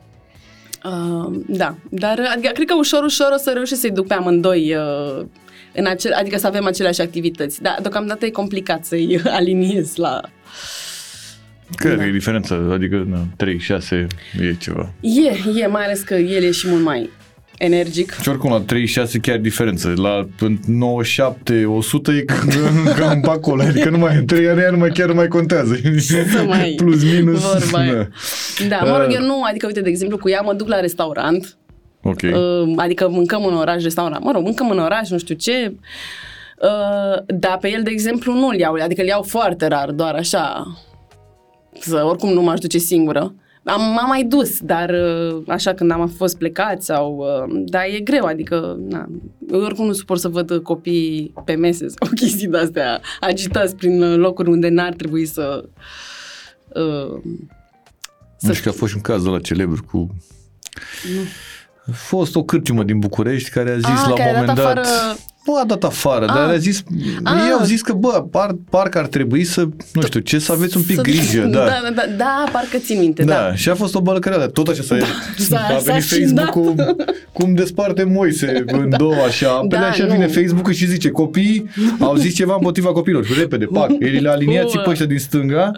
Uh, 0.85 1.41
da, 1.47 1.75
dar 1.89 2.19
adică, 2.33 2.51
cred 2.53 2.67
că 2.67 2.75
ușor, 2.75 3.03
ușor 3.03 3.31
o 3.33 3.37
să 3.37 3.51
reușesc 3.53 3.81
să-i 3.81 3.91
duc 3.91 4.07
pe 4.07 4.13
amândoi 4.13 4.75
uh, 4.75 5.25
în 5.73 5.85
acel, 5.85 6.13
adică 6.13 6.37
să 6.37 6.47
avem 6.47 6.65
aceleași 6.65 7.01
activități. 7.01 7.61
Dar 7.61 7.77
deocamdată 7.81 8.25
e 8.25 8.29
complicat 8.29 8.85
să-i 8.85 9.21
aliniez 9.39 9.95
la... 9.95 10.21
Care 11.75 11.95
Da. 11.95 12.05
e 12.05 12.11
diferența? 12.11 12.55
Adică, 12.71 13.05
na, 13.09 13.17
3, 13.37 13.59
6 13.59 14.07
e 14.41 14.53
ceva. 14.59 14.91
E, 15.01 15.59
e, 15.59 15.67
mai 15.67 15.83
ales 15.83 16.01
că 16.01 16.13
el 16.13 16.43
e 16.43 16.51
și 16.51 16.67
mult 16.69 16.83
mai 16.83 17.09
energic. 17.57 18.17
Și 18.21 18.29
oricum 18.29 18.51
la 18.51 18.59
36 18.59 19.19
chiar 19.19 19.37
diferență. 19.37 19.93
La 19.95 20.27
97, 20.67 21.65
100 21.65 22.11
e 22.11 22.21
cam, 22.21 22.49
cam 22.99 23.19
pe 23.21 23.29
acolo. 23.29 23.61
Adică 23.61 23.89
nu 23.89 23.97
mai, 23.97 24.23
3 24.25 24.47
ani 24.47 24.61
nu 24.71 24.77
mai 24.77 24.89
chiar 24.89 25.07
nu 25.07 25.13
mai 25.13 25.27
contează. 25.27 25.75
Să 25.97 26.43
mai- 26.47 26.73
Plus, 26.83 27.03
minus. 27.03 27.41
vorba 27.41 27.77
aia. 27.79 28.09
Da, 28.67 28.77
mă 28.83 28.97
rog, 28.97 29.07
Uh. 29.09 29.15
eu 29.15 29.21
nu, 29.25 29.41
adică 29.49 29.65
uite, 29.67 29.81
de 29.81 29.89
exemplu, 29.89 30.17
cu 30.17 30.29
ea 30.29 30.41
mă 30.41 30.53
duc 30.53 30.67
la 30.67 30.79
restaurant, 30.79 31.57
Ok. 32.07 32.19
Uh, 32.23 32.73
adică 32.75 33.07
mâncăm 33.09 33.45
în 33.45 33.55
oraș, 33.55 33.83
restaurant. 33.83 34.23
Mă 34.23 34.31
rog, 34.31 34.43
mâncăm 34.43 34.69
în 34.69 34.79
oraș, 34.79 35.09
nu 35.09 35.17
știu 35.17 35.35
ce. 35.35 35.73
Uh, 36.61 37.23
dar 37.27 37.57
pe 37.61 37.69
el, 37.71 37.83
de 37.83 37.89
exemplu, 37.91 38.33
nu 38.33 38.47
îl 38.47 38.55
iau. 38.59 38.73
Adică 38.83 39.01
îl 39.01 39.07
iau 39.07 39.21
foarte 39.21 39.67
rar, 39.67 39.89
doar 39.91 40.13
așa. 40.13 40.63
Să, 41.79 42.03
oricum 42.05 42.29
nu 42.33 42.41
m-aș 42.41 42.59
duce 42.59 42.77
singură. 42.77 43.33
Am, 43.63 43.81
m-am 43.81 44.07
mai 44.07 44.23
dus, 44.23 44.59
dar 44.59 44.89
uh, 44.89 45.41
așa 45.47 45.73
când 45.73 45.91
am 45.91 46.07
fost 46.07 46.37
plecați 46.37 46.85
sau... 46.85 47.17
Uh, 47.17 47.61
dar 47.65 47.83
e 47.95 47.99
greu, 47.99 48.25
adică... 48.25 48.77
Na, 48.89 49.05
eu 49.51 49.61
oricum 49.61 49.85
nu 49.85 49.93
suport 49.93 50.19
să 50.19 50.27
văd 50.27 50.59
copii 50.63 51.33
pe 51.45 51.55
mese 51.55 51.87
sau 51.87 52.09
chestii 52.19 52.47
de-astea 52.47 53.01
agitați 53.19 53.75
prin 53.75 54.01
uh, 54.01 54.17
locuri 54.17 54.49
unde 54.49 54.69
n-ar 54.69 54.93
trebui 54.93 55.25
să... 55.25 55.63
Uh, 56.75 57.21
Nu 58.39 58.53
știu 58.53 58.63
că 58.63 58.69
a 58.69 58.77
fost 58.79 58.91
și 58.91 58.97
un 58.97 59.01
caz 59.03 59.25
la 59.25 59.39
celebru 59.39 59.83
cu... 59.91 60.15
A 61.87 61.91
fost 61.91 62.35
o 62.35 62.43
cârciumă 62.43 62.83
din 62.83 62.99
București 62.99 63.49
care 63.49 63.69
a 63.71 63.75
zis 63.75 63.85
Ah, 63.85 64.03
la 64.05 64.09
un 64.11 64.15
care 64.15 64.29
a 64.29 64.33
dat 64.33 64.39
moment 64.39 64.57
dat... 64.57 64.77
afară- 64.77 65.17
Nu 65.45 65.55
a 65.55 65.63
dat 65.65 65.83
afară, 65.83 66.25
dar 66.25 66.37
Ah. 66.47 66.49
a 66.53 66.57
zis... 66.57 66.83
Ah. 67.23 67.33
Ei 67.45 67.51
au 67.59 67.65
zis 67.65 67.81
că, 67.81 67.93
bă, 67.93 68.25
par, 68.31 68.55
parcă 68.69 68.97
ar 68.97 69.07
trebui 69.07 69.43
să, 69.43 69.67
nu 69.93 70.01
știu, 70.01 70.19
ce, 70.19 70.39
să 70.39 70.51
aveți 70.51 70.77
un 70.77 70.83
pic 70.83 70.95
să- 70.95 71.01
grijă, 71.01 71.41
da. 71.51 71.59
Da, 71.59 71.65
da, 71.83 71.89
da, 71.95 72.03
da, 72.17 72.43
parcă 72.51 72.77
țin 72.77 72.99
minte, 72.99 73.23
Da, 73.23 73.33
da. 73.33 73.55
și 73.55 73.69
a 73.69 73.75
fost 73.75 73.95
o 73.95 74.01
balcăreală. 74.01 74.45
Tot 74.47 74.67
așa 74.67 74.81
s-a, 74.83 74.97
s-a- 75.49 75.57
a 75.57 75.77
s-a 75.77 75.81
venit 75.83 76.03
scindat. 76.03 76.45
Facebook-ul 76.45 76.95
cum 77.33 77.53
desparte 77.53 78.03
Moise 78.03 78.63
în 78.67 78.89
două 78.97 79.15
așa. 79.27 79.49
Apele 79.63 79.81
Da, 79.81 79.87
așa 79.87 80.05
nu. 80.05 80.11
vine 80.13 80.27
Facebook-ul 80.27 80.73
și 80.73 80.85
zice 80.87 81.09
copiii 81.09 81.69
au 81.99 82.15
zis 82.15 82.33
ceva 82.35 82.53
împotriva 82.55 82.91
copilor. 82.91 83.25
Repede, 83.39 83.65
pac. 83.65 83.89
El 83.99 84.21
le 84.21 84.29
aliniați 84.29 84.77
Ua. 84.77 84.81
pe 84.83 84.89
ăștia 84.89 85.05
din 85.05 85.19
stânga. 85.19 85.71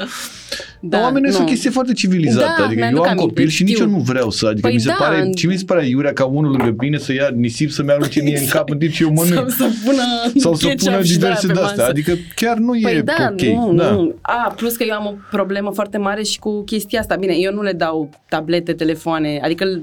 Da, 0.80 1.00
oamenii 1.02 1.32
sunt 1.32 1.44
o 1.44 1.50
chestie 1.50 1.70
foarte 1.70 1.94
civilizată. 1.94 2.54
Da, 2.58 2.64
adică 2.66 2.80
eu 2.82 2.86
mi-aduc 2.88 3.00
am 3.06 3.10
aminte, 3.12 3.26
copil 3.28 3.48
și 3.48 3.64
nici 3.64 3.74
știu. 3.74 3.86
eu 3.86 3.92
nu 3.92 3.98
vreau 3.98 4.30
să. 4.30 4.46
Adică 4.46 4.68
Păi 4.68 4.76
mi 4.76 4.82
se 4.82 4.88
da. 4.88 4.94
pare, 5.00 5.30
și 5.36 5.46
mi 5.48 5.58
se 5.58 5.64
pare 5.66 5.88
iurea 5.88 6.14
ca 6.14 6.26
unul 6.26 6.52
lângă 6.52 6.76
mine 6.78 6.98
să 6.98 7.14
ia 7.14 7.30
nisip 7.36 7.72
să-mi 7.72 7.90
arunce 7.92 8.22
mie 8.22 8.38
în 8.40 8.46
cap 8.46 8.70
în 8.70 8.78
timp 8.78 8.92
ce 8.94 9.04
eu 9.04 9.12
mănânc. 9.14 9.52
Sau 9.58 9.68
să 9.70 9.76
pună 9.86 10.04
Sau 10.36 10.54
să 10.56 10.68
ketchup 10.68 10.90
pună 10.92 11.04
și 11.04 11.14
diverse 11.14 11.20
de-aia 11.20 11.54
pe 11.54 11.60
de-astea. 11.60 11.84
masă. 11.84 11.90
Adică 11.90 12.14
chiar 12.36 12.58
nu 12.58 12.72
Păi 12.82 12.94
e 12.96 13.02
da, 13.02 13.14
ok. 13.32 13.42
nu, 13.42 13.74
da. 13.74 13.92
nu. 13.92 14.16
A, 14.22 14.54
plus 14.56 14.76
că 14.76 14.84
eu 14.84 14.94
am 14.96 15.06
o 15.06 15.14
problemă 15.32 15.72
foarte 15.72 15.98
mare 15.98 16.24
și 16.24 16.40
cu 16.40 16.64
chestia 16.64 17.00
asta. 17.00 17.16
Bine, 17.16 17.34
eu 17.38 17.54
nu 17.54 17.62
le 17.62 17.72
dau 17.74 18.10
tablete, 18.30 18.74
telefoane, 18.74 19.40
adică 19.44 19.82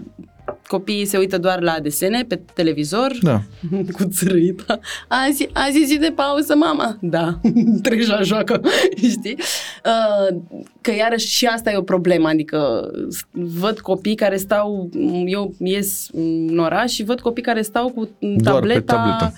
copiii 0.69 1.05
se 1.05 1.19
uită 1.19 1.39
doar 1.39 1.61
la 1.63 1.77
desene 1.83 2.25
pe 2.29 2.41
televizor, 2.55 3.13
Da. 3.23 3.43
cu 3.97 4.05
țărâita. 4.09 4.79
Azi, 5.09 5.49
azi 5.53 5.81
e 5.83 5.85
zi 5.85 5.99
de 5.99 6.13
pauză, 6.15 6.55
mama. 6.57 6.97
Da, 7.01 7.41
treci 7.83 8.07
la 8.07 8.23
joacă, 8.23 8.61
știi? 9.11 9.37
Uh, 9.85 10.37
că 10.81 10.91
iarăși 10.99 11.29
și 11.29 11.47
asta 11.47 11.71
e 11.71 11.77
o 11.77 11.83
problemă, 11.83 12.29
adică 12.29 12.91
s- 13.09 13.25
văd 13.31 13.81
copii 13.81 14.15
care 14.15 14.37
stau, 14.37 14.89
eu 15.27 15.55
ies 15.59 16.09
în 16.13 16.59
oraș 16.59 16.93
și 16.93 17.05
văd 17.05 17.21
copii 17.21 17.43
care 17.43 17.63
stau 17.63 17.89
cu 17.89 18.09
Doar 18.19 18.35
pe 18.37 18.43
tableta, 18.51 18.95
tabletă. 18.95 19.33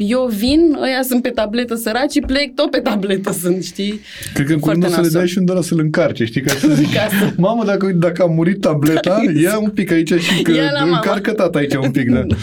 Eu 0.00 0.26
vin, 0.36 0.76
ăia 0.82 1.02
sunt 1.02 1.22
pe 1.22 1.28
tabletă 1.28 1.74
săraci 1.74 2.10
și 2.12 2.20
plec 2.26 2.54
tot 2.54 2.70
pe 2.70 2.78
tabletă 2.78 3.32
sunt, 3.32 3.64
știi? 3.64 4.00
Cred 4.34 4.46
că 4.46 4.52
în 4.52 4.58
Foarte 4.58 4.78
curând 4.78 4.84
o 4.84 4.86
să 4.88 4.94
le 4.94 5.00
nasol. 5.02 5.18
dai 5.18 5.28
și 5.28 5.38
unde 5.38 5.62
să-l 5.62 5.78
încarce, 5.80 6.24
știi? 6.24 6.40
Ca 6.40 6.52
să 6.54 6.68
zici, 6.74 6.94
Ca 6.94 7.08
să- 7.08 7.32
mamă, 7.36 7.64
dacă, 7.64 7.86
dacă 7.94 8.22
a 8.22 8.26
murit 8.26 8.60
tableta, 8.60 9.22
ia 9.42 9.58
un 9.58 9.70
pic 9.70 9.90
aici 9.90 10.12
și 10.12 10.42
că 10.42 10.50
Ia 10.52 10.70
la 10.72 10.78
mama. 10.84 10.96
încarcă 10.96 11.32
tata 11.32 11.58
aici 11.58 11.74
un 11.74 11.90
pic, 11.90 12.10
da. 12.10 12.26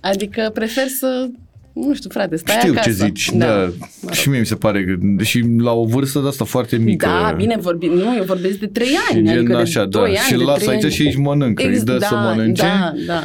Adică 0.00 0.50
prefer 0.54 0.86
să, 0.86 1.28
nu 1.72 1.94
știu, 1.94 2.10
frate, 2.12 2.36
stai 2.36 2.56
Știu 2.58 2.72
acasă. 2.72 2.88
ce 2.88 2.94
zici, 2.94 3.30
da. 3.34 3.46
Mă 3.46 3.62
rog. 4.02 4.12
Și 4.12 4.28
mie 4.28 4.38
mi 4.38 4.46
se 4.46 4.54
pare 4.54 4.84
că, 4.84 5.22
și 5.22 5.44
la 5.58 5.72
o 5.72 5.84
vârstă 5.84 6.18
de 6.18 6.28
asta 6.28 6.44
foarte 6.44 6.76
mică. 6.76 7.06
Da, 7.06 7.32
bine 7.36 7.56
vorbi, 7.60 7.86
nu, 7.86 8.16
eu 8.16 8.22
vorbesc 8.24 8.58
de 8.58 8.66
3 8.66 8.88
ani, 9.12 9.26
gen 9.26 9.36
adică 9.38 9.56
așa, 9.56 9.80
de 9.84 9.88
da. 9.88 9.98
2 9.98 10.08
ani, 10.08 10.16
Și 10.16 10.34
de 10.36 10.44
lasă 10.44 10.58
3 10.64 10.74
aici 10.74 10.84
ani. 10.84 10.92
și 10.92 11.02
aici 11.02 11.16
mănâncă, 11.16 11.62
îi 11.66 11.80
dă 11.84 11.96
da, 11.96 12.06
să 12.06 12.14
mănânce. 12.14 12.62
Da, 12.62 12.92
da. 13.06 13.22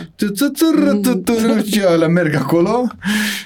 Și 1.66 1.80
alea 1.88 2.08
merg 2.08 2.36
acolo, 2.36 2.88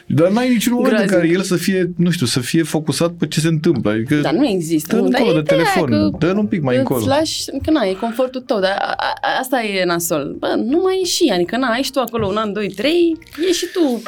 dar 0.06 0.30
n-ai 0.32 0.50
niciun 0.50 0.74
moment 0.74 0.92
în 0.92 0.98
Groaznic. 0.98 1.20
care 1.20 1.34
el 1.34 1.42
să 1.42 1.56
fie, 1.56 1.92
nu 1.98 2.10
știu, 2.10 2.26
să 2.26 2.40
fie 2.40 2.64
focusat 2.64 3.12
pe 3.12 3.28
ce 3.28 3.40
se 3.40 3.48
întâmplă. 3.48 3.92
Adică 3.92 4.16
Dar 4.16 4.34
nu 4.34 4.48
există. 4.48 4.96
dă 4.96 5.02
nu, 5.02 5.08
dar 5.08 5.20
încolo 5.22 5.38
e 5.38 5.42
de 5.42 5.54
ideea 5.54 5.72
telefon, 5.74 5.90
că 5.90 6.26
dă 6.26 6.34
un 6.38 6.46
pic 6.46 6.62
mai 6.62 6.76
îți 6.76 6.84
încolo. 6.92 7.06
lași, 7.06 7.46
că 7.64 7.72
na, 7.72 7.84
e 7.86 7.94
confortul 7.94 8.42
tău, 8.42 8.60
dar 8.60 8.76
a, 8.80 8.94
a, 8.98 9.14
asta 9.40 9.62
e 9.62 9.86
nasol. 9.86 10.36
Bă, 10.40 10.48
nu 10.66 10.80
mai 10.84 10.96
ieși, 11.00 11.30
adică 11.34 11.58
na, 11.58 11.68
ai 11.68 11.82
și 11.82 11.92
tu 11.92 12.00
acolo 12.00 12.28
un 12.28 12.36
an, 12.36 12.54
doi, 12.54 12.68
trei, 12.76 13.18
ieși 13.46 13.58
și 13.60 13.66
tu. 13.74 14.02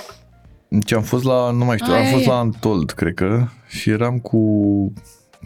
Ce 0.86 0.95
am 0.95 1.01
fost 1.01 1.24
la, 1.24 1.51
nu 1.51 1.65
mai 1.65 1.78
știu, 1.78 1.93
Aia 1.93 2.01
am 2.05 2.11
fost 2.11 2.26
e. 2.26 2.28
la 2.28 2.38
Antold, 2.38 2.91
cred 2.91 3.13
că, 3.13 3.47
și 3.67 3.89
eram 3.89 4.17
cu 4.19 4.39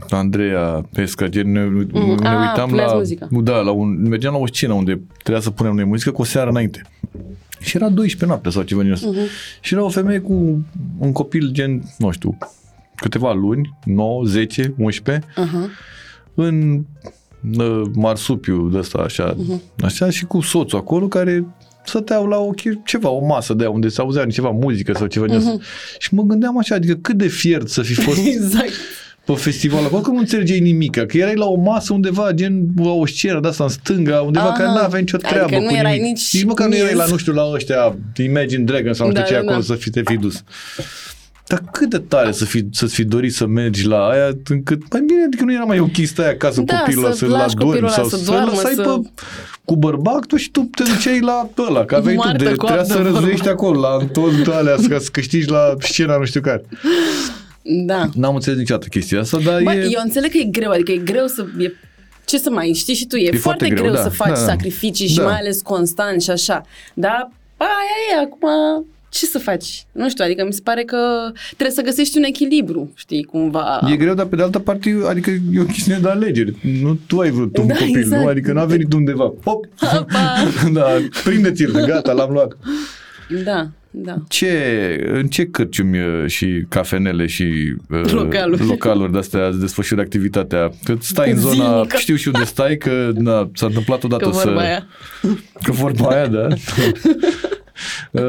Andreea 0.09 0.86
Pesca, 0.93 1.28
gen 1.28 1.51
ne, 1.51 1.63
ne 1.69 1.86
ah, 1.93 2.39
uitam 2.39 2.69
puneați 2.69 2.91
la, 2.91 2.97
muzică. 2.97 3.28
da, 3.32 3.57
la 3.59 3.71
un, 3.71 4.07
mergeam 4.07 4.34
la 4.34 4.39
o 4.39 4.47
scenă 4.47 4.73
unde 4.73 5.01
trebuia 5.23 5.41
să 5.41 5.49
punem 5.49 5.76
noi 5.76 5.84
muzică 5.84 6.11
cu 6.11 6.21
o 6.21 6.26
seară 6.26 6.49
înainte. 6.49 6.82
Și 7.59 7.76
era 7.78 7.89
12 7.89 8.26
noapte 8.26 8.49
sau 8.49 8.61
ceva 8.63 8.82
din 8.82 8.91
asta. 8.91 9.07
Uh-huh. 9.11 9.59
Și 9.61 9.73
era 9.73 9.84
o 9.84 9.89
femeie 9.89 10.19
cu 10.19 10.34
un 10.97 11.11
copil 11.11 11.49
gen, 11.51 11.84
nu 11.97 12.11
știu, 12.11 12.38
câteva 12.95 13.34
luni, 13.34 13.78
9, 13.84 14.23
10, 14.26 14.73
11, 14.78 15.26
Uh-huh. 15.28 15.69
în 16.34 16.82
uh, 17.57 17.82
marsupiu 17.93 18.67
de 18.69 18.78
ăsta 18.78 18.97
așa, 18.97 19.36
Mhm. 19.38 19.61
așa 19.84 20.09
și 20.09 20.26
cu 20.26 20.41
soțul 20.41 20.80
acolo 20.80 21.07
care 21.07 21.45
stăteau 21.86 22.25
la 22.27 22.38
o, 22.38 22.51
che- 22.53 22.81
ceva, 22.86 23.09
o 23.09 23.25
masă 23.25 23.53
de 23.53 23.63
aia 23.63 23.71
unde 23.71 23.88
se 23.88 24.01
auzea 24.01 24.25
ceva 24.25 24.49
muzică 24.49 24.93
sau 24.95 25.07
ceva 25.07 25.25
din 25.25 25.36
asta. 25.36 25.57
Și 25.97 26.13
mă 26.13 26.21
gândeam 26.23 26.57
așa, 26.57 26.75
adică 26.75 26.93
cât 27.01 27.15
de 27.17 27.27
fiert 27.27 27.69
să 27.69 27.81
fi 27.81 27.93
fost 28.05 28.17
Exact. 28.25 28.69
pe 29.25 29.33
festival 29.33 29.83
acolo, 29.83 30.01
că 30.01 30.09
nu 30.11 30.17
înțelegeai 30.17 30.59
nimic, 30.59 30.91
că 30.91 31.17
erai 31.17 31.36
la 31.36 31.45
o 31.45 31.55
masă 31.55 31.93
undeva, 31.93 32.31
gen 32.31 32.65
la 32.77 32.89
o 32.91 33.05
scenă 33.05 33.39
de 33.39 33.47
asta 33.47 33.63
în 33.63 33.69
stânga, 33.69 34.21
undeva 34.21 34.45
Aha. 34.45 34.53
care 34.57 34.67
nu 34.69 34.77
avea 34.77 34.99
nicio 34.99 35.15
Adică 35.15 35.31
treabă 35.33 35.55
nu 35.55 35.67
cu 35.69 35.73
erai 35.75 35.91
nimic. 35.97 36.07
nici 36.11 36.33
nici 36.33 36.43
măcar 36.43 36.67
nu 36.67 36.75
erai 36.75 36.93
miez. 36.93 37.05
la, 37.05 37.11
nu 37.11 37.17
știu, 37.17 37.33
la 37.33 37.43
ăștia 37.53 37.95
Imagine 38.17 38.63
Dragons 38.63 38.97
sau 38.97 39.07
nu 39.07 39.11
știu 39.11 39.23
Da, 39.23 39.27
ce 39.29 39.33
da, 39.33 39.39
acolo 39.39 39.55
da. 39.55 39.61
să 39.65 39.73
fi, 39.75 39.89
te 39.89 40.01
fi 40.05 40.15
dus. 40.17 40.43
Dar 41.48 41.64
cât 41.72 41.89
de 41.89 41.98
tare 41.98 42.32
să 42.32 42.46
fi, 42.46 42.66
să-ți 42.72 42.93
fi 42.93 43.04
dorit 43.04 43.34
să 43.34 43.46
mergi 43.46 43.86
la 43.88 44.08
aia 44.08 44.30
încât, 44.50 44.82
mai 44.91 45.02
bine, 45.08 45.24
adică 45.26 45.43
nu 45.43 45.54
era 45.54 45.64
mai 45.64 45.80
ok 45.80 45.96
să 45.96 46.04
stai 46.06 46.30
acasă 46.30 46.62
Da, 46.62 46.78
copilul 46.78 47.04
ăla, 47.04 47.14
să 47.14 47.18
să-l 47.18 47.30
lași 47.30 47.43
adormi 47.56 47.64
copilul 47.66 47.88
ăla 47.89 47.96
sau 47.96 48.08
să 48.08 48.18
să 48.18 48.32
doarmă, 48.32 48.50
lăsai 48.50 48.74
să- 48.76 48.82
pe, 48.82 49.10
cu 49.66 49.76
bărbatul 49.76 50.38
și 50.38 50.52
tu 50.52 50.70
te 50.76 50.84
duceai 50.84 51.20
la 51.20 51.50
ăla, 51.70 51.86
că 51.86 51.96
aveai 51.96 52.16
tu 52.16 52.22
Moartă 52.24 52.43
de, 52.43 52.56
coaptă, 52.56 52.66
trebuia 52.84 52.96
să 52.96 53.02
vorba. 53.02 53.20
răzlești 53.20 53.48
acolo 53.50 53.80
la 53.80 53.98
tot 54.12 54.48
alea, 54.48 54.76
ca 54.89 55.00
să 55.00 55.10
câștigi 55.12 55.50
la 55.50 55.74
scena 55.80 56.18
nu 56.18 56.26
știu 56.26 56.41
care. 56.41 56.64
Da. 57.62 58.10
N-am 58.14 58.36
înțeles 58.36 58.58
niciodată 58.60 58.88
chestia 58.88 59.20
asta, 59.20 59.38
dar 59.46 59.62
Bă, 59.64 59.74
e... 59.74 59.82
eu 59.91 60.02
înțeleg 60.04 60.32
că 60.32 60.38
e 60.38 60.43
greu, 60.43 60.72
adică 60.72 60.91
e 60.91 60.98
greu 60.98 61.28
să... 61.28 61.46
E, 61.60 61.72
ce 62.26 62.38
să 62.38 62.50
mai 62.50 62.74
știi 62.74 62.93
și 62.96 63.06
tu, 63.08 63.16
e, 63.16 63.20
E 63.20 63.24
e 63.24 63.38
foarte 63.38 63.41
foarte 63.41 63.68
greu, 63.70 63.84
greu, 63.84 63.93
da, 63.96 64.02
să 64.02 64.10
faci 64.10 64.28
da, 64.28 64.34
da. 64.34 64.39
sacrificii 64.39 65.08
și 65.08 65.16
Da. 65.16 65.24
mai 65.24 65.36
ales 65.38 65.62
constant 65.62 66.22
și 66.22 66.30
așa. 66.30 66.62
Dar 66.93 67.30
aia 67.58 67.96
e, 68.12 68.24
acum 68.24 68.50
ce 69.16 69.26
să 69.26 69.39
faci? 69.39 69.86
Nu 69.91 70.09
știu, 70.09 70.24
adică 70.26 70.45
mi 70.45 70.53
se 70.53 70.61
pare 70.63 70.84
că 70.84 70.97
trebuie 71.45 71.76
să 71.76 71.82
găsești 71.82 72.18
un 72.18 72.24
echilibru, 72.24 72.91
știi, 72.95 73.24
cumva. 73.24 73.80
E 73.91 73.95
greu, 73.95 74.13
dar 74.13 74.26
pe 74.26 74.36
de 74.36 74.41
altă 74.41 74.59
parte, 74.59 74.97
adică 75.07 75.30
e 75.30 75.59
o 75.61 75.63
chestiune 75.63 75.99
de 75.99 76.09
alegeri. 76.09 76.55
Nu 76.82 76.99
tu 77.07 77.20
ai 77.20 77.30
vrut 77.30 77.57
un 77.57 77.68
Da, 77.68 77.74
copil, 77.74 77.97
exact. 77.97 78.22
nu? 78.22 78.28
Adică 78.28 78.51
n-a 78.53 78.66
venit 78.66 78.93
undeva. 78.93 79.34
Hop! 79.43 79.66
Hopa! 79.78 80.34
da, 80.74 80.86
prindeți-l, 81.24 81.72
gata, 81.86 82.11
l-am 82.11 82.32
luat. 82.32 82.57
Da, 83.43 83.68
da. 83.91 84.16
Ce, 84.28 84.51
în 85.13 85.28
ce 85.28 85.45
cârciumi 85.45 85.99
uh, 85.99 86.24
și 86.28 86.66
cafenele 86.70 87.26
și 87.26 87.76
uh, 87.89 88.11
Localuri. 88.11 88.66
localuri 88.66 89.11
de-astea 89.11 89.47
îți 89.47 89.59
desfășuri 89.59 90.01
activitatea? 90.01 90.72
Că 90.84 90.95
stai 90.99 91.32
în 91.32 91.38
zona, 91.38 91.53
Zilnică. 91.53 91.97
știu 91.97 92.16
și 92.16 92.28
unde 92.28 92.43
stai, 92.43 92.78
că 92.78 93.11
na, 93.13 93.49
s-a 93.53 93.66
întâmplat 93.66 94.03
odată 94.03 94.24
Că 94.24 94.30
vorba 94.30 94.61
să... 94.61 94.66
aia. 94.68 94.88
Că 95.63 95.72
vorba 95.72 96.07
aia, 96.07 96.28
da. 96.28 96.47
Uh, 98.11 98.21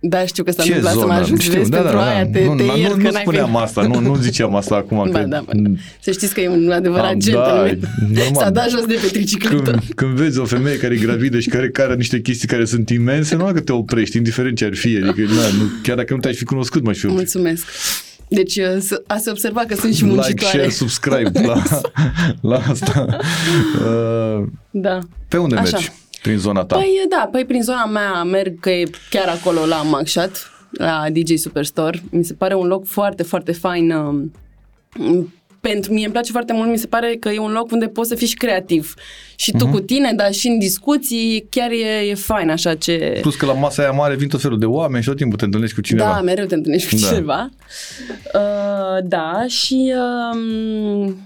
Da, 0.00 0.26
știu 0.26 0.44
că 0.44 0.50
s-a 0.50 0.62
ce 0.62 0.68
întâmplat 0.68 0.92
să 0.92 0.98
mă 0.98 1.04
zonă? 1.06 1.18
ajungi, 1.20 1.44
Știu, 1.44 1.58
vezi, 1.58 1.70
da, 1.70 1.76
da, 1.76 1.82
pentru 1.82 1.98
da, 2.00 2.10
aia 2.14 2.26
te, 2.26 2.44
nu, 2.44 2.54
te 2.54 2.62
nu, 2.62 2.76
iert 2.76 2.90
nu, 2.90 2.96
că 2.96 3.02
nu 3.02 3.10
n-ai 3.10 3.20
spuneam 3.22 3.44
venit. 3.50 3.60
asta, 3.62 3.82
nu, 3.82 4.00
nu 4.00 4.14
ziceam 4.16 4.54
asta 4.54 4.74
acum. 4.74 4.96
Ba, 5.12 5.18
că, 5.18 5.24
da, 5.26 5.42
ba, 5.46 5.52
da. 5.54 5.70
Să 6.00 6.10
știți 6.10 6.34
că 6.34 6.40
e 6.40 6.48
un 6.48 6.70
adevărat 6.70 7.10
Am- 7.10 7.18
gentleman. 7.18 7.78
da, 7.80 7.88
normal. 8.22 8.42
S-a 8.44 8.50
dat 8.50 8.68
jos 8.70 8.84
de 8.86 8.98
pe 9.02 9.06
tricicletă. 9.06 9.70
când, 9.70 9.82
când 9.94 10.10
vezi 10.16 10.38
o 10.38 10.44
femeie 10.44 10.76
care 10.78 10.94
e 10.94 10.98
gravidă 10.98 11.38
și 11.40 11.48
care 11.48 11.68
care 11.70 11.94
niște 11.94 12.20
chestii 12.20 12.48
care 12.48 12.64
sunt 12.64 12.90
imense, 12.90 13.36
nu 13.36 13.44
că 13.52 13.60
te 13.60 13.72
oprești, 13.72 14.16
indiferent 14.16 14.56
ce 14.56 14.64
ar 14.64 14.74
fi. 14.74 15.00
Adică, 15.02 15.20
na, 15.28 15.46
nu, 15.58 15.64
chiar 15.82 15.96
dacă 15.96 16.14
nu 16.14 16.20
te-aș 16.20 16.36
fi 16.36 16.44
cunoscut, 16.44 16.82
m-aș 16.84 16.96
fi 16.98 17.04
oprit. 17.06 17.16
Mulțumesc. 17.18 17.66
Deci 18.28 18.56
uh, 18.56 18.76
să- 18.80 19.02
a 19.06 19.16
se 19.16 19.30
observa 19.30 19.64
că 19.68 19.74
sunt 19.74 19.94
și 19.94 20.02
Like, 20.02 20.14
muncitoare. 20.14 20.56
share, 20.58 20.68
subscribe 20.70 21.40
la, 21.46 21.62
la 22.50 22.56
asta. 22.68 23.06
Uh, 23.84 24.44
Da. 24.70 24.98
pe 25.28 25.36
unde 25.36 25.54
Așa. 25.56 25.70
mergi? 25.72 25.92
Prin 26.26 26.38
zona 26.38 26.64
ta. 26.64 26.76
Păi 26.76 26.90
da, 27.08 27.28
păi 27.32 27.44
prin 27.44 27.62
zona 27.62 27.84
mea 27.84 28.22
merg 28.22 28.60
că 28.60 28.70
e 28.70 28.90
chiar 29.10 29.28
acolo 29.28 29.66
la 29.66 29.82
Mugshot, 29.84 30.50
la 30.70 31.04
DJ 31.12 31.34
Superstore. 31.34 32.02
Mi 32.10 32.24
se 32.24 32.34
pare 32.34 32.54
un 32.54 32.66
loc 32.66 32.86
foarte, 32.86 33.22
foarte 33.22 33.52
fain. 33.52 33.90
um, 33.90 34.32
Pentru 35.60 35.92
mine 35.92 36.04
îmi 36.04 36.12
place 36.12 36.32
foarte 36.32 36.52
mult, 36.52 36.70
mi 36.70 36.78
se 36.78 36.86
pare 36.86 37.16
că 37.20 37.28
e 37.28 37.38
un 37.38 37.52
loc 37.52 37.70
unde 37.70 37.86
poți 37.86 38.08
să 38.08 38.14
fii 38.14 38.26
și 38.26 38.34
creativ. 38.34 38.94
Și 39.36 39.52
tu 39.52 39.66
cu 39.68 39.80
tine, 39.80 40.12
dar 40.16 40.32
și 40.32 40.48
în 40.48 40.58
discuții, 40.58 41.46
chiar 41.50 41.70
e, 41.70 42.08
e 42.08 42.14
fain 42.14 42.50
așa 42.50 42.74
ce... 42.74 43.18
Plus 43.20 43.34
că 43.36 43.46
la 43.46 43.52
masa 43.52 43.82
aia 43.82 43.90
mare 43.90 44.14
vin 44.14 44.28
tot 44.28 44.40
felul 44.40 44.58
de 44.58 44.64
oameni 44.66 45.02
și 45.02 45.08
tot 45.08 45.16
timpul 45.18 45.38
te 45.38 45.44
întâlnești 45.44 45.74
cu 45.74 45.80
cineva. 45.80 46.10
Da, 46.12 46.20
mereu 46.20 46.44
te 46.44 46.54
întâlnești 46.54 46.88
cu 46.94 47.00
Da. 47.00 47.06
cineva. 47.06 47.48
Uh, 48.34 49.04
da, 49.04 49.44
și 49.48 49.92
um, 50.34 51.16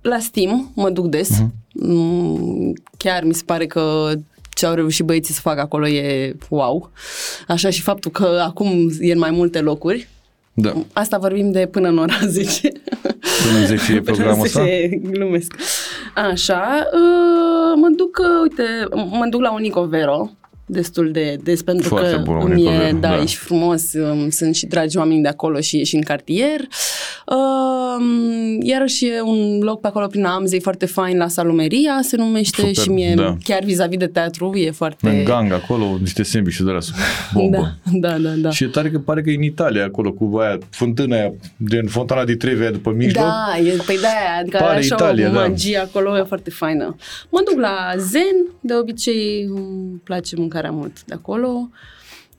la 0.00 0.18
Steam 0.18 0.72
mă 0.74 0.90
duc 0.90 1.06
des. 1.06 1.30
Mhm. 1.30 1.54
Mm, 1.80 2.72
chiar 2.96 3.24
mi 3.24 3.34
se 3.34 3.42
pare 3.46 3.66
că 3.66 4.10
ce 4.54 4.66
au 4.66 4.74
reușit 4.74 5.04
băieții 5.04 5.34
să 5.34 5.40
facă 5.40 5.60
acolo 5.60 5.88
e 5.88 6.36
wow. 6.48 6.90
Așa 7.48 7.70
și 7.70 7.80
faptul 7.82 8.10
că 8.10 8.42
acum 8.46 8.90
e 9.00 9.12
în 9.12 9.18
mai 9.18 9.30
multe 9.30 9.60
locuri. 9.60 10.08
da. 10.52 10.72
Asta 10.92 11.18
vorbim 11.18 11.50
de 11.50 11.66
până 11.70 11.88
în 11.88 11.98
ora 11.98 12.18
10. 12.26 12.68
Până 13.44 13.58
în 13.60 13.66
10 13.66 13.92
e 13.92 14.00
programul 14.00 14.44
ăsta? 14.44 14.62
10, 14.62 14.88
glumesc. 15.02 15.54
Așa, 16.14 16.88
uh, 16.92 17.72
mă 17.76 17.88
duc, 17.96 18.18
uh, 18.20 18.26
uite, 18.42 18.64
mă 18.94 19.26
duc 19.30 19.40
la 19.40 19.52
un 19.52 19.60
Nicovero 19.60 20.30
destul 20.68 21.10
de 21.10 21.36
des 21.42 21.62
pentru 21.62 21.88
Foarte 21.88 22.10
că 22.10 22.20
bun, 22.24 22.34
un 22.34 22.42
îmi 22.42 22.52
e, 22.52 22.54
Nicovero, 22.54 22.98
da, 22.98 23.08
da. 23.08 23.22
e 23.22 23.26
și 23.26 23.36
frumos, 23.36 23.92
um, 23.92 24.30
sunt 24.30 24.54
și 24.54 24.66
dragi 24.66 24.96
oameni 24.96 25.22
de 25.22 25.28
acolo 25.28 25.60
și 25.60 25.80
e 25.80 25.84
și 25.84 25.94
în 25.94 26.02
cartier. 26.02 26.60
Uh, 27.26 28.58
iarăși 28.60 29.06
e 29.06 29.20
un 29.20 29.58
loc 29.60 29.80
pe 29.80 29.86
acolo 29.86 30.06
prin 30.06 30.24
Amzei 30.24 30.60
foarte 30.60 30.86
fain 30.86 31.16
la 31.16 31.28
Salumeria 31.28 31.98
se 32.02 32.16
numește 32.16 32.60
Super, 32.60 32.74
și 32.74 32.88
mie 32.88 33.14
da. 33.14 33.36
chiar 33.44 33.62
vis-a-vis 33.64 33.98
de 33.98 34.06
teatru 34.06 34.52
e 34.56 34.70
foarte... 34.70 35.08
În 35.08 35.24
gang 35.24 35.52
acolo, 35.52 35.96
niște 36.00 36.22
sandwich 36.22 36.58
de 36.58 36.70
la 36.70 36.78
bombă. 37.34 37.78
Da, 37.92 38.08
da, 38.08 38.18
da, 38.18 38.30
da. 38.30 38.50
Și 38.50 38.64
e 38.64 38.66
tare 38.66 38.90
că 38.90 38.98
pare 38.98 39.22
că 39.22 39.30
e 39.30 39.34
în 39.34 39.42
Italia 39.42 39.84
acolo 39.84 40.12
cu 40.12 40.36
aia, 40.36 40.58
fântâna 40.70 41.16
aia, 41.16 41.32
gen 41.68 41.86
fontana 41.86 42.24
di 42.24 42.36
Trevi 42.36 42.60
aia 42.60 42.70
după 42.70 42.90
mijloc. 42.90 43.24
Da, 43.24 43.58
e, 43.58 43.76
păi 43.86 43.96
de 43.96 44.06
aia, 44.06 44.40
adică 44.40 44.56
Pare 44.56 44.70
are 44.70 44.78
așa 44.78 44.94
Italia, 44.94 45.28
o 45.28 45.32
da. 45.32 45.40
magie 45.40 45.78
acolo, 45.78 46.18
e 46.18 46.22
foarte 46.22 46.50
faină. 46.50 46.96
Mă 47.28 47.42
duc 47.50 47.60
la 47.60 47.94
Zen, 47.96 48.46
de 48.60 48.74
obicei 48.74 49.44
îmi 49.48 50.00
place 50.04 50.36
mâncarea 50.36 50.57
mult 50.70 51.04
de 51.04 51.14
acolo. 51.14 51.68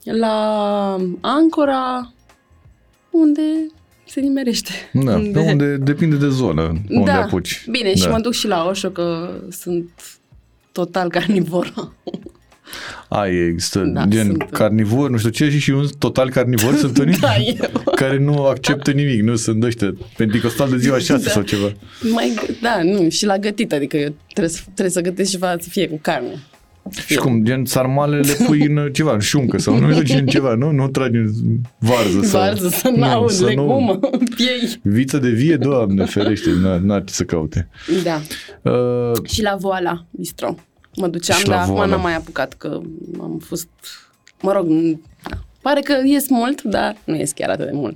La 0.03 0.97
Ancora, 1.21 2.13
unde 3.09 3.41
se 4.05 4.19
nimerește. 4.19 4.71
Da, 4.93 5.13
pe 5.33 5.39
unde 5.39 5.77
depinde 5.77 6.15
de 6.15 6.27
zonă, 6.29 6.61
pe 6.87 6.93
unde 6.95 7.11
da. 7.11 7.21
apuci. 7.21 7.65
Bine, 7.71 7.89
da. 7.95 7.95
și 8.01 8.07
mă 8.07 8.19
duc 8.19 8.33
și 8.33 8.47
la 8.47 8.65
Osho, 8.67 8.89
că 8.89 9.33
sunt 9.49 9.89
total 10.71 11.09
carnivoră. 11.09 11.93
Ai, 13.07 13.35
există 13.35 13.79
Da, 13.79 14.05
gen 14.05 14.25
sunt- 14.25 14.49
carnivor, 14.51 15.09
nu 15.09 15.17
știu 15.17 15.29
ce, 15.29 15.49
și 15.49 15.59
și 15.59 15.69
un 15.71 15.85
total 15.99 16.29
carnivor 16.29 16.75
sunt 16.75 16.97
unii 17.03 17.17
Da, 17.19 17.35
eu. 17.37 17.83
care 17.95 18.17
nu 18.19 18.45
acceptă 18.45 18.91
nimic, 18.91 19.21
nu 19.21 19.35
sunt 19.35 19.63
ăștia 19.63 19.93
pentecostal 20.17 20.69
de 20.69 20.77
ziua 20.77 20.97
6 20.97 21.23
Da. 21.23 21.29
sau 21.29 21.41
ceva. 21.41 21.71
Mai, 22.11 22.33
g- 22.45 22.59
da, 22.61 22.83
nu, 22.83 23.09
și 23.09 23.25
la 23.25 23.37
gătit, 23.37 23.73
adică 23.73 23.97
eu 23.97 24.13
trebuie 24.33 24.53
să, 24.53 24.61
trebuie 24.63 24.89
să 24.89 25.01
gătesc 25.01 25.31
ceva 25.31 25.55
să 25.59 25.69
fie 25.69 25.87
cu 25.89 25.99
carne. 26.01 26.43
Și 27.05 27.15
cum, 27.15 27.43
gen 27.43 27.65
sarmale 27.65 28.19
le 28.19 28.33
pui 28.45 28.61
în 28.65 28.89
ceva, 28.93 29.13
în 29.13 29.19
șuncă 29.19 29.57
sau 29.57 29.77
nu 29.79 29.93
știu, 30.03 30.17
în 30.17 30.25
ceva, 30.25 30.53
nu? 30.53 30.71
Nu 30.71 30.87
tragi 30.87 31.15
în 31.17 31.31
varză 31.77 32.21
sau... 32.21 32.39
Varză, 32.41 32.67
să 32.69 32.87
Nu, 32.89 32.97
n-aud, 32.97 33.29
să 33.29 33.41
nu- 33.43 33.47
legumă, 33.49 33.95
piei. 34.35 34.79
Viță 34.81 35.17
de 35.17 35.29
vie, 35.29 35.55
doamne, 35.55 36.05
ferește, 36.05 36.49
n- 36.49 36.79
n-ar 36.81 37.03
ce 37.03 37.13
să 37.13 37.23
caute. 37.23 37.67
Da. 38.03 38.21
Uh, 38.71 39.11
Și 39.27 39.41
la 39.41 39.55
Voala 39.55 40.05
Bistro. 40.09 40.55
Mă 40.95 41.07
duceam, 41.07 41.37
Și 41.39 41.47
la 41.47 41.53
dar 41.53 41.61
acum 41.61 41.73
Voala. 41.73 41.89
n-am 41.91 42.01
mai 42.01 42.15
apucat, 42.15 42.53
că 42.53 42.79
am 43.21 43.41
fost... 43.45 43.67
Mă 44.41 44.51
rog, 44.51 44.65
n- 44.67 44.97
da. 45.29 45.37
pare 45.61 45.81
că 45.81 45.93
ies 46.05 46.29
mult, 46.29 46.61
dar 46.61 46.97
nu 47.03 47.15
ies 47.15 47.31
chiar 47.31 47.49
atât 47.49 47.65
de 47.65 47.71
mult. 47.73 47.95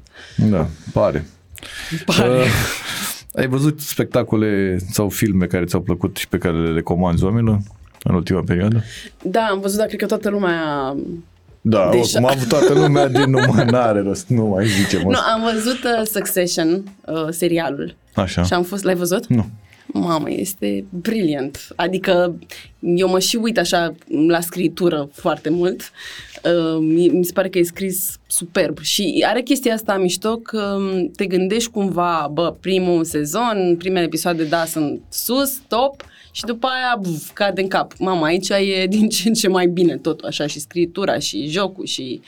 da, 0.49 0.67
pare. 0.93 1.25
Pare. 2.05 2.29
Uh, 2.29 2.45
ai 3.35 3.47
văzut 3.47 3.79
spectacole 3.79 4.77
sau 4.91 5.09
filme 5.09 5.45
care 5.45 5.65
ți-au 5.65 5.81
plăcut 5.81 6.17
și 6.17 6.27
pe 6.27 6.37
care 6.37 6.57
le 6.63 6.73
recomanzi 6.73 7.23
oamenilor 7.23 7.59
în 8.03 8.15
ultima 8.15 8.41
perioadă? 8.45 8.83
Da, 9.23 9.41
am 9.51 9.59
văzut, 9.59 9.77
dar 9.77 9.87
cred 9.87 9.99
că 9.99 10.05
toată 10.05 10.29
lumea... 10.29 10.59
Da, 11.61 11.89
Deja. 11.91 12.01
oricum 12.01 12.25
a 12.25 12.31
avut 12.35 12.47
toată 12.47 12.73
lumea 12.73 13.07
din 13.07 13.29
numai 13.35 13.65
n-are 13.65 14.01
rost, 14.01 14.27
nu 14.27 14.45
mai 14.45 14.65
zicem 14.67 15.01
Nu, 15.01 15.09
asta. 15.09 15.31
am 15.33 15.41
văzut 15.53 15.83
uh, 15.83 16.05
Succession, 16.11 16.83
uh, 17.05 17.27
serialul. 17.29 17.95
Așa. 18.13 18.43
Și 18.43 18.53
am 18.53 18.63
fost... 18.63 18.83
L-ai 18.83 18.95
văzut? 18.95 19.27
Nu. 19.27 19.45
Mamă, 19.85 20.25
este 20.29 20.85
brilliant. 20.89 21.67
Adică 21.75 22.35
eu 22.79 23.09
mă 23.09 23.19
și 23.19 23.35
uit 23.35 23.57
așa 23.57 23.93
la 24.27 24.39
scritură 24.41 25.09
foarte 25.13 25.49
mult. 25.49 25.91
Uh, 26.45 26.77
mi, 26.79 27.07
mi 27.07 27.25
se 27.25 27.31
pare 27.33 27.49
că 27.49 27.57
e 27.57 27.63
scris 27.63 28.19
superb 28.27 28.79
și 28.79 29.25
are 29.27 29.41
chestia 29.41 29.73
asta 29.73 29.97
mișto 29.97 30.37
că 30.37 30.75
um, 30.77 31.11
te 31.15 31.25
gândești 31.25 31.69
cumva, 31.69 32.29
bă, 32.33 32.55
primul 32.59 33.03
sezon, 33.03 33.75
primele 33.77 34.05
episoade, 34.05 34.43
da, 34.43 34.65
sunt 34.65 35.01
sus, 35.09 35.61
top 35.67 36.03
și 36.31 36.43
după 36.45 36.67
aia 36.67 36.99
buf, 37.01 37.31
cade 37.33 37.61
în 37.61 37.67
cap. 37.67 37.93
Mama, 37.99 38.25
aici 38.25 38.49
e 38.49 38.85
din 38.89 39.09
ce 39.09 39.27
în 39.27 39.33
ce 39.33 39.47
mai 39.47 39.67
bine 39.67 39.97
totul, 39.97 40.27
așa, 40.27 40.47
și 40.47 40.59
scritura 40.59 41.19
și 41.19 41.47
jocul 41.47 41.85
și... 41.85 42.21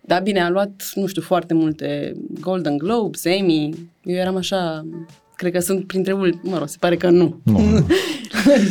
Da, 0.00 0.18
bine, 0.18 0.42
a 0.42 0.48
luat, 0.50 0.90
nu 0.94 1.06
știu, 1.06 1.22
foarte 1.22 1.54
multe 1.54 2.16
Golden 2.40 2.78
Globes, 2.78 3.24
Emmy. 3.24 3.70
Eu 4.04 4.16
eram 4.16 4.36
așa, 4.36 4.86
cred 5.36 5.52
că 5.52 5.60
sunt 5.60 5.86
printre 5.86 6.12
ul- 6.12 6.40
mă 6.42 6.58
rog, 6.58 6.68
se 6.68 6.76
pare 6.80 6.96
că 6.96 7.10
nu. 7.10 7.40
Nu. 7.42 7.58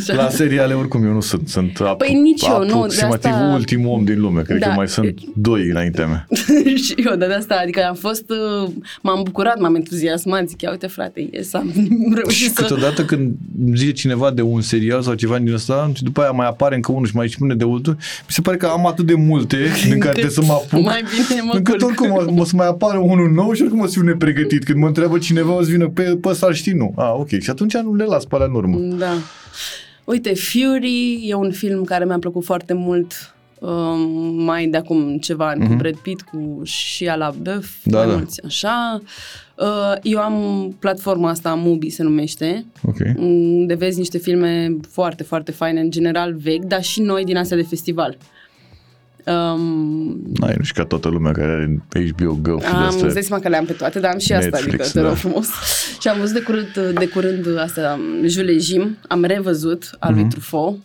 Așa. 0.00 0.14
La 0.22 0.28
seriale 0.28 0.74
oricum 0.74 1.04
eu 1.04 1.12
nu 1.12 1.20
sunt, 1.20 1.48
sunt 1.48 1.70
ap- 1.70 1.96
Păi 1.98 2.14
nici 2.22 2.42
eu, 2.46 2.58
nu, 2.58 2.64
de 2.66 2.72
aproximativ 2.72 3.30
asta- 3.30 3.50
ultimul 3.54 3.90
om 3.92 4.04
din 4.04 4.20
lume, 4.20 4.42
cred 4.42 4.58
Da. 4.60 4.66
că 4.66 4.72
mai 4.76 4.88
sunt 4.88 5.14
doi 5.34 5.68
înaintea 5.68 6.06
mea. 6.06 6.26
și 6.84 6.94
eu 7.10 7.16
de 7.16 7.24
asta, 7.24 7.58
adică 7.62 7.84
am 7.88 7.94
fost, 7.94 8.24
uh, 8.30 8.70
m-am 9.02 9.20
bucurat, 9.22 9.58
m-am 9.60 9.74
entuziasmat, 9.74 10.48
zic, 10.48 10.62
ia 10.62 10.70
uite 10.70 10.86
frate, 10.86 11.28
yes, 11.30 11.54
am 11.60 11.70
Și 11.74 11.88
reușit 12.14 12.54
să... 12.54 12.60
câteodată 12.62 13.04
când 13.04 13.34
zice 13.74 13.92
cineva 13.92 14.30
de 14.30 14.42
un 14.42 14.60
serial 14.60 15.02
sau 15.02 15.14
ceva 15.14 15.38
din 15.38 15.52
ăsta 15.52 15.90
și 15.94 16.02
după 16.02 16.20
aia 16.20 16.30
mai 16.30 16.46
apare 16.46 16.74
încă 16.74 16.92
unul 16.92 17.06
și 17.06 17.16
mai 17.16 17.28
spune 17.28 17.54
de 17.54 17.64
altul, 17.72 17.92
mi 17.98 18.26
se 18.28 18.40
pare 18.40 18.56
că 18.56 18.66
am 18.66 18.86
atât 18.86 19.06
de 19.06 19.14
multe 19.14 19.56
din 19.88 19.98
care 19.98 20.12
trebuie 20.12 20.32
să 20.32 20.42
mă 20.42 20.52
apuc. 20.52 20.84
Mai 20.84 21.02
bine 21.28 21.40
mă 21.42 21.52
Încât 21.54 21.78
culc. 21.82 22.00
oricum 22.00 22.36
o, 22.36 22.40
o 22.40 22.44
să 22.44 22.52
mai 22.56 22.66
apară 22.66 22.98
unul 22.98 23.30
nou 23.30 23.52
și 23.52 23.62
oricum 23.62 23.80
o 23.80 23.86
să 23.86 23.92
fiu 23.92 24.02
nepregătit. 24.02 24.64
Când 24.64 24.78
mă 24.78 24.86
întreabă 24.86 25.18
cineva, 25.18 25.52
o 25.56 25.62
să 25.62 25.70
vină 25.70 25.88
pe, 25.88 26.02
pe 26.02 26.28
ăsta, 26.28 26.46
îl 26.46 26.52
știi, 26.52 26.72
nu. 26.72 26.92
Ah, 26.96 27.12
ok. 27.18 27.28
Și 27.28 27.50
atunci 27.50 27.74
nu 27.76 27.94
le 27.94 28.04
las 28.04 28.24
pe 28.24 28.34
alea 28.34 28.46
în 28.46 28.54
urmă. 28.54 28.78
Da. 28.78 29.12
Uite, 30.04 30.34
Fury 30.34 31.28
e 31.28 31.34
un 31.34 31.50
film 31.52 31.84
care 31.84 32.04
mi-a 32.04 32.18
plăcut 32.18 32.44
foarte 32.44 32.72
mult 32.72 33.34
um, 33.58 34.00
mai 34.44 34.66
de 34.66 34.76
acum 34.76 35.18
ceva 35.18 35.48
ani, 35.48 35.66
cu 35.68 35.74
Brad 35.74 35.96
Pitt, 35.96 36.22
cu 36.22 36.62
Shia 36.64 37.16
LaBeouf, 37.16 37.68
Mhm. 37.84 37.90
Da, 37.90 37.98
mai 37.98 38.06
da. 38.06 38.16
mulți, 38.16 38.44
așa. 38.44 39.02
Uh, 39.56 39.92
eu 40.02 40.18
am 40.18 40.76
platforma 40.78 41.28
asta, 41.30 41.54
Mubi 41.54 41.90
se 41.90 42.02
numește, 42.02 42.64
Ok. 42.86 42.96
unde 43.16 43.74
vezi 43.74 43.98
niște 43.98 44.18
filme 44.18 44.76
foarte, 44.90 45.22
foarte 45.22 45.52
faine, 45.52 45.80
în 45.80 45.90
general 45.90 46.34
vechi, 46.34 46.64
dar 46.64 46.82
și 46.82 47.00
noi 47.00 47.24
din 47.24 47.36
astea 47.36 47.56
de 47.56 47.62
festival. 47.62 48.16
Um, 49.28 50.22
N-ai, 50.34 50.54
nu 50.56 50.62
știu 50.64 50.82
ca 50.82 50.88
toată 50.88 51.08
lumea 51.08 51.32
care 51.32 51.80
are 51.92 52.12
HBO 52.16 52.38
Go 52.42 52.58
și 52.58 52.64
de 52.64 52.66
am, 52.66 52.86
îți 52.86 52.98
dai 52.98 53.06
astea. 53.06 53.22
seama 53.22 53.42
că 53.42 53.48
le-am 53.48 53.64
pe 53.64 53.72
toate, 53.72 54.00
dar 54.00 54.12
am 54.12 54.18
și 54.18 54.32
asta, 54.32 54.48
Netflix, 54.50 54.74
adică 54.74 54.88
te 54.92 55.00
rog 55.00 55.08
da. 55.10 55.14
frumos. 55.16 55.46
Și 56.00 56.08
am 56.08 56.18
văzut 56.18 56.34
de 56.34 56.40
curând, 56.42 56.98
de 56.98 57.06
curând 57.08 57.58
asta, 57.58 57.98
Jules 58.24 58.64
Jim, 58.64 58.96
am 59.08 59.24
revăzut 59.24 59.90
al 59.98 60.10
Mhm. 60.12 60.20
lui 60.20 60.28
Truffaut 60.28 60.78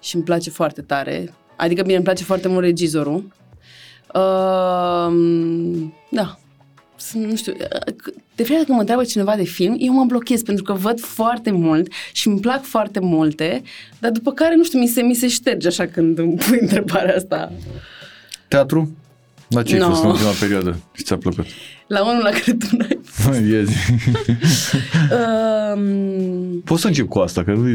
și 0.00 0.14
îmi 0.14 0.24
place 0.24 0.50
foarte 0.50 0.80
tare. 0.80 1.34
Adică 1.56 1.82
bine, 1.82 1.94
îmi 1.94 2.04
place 2.04 2.24
foarte 2.24 2.48
mult 2.48 2.64
regizorul. 2.64 3.24
Uh, 4.14 5.12
da. 6.10 6.38
Sunt, 7.08 7.24
Nu 7.24 7.36
știu, 7.36 7.52
de 8.34 8.42
fiecare 8.42 8.52
dată 8.52 8.64
când 8.64 8.74
mă 8.74 8.78
întreabă 8.78 9.04
cineva 9.04 9.36
de 9.36 9.44
film, 9.44 9.76
eu 9.78 9.92
mă 9.92 10.04
blochez 10.04 10.42
pentru 10.42 10.64
că 10.64 10.72
văd 10.72 11.00
foarte 11.00 11.50
mult 11.50 11.92
și 12.12 12.28
îmi 12.28 12.40
plac 12.40 12.62
foarte 12.62 13.00
multe, 13.00 13.62
dar 13.98 14.10
după 14.10 14.32
care, 14.32 14.54
nu 14.54 14.64
știu, 14.64 14.78
mi 14.78 14.86
se, 14.86 15.02
mi 15.02 15.14
se 15.14 15.28
șterge 15.28 15.66
așa 15.66 15.86
când 15.86 16.18
îmi 16.18 16.34
pui 16.34 16.58
întrebarea 16.60 17.14
asta. 17.14 17.52
Teatru? 18.48 18.96
La 19.54 19.62
ce 19.62 19.74
ai 19.74 19.80
No. 19.80 19.88
fost 19.88 20.02
în 20.02 20.08
ultima 20.10 20.30
perioadă 20.40 20.76
și 20.92 21.02
ți-a 21.02 21.16
plăcut? 21.16 21.46
La 21.86 22.10
unul 22.10 22.22
la 22.22 22.30
care 22.30 22.52
tu 22.52 22.66
n-ai 22.76 22.98
Iezi. 23.50 23.74
Um, 25.74 26.60
Poți 26.64 26.80
să 26.80 26.86
încep 26.86 27.08
cu 27.08 27.18
asta, 27.18 27.42
că 27.44 27.50
nu 27.52 27.68
e, 27.68 27.74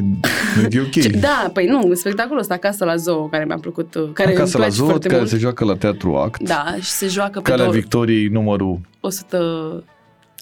nu 0.56 0.68
e 0.72 0.80
ok. 0.82 0.90
Ce, 0.90 1.08
da, 1.10 1.50
păi 1.54 1.66
nu, 1.66 1.94
spectacolul 1.94 2.40
ăsta 2.40 2.54
Acasă 2.54 2.86
la 2.86 2.96
Zoo, 2.96 3.28
care 3.28 3.46
mi-a 3.46 3.58
plăcut, 3.62 3.96
uh, 3.96 4.10
care 4.14 4.30
Acasă 4.30 4.42
îmi 4.44 4.52
la 4.52 4.58
place 4.60 4.76
Zoo, 4.76 4.86
foarte 4.86 5.08
care 5.08 5.20
mult. 5.20 5.32
se 5.32 5.38
joacă 5.38 5.66
la 5.66 5.76
Teatru 5.76 6.16
Act. 6.16 6.42
Da, 6.44 6.76
și 6.82 6.90
se 6.90 7.08
joacă 7.08 7.40
pe 7.40 7.50
Calea 7.50 7.66
două, 7.66 7.78
Victoriei 7.78 8.28
numărul 8.28 8.80
100... 9.00 9.38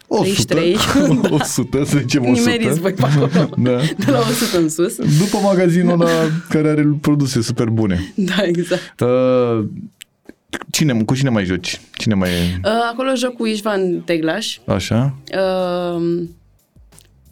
100. 0.07 0.53
33. 0.53 0.75
100, 1.29 1.83
să 1.83 1.97
zicem 1.97 2.23
100. 2.25 2.49
Nimeriți 2.49 2.79
voi 2.79 2.93
pe 2.93 3.01
acolo. 3.03 3.29
Da. 3.57 3.77
De 3.97 4.11
la 4.11 4.19
100 4.19 4.57
în 4.57 4.69
sus. 4.69 4.95
După 4.95 5.37
magazinul 5.43 6.01
ăla 6.01 6.09
care 6.49 6.69
are 6.69 6.97
produse 7.01 7.41
super 7.41 7.67
bune. 7.67 8.13
Da, 8.15 8.35
exact. 8.43 8.99
Uh, 8.99 9.65
cine, 10.71 11.03
cu 11.03 11.15
cine 11.15 11.29
mai 11.29 11.45
joci? 11.45 11.81
Cine 11.97 12.13
mai 12.13 12.29
e 12.29 12.59
Uh, 12.63 12.71
Acolo 12.91 13.15
joc 13.15 13.33
cu 13.33 13.45
Ișvan 13.45 14.01
Teglaș. 14.01 14.57
așa? 14.65 15.15
Uh, 15.37 16.23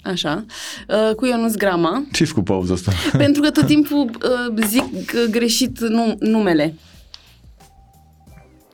Așa. 0.03 0.45
Uh, 0.87 1.15
Cu 1.15 1.25
Ionuț 1.25 1.55
Grama. 1.55 2.05
ce 2.11 2.25
cu 2.33 2.41
pauza 2.41 2.73
asta? 2.73 2.91
pentru 3.17 3.41
că 3.41 3.49
tot 3.51 3.65
timpul 3.65 4.09
uh, 4.09 4.63
zic 4.67 4.83
uh, 4.83 5.25
greșit 5.29 5.79
nu, 5.79 6.15
numele. 6.19 6.73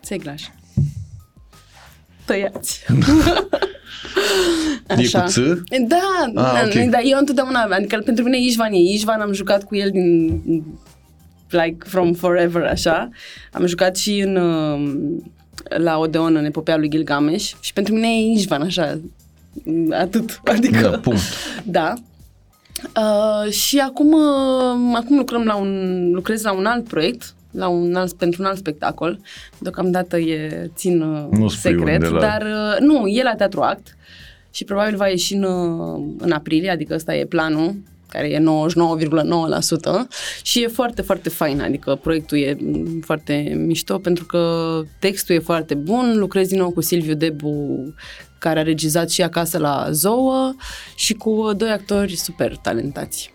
Teglaș. 0.08 0.44
Tăiați. 2.26 2.80
E 4.98 5.10
cu 5.10 5.24
ț? 5.28 5.38
Da, 5.88 5.98
Ah, 6.26 6.32
da, 6.34 6.62
ok. 6.66 6.90
da, 6.90 7.00
eu 7.04 7.18
întotdeauna, 7.18 7.62
adică 7.72 8.02
pentru 8.06 8.24
mine 8.24 8.40
Ișvan 8.42 8.72
e 8.74 8.78
Ișvan, 8.78 9.22
am 9.22 9.34
jucat 9.34 9.64
cu 9.64 9.76
el 9.76 9.90
din 9.92 10.42
like 11.52 11.78
from 11.88 12.14
forever, 12.14 12.64
așa. 12.64 13.10
Am 13.52 13.66
jucat 13.66 13.96
și 13.98 14.20
în 14.20 14.36
uh, 14.36 14.92
la 15.78 15.98
Odeon 15.98 16.36
în 16.36 16.46
epopea 16.46 16.78
lui 16.78 16.90
Gilgamesh 16.90 17.52
și 17.60 17.74
pentru 17.74 17.94
mine 17.94 18.08
e 18.08 18.32
Ișvan, 18.32 18.62
așa, 18.62 19.00
atât, 19.92 20.40
adică... 20.56 20.80
Da, 20.90 20.98
punct. 20.98 21.22
Da. 21.64 21.94
Uh, 22.98 23.52
și 23.52 23.80
acum, 23.80 24.12
uh, 24.12 24.96
acum 24.96 25.18
lucrăm 25.18 25.44
la 25.44 25.56
un, 25.56 26.04
lucrez 26.12 26.44
la 26.44 26.52
un 26.54 26.66
alt 26.66 26.88
proiect, 26.88 27.34
la 27.52 27.68
un 27.68 27.96
alt, 27.96 28.14
pentru 28.14 28.42
un 28.42 28.48
alt 28.48 28.58
spectacol. 28.58 29.20
Deocamdată 29.58 30.18
e, 30.18 30.70
țin 30.76 31.02
uh, 31.02 31.28
Nu 31.32 31.48
spui 31.48 31.72
secret, 31.72 32.04
unde 32.04 32.08
la- 32.08 32.20
dar 32.20 32.42
uh, 32.42 32.80
nu, 32.80 33.08
e 33.08 33.24
la 33.24 33.36
Teatru 33.36 33.62
Act 33.62 33.98
și 34.52 34.64
probabil 34.64 34.96
va 34.96 35.08
ieși 35.08 35.34
în, 35.34 35.44
uh, 35.44 36.04
în 36.18 36.32
aprilie, 36.32 36.70
adică 36.70 36.94
ăsta 36.94 37.16
e 37.16 37.26
planul 37.26 37.76
care 38.10 38.28
e 38.28 38.40
99,9% 38.40 38.44
și 40.44 40.64
e 40.64 40.68
foarte, 40.68 41.02
foarte 41.02 41.30
fain, 41.30 41.62
adică 41.62 41.96
proiectul 41.96 42.38
e 42.38 42.58
mm, 42.60 43.00
foarte 43.06 43.54
mișto 43.66 43.98
pentru 43.98 44.26
că 44.26 44.82
textul 45.00 45.36
e 45.36 45.40
foarte 45.40 45.74
bun, 45.74 46.18
lucrez 46.18 46.48
din 46.48 46.58
nou 46.58 46.72
cu 46.72 46.82
Silviu 46.82 47.14
Debu 47.14 47.94
care 48.38 48.60
a 48.60 48.64
regizat 48.64 49.10
și 49.10 49.22
acasă 49.22 49.58
la 49.58 49.88
Zoă 49.92 50.56
și 50.96 51.14
cu 51.14 51.30
uh, 51.30 51.56
doi 51.58 51.70
actori 51.70 52.16
super 52.16 52.58
talentați, 52.58 53.34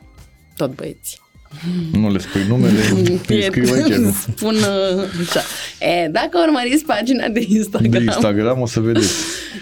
tot 0.56 0.74
băieți. 0.74 1.23
Nu 1.92 2.10
le 2.10 2.18
spui 2.18 2.40
numele, 2.48 2.80
îi 3.28 3.42
scriu 3.42 3.72
aici. 3.74 3.94
nu? 3.94 4.10
Spun 4.10 4.54
uh, 4.54 5.04
așa. 5.20 5.40
E, 5.80 6.08
dacă 6.08 6.38
urmăriți 6.46 6.84
pagina 6.84 7.28
de 7.28 7.44
Instagram, 7.48 7.90
De 7.90 7.98
Instagram 8.04 8.60
o 8.60 8.66
să 8.66 8.80
vedeți. 8.80 9.12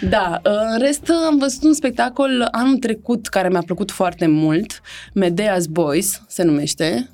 da, 0.09 0.39
în 0.43 0.79
rest 0.79 1.11
am 1.29 1.37
văzut 1.37 1.63
un 1.63 1.73
spectacol 1.73 2.47
anul 2.51 2.77
trecut 2.77 3.27
care 3.27 3.49
mi-a 3.49 3.61
plăcut 3.65 3.91
foarte 3.91 4.27
mult, 4.27 4.81
Medea's 5.19 5.63
Boys 5.69 6.21
se 6.27 6.43
numește, 6.43 7.09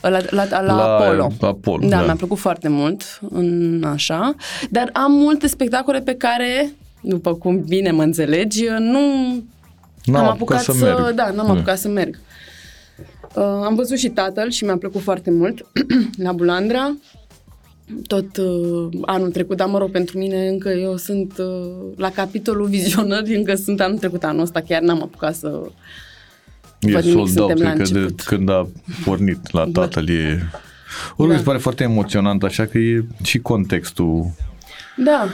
la, 0.00 0.08
la, 0.08 0.18
la, 0.50 0.60
la 0.60 0.94
Apollo. 0.94 1.32
La 1.40 1.46
Apollo, 1.48 1.88
da, 1.88 1.96
da. 1.96 2.02
mi-a 2.04 2.14
plăcut 2.14 2.38
foarte 2.38 2.68
mult, 2.68 3.20
în 3.30 3.82
așa, 3.86 4.34
dar 4.70 4.90
am 4.92 5.12
multe 5.12 5.46
spectacole 5.46 6.00
pe 6.00 6.14
care, 6.14 6.72
după 7.00 7.34
cum 7.34 7.60
bine 7.68 7.90
mă 7.90 8.02
înțelegi, 8.02 8.64
nu 8.78 8.98
N-am 10.04 10.24
am 10.24 10.28
apucat 10.28 10.58
apucat 10.58 10.60
să 10.62 10.72
să, 10.72 10.84
merg. 10.84 11.14
da, 11.14 11.30
n-am 11.34 11.46
Da. 11.46 11.52
apucat 11.52 11.78
să 11.78 11.88
merg. 11.88 12.18
Uh, 13.34 13.42
am 13.42 13.74
văzut 13.74 13.98
și 13.98 14.08
tatăl 14.08 14.50
și 14.50 14.64
mi-a 14.64 14.76
plăcut 14.76 15.00
foarte 15.00 15.30
mult 15.30 15.66
la 16.26 16.32
Bulandra. 16.32 16.96
Tot 18.06 18.36
uh, 18.36 18.88
anul 19.02 19.30
trecut, 19.30 19.56
dar 19.56 19.68
mă 19.68 19.78
rog, 19.78 19.90
pentru 19.90 20.18
mine 20.18 20.48
încă 20.48 20.68
eu 20.68 20.96
sunt 20.96 21.38
uh, 21.38 21.92
la 21.96 22.10
capitolul 22.10 22.66
vizionări, 22.66 23.36
încă 23.36 23.54
sunt 23.54 23.80
anul 23.80 23.98
trecut, 23.98 24.24
anul 24.24 24.42
ăsta 24.42 24.60
chiar 24.60 24.82
n-am 24.82 25.02
apucat 25.02 25.34
să... 25.34 25.60
E 26.80 26.92
Văd 26.92 27.04
nimic, 27.04 27.16
sold 27.18 27.38
out, 27.38 27.48
suntem 27.48 27.66
la 27.66 27.72
cred 27.72 27.86
că 27.86 27.92
de 27.92 27.98
început. 27.98 28.20
când 28.20 28.48
a 28.48 28.68
pornit 29.04 29.52
la 29.52 29.66
Da. 29.66 29.80
tatăl 29.80 30.08
e... 30.08 30.42
Oricum 31.08 31.26
Da. 31.26 31.32
mi 31.32 31.38
se 31.38 31.44
pare 31.44 31.58
foarte 31.58 31.82
emoționant, 31.82 32.42
așa 32.42 32.66
că 32.66 32.78
e 32.78 33.04
și 33.22 33.38
contextul 33.38 34.30
Da, 34.96 35.28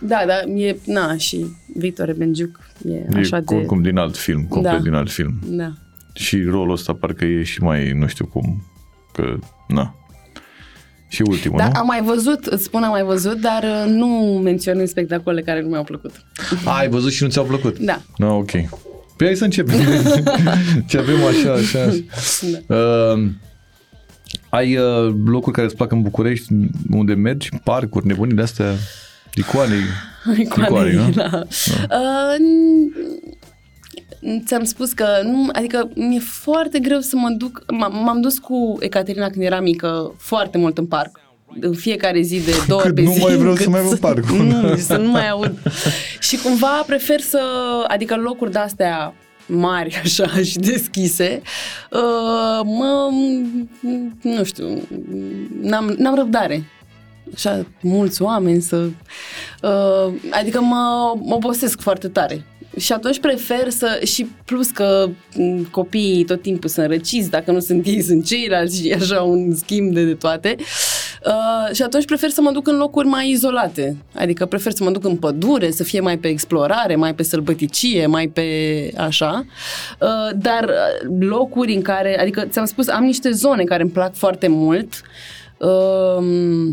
da, 0.00 0.22
da, 0.26 0.50
e, 0.50 0.76
na, 0.84 1.16
și 1.16 1.46
Victor 1.76 2.14
Benjuc 2.16 2.60
e 2.88 3.18
așa 3.18 3.36
e 3.36 3.40
de... 3.40 3.54
oricum 3.54 3.82
din 3.82 3.96
alt 3.96 4.16
film, 4.16 4.44
complet 4.48 4.72
Da. 4.72 4.78
din 4.78 4.92
alt 4.94 5.10
film. 5.10 5.34
Da. 5.46 5.72
Și 6.12 6.42
rolul 6.42 6.72
ăsta 6.72 6.92
parcă 6.94 7.24
e 7.24 7.42
și 7.42 7.62
mai, 7.62 7.90
nu 7.92 8.06
știu 8.06 8.26
cum, 8.26 8.62
că, 9.12 9.38
na. 9.68 9.94
Și 11.08 11.22
ultimul, 11.22 11.58
Dar 11.58 11.66
nu? 11.72 11.78
am 11.78 11.86
mai 11.86 12.02
văzut, 12.02 12.46
îți 12.46 12.64
spun 12.64 12.82
am 12.82 12.90
mai 12.90 13.02
văzut, 13.02 13.40
dar 13.40 13.62
uh, 13.62 13.84
nu 13.90 14.40
menționez 14.44 14.88
spectacolele 14.90 15.42
care 15.42 15.60
nu 15.62 15.68
mi-au 15.68 15.84
plăcut. 15.84 16.10
A, 16.64 16.76
ai 16.76 16.88
văzut 16.88 17.12
și 17.12 17.22
nu 17.22 17.28
ți-au 17.28 17.44
plăcut? 17.44 17.78
Da. 17.78 18.00
No, 18.16 18.36
ok. 18.36 18.50
Păi 19.16 19.26
hai 19.26 19.34
să 19.36 19.44
începem. 19.44 19.76
Ce 20.88 20.98
avem 20.98 21.24
așa, 21.24 21.52
așa. 21.52 21.94
Da. 22.66 22.76
Uh, 22.76 23.28
ai 24.48 24.76
uh, 24.76 25.14
locuri 25.26 25.54
care 25.54 25.66
îți 25.66 25.76
plac 25.76 25.92
în 25.92 26.02
București, 26.02 26.52
unde 26.90 27.14
mergi, 27.14 27.48
parcuri, 27.64 28.06
nebunii 28.06 28.34
de 28.36 28.42
astea, 28.42 28.72
icoane. 29.34 29.74
Icoane, 30.36 30.92
nu? 30.92 31.10
da. 31.10 31.42
Uh, 31.42 32.34
n- 32.38 33.40
ți-am 34.46 34.64
spus 34.64 34.92
că 34.92 35.06
nu, 35.24 35.48
adică 35.52 35.88
mi-e 35.94 36.18
foarte 36.20 36.78
greu 36.78 37.00
să 37.00 37.16
mă 37.16 37.28
duc, 37.36 37.62
m- 37.64 37.92
m-am 38.04 38.20
dus 38.20 38.38
cu 38.38 38.76
Ecaterina 38.80 39.28
când 39.30 39.44
era 39.44 39.60
mică 39.60 40.14
foarte 40.18 40.58
mult 40.58 40.78
în 40.78 40.86
parc 40.86 41.20
în 41.60 41.74
fiecare 41.74 42.20
zi 42.20 42.40
de 42.44 42.50
două 42.68 42.80
Cât 42.80 42.90
ori 42.90 42.94
pe 42.94 43.02
nu 43.02 43.12
zi. 43.12 43.20
mai 43.22 43.36
vreau 43.36 43.54
să 43.54 43.62
încât 43.62 43.66
mai 43.80 43.88
văd 43.88 43.98
parcul. 43.98 44.36
Nu, 44.60 44.76
să 44.76 44.96
nu 44.96 45.10
mai 45.10 45.28
aud. 45.28 45.58
și 46.28 46.36
cumva 46.36 46.82
prefer 46.86 47.20
să, 47.20 47.40
adică 47.88 48.16
locuri 48.16 48.52
de-astea 48.52 49.14
mari 49.46 50.00
așa 50.04 50.26
și 50.42 50.58
deschise, 50.58 51.42
uh, 51.90 52.60
mă, 52.64 53.08
nu 54.22 54.44
știu, 54.44 54.66
n-am, 55.62 55.94
n-am 55.98 56.14
răbdare 56.14 56.64
așa 57.34 57.66
mulți 57.80 58.22
oameni 58.22 58.60
să... 58.62 58.76
Uh, 59.62 60.12
adică 60.30 60.60
mă, 60.60 61.14
mă 61.22 61.34
obosesc 61.34 61.80
foarte 61.80 62.08
tare. 62.08 62.44
Și 62.76 62.92
atunci 62.92 63.20
prefer 63.20 63.70
să... 63.70 64.00
Și 64.04 64.26
plus 64.44 64.70
că 64.70 65.08
m, 65.36 65.62
copiii 65.70 66.24
tot 66.24 66.42
timpul 66.42 66.68
sunt 66.68 66.86
răciți, 66.86 67.30
dacă 67.30 67.50
nu 67.50 67.60
sunt 67.60 67.86
ei, 67.86 68.02
sunt 68.02 68.24
ceilalți 68.24 68.82
și 68.82 68.92
așa 68.92 69.20
un 69.20 69.54
schimb 69.54 69.92
de, 69.92 70.04
de 70.04 70.14
toate. 70.14 70.56
Uh, 71.26 71.74
și 71.74 71.82
atunci 71.82 72.04
prefer 72.04 72.30
să 72.30 72.40
mă 72.40 72.50
duc 72.50 72.68
în 72.68 72.76
locuri 72.76 73.06
mai 73.06 73.30
izolate. 73.30 73.96
Adică 74.14 74.46
prefer 74.46 74.72
să 74.72 74.84
mă 74.84 74.90
duc 74.90 75.04
în 75.04 75.16
pădure, 75.16 75.70
să 75.70 75.84
fie 75.84 76.00
mai 76.00 76.18
pe 76.18 76.28
explorare, 76.28 76.96
mai 76.96 77.14
pe 77.14 77.22
sălbăticie, 77.22 78.06
mai 78.06 78.28
pe 78.28 78.46
așa. 78.96 79.44
Uh, 80.00 80.36
dar 80.36 80.64
uh, 80.64 81.26
locuri 81.28 81.74
în 81.74 81.82
care... 81.82 82.20
Adică 82.20 82.44
ți-am 82.44 82.64
spus, 82.64 82.88
am 82.88 83.04
niște 83.04 83.30
zone 83.30 83.64
care 83.64 83.82
îmi 83.82 83.90
plac 83.90 84.14
foarte 84.14 84.48
mult. 84.48 85.02
Uh, 85.58 86.72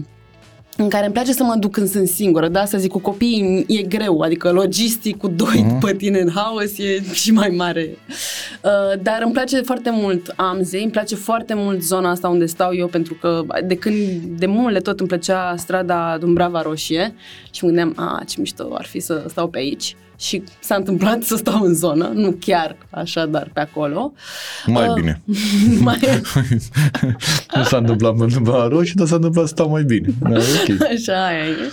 în 0.83 0.89
care 0.89 1.05
îmi 1.05 1.13
place 1.13 1.33
să 1.33 1.43
mă 1.43 1.55
duc 1.59 1.71
când 1.71 1.89
sunt 1.89 2.07
singură, 2.07 2.47
da, 2.47 2.65
să 2.65 2.77
zic, 2.77 2.91
cu 2.91 2.99
copiii 2.99 3.65
e 3.67 3.81
greu, 3.81 4.19
adică 4.19 4.51
logistic 4.51 5.17
cu 5.17 5.27
doi 5.41 5.65
uh-huh. 5.65 5.79
pe 5.79 5.93
tine 5.93 6.19
în 6.19 6.29
haos 6.35 6.77
e 6.77 7.03
și 7.13 7.31
mai 7.31 7.49
mare. 7.49 7.97
Uh, 8.63 9.01
dar 9.01 9.21
îmi 9.23 9.33
place 9.33 9.61
foarte 9.61 9.89
mult 9.89 10.33
Amzei, 10.35 10.83
îmi 10.83 10.91
place 10.91 11.15
foarte 11.15 11.53
mult 11.53 11.81
zona 11.81 12.09
asta 12.09 12.29
unde 12.29 12.45
stau 12.45 12.73
eu, 12.73 12.87
pentru 12.87 13.13
că 13.13 13.43
de 13.65 13.75
când, 13.75 13.95
de 14.21 14.45
mult 14.45 14.73
de 14.73 14.79
tot 14.79 14.99
îmi 14.99 15.07
plăcea 15.07 15.55
strada 15.57 16.17
Dumbrava 16.19 16.61
Roșie 16.61 17.13
și 17.51 17.63
mă 17.63 17.71
gândeam, 17.71 17.93
a, 17.95 18.23
ce 18.27 18.35
mișto 18.39 18.73
ar 18.73 18.85
fi 18.85 18.99
să 18.99 19.25
stau 19.27 19.47
pe 19.47 19.57
aici. 19.57 19.95
Și 20.19 20.43
s-a 20.59 20.75
întâmplat 20.75 21.23
să 21.23 21.35
stau 21.35 21.63
în 21.63 21.73
zonă, 21.73 22.11
nu 22.13 22.31
chiar 22.31 22.75
așa, 22.89 23.25
dar 23.25 23.49
pe 23.53 23.59
acolo. 23.59 24.13
Mai 24.65 24.87
Uh, 24.87 24.93
bine. 24.93 25.21
mai, 25.85 25.99
nu 27.55 27.63
s-a 27.63 27.77
întâmplat 27.77 28.15
mă 28.15 28.23
întâmpla 28.23 28.67
roșu, 28.67 28.95
dar 28.95 29.07
s-a 29.07 29.15
întâmplat 29.15 29.45
să 29.45 29.51
stau 29.51 29.69
mai 29.69 29.83
bine. 29.83 30.07
Da, 30.19 30.29
ok. 30.29 30.81
Așa 30.93 31.25
aia 31.25 31.45
e. 31.45 31.71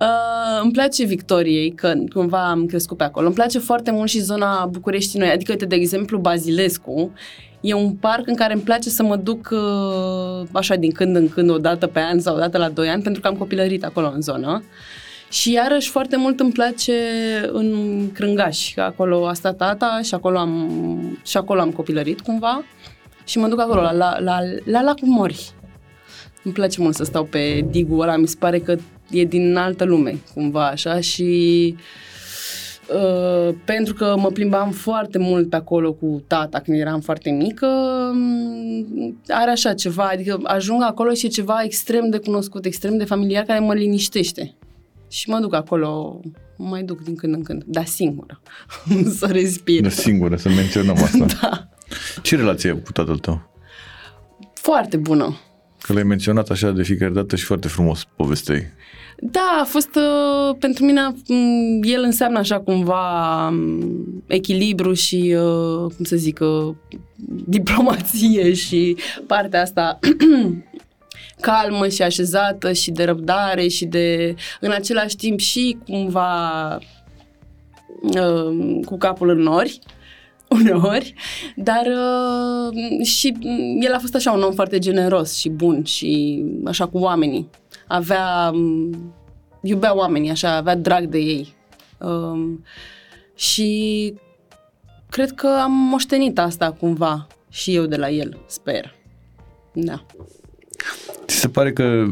Uh, 0.00 0.60
îmi 0.62 0.72
place 0.72 1.04
Victoriei, 1.04 1.72
că 1.72 1.92
cumva 2.12 2.50
am 2.50 2.66
crescut 2.66 2.96
pe 2.96 3.04
acolo. 3.04 3.26
Îmi 3.26 3.34
place 3.34 3.58
foarte 3.58 3.90
mult 3.90 4.08
și 4.08 4.20
zona 4.20 4.66
Bucureștii 4.66 5.18
Noi. 5.18 5.30
Adică, 5.30 5.52
uite, 5.52 5.66
de 5.66 5.74
exemplu, 5.74 6.18
Bazilescu 6.18 7.12
e 7.60 7.74
un 7.74 7.92
parc 7.92 8.26
în 8.26 8.34
care 8.34 8.52
îmi 8.52 8.62
place 8.62 8.88
să 8.88 9.02
mă 9.02 9.16
duc 9.16 9.48
uh, 9.52 10.46
așa 10.52 10.74
din 10.74 10.92
când 10.92 11.16
în 11.16 11.28
când, 11.28 11.50
o 11.50 11.58
dată 11.58 11.86
pe 11.86 12.00
an 12.00 12.20
sau 12.20 12.34
o 12.34 12.38
dată 12.38 12.58
la 12.58 12.68
doi 12.68 12.88
ani, 12.88 13.02
pentru 13.02 13.20
că 13.20 13.28
am 13.28 13.34
copilărit 13.34 13.84
acolo 13.84 14.10
în 14.14 14.20
zonă. 14.20 14.62
Și 15.30 15.52
iarăși 15.52 15.90
foarte 15.90 16.16
mult 16.16 16.40
îmi 16.40 16.52
place 16.52 16.92
în 17.52 18.10
Crângaș, 18.12 18.74
că 18.74 18.80
acolo 18.80 19.26
a 19.26 19.32
stat 19.32 19.56
tata 19.56 20.00
și 20.02 20.14
acolo 20.14 20.38
am, 20.38 21.18
și 21.24 21.36
acolo 21.36 21.60
am 21.60 21.70
copilărit 21.70 22.20
cumva. 22.20 22.64
Și 23.24 23.38
mă 23.38 23.48
duc 23.48 23.60
acolo, 23.60 23.80
la, 23.80 23.92
la, 23.92 24.18
la, 24.18 24.38
la 24.64 24.82
Lacul 24.82 25.08
Mori. 25.08 25.50
Îmi 26.42 26.54
place 26.54 26.80
mult 26.80 26.94
să 26.94 27.04
stau 27.04 27.24
pe 27.24 27.66
digul 27.70 28.00
ăla, 28.00 28.16
mi 28.16 28.28
se 28.28 28.36
pare 28.38 28.58
că 28.58 28.76
e 29.10 29.24
din 29.24 29.56
altă 29.56 29.84
lume, 29.84 30.18
cumva 30.34 30.66
așa, 30.66 31.00
și 31.00 31.76
Uh, 32.94 33.54
pentru 33.64 33.94
că 33.94 34.14
mă 34.18 34.30
plimbam 34.30 34.70
foarte 34.70 35.18
mult 35.18 35.50
pe 35.50 35.56
acolo 35.56 35.92
cu 35.92 36.22
tata 36.26 36.58
când 36.60 36.80
eram 36.80 37.00
foarte 37.00 37.30
mică, 37.30 37.66
um, 38.12 39.20
are 39.28 39.50
așa 39.50 39.74
ceva, 39.74 40.08
adică 40.12 40.40
ajung 40.42 40.82
acolo 40.82 41.12
și 41.12 41.26
e 41.26 41.28
ceva 41.28 41.60
extrem 41.62 42.10
de 42.10 42.18
cunoscut, 42.18 42.64
extrem 42.64 42.96
de 42.96 43.04
familiar 43.04 43.44
care 43.44 43.58
mă 43.58 43.74
liniștește. 43.74 44.57
Și 45.08 45.28
mă 45.30 45.38
duc 45.38 45.54
acolo, 45.54 46.20
mă 46.56 46.68
mai 46.68 46.82
duc 46.82 47.00
din 47.02 47.14
când 47.14 47.34
în 47.34 47.42
când, 47.42 47.62
dar 47.66 47.84
singură, 47.86 48.40
să 49.18 49.26
respir. 49.26 49.80
Da, 49.82 49.88
singură, 49.88 50.36
să 50.36 50.48
menționăm 50.48 50.96
asta. 50.96 51.26
Da, 51.40 51.68
Ce 52.22 52.36
relație 52.36 52.70
ai 52.70 52.82
cu 52.82 52.92
tatăl 52.92 53.18
tău? 53.18 53.46
foarte 54.54 54.96
bună. 54.96 55.36
Că 55.80 55.92
l-ai 55.92 56.02
menționat 56.02 56.48
așa 56.50 56.70
de 56.70 56.82
fiecare 56.82 57.12
dată 57.12 57.36
și 57.36 57.44
foarte 57.44 57.68
frumos 57.68 58.04
povestei. 58.16 58.62
Da, 59.20 59.58
a 59.60 59.64
fost 59.64 59.94
uh, 59.94 60.56
pentru 60.58 60.84
mine, 60.84 61.00
m, 61.28 61.82
el 61.82 62.02
înseamnă 62.02 62.38
așa 62.38 62.60
cumva 62.60 63.48
m, 63.48 64.22
echilibru 64.26 64.92
și, 64.92 65.34
uh, 65.36 65.92
cum 65.96 66.04
să 66.04 66.16
zic, 66.16 66.38
uh, 66.40 66.74
diplomație 67.46 68.52
și 68.54 68.96
partea 69.26 69.62
asta 69.62 69.98
calmă 71.40 71.88
și 71.88 72.02
așezată 72.02 72.72
și 72.72 72.90
de 72.90 73.04
răbdare 73.04 73.68
și 73.68 73.84
de, 73.84 74.34
în 74.60 74.70
același 74.70 75.16
timp 75.16 75.38
și 75.38 75.78
cumva 75.86 76.74
uh, 78.02 78.80
cu 78.84 78.98
capul 78.98 79.28
în 79.28 79.38
nori 79.38 79.78
uneori, 80.60 81.14
dar 81.56 81.86
uh, 81.86 83.06
și 83.06 83.36
mm, 83.40 83.80
el 83.80 83.92
a 83.92 83.98
fost 83.98 84.14
așa 84.14 84.32
un 84.32 84.42
om 84.42 84.52
foarte 84.52 84.78
generos 84.78 85.36
și 85.36 85.48
bun 85.48 85.84
și 85.84 86.44
așa 86.64 86.86
cu 86.86 86.98
oamenii. 86.98 87.50
Avea, 87.86 88.50
mm, 88.50 89.14
iubea 89.62 89.96
oamenii, 89.96 90.30
așa, 90.30 90.56
avea 90.56 90.76
drag 90.76 91.04
de 91.04 91.18
ei. 91.18 91.54
Um, 91.98 92.64
și 93.34 94.14
cred 95.10 95.30
că 95.32 95.58
am 95.62 95.72
moștenit 95.72 96.38
asta 96.38 96.72
cumva 96.72 97.26
și 97.50 97.74
eu 97.74 97.86
de 97.86 97.96
la 97.96 98.10
el, 98.10 98.38
sper. 98.46 98.94
Da. 99.72 100.06
Ți 101.28 101.36
se 101.36 101.48
pare 101.48 101.72
că... 101.72 102.04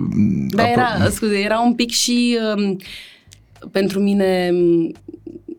Dar 0.48 0.66
apro- 0.66 0.70
era, 0.72 1.08
scuze, 1.10 1.38
era 1.38 1.60
un 1.60 1.74
pic 1.74 1.90
și 1.90 2.38
um, 2.56 2.76
pentru 3.70 4.00
mine 4.00 4.50
um, 4.52 4.92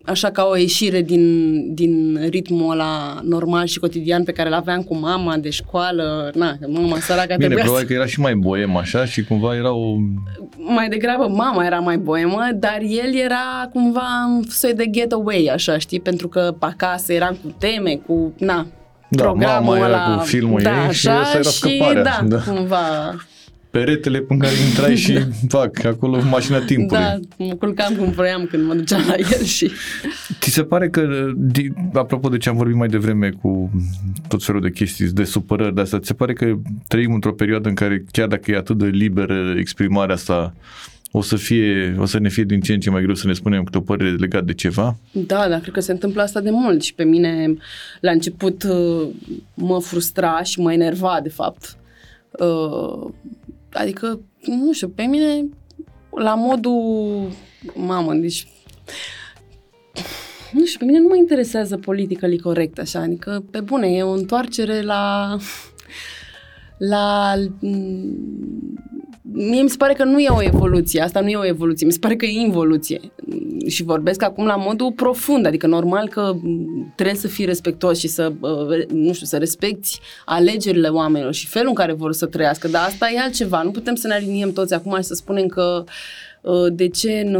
așa 0.05 0.29
ca 0.31 0.47
o 0.51 0.55
ieșire 0.57 1.01
din, 1.01 1.61
din 1.73 2.19
ritmul 2.29 2.71
ăla 2.71 3.19
normal 3.23 3.65
și 3.65 3.79
cotidian 3.79 4.23
pe 4.23 4.31
care 4.31 4.47
îl 4.49 4.53
aveam 4.55 4.81
cu 4.81 4.95
mama 4.95 5.35
de 5.37 5.49
școală. 5.49 6.31
Na, 6.33 6.51
că 6.61 6.67
mama 6.69 6.99
săracă 6.99 7.25
Bine, 7.27 7.37
trebuia 7.37 7.63
probabil 7.63 7.87
să... 7.87 7.93
că 7.93 7.99
era 7.99 8.05
și 8.09 8.19
mai 8.19 8.35
boem 8.35 8.75
așa 8.75 9.05
și 9.05 9.23
cumva 9.23 9.55
era 9.55 9.73
o... 9.73 9.95
Mai 10.57 10.89
degrabă 10.89 11.27
mama 11.27 11.65
era 11.65 11.79
mai 11.79 11.97
boemă, 11.97 12.39
dar 12.55 12.77
el 12.81 13.15
era 13.15 13.69
cumva 13.73 14.07
un 14.35 14.43
soi 14.49 14.73
de 14.73 14.89
getaway, 14.89 15.49
așa, 15.53 15.77
știi? 15.77 15.99
Pentru 15.99 16.27
că 16.27 16.55
pe 16.59 16.65
acasă 16.65 17.13
eram 17.13 17.37
cu 17.43 17.55
teme, 17.59 17.99
cu, 18.07 18.33
na, 18.37 18.67
Da, 19.09 19.23
programul 19.23 19.73
mama 19.73 19.77
era 19.87 20.05
ăla. 20.05 20.17
cu 20.17 20.23
filmul 20.25 20.61
da, 20.61 20.85
ei 20.85 20.93
și 20.93 21.07
așa, 21.07 21.19
ăsta 21.21 21.37
era 21.37 21.49
și 21.49 21.55
scăparea. 21.57 22.03
da, 22.03 22.19
Da. 22.25 22.37
cumva 22.51 23.15
Peretele 23.77 24.19
pe 24.19 24.37
care 24.37 24.53
intrai 24.69 24.95
și 24.95 25.19
fac 25.47 25.83
acolo 25.83 26.21
mașina 26.29 26.59
timpului. 26.59 27.03
Da, 27.03 27.19
mă 27.37 27.53
culcam 27.53 27.95
cum 27.95 28.09
vroiam 28.09 28.45
când 28.45 28.67
mă 28.67 28.73
duceam 28.73 29.01
la 29.07 29.15
el 29.17 29.43
și... 29.43 29.71
Ți 30.39 30.49
se 30.49 30.63
pare 30.63 30.89
că, 30.89 31.31
di- 31.35 31.71
apropo 31.93 32.29
de 32.29 32.37
ce 32.37 32.49
am 32.49 32.57
vorbit 32.57 32.75
mai 32.75 32.87
devreme 32.87 33.29
cu 33.41 33.71
tot 34.27 34.43
felul 34.43 34.61
de 34.61 34.71
chestii, 34.71 35.11
de 35.11 35.23
supărări 35.23 35.75
de 35.75 35.81
asta, 35.81 35.99
ți 35.99 36.07
se 36.07 36.13
pare 36.13 36.33
că 36.33 36.55
trăim 36.87 37.13
într-o 37.13 37.33
perioadă 37.33 37.69
în 37.69 37.75
care 37.75 38.05
chiar 38.11 38.27
dacă 38.27 38.51
e 38.51 38.57
atât 38.57 38.77
de 38.77 38.85
liberă 38.85 39.53
exprimarea 39.57 40.15
asta, 40.15 40.53
o 41.11 41.21
să, 41.21 41.35
fie, 41.35 41.95
o 41.99 42.05
să 42.05 42.19
ne 42.19 42.29
fie 42.29 42.43
din 42.43 42.61
ce 42.61 42.73
în 42.73 42.79
ce 42.79 42.89
mai 42.89 43.01
greu 43.01 43.15
să 43.15 43.27
ne 43.27 43.33
spunem 43.33 43.63
câte 43.63 43.77
o 43.77 43.81
părere 43.81 44.09
legat 44.09 44.43
de 44.43 44.53
ceva? 44.53 44.97
Da, 45.11 45.47
dar 45.49 45.59
cred 45.59 45.73
că 45.73 45.79
se 45.79 45.91
întâmplă 45.91 46.21
asta 46.21 46.39
de 46.39 46.49
mult 46.51 46.83
și 46.83 46.93
pe 46.93 47.03
mine 47.03 47.53
la 47.99 48.11
început 48.11 48.63
uh, 48.63 49.07
mă 49.53 49.79
frustra 49.79 50.43
și 50.43 50.59
mă 50.59 50.73
enerva 50.73 51.19
de 51.23 51.29
fapt. 51.29 51.77
Uh, 53.73 53.79
Adică, 53.79 54.19
nu 54.45 54.73
știu, 54.73 54.89
pe 54.89 55.03
mine 55.03 55.49
la 56.09 56.35
modul, 56.35 57.27
mamă, 57.75 58.13
deci 58.13 58.47
nu 60.51 60.65
știu, 60.65 60.79
pe 60.79 60.85
mine 60.85 60.99
nu 60.99 61.07
mă 61.07 61.15
interesează 61.15 61.77
politically 61.77 62.39
corect, 62.39 62.79
așa, 62.79 62.99
adică, 62.99 63.45
pe 63.51 63.59
bune, 63.59 63.87
e 63.87 64.03
o 64.03 64.11
întoarcere 64.11 64.81
la 64.81 65.37
la 66.77 67.33
mie 69.37 69.61
mi 69.61 69.69
se 69.69 69.77
pare 69.77 69.93
că 69.93 70.03
nu 70.03 70.19
e 70.19 70.29
o 70.29 70.43
evoluție, 70.43 71.01
asta 71.01 71.19
nu 71.19 71.29
e 71.29 71.35
o 71.35 71.45
evoluție, 71.45 71.85
mi 71.85 71.91
se 71.91 71.99
pare 71.99 72.15
că 72.15 72.25
e 72.25 72.39
involuție. 72.39 72.99
Și 73.67 73.83
vorbesc 73.83 74.23
acum 74.23 74.45
la 74.45 74.55
modul 74.55 74.91
profund, 74.91 75.45
adică 75.45 75.67
normal 75.67 76.07
că 76.07 76.33
trebuie 76.95 77.15
să 77.15 77.27
fii 77.27 77.45
respectuos 77.45 77.99
și 77.99 78.07
să, 78.07 78.33
nu 78.89 79.13
știu, 79.13 79.25
să 79.25 79.37
respecti 79.37 79.99
alegerile 80.25 80.87
oamenilor 80.87 81.33
și 81.33 81.47
felul 81.47 81.67
în 81.67 81.75
care 81.75 81.93
vor 81.93 82.13
să 82.13 82.25
trăiască, 82.25 82.67
dar 82.67 82.83
asta 82.85 83.09
e 83.13 83.19
altceva. 83.19 83.61
Nu 83.61 83.71
putem 83.71 83.95
să 83.95 84.07
ne 84.07 84.13
aliniem 84.13 84.53
toți 84.53 84.73
acum 84.73 84.95
și 84.95 85.03
să 85.03 85.13
spunem 85.13 85.47
că 85.47 85.83
de 86.69 86.87
ce 86.87 87.23
în, 87.25 87.35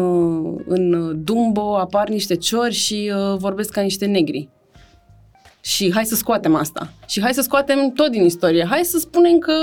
în 0.66 1.14
Dumbo 1.24 1.78
apar 1.78 2.10
niște 2.10 2.36
ciori 2.36 2.74
și 2.74 3.12
vorbesc 3.38 3.72
ca 3.72 3.82
niște 3.82 4.06
negri. 4.06 4.50
Și 5.74 5.92
hai 5.94 6.06
să 6.06 6.16
scoatem 6.16 6.56
asta. 6.56 6.94
Și 7.08 7.22
hai 7.22 7.34
să 7.34 7.42
scoatem 7.42 7.92
tot 7.96 8.12
din 8.12 8.24
istorie. 8.24 8.66
Hai 8.70 8.82
să 8.84 8.98
spunem 8.98 9.38
că 9.38 9.54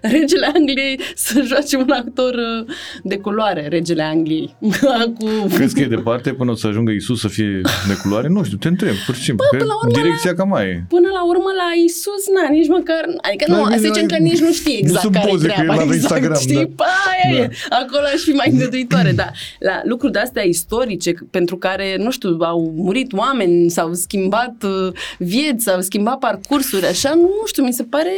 regele 0.00 0.50
Angliei 0.54 1.00
să 1.26 1.42
joace 1.46 1.76
un 1.76 1.90
actor 1.90 2.34
uh, 2.34 2.74
de 3.02 3.16
culoare, 3.16 3.68
regele 3.68 4.02
Angliei. 4.02 4.56
Cu... 5.18 5.26
Crezi 5.54 5.74
că 5.74 5.80
e 5.80 5.86
departe 5.86 6.32
până 6.32 6.50
o 6.50 6.54
să 6.54 6.66
ajungă 6.66 6.90
Isus 6.90 7.20
să 7.20 7.28
fie 7.28 7.60
de 7.88 7.96
culoare? 8.02 8.28
Nu 8.28 8.42
știu, 8.44 8.56
te 8.56 8.68
întreb, 8.68 8.94
pur 9.06 9.14
și 9.14 9.22
simplu. 9.22 9.44
Bă, 9.50 9.56
până 9.56 9.68
la 9.72 9.76
urmă, 9.82 10.00
direcția 10.00 10.34
cam 10.34 10.48
mai 10.48 10.66
e. 10.66 10.84
Până 10.88 11.08
la 11.12 11.24
urmă 11.26 11.50
la 11.62 11.68
Isus, 11.86 12.22
na, 12.34 12.48
nici 12.56 12.68
măcar, 12.68 13.02
adică 13.26 13.44
nu, 13.52 13.56
Da, 13.56 13.70
să 13.70 13.78
zicem 13.78 14.06
bine, 14.06 14.16
că 14.16 14.22
nici 14.22 14.40
nu 14.46 14.52
știe 14.52 14.78
nu 14.82 14.86
exact 14.86 15.00
sunt 15.04 15.14
care 15.14 15.26
e 15.26 15.30
poze 15.30 15.46
cu 15.46 15.52
el 15.56 15.64
treaba. 15.64 15.74
la 15.74 15.82
exact, 15.82 16.00
Instagram, 16.02 16.40
știi? 16.46 16.54
da. 16.54 16.64
Pa, 16.76 16.92
aia 17.12 17.36
Da. 17.36 17.42
e. 17.42 17.50
Acolo 17.82 18.04
aș 18.14 18.20
fi 18.28 18.30
mai 18.30 18.48
îngăduitoare, 18.50 19.12
dar 19.20 19.32
la 19.58 19.80
lucruri 19.84 20.12
de-astea 20.12 20.42
istorice, 20.42 21.10
pentru 21.30 21.56
care, 21.56 21.96
nu 21.98 22.10
știu, 22.10 22.36
au 22.40 22.72
murit 22.76 23.12
oameni, 23.12 23.70
s-au 23.70 23.92
schimbat 23.92 24.56
uh, 24.62 24.92
vieți, 25.52 25.64
s-au 25.64 25.80
schimbat 25.80 26.18
parcursuri, 26.18 26.86
așa, 26.86 27.14
nu 27.14 27.30
știu, 27.46 27.64
mi 27.64 27.72
se 27.72 27.82
pare 27.82 28.10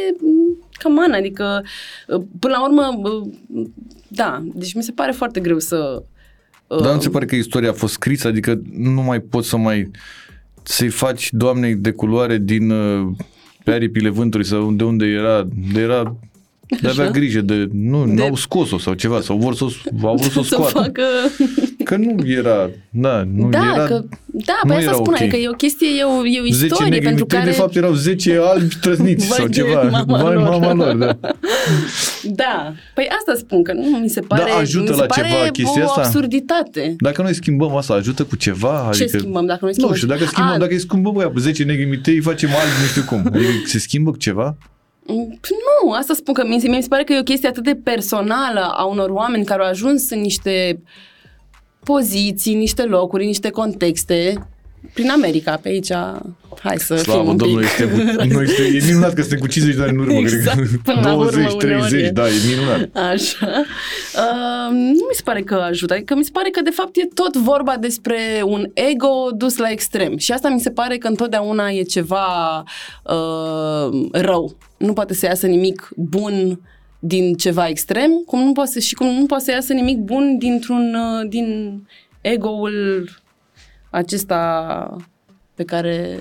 cam 0.77 0.99
an, 0.99 1.11
adică 1.11 1.63
uh, 2.07 2.21
până 2.39 2.53
la 2.57 2.63
urmă, 2.65 3.09
uh, 3.09 3.65
da, 4.07 4.43
deci 4.53 4.73
mi 4.73 4.83
se 4.83 4.91
pare 4.91 5.11
foarte 5.11 5.39
greu 5.39 5.59
să... 5.59 6.03
uh, 6.67 6.81
Dar 6.81 6.91
nu 6.91 6.97
ți 6.97 7.03
se 7.03 7.09
pare 7.09 7.25
că 7.25 7.35
istoria 7.35 7.69
a 7.69 7.73
fost 7.73 7.93
scrisă? 7.93 8.27
Adică 8.27 8.61
nu 8.77 9.01
mai 9.01 9.19
poți 9.19 9.49
să 9.49 9.57
mai 9.57 9.91
să-i 10.63 10.89
faci 10.89 11.29
doamnei 11.31 11.75
de 11.75 11.91
culoare 11.91 12.37
din 12.37 12.69
uh, 12.69 13.07
pe 13.63 13.71
aripile 13.71 14.09
vântului 14.09 14.45
sau 14.45 14.71
de 14.71 14.83
unde 14.83 15.05
era, 15.05 15.47
de 15.73 15.79
era 15.79 16.15
de 16.81 16.87
avea 16.87 17.03
Așa? 17.03 17.11
grijă 17.13 17.41
de, 17.41 17.67
nu, 17.71 18.05
De- 18.05 18.13
de... 18.13 18.21
n-au 18.21 18.35
scos-o 18.35 18.77
sau 18.77 18.93
ceva, 18.93 19.21
sau 19.21 19.37
vor 19.37 19.55
să, 19.55 19.63
o- 19.63 20.07
au 20.07 20.15
vrut 20.15 20.31
să 20.31 20.39
o 20.39 20.43
să 20.51 20.53
scoată. 20.55 20.79
facă... 20.79 21.01
Că 21.85 21.95
nu 21.95 22.15
era, 22.27 22.69
da, 22.89 23.23
nu 23.33 23.49
da, 23.49 23.71
era, 23.75 23.85
că, 23.85 24.03
da, 24.25 24.59
nu 24.63 24.69
păi 24.69 24.77
asta 24.77 24.89
era 24.89 24.93
spune, 24.93 25.17
ok. 25.21 25.29
că 25.29 25.35
e 25.35 25.49
o 25.49 25.51
chestie, 25.51 25.87
e 25.99 26.03
o, 26.03 26.25
e 26.25 26.41
o 26.41 26.43
10 26.43 26.65
istorie 26.65 26.89
negri 26.89 27.05
pentru 27.05 27.23
mitei, 27.23 27.37
care... 27.37 27.49
de 27.49 27.55
fapt 27.55 27.75
erau 27.75 27.93
10 27.93 28.39
albi 28.53 28.75
trăzniți 28.81 29.27
Vai 29.27 29.37
sau 29.37 29.47
de 29.47 29.53
ceva. 29.53 29.81
mama 29.81 30.21
Vai, 30.23 30.33
lor. 30.33 30.43
mama 30.43 30.73
lor, 30.73 30.95
da. 30.95 31.17
Da, 32.23 32.73
păi 32.93 33.07
asta 33.17 33.33
spun, 33.35 33.63
că 33.63 33.73
nu 33.73 33.97
mi 33.97 34.09
se 34.09 34.21
pare, 34.21 34.51
ajută 34.51 34.91
mi 34.91 34.97
se 34.97 35.01
la 35.01 35.05
pare 35.05 35.27
ceva 35.27 35.49
chestia 35.51 35.83
o 35.83 35.85
asta? 35.85 36.01
absurditate. 36.01 36.95
Dacă 36.97 37.21
noi 37.21 37.33
schimbăm 37.33 37.75
asta, 37.75 37.93
ajută 37.93 38.23
cu 38.23 38.35
ceva? 38.35 38.89
Ce 38.93 39.03
adică, 39.03 39.17
schimbăm 39.17 39.45
dacă 39.45 39.59
noi 39.61 39.71
schimbăm? 39.71 39.91
Nu 39.91 39.97
știu, 39.97 40.07
dacă 40.07 40.25
schimbăm, 40.25 40.53
A, 40.53 40.57
dacă 40.57 40.71
îi 40.73 40.79
schimbăm 40.79 41.13
băia, 41.13 41.31
10 41.37 41.63
negri 41.63 41.85
mitei, 41.85 42.19
facem 42.19 42.49
albi, 42.49 42.81
nu 42.81 42.87
știu 42.87 43.03
cum. 43.03 43.21
Adică 43.33 43.51
se 43.65 43.79
schimbă 43.79 44.11
cu 44.11 44.17
ceva? 44.17 44.57
Nu, 45.07 45.91
asta 45.91 46.13
spun 46.13 46.33
că 46.33 46.45
mie, 46.47 46.59
mie 46.63 46.75
mi 46.75 46.81
se 46.81 46.87
pare 46.87 47.03
că 47.03 47.13
e 47.13 47.19
o 47.19 47.23
chestie 47.23 47.49
atât 47.49 47.63
de 47.63 47.79
personală 47.83 48.73
a 48.75 48.85
unor 48.85 49.09
oameni 49.09 49.45
care 49.45 49.61
au 49.61 49.67
ajuns 49.67 50.09
în 50.09 50.19
niște 50.19 50.81
poziții, 51.85 52.53
niște 52.53 52.83
locuri, 52.83 53.25
niște 53.25 53.49
contexte, 53.49 54.47
prin 54.93 55.09
America, 55.09 55.59
pe 55.61 55.69
aici, 55.69 55.91
hai 56.59 56.77
să 56.77 56.93
fim 56.95 57.03
Slavă 57.03 57.29
un 57.29 57.37
Domnului, 57.37 57.65
pic. 57.65 57.85
este, 57.85 58.25
noi 58.33 58.43
este, 58.43 58.63
e 58.63 58.81
minunat 58.85 59.13
că 59.13 59.21
suntem 59.21 59.39
cu 59.39 59.47
50 59.47 59.75
de 59.77 59.83
ani 59.83 59.91
în 59.91 59.99
urmă, 59.99 60.13
Exact, 60.13 60.55
cred 60.57 60.79
până 60.83 61.01
că 61.01 61.07
la 61.07 61.13
urmă, 61.13 61.31
20, 61.31 61.63
uneori 61.63 61.87
30, 61.89 62.07
e. 62.07 62.11
da, 62.11 62.27
e 62.27 62.31
minunat. 62.49 63.11
Așa. 63.11 63.47
Uh, 64.15 64.71
nu 64.71 65.05
mi 65.09 65.15
se 65.15 65.21
pare 65.23 65.41
că 65.41 65.53
ajută. 65.53 65.93
Adică 65.93 66.15
mi 66.15 66.23
se 66.23 66.29
pare 66.33 66.49
că, 66.49 66.61
de 66.61 66.69
fapt, 66.69 66.95
e 66.95 67.07
tot 67.13 67.35
vorba 67.35 67.75
despre 67.79 68.17
un 68.43 68.69
ego 68.73 69.29
dus 69.35 69.57
la 69.57 69.69
extrem. 69.69 70.17
Și 70.17 70.31
asta 70.31 70.49
mi 70.49 70.59
se 70.59 70.69
pare 70.69 70.97
că 70.97 71.07
întotdeauna 71.07 71.69
e 71.69 71.81
ceva 71.81 72.63
uh, 73.03 74.07
rău. 74.11 74.57
Nu 74.77 74.93
poate 74.93 75.13
să 75.13 75.25
iasă 75.25 75.47
nimic 75.47 75.89
bun 75.95 76.59
din 77.07 77.33
ceva 77.33 77.67
extrem, 77.67 78.11
cum 78.25 78.39
nu 78.43 78.51
poate 78.51 78.71
să, 78.71 78.79
și 78.79 78.95
cum 78.95 79.07
nu 79.07 79.25
poate 79.25 79.43
să 79.43 79.51
iasă 79.51 79.73
nimic 79.73 79.97
bun 79.97 80.37
dintr-un 80.37 80.93
uh, 80.95 81.29
din 81.29 81.79
ego-ul 82.21 83.09
acesta 83.89 84.95
pe 85.53 85.63
care 85.63 86.19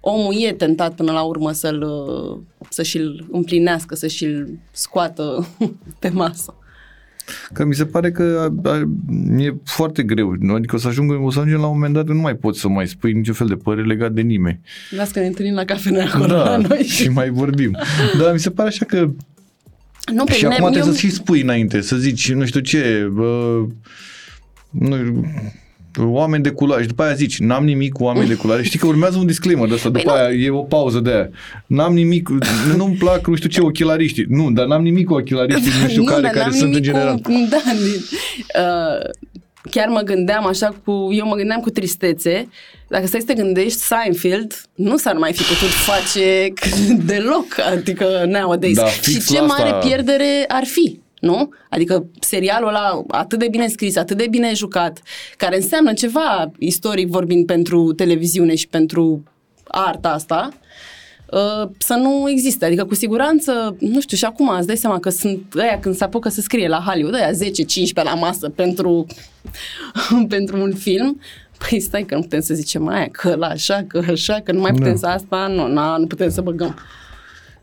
omul 0.00 0.34
e 0.38 0.52
tentat 0.52 0.94
până 0.94 1.12
la 1.12 1.22
urmă 1.22 1.52
să-l, 1.52 1.82
uh, 1.82 2.38
să 2.68 2.82
și-l 2.82 3.26
împlinească, 3.30 3.94
să 3.94 4.06
și-l 4.06 4.58
scoată 4.70 5.48
pe 6.00 6.08
masă. 6.08 6.54
Că 7.52 7.64
mi 7.64 7.74
se 7.74 7.86
pare 7.86 8.10
că 8.10 8.50
a, 8.64 8.70
a, 8.70 8.76
e 9.38 9.54
foarte 9.64 10.02
greu. 10.02 10.34
Nu? 10.38 10.54
Adică 10.54 10.76
o 10.76 10.78
să, 10.78 10.88
ajung, 10.88 11.24
o 11.24 11.30
să 11.30 11.38
ajungem 11.38 11.60
la 11.60 11.66
un 11.66 11.72
moment 11.72 11.94
dat 11.94 12.06
nu 12.06 12.20
mai 12.20 12.34
poți 12.36 12.60
să 12.60 12.68
mai 12.68 12.88
spui 12.88 13.12
niciun 13.12 13.34
fel 13.34 13.46
de 13.46 13.54
părere 13.54 13.86
legat 13.86 14.12
de 14.12 14.20
nimeni. 14.20 14.60
Las 14.90 15.10
că 15.10 15.20
ne 15.20 15.26
întâlnim 15.26 15.54
la 15.54 15.64
cafenea 15.64 16.06
acolo 16.06 16.26
Da, 16.26 16.44
la 16.44 16.56
noi. 16.56 16.82
și 16.82 17.08
mai 17.08 17.30
vorbim. 17.30 17.76
Dar 18.20 18.32
mi 18.32 18.38
se 18.38 18.50
pare 18.50 18.68
așa 18.68 18.84
că 18.84 19.10
Nu, 20.12 20.24
pe 20.24 20.32
și 20.32 20.42
mine, 20.42 20.54
acum 20.54 20.70
trebuie 20.70 20.90
eu- 20.92 20.98
să 20.98 21.06
și 21.06 21.12
spui 21.12 21.40
înainte, 21.42 21.80
să 21.80 21.96
zici, 21.96 22.32
nu 22.32 22.44
știu 22.46 22.60
ce, 22.60 23.08
bă, 23.12 23.60
nu, 24.70 24.96
oameni 26.00 26.42
de 26.42 26.50
culoare. 26.50 26.82
Și 26.82 26.88
după 26.88 27.02
aia 27.02 27.14
zici, 27.14 27.38
n-am 27.38 27.64
nimic 27.64 27.92
cu 27.92 28.02
oameni 28.04 28.28
de 28.28 28.34
culoare. 28.34 28.62
Știi 28.62 28.78
că 28.78 28.86
urmează 28.86 29.18
un 29.18 29.26
disclaimer 29.26 29.68
de 29.68 29.74
asta, 29.74 29.88
după 29.88 30.02
Păi 30.04 30.12
nu. 30.14 30.20
aia 30.24 30.30
e 30.44 30.50
o 30.50 30.62
pauză 30.62 31.00
de 31.00 31.10
aia. 31.10 31.28
N-am 31.66 31.92
nimic, 31.94 32.28
nu-mi 32.76 32.96
plac, 32.96 33.26
nu 33.26 33.34
știu 33.34 33.48
ce, 33.48 33.60
ochelariștii. 33.60 34.24
Nu, 34.28 34.50
dar 34.50 34.66
n-am 34.66 34.82
nimic 34.82 35.06
cu 35.06 35.14
ochelariștii, 35.14 35.70
nu 35.82 35.88
știu 35.88 36.04
care, 36.10 36.20
dar 36.20 36.30
care 36.30 36.42
n-am 36.44 36.50
sunt 36.52 36.62
în 36.62 36.68
nimic 36.68 36.84
general. 36.84 37.16
Cu, 37.18 37.32
da, 37.50 37.62
din, 37.64 38.00
uh, 38.62 39.10
chiar 39.70 39.88
mă 39.88 40.00
gândeam 40.00 40.46
așa 40.46 40.76
cu, 40.84 41.08
eu 41.12 41.26
mă 41.26 41.34
gândeam 41.34 41.60
cu 41.60 41.70
tristețe, 41.70 42.48
dacă 42.88 43.06
stai 43.06 43.20
să 43.20 43.26
te 43.26 43.34
gândești, 43.42 43.78
Seinfeld 43.78 44.54
nu 44.74 44.96
s-ar 44.96 45.16
mai 45.16 45.32
fi 45.32 45.42
putut 45.42 45.68
face 45.68 46.52
deloc, 47.14 47.46
adică 47.72 48.24
nowadays. 48.26 48.76
Da, 48.76 48.86
și 48.86 49.00
fix 49.00 49.26
ce 49.26 49.40
la 49.40 49.46
asta- 49.46 49.62
mare 49.64 49.86
pierdere 49.86 50.44
ar 50.48 50.64
fi, 50.64 51.00
nu? 51.20 51.48
Adică 51.70 52.06
serialul 52.20 52.68
ăla 52.68 53.02
atât 53.08 53.38
de 53.38 53.48
bine 53.50 53.68
scris, 53.68 53.96
atât 53.96 54.16
de 54.16 54.26
bine 54.30 54.52
jucat, 54.54 55.02
care 55.36 55.56
înseamnă 55.56 55.92
ceva 55.92 56.50
istoric 56.58 57.08
vorbind 57.08 57.46
pentru 57.46 57.92
televiziune 57.92 58.54
și 58.54 58.68
pentru 58.68 59.22
arta 59.64 60.08
asta, 60.08 60.48
uh, 60.52 60.66
să 61.78 61.94
nu 61.94 62.30
existe. 62.30 62.64
Adică 62.64 62.84
cu 62.84 62.94
siguranță, 62.94 63.76
nu 63.78 64.00
știu, 64.00 64.16
și 64.16 64.24
acum 64.24 64.48
îți 64.48 64.66
dai 64.66 64.76
seama 64.76 64.98
că 64.98 65.10
sunt 65.10 65.54
ăia 65.56 65.78
când 65.80 65.96
se 65.96 66.04
apucă 66.04 66.28
să 66.28 66.40
scrie 66.40 66.68
la 66.68 66.82
Hollywood, 66.86 67.14
ăia 67.14 67.30
10-15 67.30 67.34
la 67.92 68.14
masă 68.14 68.48
pentru, 68.48 69.06
pentru 70.28 70.60
un 70.62 70.74
film, 70.74 71.20
Păi 71.68 71.80
stai 71.80 72.02
că 72.02 72.14
nu 72.14 72.20
putem 72.20 72.40
să 72.40 72.54
zicem 72.54 72.88
aia, 72.88 73.08
că 73.12 73.34
la 73.34 73.46
așa, 73.46 73.84
că 73.86 74.02
așa, 74.10 74.40
că 74.44 74.52
nu 74.52 74.60
mai 74.60 74.72
putem 74.72 74.90
Da. 74.92 74.96
să 74.96 75.06
asta, 75.06 75.46
nu, 75.46 75.66
na, 75.72 75.96
nu 75.96 76.06
putem 76.06 76.30
să 76.30 76.40
băgăm. 76.40 76.78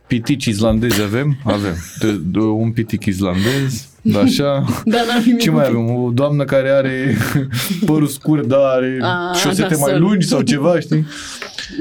Pitici 0.07 0.45
islandezi 0.45 1.01
avem? 1.01 1.37
Avem. 1.43 1.75
De, 1.99 2.11
de, 2.11 2.39
un 2.39 2.71
pitic 2.71 3.05
islandez, 3.05 3.87
da, 4.13 4.19
așa. 4.19 4.63
Da, 4.85 4.97
n-am 5.07 5.21
nimic 5.25 5.41
Ce 5.41 5.49
cu 5.49 5.55
mai 5.55 5.65
tine. 5.67 5.77
avem? 5.79 5.95
O 5.95 6.09
doamnă 6.09 6.43
care 6.43 6.69
are 6.69 7.17
părul 7.85 8.07
scurt, 8.07 8.45
dar 8.45 8.59
are 8.59 8.99
A, 9.01 9.33
șosete 9.33 9.73
da, 9.73 9.79
mai 9.79 9.91
să- 9.91 9.97
lungi 9.97 10.27
sau 10.27 10.41
ceva, 10.41 10.79
știi? 10.79 11.05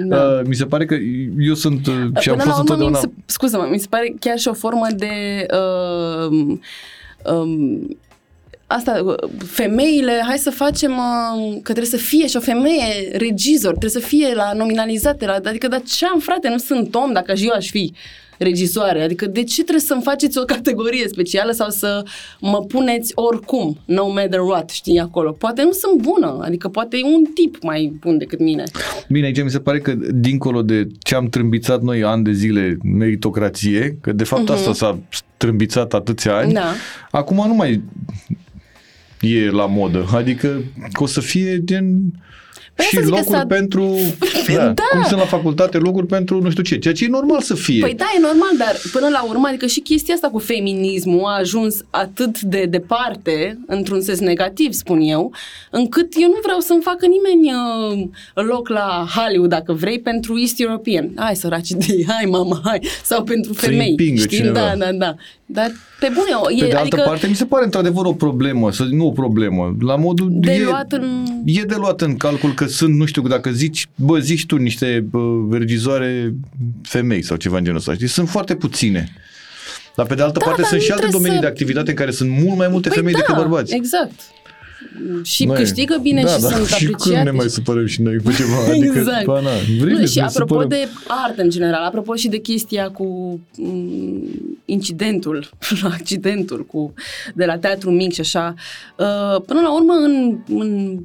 Da. 0.09 0.17
Uh, 0.17 0.41
mi 0.47 0.55
se 0.55 0.65
pare 0.65 0.85
că 0.85 0.95
eu 1.39 1.55
sunt 1.55 1.87
uh, 1.87 1.95
și 2.21 2.29
am 2.29 2.37
Până 2.37 2.43
fost 2.43 2.47
la 2.47 2.53
urmă, 2.53 2.63
mi 2.63 2.71
întotdeauna... 2.71 2.99
se, 2.99 3.09
scuză-mă, 3.27 3.69
mi 3.71 3.79
se 3.79 3.87
pare 3.91 4.15
chiar 4.21 4.39
și 4.39 4.49
o 4.49 4.53
formă 4.53 4.87
de... 4.97 5.47
Uh, 5.53 6.57
um, 7.35 7.97
asta, 8.75 9.03
uh, 9.05 9.15
femeile, 9.47 10.23
hai 10.27 10.39
să 10.39 10.51
facem 10.51 10.91
uh, 10.93 11.53
că 11.53 11.73
trebuie 11.73 11.87
să 11.87 11.97
fie 11.97 12.27
și 12.27 12.37
o 12.37 12.41
femeie 12.41 13.11
regizor, 13.17 13.71
trebuie 13.71 13.91
să 14.03 14.09
fie 14.09 14.35
la 14.35 14.53
nominalizate, 14.53 15.27
la, 15.27 15.39
adică, 15.45 15.69
dar 15.69 15.83
ce 15.83 16.07
am, 16.07 16.19
frate, 16.19 16.49
nu 16.49 16.59
sunt 16.59 16.95
om 16.95 17.13
dacă 17.13 17.35
și 17.35 17.45
eu 17.47 17.53
aș 17.57 17.71
fi 17.71 17.93
regisoare, 18.39 19.03
adică 19.03 19.27
de 19.27 19.45
ce 19.45 19.61
trebuie 19.63 19.81
să-mi 19.85 20.03
faceți 20.03 20.39
o 20.39 20.43
categorie 20.55 21.09
specială 21.09 21.51
sau 21.53 21.69
să 21.71 22.03
mă 22.41 22.59
puneți 22.69 23.13
oricum, 23.15 23.79
no 23.85 24.09
matter 24.09 24.41
what, 24.41 24.71
știi, 24.71 24.99
acolo. 24.99 25.33
Poate 25.33 25.63
nu 25.63 25.73
sunt 25.73 26.01
bună, 26.03 26.39
adică 26.43 26.69
poate 26.69 26.97
e 26.97 27.05
un 27.15 27.25
tip 27.35 27.63
mai 27.63 27.93
bun 28.01 28.19
decât 28.19 28.39
mine. 28.41 28.63
Bine, 29.09 29.27
aici 29.27 29.43
mi 29.43 29.51
se 29.51 29.59
pare 29.59 29.79
că 29.81 29.95
dincolo 30.13 30.63
de 30.63 30.87
ce 31.03 31.15
am 31.15 31.29
trâmbițat 31.29 31.83
noi 31.83 32.03
ani 32.05 32.25
de 32.25 32.33
zile 32.33 32.77
meritocrație, 32.83 33.99
că 34.01 34.13
de 34.13 34.25
fapt 34.25 34.49
asta 34.51 34.73
s-a 34.73 34.99
trâmbițat 35.37 35.95
atâția 35.95 36.37
ani, 36.37 36.45
Mhm. 36.47 36.55
Da. 36.55 36.73
acum 37.11 37.37
nu 37.47 37.55
mai 37.55 37.83
e 39.25 39.51
la 39.51 39.67
modă. 39.67 40.09
Adică 40.13 40.63
că 40.93 41.03
o 41.03 41.07
să 41.07 41.21
fie 41.21 41.65
gen 41.65 42.13
Păi 42.77 42.85
și 42.85 42.97
asta 42.97 43.07
zic 43.07 43.15
că 43.15 43.19
locuri 43.21 43.39
s-a- 43.39 43.47
pentru 43.47 43.97
da, 44.57 44.63
Da. 44.65 44.83
cum 44.93 45.03
sunt 45.03 45.19
la 45.21 45.27
facultate 45.27 45.79
locuri 45.79 46.07
pentru 46.07 46.43
nu 46.43 46.51
știu 46.51 46.63
ce, 46.63 46.79
ceea 46.79 46.95
ce 46.95 47.05
e 47.05 47.09
normal 47.09 47.41
să 47.41 47.55
fie. 47.55 47.81
Păi 47.81 47.95
da, 47.95 48.05
e 48.17 48.21
normal, 48.21 48.51
dar 48.59 48.75
până 48.93 49.09
la 49.09 49.25
urmă, 49.29 49.47
adică 49.49 49.67
și 49.67 49.81
chestia 49.81 50.15
asta 50.15 50.29
cu 50.29 50.39
feminismul 50.39 51.25
a 51.25 51.37
ajuns 51.39 51.77
atât 51.91 52.41
de 52.41 52.65
departe, 52.71 53.59
într-un 53.67 54.01
sens 54.01 54.19
negativ, 54.21 54.73
spun 54.73 55.01
eu, 55.01 55.33
încât 55.71 56.13
eu 56.21 56.29
nu 56.29 56.39
vreau 56.43 56.59
să-mi 56.61 56.83
facă 56.83 57.07
nimeni 57.07 57.53
uh, 57.55 58.45
loc 58.45 58.69
la 58.69 59.07
Hollywood, 59.17 59.51
dacă 59.51 59.73
vrei, 59.73 60.01
pentru 60.01 60.39
East 60.41 60.61
European. 60.61 61.11
Hai, 61.17 61.37
săraci 61.37 61.69
de 61.81 61.87
ei, 61.89 62.05
hai, 62.09 62.25
mama, 62.31 62.61
hai. 62.65 62.81
Sau 63.05 63.23
pentru 63.23 63.53
Să-i 63.55 63.69
femei. 63.69 63.91
împingă 63.91 64.21
știi? 64.21 64.37
cineva. 64.37 64.55
Da, 64.59 64.75
da, 64.77 64.93
da. 64.93 65.15
Dar 65.47 65.73
pe 66.01 66.09
bune, 66.15 66.31
o- 66.43 66.51
e, 66.51 66.55
Pe 66.59 66.67
de 66.67 66.73
altă 66.73 66.79
adică 66.81 67.03
parte, 67.05 67.27
mi 67.27 67.35
se 67.35 67.45
pare 67.45 67.65
într-adevăr 67.65 68.05
o 68.05 68.13
problemă, 68.13 68.73
să 68.73 68.85
nu 68.91 69.07
o 69.07 69.11
problemă, 69.11 69.77
la 69.81 69.97
modul 69.97 70.29
de 70.31 70.53
e, 70.53 70.63
luat 70.65 70.93
în... 70.93 71.25
e 71.45 71.63
de 71.63 71.75
luat 71.79 72.01
în 72.01 72.17
calcul 72.17 72.53
că 72.55 72.64
sunt, 72.67 72.95
nu 72.95 73.05
știu, 73.05 73.23
dacă 73.23 73.51
zici, 73.51 73.89
bă, 73.95 74.19
zici 74.19 74.47
tu 74.47 74.57
niște 74.57 75.05
bă, 75.11 75.57
regizoare 75.57 76.35
femei 76.83 77.23
sau 77.23 77.37
ceva 77.37 77.57
în 77.57 77.65
genul 77.65 77.79
ăsta, 77.79 77.95
știi? 77.95 78.07
Sunt 78.07 78.29
foarte 78.29 78.55
puține. 78.55 79.13
Dar 79.97 80.07
pe 80.07 80.15
de 80.15 80.23
altă 80.23 80.39
Da, 80.39 80.45
parte 80.45 80.61
dar 80.61 80.71
sunt 80.71 80.81
nu 80.81 80.87
și 80.87 80.93
alte 80.93 81.03
trebuie 81.07 81.21
domenii 81.23 81.37
să- 81.37 81.41
de 81.43 81.47
activitate 81.61 81.91
în 81.91 81.97
care 81.97 82.11
sunt 82.11 82.31
mult 82.31 82.57
mai 82.57 82.69
multe 82.69 82.89
Păi 82.89 82.97
femei 82.97 83.13
da, 83.13 83.19
decât 83.19 83.35
bărbați. 83.37 83.75
Exact. 83.75 84.13
Și 85.23 85.45
Noi- 85.45 85.57
câștigă 85.57 85.99
bine 86.03 86.23
da, 86.23 86.29
și 86.29 86.41
da, 86.41 86.49
sunt 86.49 86.67
și 86.69 86.75
apreciate. 86.75 87.15
când 87.15 87.25
ne 87.25 87.31
mai 87.31 87.49
supărăm 87.49 87.87
și 87.87 88.03
noi 88.03 88.17
cu 88.25 88.33
ceva, 88.33 88.57
adică, 88.71 88.99
Exact. 88.99 89.25
ba, 89.25 89.41
na, 89.41 89.51
vrei 89.81 89.93
Nu, 89.93 89.99
să 89.99 90.05
și 90.05 90.19
ne 90.19 90.25
apropo 90.25 90.49
supărăm. 90.61 90.69
de 90.69 90.89
artă 91.27 91.43
în 91.43 91.51
general, 91.51 91.83
apropo 91.85 92.15
și 92.15 92.29
de 92.29 92.39
chestia 92.39 92.89
cu 92.91 93.05
m, 93.57 94.23
incidentul, 94.65 95.51
accidentul 95.99 96.67
cu, 96.67 96.95
de 97.35 97.45
la 97.45 97.59
teatru 97.59 97.91
mic 97.91 98.13
și 98.13 98.21
așa, 98.21 98.55
uh, 98.99 99.41
până 99.47 99.61
la 99.61 99.75
urmă 99.75 99.93
în, 99.93 100.39
în 100.49 100.99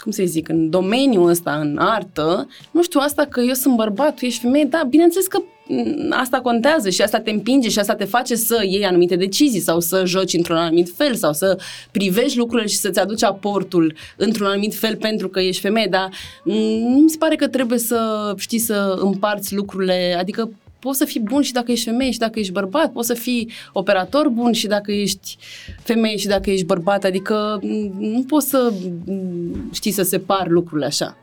cum 0.00 0.12
să 0.12 0.22
zic, 0.26 0.48
în 0.48 0.70
domeniul 0.70 1.28
ăsta, 1.28 1.58
în 1.60 1.78
artă, 1.78 2.48
nu 2.70 2.82
știu, 2.82 3.00
asta 3.02 3.24
că 3.24 3.40
eu 3.40 3.52
sunt 3.52 3.76
bărbat, 3.76 4.16
tu 4.16 4.24
ești 4.24 4.40
femeie, 4.40 4.64
da, 4.64 4.82
bineînțeles 4.88 5.26
că 5.26 5.38
m, 5.66 6.10
asta 6.10 6.40
contează 6.40 6.90
și 6.90 7.02
asta 7.02 7.20
te 7.20 7.30
împinge 7.30 7.68
și 7.68 7.78
asta 7.78 7.94
te 7.94 8.04
face 8.04 8.34
să 8.34 8.62
iei 8.64 8.84
anumite 8.84 9.16
decizii 9.16 9.60
sau 9.60 9.80
să 9.80 10.02
joci 10.06 10.32
într-un 10.32 10.56
anumit 10.56 10.92
fel 10.96 11.14
sau 11.14 11.32
să 11.32 11.58
privești 11.90 12.38
lucrurile 12.38 12.68
și 12.68 12.76
să-ți 12.76 12.98
aduci 12.98 13.22
aportul 13.22 13.94
într-un 14.16 14.46
anumit 14.46 14.74
fel 14.74 14.96
pentru 14.96 15.28
că 15.28 15.40
ești 15.40 15.60
femeie, 15.60 15.86
dar 15.90 16.08
m, 16.44 16.52
nu 16.92 16.98
mi 16.98 17.10
se 17.10 17.16
pare 17.18 17.36
că 17.36 17.48
trebuie 17.48 17.78
să 17.78 18.32
știi 18.36 18.58
să 18.58 18.98
împarți 19.00 19.54
lucrurile, 19.54 20.16
adică 20.18 20.50
poți 20.78 20.98
să 20.98 21.04
fii 21.04 21.20
bun 21.20 21.42
și 21.42 21.52
dacă 21.52 21.70
ești 21.72 21.84
femeie 21.84 22.10
și 22.10 22.18
dacă 22.18 22.38
ești 22.38 22.52
bărbat, 22.52 22.92
poți 22.92 23.06
să 23.06 23.14
fii 23.14 23.50
operator 23.72 24.28
bun 24.28 24.52
și 24.52 24.66
dacă 24.66 24.92
ești 24.92 25.36
femeie 25.82 26.16
și 26.16 26.26
dacă 26.26 26.50
ești 26.50 26.64
bărbat, 26.64 27.04
adică 27.04 27.58
m, 27.62 27.94
nu 27.98 28.22
poți 28.22 28.48
să 28.48 28.72
m, 29.04 29.70
știi 29.72 29.90
să 29.90 30.02
separi 30.02 30.50
lucrurile 30.50 30.86
așa. 30.86 31.16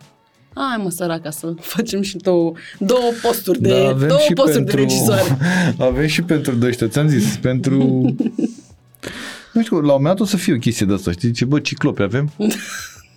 Hai 0.54 0.82
mă 0.84 0.90
săraca 0.90 1.30
să 1.30 1.54
facem 1.60 2.02
și 2.02 2.18
două, 2.18 2.54
două 2.80 3.12
posturi 3.22 3.62
de, 3.62 3.70
Da, 3.70 3.88
avem 3.88 4.08
două 4.08 4.20
și 4.20 4.34
posturi 4.34 4.64
pentru, 4.64 4.76
de 4.76 4.82
regizoare. 4.82 5.38
Avem 5.90 6.08
și 6.08 6.22
pentru 6.22 6.56
de 6.56 6.66
ăștia, 6.68 6.88
ți-am 6.88 7.08
zis, 7.08 7.38
pentru... 7.38 7.76
nu 9.54 9.62
știu, 9.62 9.76
la 9.76 9.94
un 9.94 10.02
moment 10.02 10.04
dat 10.04 10.20
o 10.20 10.26
să 10.26 10.38
fie 10.38 10.54
o 10.54 10.58
chestie 10.58 10.86
de 10.86 10.94
asta, 10.94 11.12
știi? 11.12 11.32
Ce, 11.32 11.46
bă, 11.46 11.60
ciclopi 11.60 12.02
avem? 12.02 12.32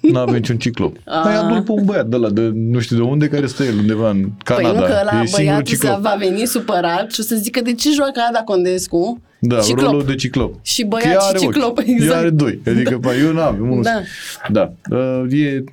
Nu 0.01 0.18
avem 0.18 0.34
niciun 0.34 0.57
ciclop. 0.59 0.96
A. 1.05 1.20
Păi 1.20 1.32
adul 1.34 1.62
pe 1.62 1.70
un 1.70 1.84
băiat 1.84 2.07
de 2.07 2.16
la, 2.16 2.30
de 2.30 2.51
nu 2.55 2.78
știu 2.80 2.96
de 2.96 3.03
unde, 3.03 3.28
care 3.28 3.46
stă 3.46 3.62
el 3.64 3.78
undeva 3.78 4.11
în 4.11 4.20
Păi 4.20 4.32
Canada. 4.44 4.78
nu 4.80 4.84
că 4.84 4.92
e 5.01 5.05
la 5.05 5.11
singurul 5.11 5.30
băiatul 5.36 5.64
ciclop. 5.64 5.92
să 5.92 5.99
va 6.03 6.14
veni 6.18 6.46
supărat 6.46 7.11
și 7.12 7.20
o 7.20 7.22
să 7.22 7.34
zică 7.34 7.61
de 7.61 7.72
ce 7.74 7.90
joacă 7.92 8.20
Ada 8.28 8.38
Condescu 8.42 9.20
Da, 9.40 9.59
ciclop. 9.61 9.90
rolul 9.90 10.05
de 10.05 10.14
ciclop. 10.14 10.55
Și 10.62 10.82
Că 10.82 10.86
băiat 10.88 11.07
ea 11.12 11.18
și 11.20 11.26
are 11.28 11.38
ciclop, 11.38 11.78
ochi. 11.78 11.86
exact. 11.86 12.11
Ea 12.12 12.18
are 12.18 12.30
doi. 12.30 12.61
Adică, 12.66 12.99
pa, 12.99 13.14
eu 13.16 13.32
n-am. 13.32 13.57
Unul. 13.61 13.82
Da. 13.82 14.01
Da. 14.51 14.72
Uh, 14.96 15.32
e, 15.32 15.64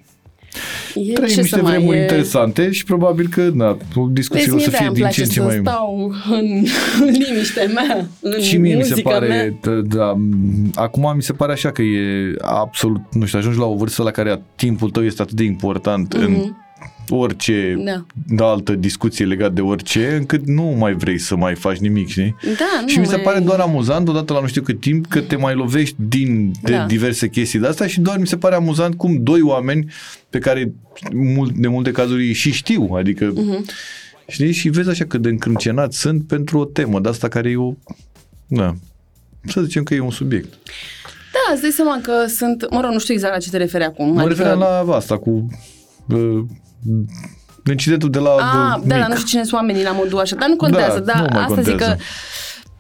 E 0.96 1.14
trăim 1.14 1.30
ce 1.34 1.42
niște 1.42 1.56
să 1.56 1.62
mai 1.62 1.72
vremuri 1.72 1.98
e... 1.98 2.02
interesante 2.02 2.72
și 2.72 2.84
probabil 2.84 3.28
că, 3.28 3.42
da, 3.42 3.78
discuțiile 4.12 4.52
o 4.54 4.56
Vezi, 4.56 4.70
să 4.70 4.78
mie 4.80 4.80
fie 4.80 4.90
de-aia 4.94 4.94
din 4.94 5.04
îmi 5.04 5.12
ce 5.14 5.22
place 5.22 5.22
în 5.22 5.28
ce 5.28 5.40
să 5.40 5.46
mai... 5.46 5.60
stau 5.64 6.14
în, 6.32 6.66
în 7.08 7.14
liniștea 7.14 7.66
mea, 7.66 8.08
în 8.22 8.42
Și 8.42 8.58
mie 8.58 8.76
mi 8.76 8.84
se 8.84 8.90
muzica 8.90 9.10
pare, 9.10 9.28
mea. 9.28 9.50
t- 9.50 9.82
da, 9.96 10.06
m, 10.12 10.72
acum 10.76 11.14
mi 11.16 11.22
se 11.24 11.34
pare 11.34 11.52
așa 11.52 11.72
că 11.72 11.82
e 11.82 12.34
absolut, 12.42 13.02
nu 13.12 13.26
știu, 13.26 13.40
ajungi 13.40 13.60
la 13.60 13.66
o 13.66 13.76
vârstă 13.76 14.04
la 14.04 14.12
care 14.12 14.42
timpul 14.56 14.90
tău 14.90 15.04
este 15.04 15.22
atât 15.22 15.36
de 15.36 15.44
important 15.44 16.14
în 16.14 16.32
Mhm. 16.32 16.64
Orice 17.10 17.76
Da. 17.86 18.06
de 18.28 18.44
altă 18.44 18.74
discuție 18.76 19.26
legat 19.26 19.54
de 19.54 19.62
orice, 19.62 20.16
încât 20.16 20.46
nu 20.48 20.64
mai 20.64 20.94
vrei 20.94 21.18
să 21.18 21.36
mai 21.36 21.56
faci 21.56 21.78
nimic, 21.78 22.08
știi? 22.08 22.36
Da, 22.42 22.82
nu 22.82 22.88
și 22.88 23.00
mi 23.00 23.06
se 23.06 23.16
mai- 23.16 23.24
pare 23.24 23.40
doar 23.40 23.60
amuzant, 23.60 24.08
odată 24.08 24.34
la 24.34 24.40
nu 24.42 24.48
știu 24.48 24.62
cât 24.62 24.80
timp, 24.80 25.08
că 25.08 25.22
te 25.22 25.36
mai 25.36 25.56
lovești 25.56 25.96
din 26.10 26.52
de 26.64 26.72
Da. 26.72 26.86
diverse 26.86 27.28
chestii 27.30 27.60
de 27.60 27.68
astea 27.68 27.88
și 27.88 28.00
doar 28.02 28.18
mi 28.18 28.28
se 28.28 28.38
pare 28.38 28.56
amuzant 28.56 28.96
cum 28.96 29.24
doi 29.24 29.42
oameni 29.42 29.92
pe 30.30 30.40
care 30.40 30.74
mult, 31.14 31.52
de 31.56 31.68
multe 31.68 31.92
cazuri 31.92 32.34
și 32.34 32.52
știu, 32.52 32.90
adică 32.98 33.32
Mhm. 33.36 33.66
știi, 34.28 34.52
și 34.52 34.70
vezi 34.70 34.90
așa 34.90 35.06
cât 35.06 35.22
de 35.22 35.30
încrâncenați 35.30 35.98
sunt 36.00 36.28
pentru 36.28 36.58
o 36.60 36.66
temă 36.66 37.00
de 37.00 37.10
asta 37.10 37.28
care 37.28 37.50
e 37.50 37.56
o, 37.58 37.74
da, 38.48 38.76
să 39.48 39.62
zicem 39.62 39.84
că 39.84 39.94
e 39.94 40.00
un 40.00 40.12
subiect. 40.12 40.54
Da, 41.34 41.54
îți 41.54 41.62
dai 41.62 41.72
seama 41.72 42.00
că 42.04 42.12
sunt, 42.28 42.68
mă 42.72 42.82
rog, 42.82 42.92
nu 42.92 43.00
știu 43.00 43.14
exact 43.14 43.34
la 43.34 43.40
ce 43.40 43.50
te 43.50 43.58
referi 43.58 43.84
acum. 43.84 44.14
Mă 44.14 44.20
adică... 44.20 44.28
referam 44.36 44.60
la 44.60 44.96
asta 44.96 45.18
cu 45.18 45.48
uh, 46.10 46.44
incidentul 47.72 48.10
de 48.10 48.20
la 48.20 48.30
Ah, 48.30 48.76
uh, 48.78 48.84
da, 48.86 48.96
mic. 48.96 49.04
dar 49.04 49.08
nu 49.10 49.16
știu 49.16 49.28
cine 49.28 49.42
sunt 49.42 49.54
oamenii 49.54 49.84
la 49.84 49.92
modul 49.92 50.20
așa, 50.20 50.36
dar 50.36 50.50
nu 50.50 50.56
contează, 50.56 51.00
Da, 51.00 51.14
da, 51.14 51.20
nu 51.22 51.28
mai 51.32 51.42
asta 51.44 51.56
zic 51.62 51.66
că 51.66 51.70
contează. 51.72 52.02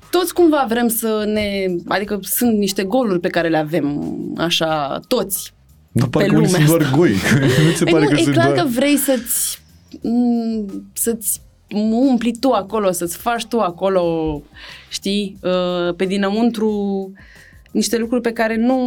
toți 0.09 0.33
cumva 0.33 0.65
vrem 0.69 0.87
să 0.87 1.23
ne... 1.33 1.65
Adică 1.87 2.19
sunt 2.21 2.57
niște 2.57 2.83
goluri 2.83 3.19
pe 3.19 3.27
care 3.27 3.47
le 3.47 3.57
avem, 3.57 4.01
așa, 4.37 4.99
toți. 5.07 5.53
Dar 5.91 6.07
pe 6.07 6.17
parcă 6.17 6.35
unii 6.35 6.45
lumea 6.45 6.65
sunt 6.65 6.67
doar 6.67 6.81
asta. 6.81 6.97
goi. 6.97 7.11
nu 7.65 7.71
ți 7.71 7.77
se 7.77 7.83
Păi 7.83 7.93
pare 7.93 8.03
nu, 8.03 8.09
că 8.09 8.15
e 8.19 8.23
sunt 8.23 8.33
clar 8.35 8.51
doar... 8.53 8.57
că 8.65 8.69
vrei 8.75 8.97
să-ți, 8.97 9.61
m, 10.01 10.89
să-ți 10.93 11.41
umpli 11.91 12.31
tu 12.39 12.49
acolo, 12.49 12.91
să-ți 12.91 13.17
faci 13.17 13.45
tu 13.45 13.59
acolo, 13.59 14.41
știi, 14.89 15.37
uh, 15.41 15.95
pe 15.95 16.05
dinăuntru 16.05 17.11
niște 17.75 17.97
lucruri 17.97 18.21
pe 18.21 18.31
care 18.31 18.55
nu, 18.55 18.79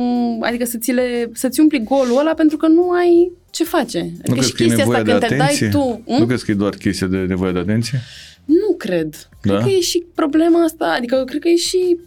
adică 0.42 0.64
să 0.64 0.78
ți 0.78 0.92
le, 0.92 1.30
să-ți 1.34 1.60
umpli 1.60 1.82
golul 1.84 2.18
ăla 2.18 2.34
pentru 2.34 2.56
că 2.56 2.66
nu 2.66 2.90
ai 2.90 3.32
ce 3.50 3.64
face. 3.64 3.98
Adică 3.98 4.22
Nu 4.26 4.34
crezi 4.34 4.48
și 4.48 4.54
că 4.54 4.62
e 4.62 4.66
chestia 4.66 4.84
nevoie 4.84 4.98
asta 4.98 5.12
de 5.12 5.18
când 5.26 5.28
te 5.30 5.42
atenție? 5.42 5.68
dai 5.68 5.80
tu... 6.06 6.18
Nu 6.18 6.26
crezi 6.26 6.44
că 6.44 6.50
e 6.50 6.54
doar 6.54 6.74
chestia 6.74 7.06
de 7.06 7.16
nevoie 7.16 7.52
de 7.52 7.58
atenție? 7.58 8.00
Nu 8.44 8.74
cred. 8.76 9.28
Cred 9.40 9.54
Da? 9.54 9.62
că 9.62 9.68
e 9.70 9.80
și 9.80 10.04
problema 10.14 10.62
asta, 10.62 10.94
adică 10.96 11.22
cred 11.26 11.40
că 11.40 11.48
e 11.48 11.56
și, 11.56 11.98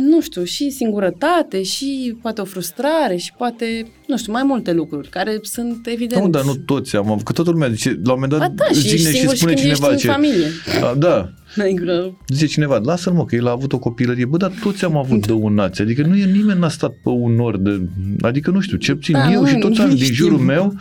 nu 0.00 0.20
știu, 0.20 0.44
și 0.44 0.70
singurătate, 0.70 1.62
și 1.62 2.16
poate 2.22 2.40
o 2.40 2.44
frustrare, 2.44 3.16
și 3.16 3.32
poate, 3.38 3.86
nu 4.06 4.16
știu, 4.16 4.32
mai 4.32 4.42
multe 4.42 4.72
lucruri 4.72 5.08
care 5.08 5.38
sunt 5.42 5.86
evident. 5.86 6.22
Nu, 6.22 6.28
dar 6.28 6.44
nu 6.44 6.54
toți 6.54 6.96
am 6.96 7.10
avut, 7.10 7.24
că 7.24 7.32
toată 7.32 7.50
lumea 7.50 7.68
zice, 7.68 7.88
la 7.88 8.12
un 8.12 8.20
moment 8.20 8.30
dat 8.30 8.40
Ba 8.40 8.54
da, 8.54 8.64
și 8.64 8.86
ești 8.86 8.96
vine 8.96 9.10
și 9.10 9.16
singur 9.16 9.34
și 9.34 9.40
spune 9.40 9.54
când 9.54 9.66
cineva 9.66 9.92
ești 9.92 10.00
ce... 10.00 10.06
în 10.08 10.12
familie. 10.14 10.46
A, 10.82 10.94
da, 10.94 11.30
Adică, 11.62 12.16
zice 12.28 12.46
cineva, 12.46 12.80
lasă-l 12.84 13.12
mă, 13.12 13.24
că 13.24 13.34
el 13.34 13.46
a 13.46 13.50
avut 13.50 13.72
o 13.72 13.78
copilărie. 13.78 14.24
Bă, 14.24 14.36
dar 14.36 14.52
toți 14.62 14.84
am 14.84 14.96
avut 14.96 15.26
dăunați. 15.26 15.80
Adică 15.80 16.02
nu 16.02 16.16
e 16.16 16.24
nimeni 16.24 16.58
n-a 16.58 16.68
stat 16.68 16.90
pe 17.02 17.08
un 17.08 17.34
nor 17.34 17.58
de... 17.58 17.88
Adică 18.20 18.50
nu 18.50 18.60
știu, 18.60 18.76
ce 18.76 18.94
puțin 18.94 19.14
Da, 19.14 19.32
eu 19.32 19.44
și 19.44 19.54
nu, 19.54 19.60
toți 19.60 19.78
nu 19.78 19.82
am 19.84 19.88
din 19.88 19.98
știm. 19.98 20.14
jurul 20.14 20.38
meu, 20.38 20.74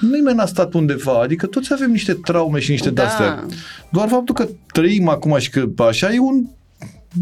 nimeni 0.00 0.36
n-a 0.36 0.46
stat 0.46 0.74
undeva. 0.74 1.20
Adică 1.22 1.46
toți 1.46 1.72
avem 1.72 1.90
niște 1.90 2.12
traume 2.12 2.60
și 2.60 2.70
niște 2.70 2.90
Da. 2.90 3.02
de-astea. 3.02 3.46
Doar 3.92 4.08
faptul 4.08 4.34
că 4.34 4.48
trăim 4.72 5.08
acum 5.08 5.38
și 5.38 5.50
că 5.50 5.68
așa 5.76 6.12
e 6.12 6.18
un 6.18 6.44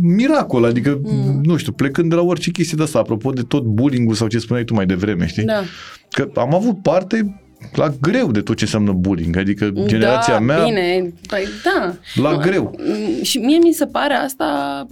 miracol, 0.01 0.65
adică, 0.65 1.01
mm. 1.03 1.41
nu 1.43 1.57
știu, 1.57 1.73
plecând 1.73 2.09
de 2.09 2.15
la 2.15 2.23
orice 2.23 2.51
chestie 2.51 2.77
de 2.77 2.83
asta, 2.83 2.99
apropo 2.99 3.31
de 3.31 3.43
tot 3.43 3.65
bullying-ul 3.65 4.15
sau 4.15 4.27
ce 4.27 4.39
spuneai 4.39 4.65
tu 4.65 4.75
mai 4.75 4.87
devreme, 4.87 5.27
știi? 5.27 5.45
da. 5.45 5.63
Că 6.11 6.31
am 6.35 6.55
avut 6.55 6.83
parte 6.83 7.41
la 7.75 7.89
greu 8.01 8.31
de 8.31 8.41
tot 8.41 8.57
ce 8.57 8.65
înseamnă 8.65 8.93
bullying, 8.93 9.37
adică 9.37 9.73
generația 9.87 10.33
da, 10.33 10.41
mea 10.41 10.65
bine, 10.65 11.13
păi 11.27 11.45
da. 11.65 11.95
la 12.15 12.31
Nu, 12.31 12.39
greu. 12.39 12.79
m, 12.79 13.23
Și 13.23 13.39
mie 13.39 13.59
mi 13.59 13.73
se 13.73 13.87
pare 13.87 14.15
asta 14.15 14.87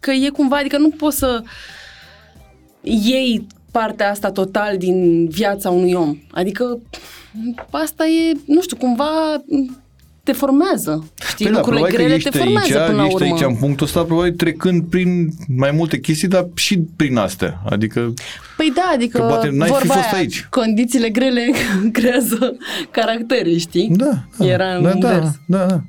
că 0.00 0.10
e 0.10 0.28
cumva, 0.28 0.56
adică 0.56 0.78
nu 0.78 0.90
poți 0.90 1.18
să 1.18 1.42
iei 2.82 3.46
partea 3.70 4.10
asta 4.10 4.30
total 4.30 4.76
din 4.76 5.28
viața 5.28 5.70
unui 5.70 5.92
om. 5.92 6.16
Adică 6.30 6.80
asta 7.70 8.06
e, 8.06 8.38
nu 8.46 8.62
știu, 8.62 8.76
cumva 8.76 9.42
te 10.30 10.38
formează. 10.38 11.10
Știi, 11.28 11.44
Păi 11.44 11.54
da, 11.54 11.58
lucrurile 11.58 11.86
probabil 11.86 11.96
că 11.96 12.02
grele 12.02 12.14
ești 12.14 12.30
te 12.30 12.38
formează 12.38 12.78
aici, 12.78 12.86
până 12.86 12.96
la 13.02 13.04
ești 13.06 13.22
urmă. 13.22 13.34
aici 13.34 13.42
în 13.44 13.54
punctul 13.56 13.86
ăsta, 13.86 14.02
probabil 14.04 14.32
trecând 14.32 14.82
prin 14.90 15.28
mai 15.56 15.70
multe 15.70 15.98
chestii, 16.00 16.28
dar 16.28 16.46
și 16.54 16.78
prin 16.96 17.16
astea. 17.16 17.62
Adică, 17.70 18.12
Păi 18.56 18.72
da, 18.74 18.90
adică 18.94 19.18
Că 19.18 19.24
poate 19.24 19.48
n-ai 19.50 19.68
fi 19.68 19.72
vorba 19.74 19.94
fost 19.94 20.12
aia, 20.12 20.18
aici. 20.18 20.46
condițiile 20.50 21.08
grele 21.08 21.42
creează 21.98 22.56
caractere, 22.90 23.56
știi? 23.56 23.88
da, 23.96 24.10
da 24.38 24.46
Era 24.46 24.74
în 24.74 24.82
da, 24.82 24.88
da, 24.94 25.12
invers. 25.12 25.40
da, 25.46 25.66
da. 25.66 25.80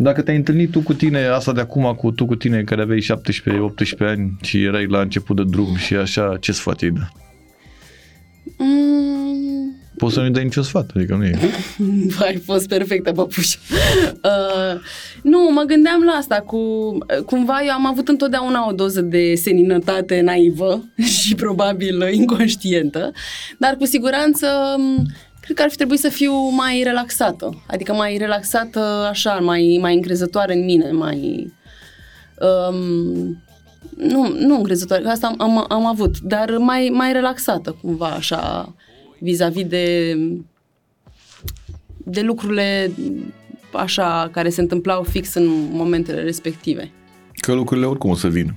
Dacă 0.00 0.22
te-ai 0.22 0.36
întâlnit 0.36 0.70
tu 0.70 0.80
cu 0.80 0.92
tine, 0.94 1.26
asta 1.26 1.52
de 1.52 1.60
acum, 1.60 1.94
cu 1.96 2.10
tu 2.10 2.26
cu 2.26 2.34
tine 2.34 2.62
care 2.62 2.82
aveai 2.82 3.06
17-18 3.06 3.98
ani 3.98 4.36
și 4.42 4.62
erai 4.62 4.86
la 4.86 5.00
început 5.00 5.36
de 5.36 5.42
drum 5.46 5.76
și 5.76 5.94
așa, 5.94 6.36
ce 6.40 6.52
sfat 6.52 6.80
ai 6.82 6.90
da? 6.90 7.08
Mm, 8.56 9.17
Poți 9.98 10.14
să 10.14 10.20
nu-i 10.20 10.30
dai 10.30 10.44
niciun 10.44 10.62
sfat, 10.62 10.90
adică 10.96 11.14
nu 11.14 11.24
e. 11.24 11.38
Ai 12.26 12.36
fost 12.44 12.68
perfectă, 12.68 13.12
păpușă. 13.12 13.58
Uh, 14.12 14.80
nu, 15.22 15.50
mă 15.52 15.62
gândeam 15.66 16.02
la 16.02 16.12
asta 16.12 16.36
cu... 16.36 16.58
Cumva 17.26 17.60
eu 17.64 17.72
am 17.72 17.86
avut 17.86 18.08
întotdeauna 18.08 18.68
o 18.68 18.72
doză 18.72 19.00
de 19.00 19.34
seninătate 19.34 20.20
naivă 20.20 20.84
și 21.20 21.34
probabil 21.34 22.08
inconștientă, 22.12 23.12
dar 23.58 23.76
cu 23.76 23.84
siguranță 23.84 24.46
m, 24.78 25.06
cred 25.40 25.56
că 25.56 25.62
ar 25.62 25.70
fi 25.70 25.76
trebuit 25.76 26.00
să 26.00 26.08
fiu 26.08 26.32
mai 26.34 26.82
relaxată. 26.84 27.62
Adică 27.66 27.92
mai 27.92 28.16
relaxată, 28.16 29.06
așa, 29.10 29.34
mai, 29.34 29.78
mai 29.80 29.94
încrezătoare 29.94 30.54
în 30.54 30.64
mine, 30.64 30.90
mai... 30.90 31.52
Um, 32.70 33.42
nu, 33.96 34.34
nu 34.38 34.56
încrezătoare, 34.56 35.02
că 35.02 35.08
asta 35.08 35.26
am, 35.38 35.40
am, 35.40 35.64
am 35.68 35.86
avut, 35.86 36.18
dar 36.20 36.56
mai, 36.58 36.90
mai 36.92 37.12
relaxată 37.12 37.76
cumva, 37.82 38.06
așa, 38.06 38.74
vis-a-vis 39.18 39.66
de 39.66 40.16
de 42.10 42.20
lucrurile 42.20 42.90
așa 43.72 44.28
care 44.32 44.48
se 44.48 44.60
întâmplau 44.60 45.02
fix 45.02 45.34
în 45.34 45.46
momentele 45.70 46.22
respective. 46.22 46.90
Că 47.34 47.52
lucrurile 47.52 47.86
oricum 47.86 48.10
o 48.10 48.14
să 48.14 48.28
vină. 48.28 48.54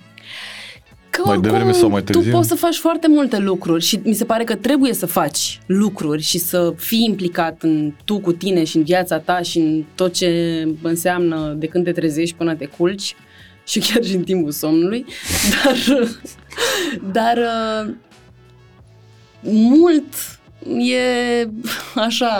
Că 1.09 1.21
Mai 1.25 1.35
oricum, 1.35 1.51
devreme 1.51 1.71
sau 1.71 1.89
mai 1.89 2.03
tu 2.03 2.11
târziu? 2.11 2.31
poți 2.31 2.47
să 2.47 2.55
faci 2.55 2.75
foarte 2.75 3.07
multe 3.07 3.37
lucruri 3.37 3.83
și 3.83 3.99
mi 4.03 4.13
se 4.13 4.25
pare 4.25 4.43
că 4.43 4.55
trebuie 4.55 4.93
să 4.93 5.05
faci 5.05 5.59
lucruri 5.65 6.21
și 6.21 6.37
să 6.37 6.73
fii 6.77 7.05
implicat 7.07 7.63
în 7.63 7.93
tu 8.05 8.19
cu 8.19 8.31
tine 8.31 8.63
și 8.63 8.77
în 8.77 8.83
viața 8.83 9.19
ta 9.19 9.41
și 9.41 9.57
în 9.57 9.83
tot 9.95 10.13
ce 10.13 10.67
înseamnă 10.81 11.55
de 11.57 11.67
când 11.67 11.83
te 11.83 11.91
trezești 11.91 12.35
până 12.35 12.55
te 12.55 12.65
culci 12.65 13.15
și 13.65 13.79
chiar 13.79 14.03
și 14.03 14.15
în 14.15 14.23
timpul 14.23 14.51
somnului, 14.51 15.05
dar, 15.63 16.07
dar 17.11 17.37
uh, 17.37 17.93
mult 19.41 20.03
e 20.67 21.47
așa, 21.95 22.33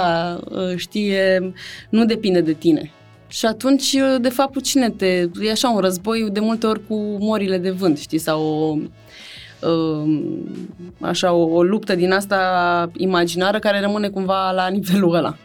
uh, 0.51 0.75
știe, 0.75 1.53
nu 1.89 2.05
depinde 2.05 2.41
de 2.41 2.53
tine. 2.53 2.91
Și 3.27 3.45
atunci, 3.45 3.93
uh, 3.93 4.15
de 4.21 4.29
fapt, 4.29 4.53
cu 4.53 4.59
cine 4.59 4.89
te... 4.89 5.29
E 5.41 5.51
așa 5.51 5.69
un 5.69 5.79
război 5.79 6.29
de 6.31 6.39
multe 6.39 6.67
ori 6.67 6.87
cu 6.87 6.95
morile 7.19 7.57
de 7.57 7.71
vânt, 7.71 7.97
știi, 7.97 8.17
sau 8.17 8.43
o, 8.43 8.77
um, 9.67 10.49
așa 10.99 11.33
o, 11.33 11.55
o 11.55 11.63
luptă 11.63 11.95
din 11.95 12.11
asta 12.11 12.91
imaginară 12.97 13.59
care 13.59 13.79
rămâne 13.79 14.09
cumva 14.09 14.51
la 14.51 14.67
nivelul 14.67 15.15
ăla. 15.15 15.37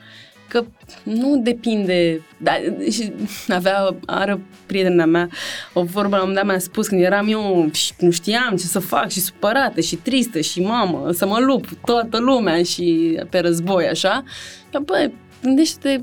Că 0.48 0.64
nu 1.02 1.40
depinde, 1.42 2.20
da, 2.36 2.52
și 2.90 3.12
avea, 3.48 3.96
are 4.06 4.40
prietena 4.66 5.04
mea, 5.04 5.28
o 5.72 5.82
vorbă 5.82 6.16
la 6.16 6.22
un 6.22 6.28
moment 6.28 6.34
dat 6.34 6.44
mi-a 6.44 6.58
spus 6.58 6.86
când 6.86 7.00
eram 7.00 7.28
eu 7.28 7.68
și 7.72 7.92
nu 7.98 8.10
știam 8.10 8.56
ce 8.56 8.64
să 8.64 8.78
fac 8.78 9.10
și 9.10 9.20
supărată 9.20 9.80
și 9.80 9.96
tristă 9.96 10.40
și 10.40 10.60
mamă, 10.60 11.12
să 11.12 11.26
mă 11.26 11.38
lupt 11.40 11.68
toată 11.84 12.18
lumea 12.18 12.62
și 12.62 13.18
pe 13.30 13.38
război 13.38 13.86
așa. 13.88 14.24
Dar 14.70 14.82
băi, 14.82 15.12
gândește-te 15.42 16.00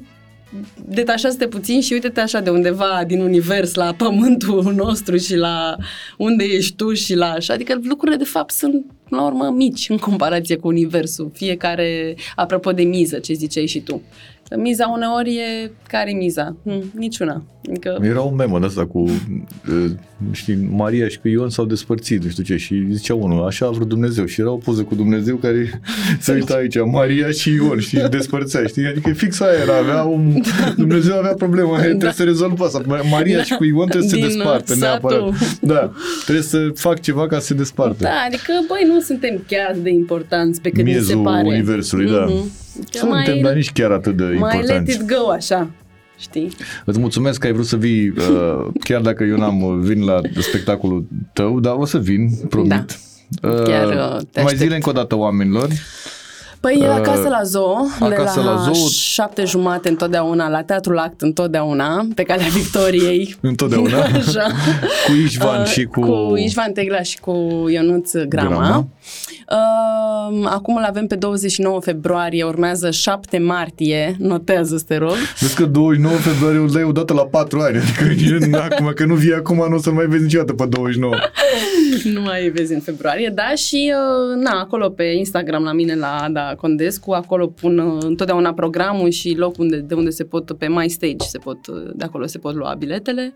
detașați-te 0.85 1.47
puțin 1.47 1.81
și 1.81 1.93
uite-te 1.93 2.19
așa 2.19 2.39
de 2.39 2.49
undeva 2.49 3.03
din 3.07 3.21
univers 3.21 3.73
la 3.73 3.93
pământul 3.93 4.73
nostru 4.83 5.17
și 5.17 5.35
la 5.35 5.75
unde 6.17 6.43
ești 6.43 6.75
tu 6.75 6.93
și 6.93 7.15
la 7.15 7.31
așa. 7.31 7.53
Adică 7.53 7.79
lucrurile 7.83 8.17
de 8.17 8.29
fapt 8.29 8.53
sunt 8.53 8.85
la 9.15 9.25
urmă 9.25 9.49
mici 9.49 9.89
în 9.89 9.97
comparație 9.97 10.55
cu 10.55 10.67
universul. 10.67 11.31
Fiecare, 11.33 12.15
apropo 12.35 12.71
de 12.71 12.83
miză, 12.83 13.19
ce 13.19 13.33
ziceai 13.33 13.65
și 13.65 13.79
tu. 13.79 14.01
Că 14.49 14.57
miza 14.59 14.87
uneori 14.87 15.35
e, 15.35 15.71
care 15.87 16.09
e 16.09 16.13
miza? 16.13 16.55
Hm, 16.65 16.91
niciuna. 16.97 17.43
Adică, 17.69 17.99
Era 18.01 18.21
un 18.21 18.35
meme 18.35 18.59
de 18.59 18.65
asta 18.65 18.85
cu, 18.85 18.99
uh, 18.99 19.85
știi, 20.31 20.67
Maria 20.71 21.07
și 21.07 21.19
cu 21.19 21.27
Ion 21.27 21.49
s-au 21.49 21.65
despărțit, 21.65 22.23
nu 22.23 22.29
știu 22.29 22.43
ce, 22.43 22.57
și 22.57 22.85
zicea 22.91 23.15
unul, 23.15 23.45
așa 23.45 23.65
a 23.65 23.69
vrut 23.69 23.87
Dumnezeu. 23.87 24.25
Și 24.25 24.41
era 24.41 24.51
o 24.51 24.55
poză 24.55 24.83
cu 24.83 24.95
Dumnezeu 24.95 25.35
care 25.35 25.81
se 26.19 26.33
uita 26.33 26.53
aici, 26.55 26.75
Maria 26.91 27.29
și 27.31 27.49
Ion, 27.53 27.79
și 27.79 27.95
își 27.97 28.09
despărțea, 28.09 28.63
știi? 28.65 28.85
Adică 28.85 29.13
fix 29.13 29.39
aia 29.39 29.59
era, 29.61 29.77
avea 29.77 30.03
un, 30.03 30.41
Dumnezeu 30.77 31.17
avea 31.17 31.33
problema, 31.33 31.73
aia, 31.75 31.85
trebuie 31.87 32.11
să 32.11 32.23
rezolvă 32.23 32.65
asta. 32.65 32.81
Maria 33.09 33.37
Da. 33.37 33.43
și 33.43 33.53
cu 33.55 33.63
Ion 33.63 33.87
trebuie 33.87 34.09
să 34.09 34.15
se 34.15 34.21
Din, 34.21 34.25
despartă 34.27 34.73
uh, 34.73 34.79
neapărat. 34.79 35.19
satul. 35.19 35.33
Da, 35.61 35.91
trebuie 36.23 36.43
să 36.43 36.69
fac 36.75 36.99
ceva 37.01 37.27
ca 37.27 37.39
să 37.39 37.45
se 37.45 37.53
despartă. 37.53 38.03
da, 38.03 38.23
adică, 38.27 38.51
băi, 38.67 38.83
nu 38.87 38.99
suntem 38.99 39.43
chiar 39.47 39.75
de 39.81 39.89
importanți 39.89 40.61
pe 40.61 40.69
cât 40.69 40.83
mi 40.83 40.89
se 40.91 40.95
Miezul 40.97 41.23
pare. 41.23 41.47
universului, 41.47 42.11
da. 42.11 42.25
Mhm. 42.75 42.85
Că 42.91 42.97
Suntem, 42.97 43.41
dar 43.41 43.53
nici 43.53 43.71
chiar 43.71 43.91
atât 43.91 44.17
de 44.17 44.23
mai 44.23 44.33
importanți. 44.33 44.71
let 44.71 44.87
it 44.89 45.05
go, 45.07 45.29
așa. 45.29 45.69
Știi? 46.19 46.51
Îți 46.85 46.99
mulțumesc 46.99 47.39
că 47.39 47.47
ai 47.47 47.53
vrut 47.53 47.65
să 47.65 47.75
vii, 47.75 48.09
uh, 48.09 48.65
chiar 48.87 49.01
dacă 49.01 49.23
eu 49.23 49.37
n-am 49.37 49.61
uh, 49.61 49.77
vin 49.81 50.03
la 50.03 50.21
spectacolul 50.39 51.05
tău, 51.33 51.59
dar 51.59 51.73
o 51.77 51.85
să 51.85 51.97
vin, 51.99 52.29
promit. 52.49 52.69
Da. 52.69 52.85
Chiar, 53.63 53.87
uh, 53.87 54.17
te 54.31 54.41
mai 54.41 54.43
aștept. 54.43 54.57
zile 54.57 54.75
încă 54.75 54.89
o 54.89 54.93
dată 54.93 55.15
oamenilor. 55.17 55.67
Păi 56.63 56.77
Uh, 56.81 56.89
acasă 56.89 57.27
la 57.29 57.43
zoo, 57.43 57.75
acasă 57.99 58.39
de 58.39 58.45
la, 58.45 58.53
la 58.53 58.61
zoo. 58.61 58.87
șapte 58.89 59.43
jumate 59.45 59.89
întotdeauna, 59.89 60.49
la 60.49 60.61
Teatrul 60.61 60.97
Act 60.97 61.21
întotdeauna, 61.21 62.07
pe 62.15 62.23
calea 62.23 62.45
Victoriei. 62.59 63.35
Întotdeauna. 63.41 64.01
Așa. 64.19 64.47
Cu 65.07 65.11
Ișvan 65.23 65.61
Uh, 65.61 65.65
și 65.67 65.83
cu... 65.83 65.99
Cu 66.01 66.35
Ișvan 66.35 66.71
Tegla 66.71 67.01
și 67.01 67.19
cu 67.19 67.65
Ionuț 67.69 68.11
Grama. 68.27 68.47
Grama. 68.55 68.87
Uh, 69.51 70.45
acum 70.45 70.75
îl 70.75 70.83
avem 70.83 71.07
pe 71.07 71.15
29 71.15 71.79
februarie, 71.79 72.43
urmează 72.43 72.91
7 72.91 73.37
martie, 73.37 74.15
notează 74.19 74.83
te 74.87 74.97
rog. 74.97 75.15
Vezi 75.39 75.55
că 75.55 75.65
29 75.65 76.15
februarie 76.17 76.59
îl 76.59 76.69
dai 76.69 76.83
odată 76.83 77.13
la 77.13 77.25
4 77.25 77.59
ani, 77.59 77.77
adică 77.77 78.03
e, 78.35 78.57
acum, 78.71 78.91
că 78.95 79.05
nu 79.05 79.15
vii 79.15 79.33
acum, 79.33 79.65
nu 79.69 79.75
o 79.75 79.79
să 79.79 79.91
mai 79.91 80.05
vezi 80.05 80.23
niciodată 80.23 80.53
pe 80.53 80.65
29. 80.65 81.15
nu 82.03 82.21
mai 82.21 82.49
vezi 82.49 82.73
în 82.73 82.79
februarie, 82.79 83.31
da, 83.33 83.55
și 83.55 83.93
uh, 83.93 84.43
na, 84.43 84.59
acolo 84.59 84.89
pe 84.89 85.03
Instagram 85.03 85.63
la 85.63 85.71
mine, 85.73 85.95
la 85.95 86.17
Ada 86.21 86.52
Condescu, 86.55 87.11
acolo 87.11 87.47
pun 87.47 87.77
uh, 87.77 88.03
întotdeauna 88.03 88.53
programul 88.53 89.09
și 89.09 89.35
locul 89.37 89.63
unde, 89.63 89.77
de 89.77 89.93
unde 89.93 90.09
se 90.09 90.23
pot, 90.23 90.51
pe 90.57 90.67
My 90.67 90.89
Stage, 90.89 91.15
se 91.17 91.37
pot, 91.37 91.67
uh, 91.67 91.91
de 91.95 92.03
acolo 92.03 92.25
se 92.25 92.37
pot 92.37 92.55
lua 92.55 92.75
biletele. 92.77 93.33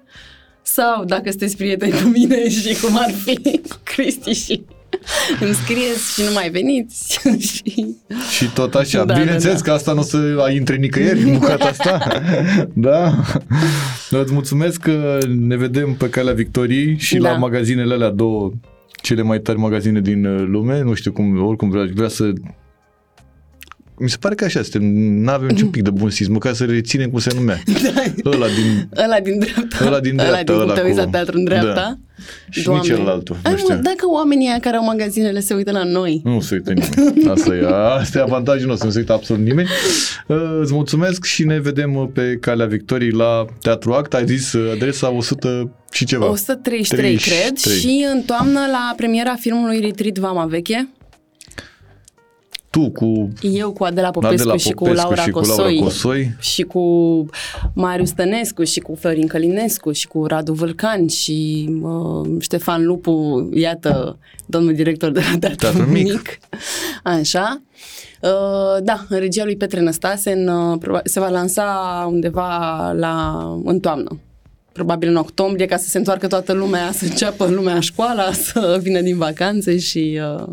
Sau 0.62 1.06
dacă 1.06 1.30
sunteți 1.30 1.58
prieteni 1.58 1.92
cu 1.92 2.08
mine 2.08 2.50
și 2.60 2.78
cum 2.82 2.98
ar 2.98 3.12
fi 3.12 3.62
Cristi 3.84 4.32
și 4.32 4.66
îmi 5.42 5.54
scrieți 5.54 6.14
și 6.14 6.22
nu 6.28 6.34
mai 6.34 6.50
veniți. 6.50 7.20
și... 7.54 7.96
Și 8.32 8.54
tot 8.54 8.76
așa. 8.76 9.04
Da, 9.06 9.14
Bineînțeles 9.14 9.56
da, 9.58 9.62
da. 9.64 9.64
că 9.64 9.72
asta 9.72 9.94
nu 9.94 10.00
o 10.00 10.04
să 10.04 10.50
intre 10.54 10.76
nicăieri 10.76 11.22
în 11.22 11.34
bucata 11.34 11.66
asta. 11.66 12.08
da. 12.74 13.14
Îți 14.10 14.34
mulțumesc 14.34 14.80
că 14.80 15.18
ne 15.28 15.56
vedem 15.56 15.94
pe 15.94 16.10
calea 16.10 16.34
victoriei 16.34 16.98
și 16.98 17.18
Da. 17.18 17.32
la 17.32 17.38
magazinele 17.38 17.94
alea 17.94 18.10
două 18.10 18.52
cele 19.02 19.22
mai 19.22 19.40
tari 19.40 19.58
magazine 19.58 20.02
din 20.02 20.26
uh, 20.26 20.46
lume. 20.48 20.82
Nu 20.82 20.94
știu 20.94 21.12
cum, 21.12 21.46
oricum 21.46 21.70
vrea, 21.70 21.88
vrea 21.94 22.08
să 22.08 22.34
mi 24.00 24.10
se 24.10 24.18
pare 24.20 24.36
că 24.36 24.44
așa 24.44 24.62
suntem, 24.62 24.84
nu 25.24 25.32
avem 25.32 25.48
niciun 25.48 25.70
pic 25.70 25.84
de 25.84 25.90
bun 25.90 26.10
simț, 26.10 26.30
măcar 26.30 26.54
să 26.54 26.66
reținem 26.66 27.10
cum 27.10 27.20
se 27.20 27.32
numea. 27.36 27.60
Ăla 28.34 28.46
din... 28.48 28.90
Ăla 29.04 29.20
din 29.20 29.40
dreapta. 29.40 29.86
Ăla 29.86 30.00
din 30.00 30.20
Ăla 30.20 30.30
dreapta, 30.30 30.44
din 30.54 30.62
ăla 30.62 30.66
cum 30.66 30.74
te 30.76 30.82
uiți 30.82 30.98
cu- 31.00 31.04
la 31.06 31.10
teatru 31.12 31.38
în 31.38 31.44
dreapta. 31.44 31.74
Da. 31.74 31.98
Și 32.50 32.64
Doamne. 32.64 32.82
nici 32.82 32.92
celălaltul, 32.92 33.36
nu 33.44 33.50
Ai, 33.50 33.52
mă, 33.52 33.58
știu. 33.58 33.76
dacă 33.76 34.10
oamenii 34.14 34.48
aia 34.48 34.60
care 34.60 34.76
au 34.76 34.84
magazinele 34.84 35.40
se 35.40 35.54
uită 35.54 35.72
la 35.72 35.84
noi. 35.84 36.22
Nu 36.24 36.40
se 36.42 36.54
uită 36.56 36.74
nimeni. 36.74 37.30
Asta 37.30 37.56
e, 37.56 37.66
asta 38.00 38.18
e 38.18 38.22
avantajul 38.22 38.68
nostru, 38.68 38.86
nu 38.86 38.92
se 38.94 39.00
uită 39.00 39.14
absolut 39.14 39.44
nimeni. 39.46 39.68
Uh, 40.28 40.38
Îți 40.62 40.74
mulțumesc 40.74 41.24
și 41.26 41.44
ne 41.46 41.60
vedem 41.60 41.96
uh, 41.96 42.08
pe 42.14 42.38
calea 42.42 42.66
victoriei 42.66 43.12
la 43.12 43.46
Teatru 43.62 43.92
Act. 43.92 44.14
Ai 44.14 44.26
zis 44.26 44.54
uh, 44.54 44.72
adresa 44.74 45.10
100 45.12 45.72
și 45.92 46.06
ceva. 46.06 46.30
133, 46.30 47.16
cred, 47.16 47.36
33. 47.36 47.80
și 47.80 48.06
în 48.14 48.22
toamnă 48.22 48.60
la 48.72 48.94
premiera 48.98 49.36
filmului 49.40 49.80
Retreat 49.80 50.18
Vama 50.18 50.46
Veche, 50.46 50.90
Tu 52.78 52.90
cu 52.92 53.30
eu 53.42 53.72
cu 53.72 53.84
Adela 53.84 54.12
Popescu, 54.12 54.34
Adela 54.36 54.58
și 54.58 54.72
cu 54.72 54.84
Popescu 54.84 55.02
Laura 55.08 55.22
și 55.22 55.30
cu 55.30 55.40
Cosoi, 55.40 55.74
Laura 55.74 55.84
Cosoi. 55.84 56.36
și 56.40 56.62
cu 56.64 56.82
Marius 57.74 58.12
Tănescu 58.12 58.64
și 58.64 58.80
cu 58.80 58.96
Florin 58.96 59.28
Călinescu 59.28 59.92
și 59.92 60.08
cu 60.08 60.26
Radu 60.26 60.54
Vâlcan 60.54 61.08
și 61.08 61.70
uh, 61.82 62.28
Ștefan 62.40 62.86
Lupu, 62.86 63.50
iată, 63.54 64.18
domnul 64.46 64.74
director 64.74 65.12
de 65.12 65.20
la 65.20 65.38
Teatru 65.40 65.58
Teatru 65.58 65.92
Mic. 65.92 66.04
Mic. 66.04 66.40
Așa. 67.04 67.62
Uh, 68.22 68.84
da, 68.84 69.06
în 69.10 69.20
regia 69.20 69.44
lui 69.44 69.58
Petre 69.58 69.82
Năstase 69.82 70.32
în, 70.32 70.48
uh, 70.48 70.78
proba- 70.80 71.02
se 71.04 71.20
va 71.20 71.30
lansa 71.30 72.08
undeva 72.12 72.92
la, 72.92 73.44
în 73.64 73.80
toamnă. 73.80 74.20
Probabil 74.78 75.10
în 75.10 75.16
octombrie, 75.16 75.66
ca 75.66 75.78
să 75.78 75.90
se 75.90 75.98
întoarcă 75.98 76.28
toată 76.28 76.54
lumea, 76.54 76.92
să 76.92 77.06
înceapă 77.06 77.46
lumea 77.48 77.80
școala, 77.80 78.32
să 78.46 78.80
vină 78.82 79.02
din 79.02 79.18
vacanțe 79.18 79.78
și 79.78 80.20
uh, 80.40 80.48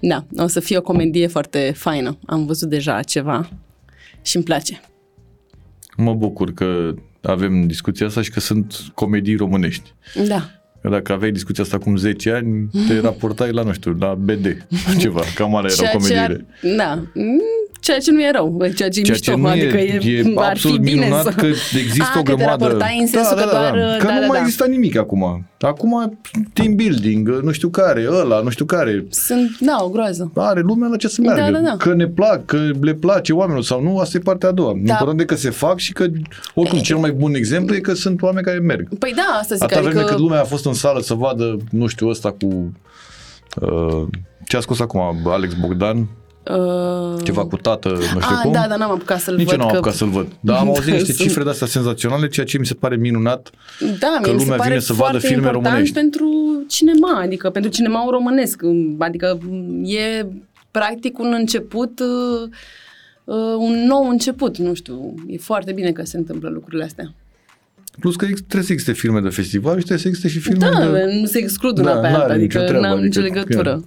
da, 0.00 0.24
o 0.36 0.46
să 0.46 0.60
fie 0.60 0.76
o 0.76 0.82
comedie 0.82 1.26
foarte 1.26 1.72
faină. 1.76 2.18
Am 2.26 2.46
văzut 2.46 2.68
deja 2.68 3.02
ceva 3.02 3.48
și 4.22 4.36
îmi 4.36 4.44
place. 4.44 4.80
Mă 5.96 6.14
bucur 6.14 6.52
că 6.54 6.94
avem 7.22 7.66
discuția 7.66 8.06
asta 8.06 8.22
și 8.22 8.30
că 8.30 8.40
sunt 8.40 8.74
comedii 8.94 9.36
românești. 9.36 9.94
Da. 10.26 10.50
Că 10.82 10.88
dacă 10.88 11.12
aveai 11.12 11.30
discuția 11.30 11.62
asta 11.64 11.76
acum 11.76 11.96
10 11.96 12.30
ani, 12.30 12.70
te 12.88 13.00
raportai 13.00 13.52
la, 13.52 13.62
nu 13.62 13.72
știu, 13.72 13.96
la 14.00 14.14
BD, 14.14 14.66
ceva, 14.98 15.20
cam 15.34 15.56
alea 15.56 15.70
erau 15.78 16.00
Ceea 16.00 16.08
ce 16.08 16.18
ar, 16.18 16.26
comediile. 16.26 16.76
da, 16.76 16.94
Mm, 17.14 17.40
ceea 17.84 17.98
ce 17.98 18.10
nu 18.10 18.22
e 18.22 18.30
rău, 18.30 18.66
ceea 18.76 18.88
ce 18.88 19.00
e 19.00 19.02
Ceea 19.02 19.16
mișto, 19.16 19.30
ce 19.32 19.36
nu 19.36 19.46
adică 19.46 19.76
e, 19.76 20.00
e, 20.04 20.18
e 20.18 20.32
ar 20.36 20.50
absolut 20.50 20.76
fi 20.76 20.82
bine 20.82 21.00
minunat 21.00 21.22
să... 21.22 21.30
că 21.30 21.46
există 21.78 22.12
A, 22.14 22.18
o 22.18 22.22
că 22.22 22.30
te 22.30 22.36
grămadă. 22.36 22.64
raportai 22.64 22.98
în 23.00 23.06
sensul 23.06 23.36
că 23.36 23.48
doar... 23.50 23.70
Că 23.98 24.06
da, 24.06 24.14
nu 24.14 24.20
da, 24.20 24.26
mai 24.26 24.38
da. 24.38 24.38
există 24.38 24.66
nimic 24.66 24.96
acum. 24.96 25.46
Acum 25.60 26.18
team 26.52 26.74
building, 26.74 27.28
nu 27.28 27.52
știu 27.52 27.68
care, 27.68 28.06
ăla, 28.10 28.40
nu 28.40 28.50
știu 28.50 28.64
care. 28.64 29.04
Sunt, 29.10 29.56
da, 29.60 29.76
o 29.80 29.88
groază. 29.88 30.32
Are 30.34 30.60
lumea 30.60 30.88
la 30.88 30.96
ce 30.96 31.08
să 31.08 31.22
Da, 31.22 31.34
meargă. 31.34 31.58
da, 31.58 31.64
da. 31.64 31.76
Că 31.76 31.94
ne 31.94 32.06
plac, 32.06 32.44
că 32.44 32.70
le 32.80 32.94
place 32.94 33.32
oamenilor 33.32 33.64
sau 33.64 33.82
nu, 33.82 33.98
asta 33.98 34.16
e 34.16 34.20
partea 34.20 34.48
a 34.48 34.52
doua. 34.52 34.72
Da. 34.72 34.92
Important 34.92 35.20
e 35.20 35.24
că 35.24 35.36
se 35.36 35.50
fac 35.50 35.78
și 35.78 35.92
că, 35.92 36.06
oricum, 36.54 36.78
cel 36.78 36.96
mai 36.96 37.10
bun 37.10 37.34
exemplu 37.34 37.74
e 37.74 37.78
că 37.78 37.94
sunt 37.94 38.22
oameni 38.22 38.44
care 38.46 38.58
merg. 38.58 38.88
Păi 38.98 39.12
da, 39.16 39.38
asta 39.40 39.54
zic, 39.54 39.64
Atâta 39.64 39.80
vreme 39.80 39.98
adică... 39.98 40.12
cât 40.12 40.22
lumea 40.22 40.40
a 40.40 40.44
fost 40.44 40.66
în 40.66 40.74
sală 40.74 41.00
să 41.00 41.14
vadă, 41.14 41.56
nu 41.70 41.86
știu, 41.86 42.08
ăsta 42.08 42.30
cu... 42.30 42.72
Uh, 43.60 44.06
ce 44.46 44.56
a 44.56 44.60
scos 44.60 44.80
acum 44.80 45.00
Alex 45.24 45.54
Bogdan, 45.54 46.08
Uh, 46.50 47.22
ceva 47.22 47.46
cu 47.46 47.56
tată, 47.56 47.88
nu 47.88 48.00
știu 48.00 48.36
a, 48.36 48.40
cum. 48.42 48.52
da, 48.52 48.66
dar 48.68 48.78
n-am 48.78 48.90
apucat 48.90 49.20
să-l 49.20 49.34
Nici 49.36 49.44
văd. 49.44 49.52
eu 49.52 49.58
n-am 49.58 49.68
că... 49.68 49.74
apucat 49.76 49.94
să-l 49.94 50.08
văd. 50.08 50.26
Dar 50.40 50.58
am 50.58 50.68
auzit 50.74 50.92
niște 50.92 51.12
Sunt- 51.12 51.28
cifre 51.28 51.42
de-astea 51.42 51.66
senzaționale, 51.66 52.28
ceea 52.28 52.46
ce 52.46 52.58
mi 52.58 52.66
se 52.66 52.74
pare 52.74 52.96
minunat. 52.96 53.50
Da, 53.98 54.18
că 54.22 54.28
mie 54.28 54.32
mi 54.32 54.38
se 54.38 54.44
lumea 54.44 54.56
pare 54.56 54.68
vine 54.68 54.80
să 54.80 54.92
vadă 54.92 55.10
foarte 55.10 55.26
filme 55.26 55.42
important 55.46 55.64
românești. 55.64 55.94
pentru 55.94 56.26
cinema, 56.68 57.20
adică 57.20 57.50
pentru 57.50 57.70
cinema 57.70 58.06
românesc. 58.10 58.60
Adică 58.98 59.38
e 59.84 60.26
practic 60.70 61.18
un 61.18 61.32
început, 61.38 62.00
uh, 62.00 62.48
uh, 63.24 63.54
un 63.58 63.84
nou 63.86 64.08
început, 64.08 64.56
nu 64.58 64.74
știu. 64.74 65.14
E 65.28 65.36
foarte 65.38 65.72
bine 65.72 65.92
că 65.92 66.04
se 66.04 66.16
întâmplă 66.16 66.48
lucrurile 66.48 66.84
astea. 66.84 67.12
Plus 68.00 68.16
că 68.16 68.24
ex- 68.24 68.40
trebuie 68.40 68.62
să 68.66 68.72
existe 68.72 68.92
filme 68.92 69.20
de 69.20 69.28
festival 69.28 69.72
și 69.72 69.84
trebuie 69.84 69.98
să 69.98 70.08
existe 70.08 70.28
și 70.28 70.38
filme 70.38 70.68
Da, 70.68 70.90
de... 70.90 71.18
nu 71.20 71.26
se 71.26 71.38
exclud 71.38 71.78
una 71.78 71.94
Da, 71.94 72.00
pe 72.00 72.08
n-are 72.10 72.22
alta, 72.22 72.34
nicio 72.34 72.58
adică 72.58 72.72
treabă, 72.72 72.86
n-am 72.86 72.98
nicio 73.04 73.20
adică 73.20 73.34
legătură. 73.38 73.70
că- 73.74 73.84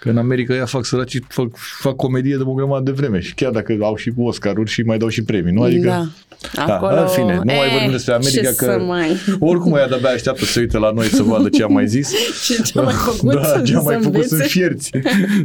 Că 0.00 0.08
în 0.08 0.18
America 0.18 0.54
ea 0.54 0.64
fac 0.64 0.84
săraci, 0.84 1.18
fac, 1.28 1.46
fac 1.80 1.96
comedie 1.96 2.36
de 2.36 2.42
o 2.46 2.52
grămadă 2.52 2.82
de 2.82 2.90
vreme 2.90 3.20
și 3.20 3.34
chiar 3.34 3.50
dacă 3.50 3.76
au 3.80 3.96
și 3.96 4.12
Oscar-uri 4.16 4.70
și 4.70 4.82
mai 4.82 4.98
dau 4.98 5.08
și 5.08 5.22
premii, 5.22 5.52
nu? 5.52 5.62
Adică... 5.62 5.88
Da. 5.88 6.06
Da, 6.54 6.74
Acolo, 6.74 7.00
în 7.00 7.06
fine, 7.06 7.34
nu 7.34 7.42
mai 7.44 7.66
eh, 7.66 7.72
vorbim 7.72 7.90
despre 7.90 8.12
America 8.12 8.40
ce 8.48 8.54
că 8.54 8.64
să 8.64 8.78
mai... 8.86 9.16
oricum 9.38 9.74
ea 9.76 9.88
de-abia 9.88 10.08
așteaptă 10.08 10.44
să 10.44 10.50
se 10.52 10.60
uite 10.60 10.78
la 10.78 10.90
noi 10.90 11.06
să 11.06 11.22
vadă 11.22 11.48
ce 11.48 11.62
am 11.62 11.72
mai 11.72 11.86
zis. 11.88 12.12
Ce 12.46 12.62
ce-a 12.62 12.82
mai 12.82 12.94
făcut 12.94 13.32
Da, 13.34 13.60
ce 13.62 13.76
am 13.76 13.84
mai 13.84 13.94
să 13.94 14.00
făcut 14.00 14.04
învețe? 14.14 14.28
sunt 14.36 14.42
fierți. 14.42 14.90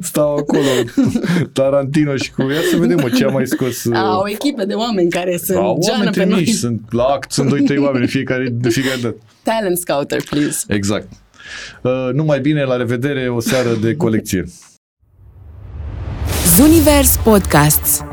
Stau 0.02 0.36
acolo, 0.36 0.68
Tarantino 1.54 2.16
și 2.16 2.32
cu 2.32 2.42
ea 2.42 2.62
să 2.72 2.78
vedem 2.78 3.00
mă, 3.02 3.10
ce 3.10 3.26
a 3.26 3.28
mai 3.30 3.48
scos. 3.48 3.86
Au 3.94 4.22
o 4.22 4.30
echipă 4.30 4.66
de 4.66 4.74
oameni 4.74 5.10
care 5.10 5.38
sunt 5.44 5.58
Au 5.58 5.80
geană 5.86 5.98
oameni 5.98 6.16
pe 6.16 6.24
noi. 6.26 6.34
trimiși, 6.34 6.54
sunt 6.58 6.82
la 6.90 7.04
act, 7.04 7.32
sunt 7.32 7.72
2-3 7.72 7.78
oameni 7.78 8.08
fiecare, 8.08 8.48
de 8.52 8.70
fiecare 8.70 9.00
dată. 9.02 9.16
Talent 9.44 9.78
scouter, 9.78 10.22
please. 10.30 10.64
Exact. 10.68 11.08
Uh, 11.82 12.10
numai 12.14 12.40
bine, 12.40 12.64
la 12.64 12.76
revedere, 12.76 13.28
o 13.30 13.40
seară 13.40 13.70
de 13.82 13.96
colecție. 13.96 14.46
Zunivers 16.56 17.18
Podcasts 17.24 18.04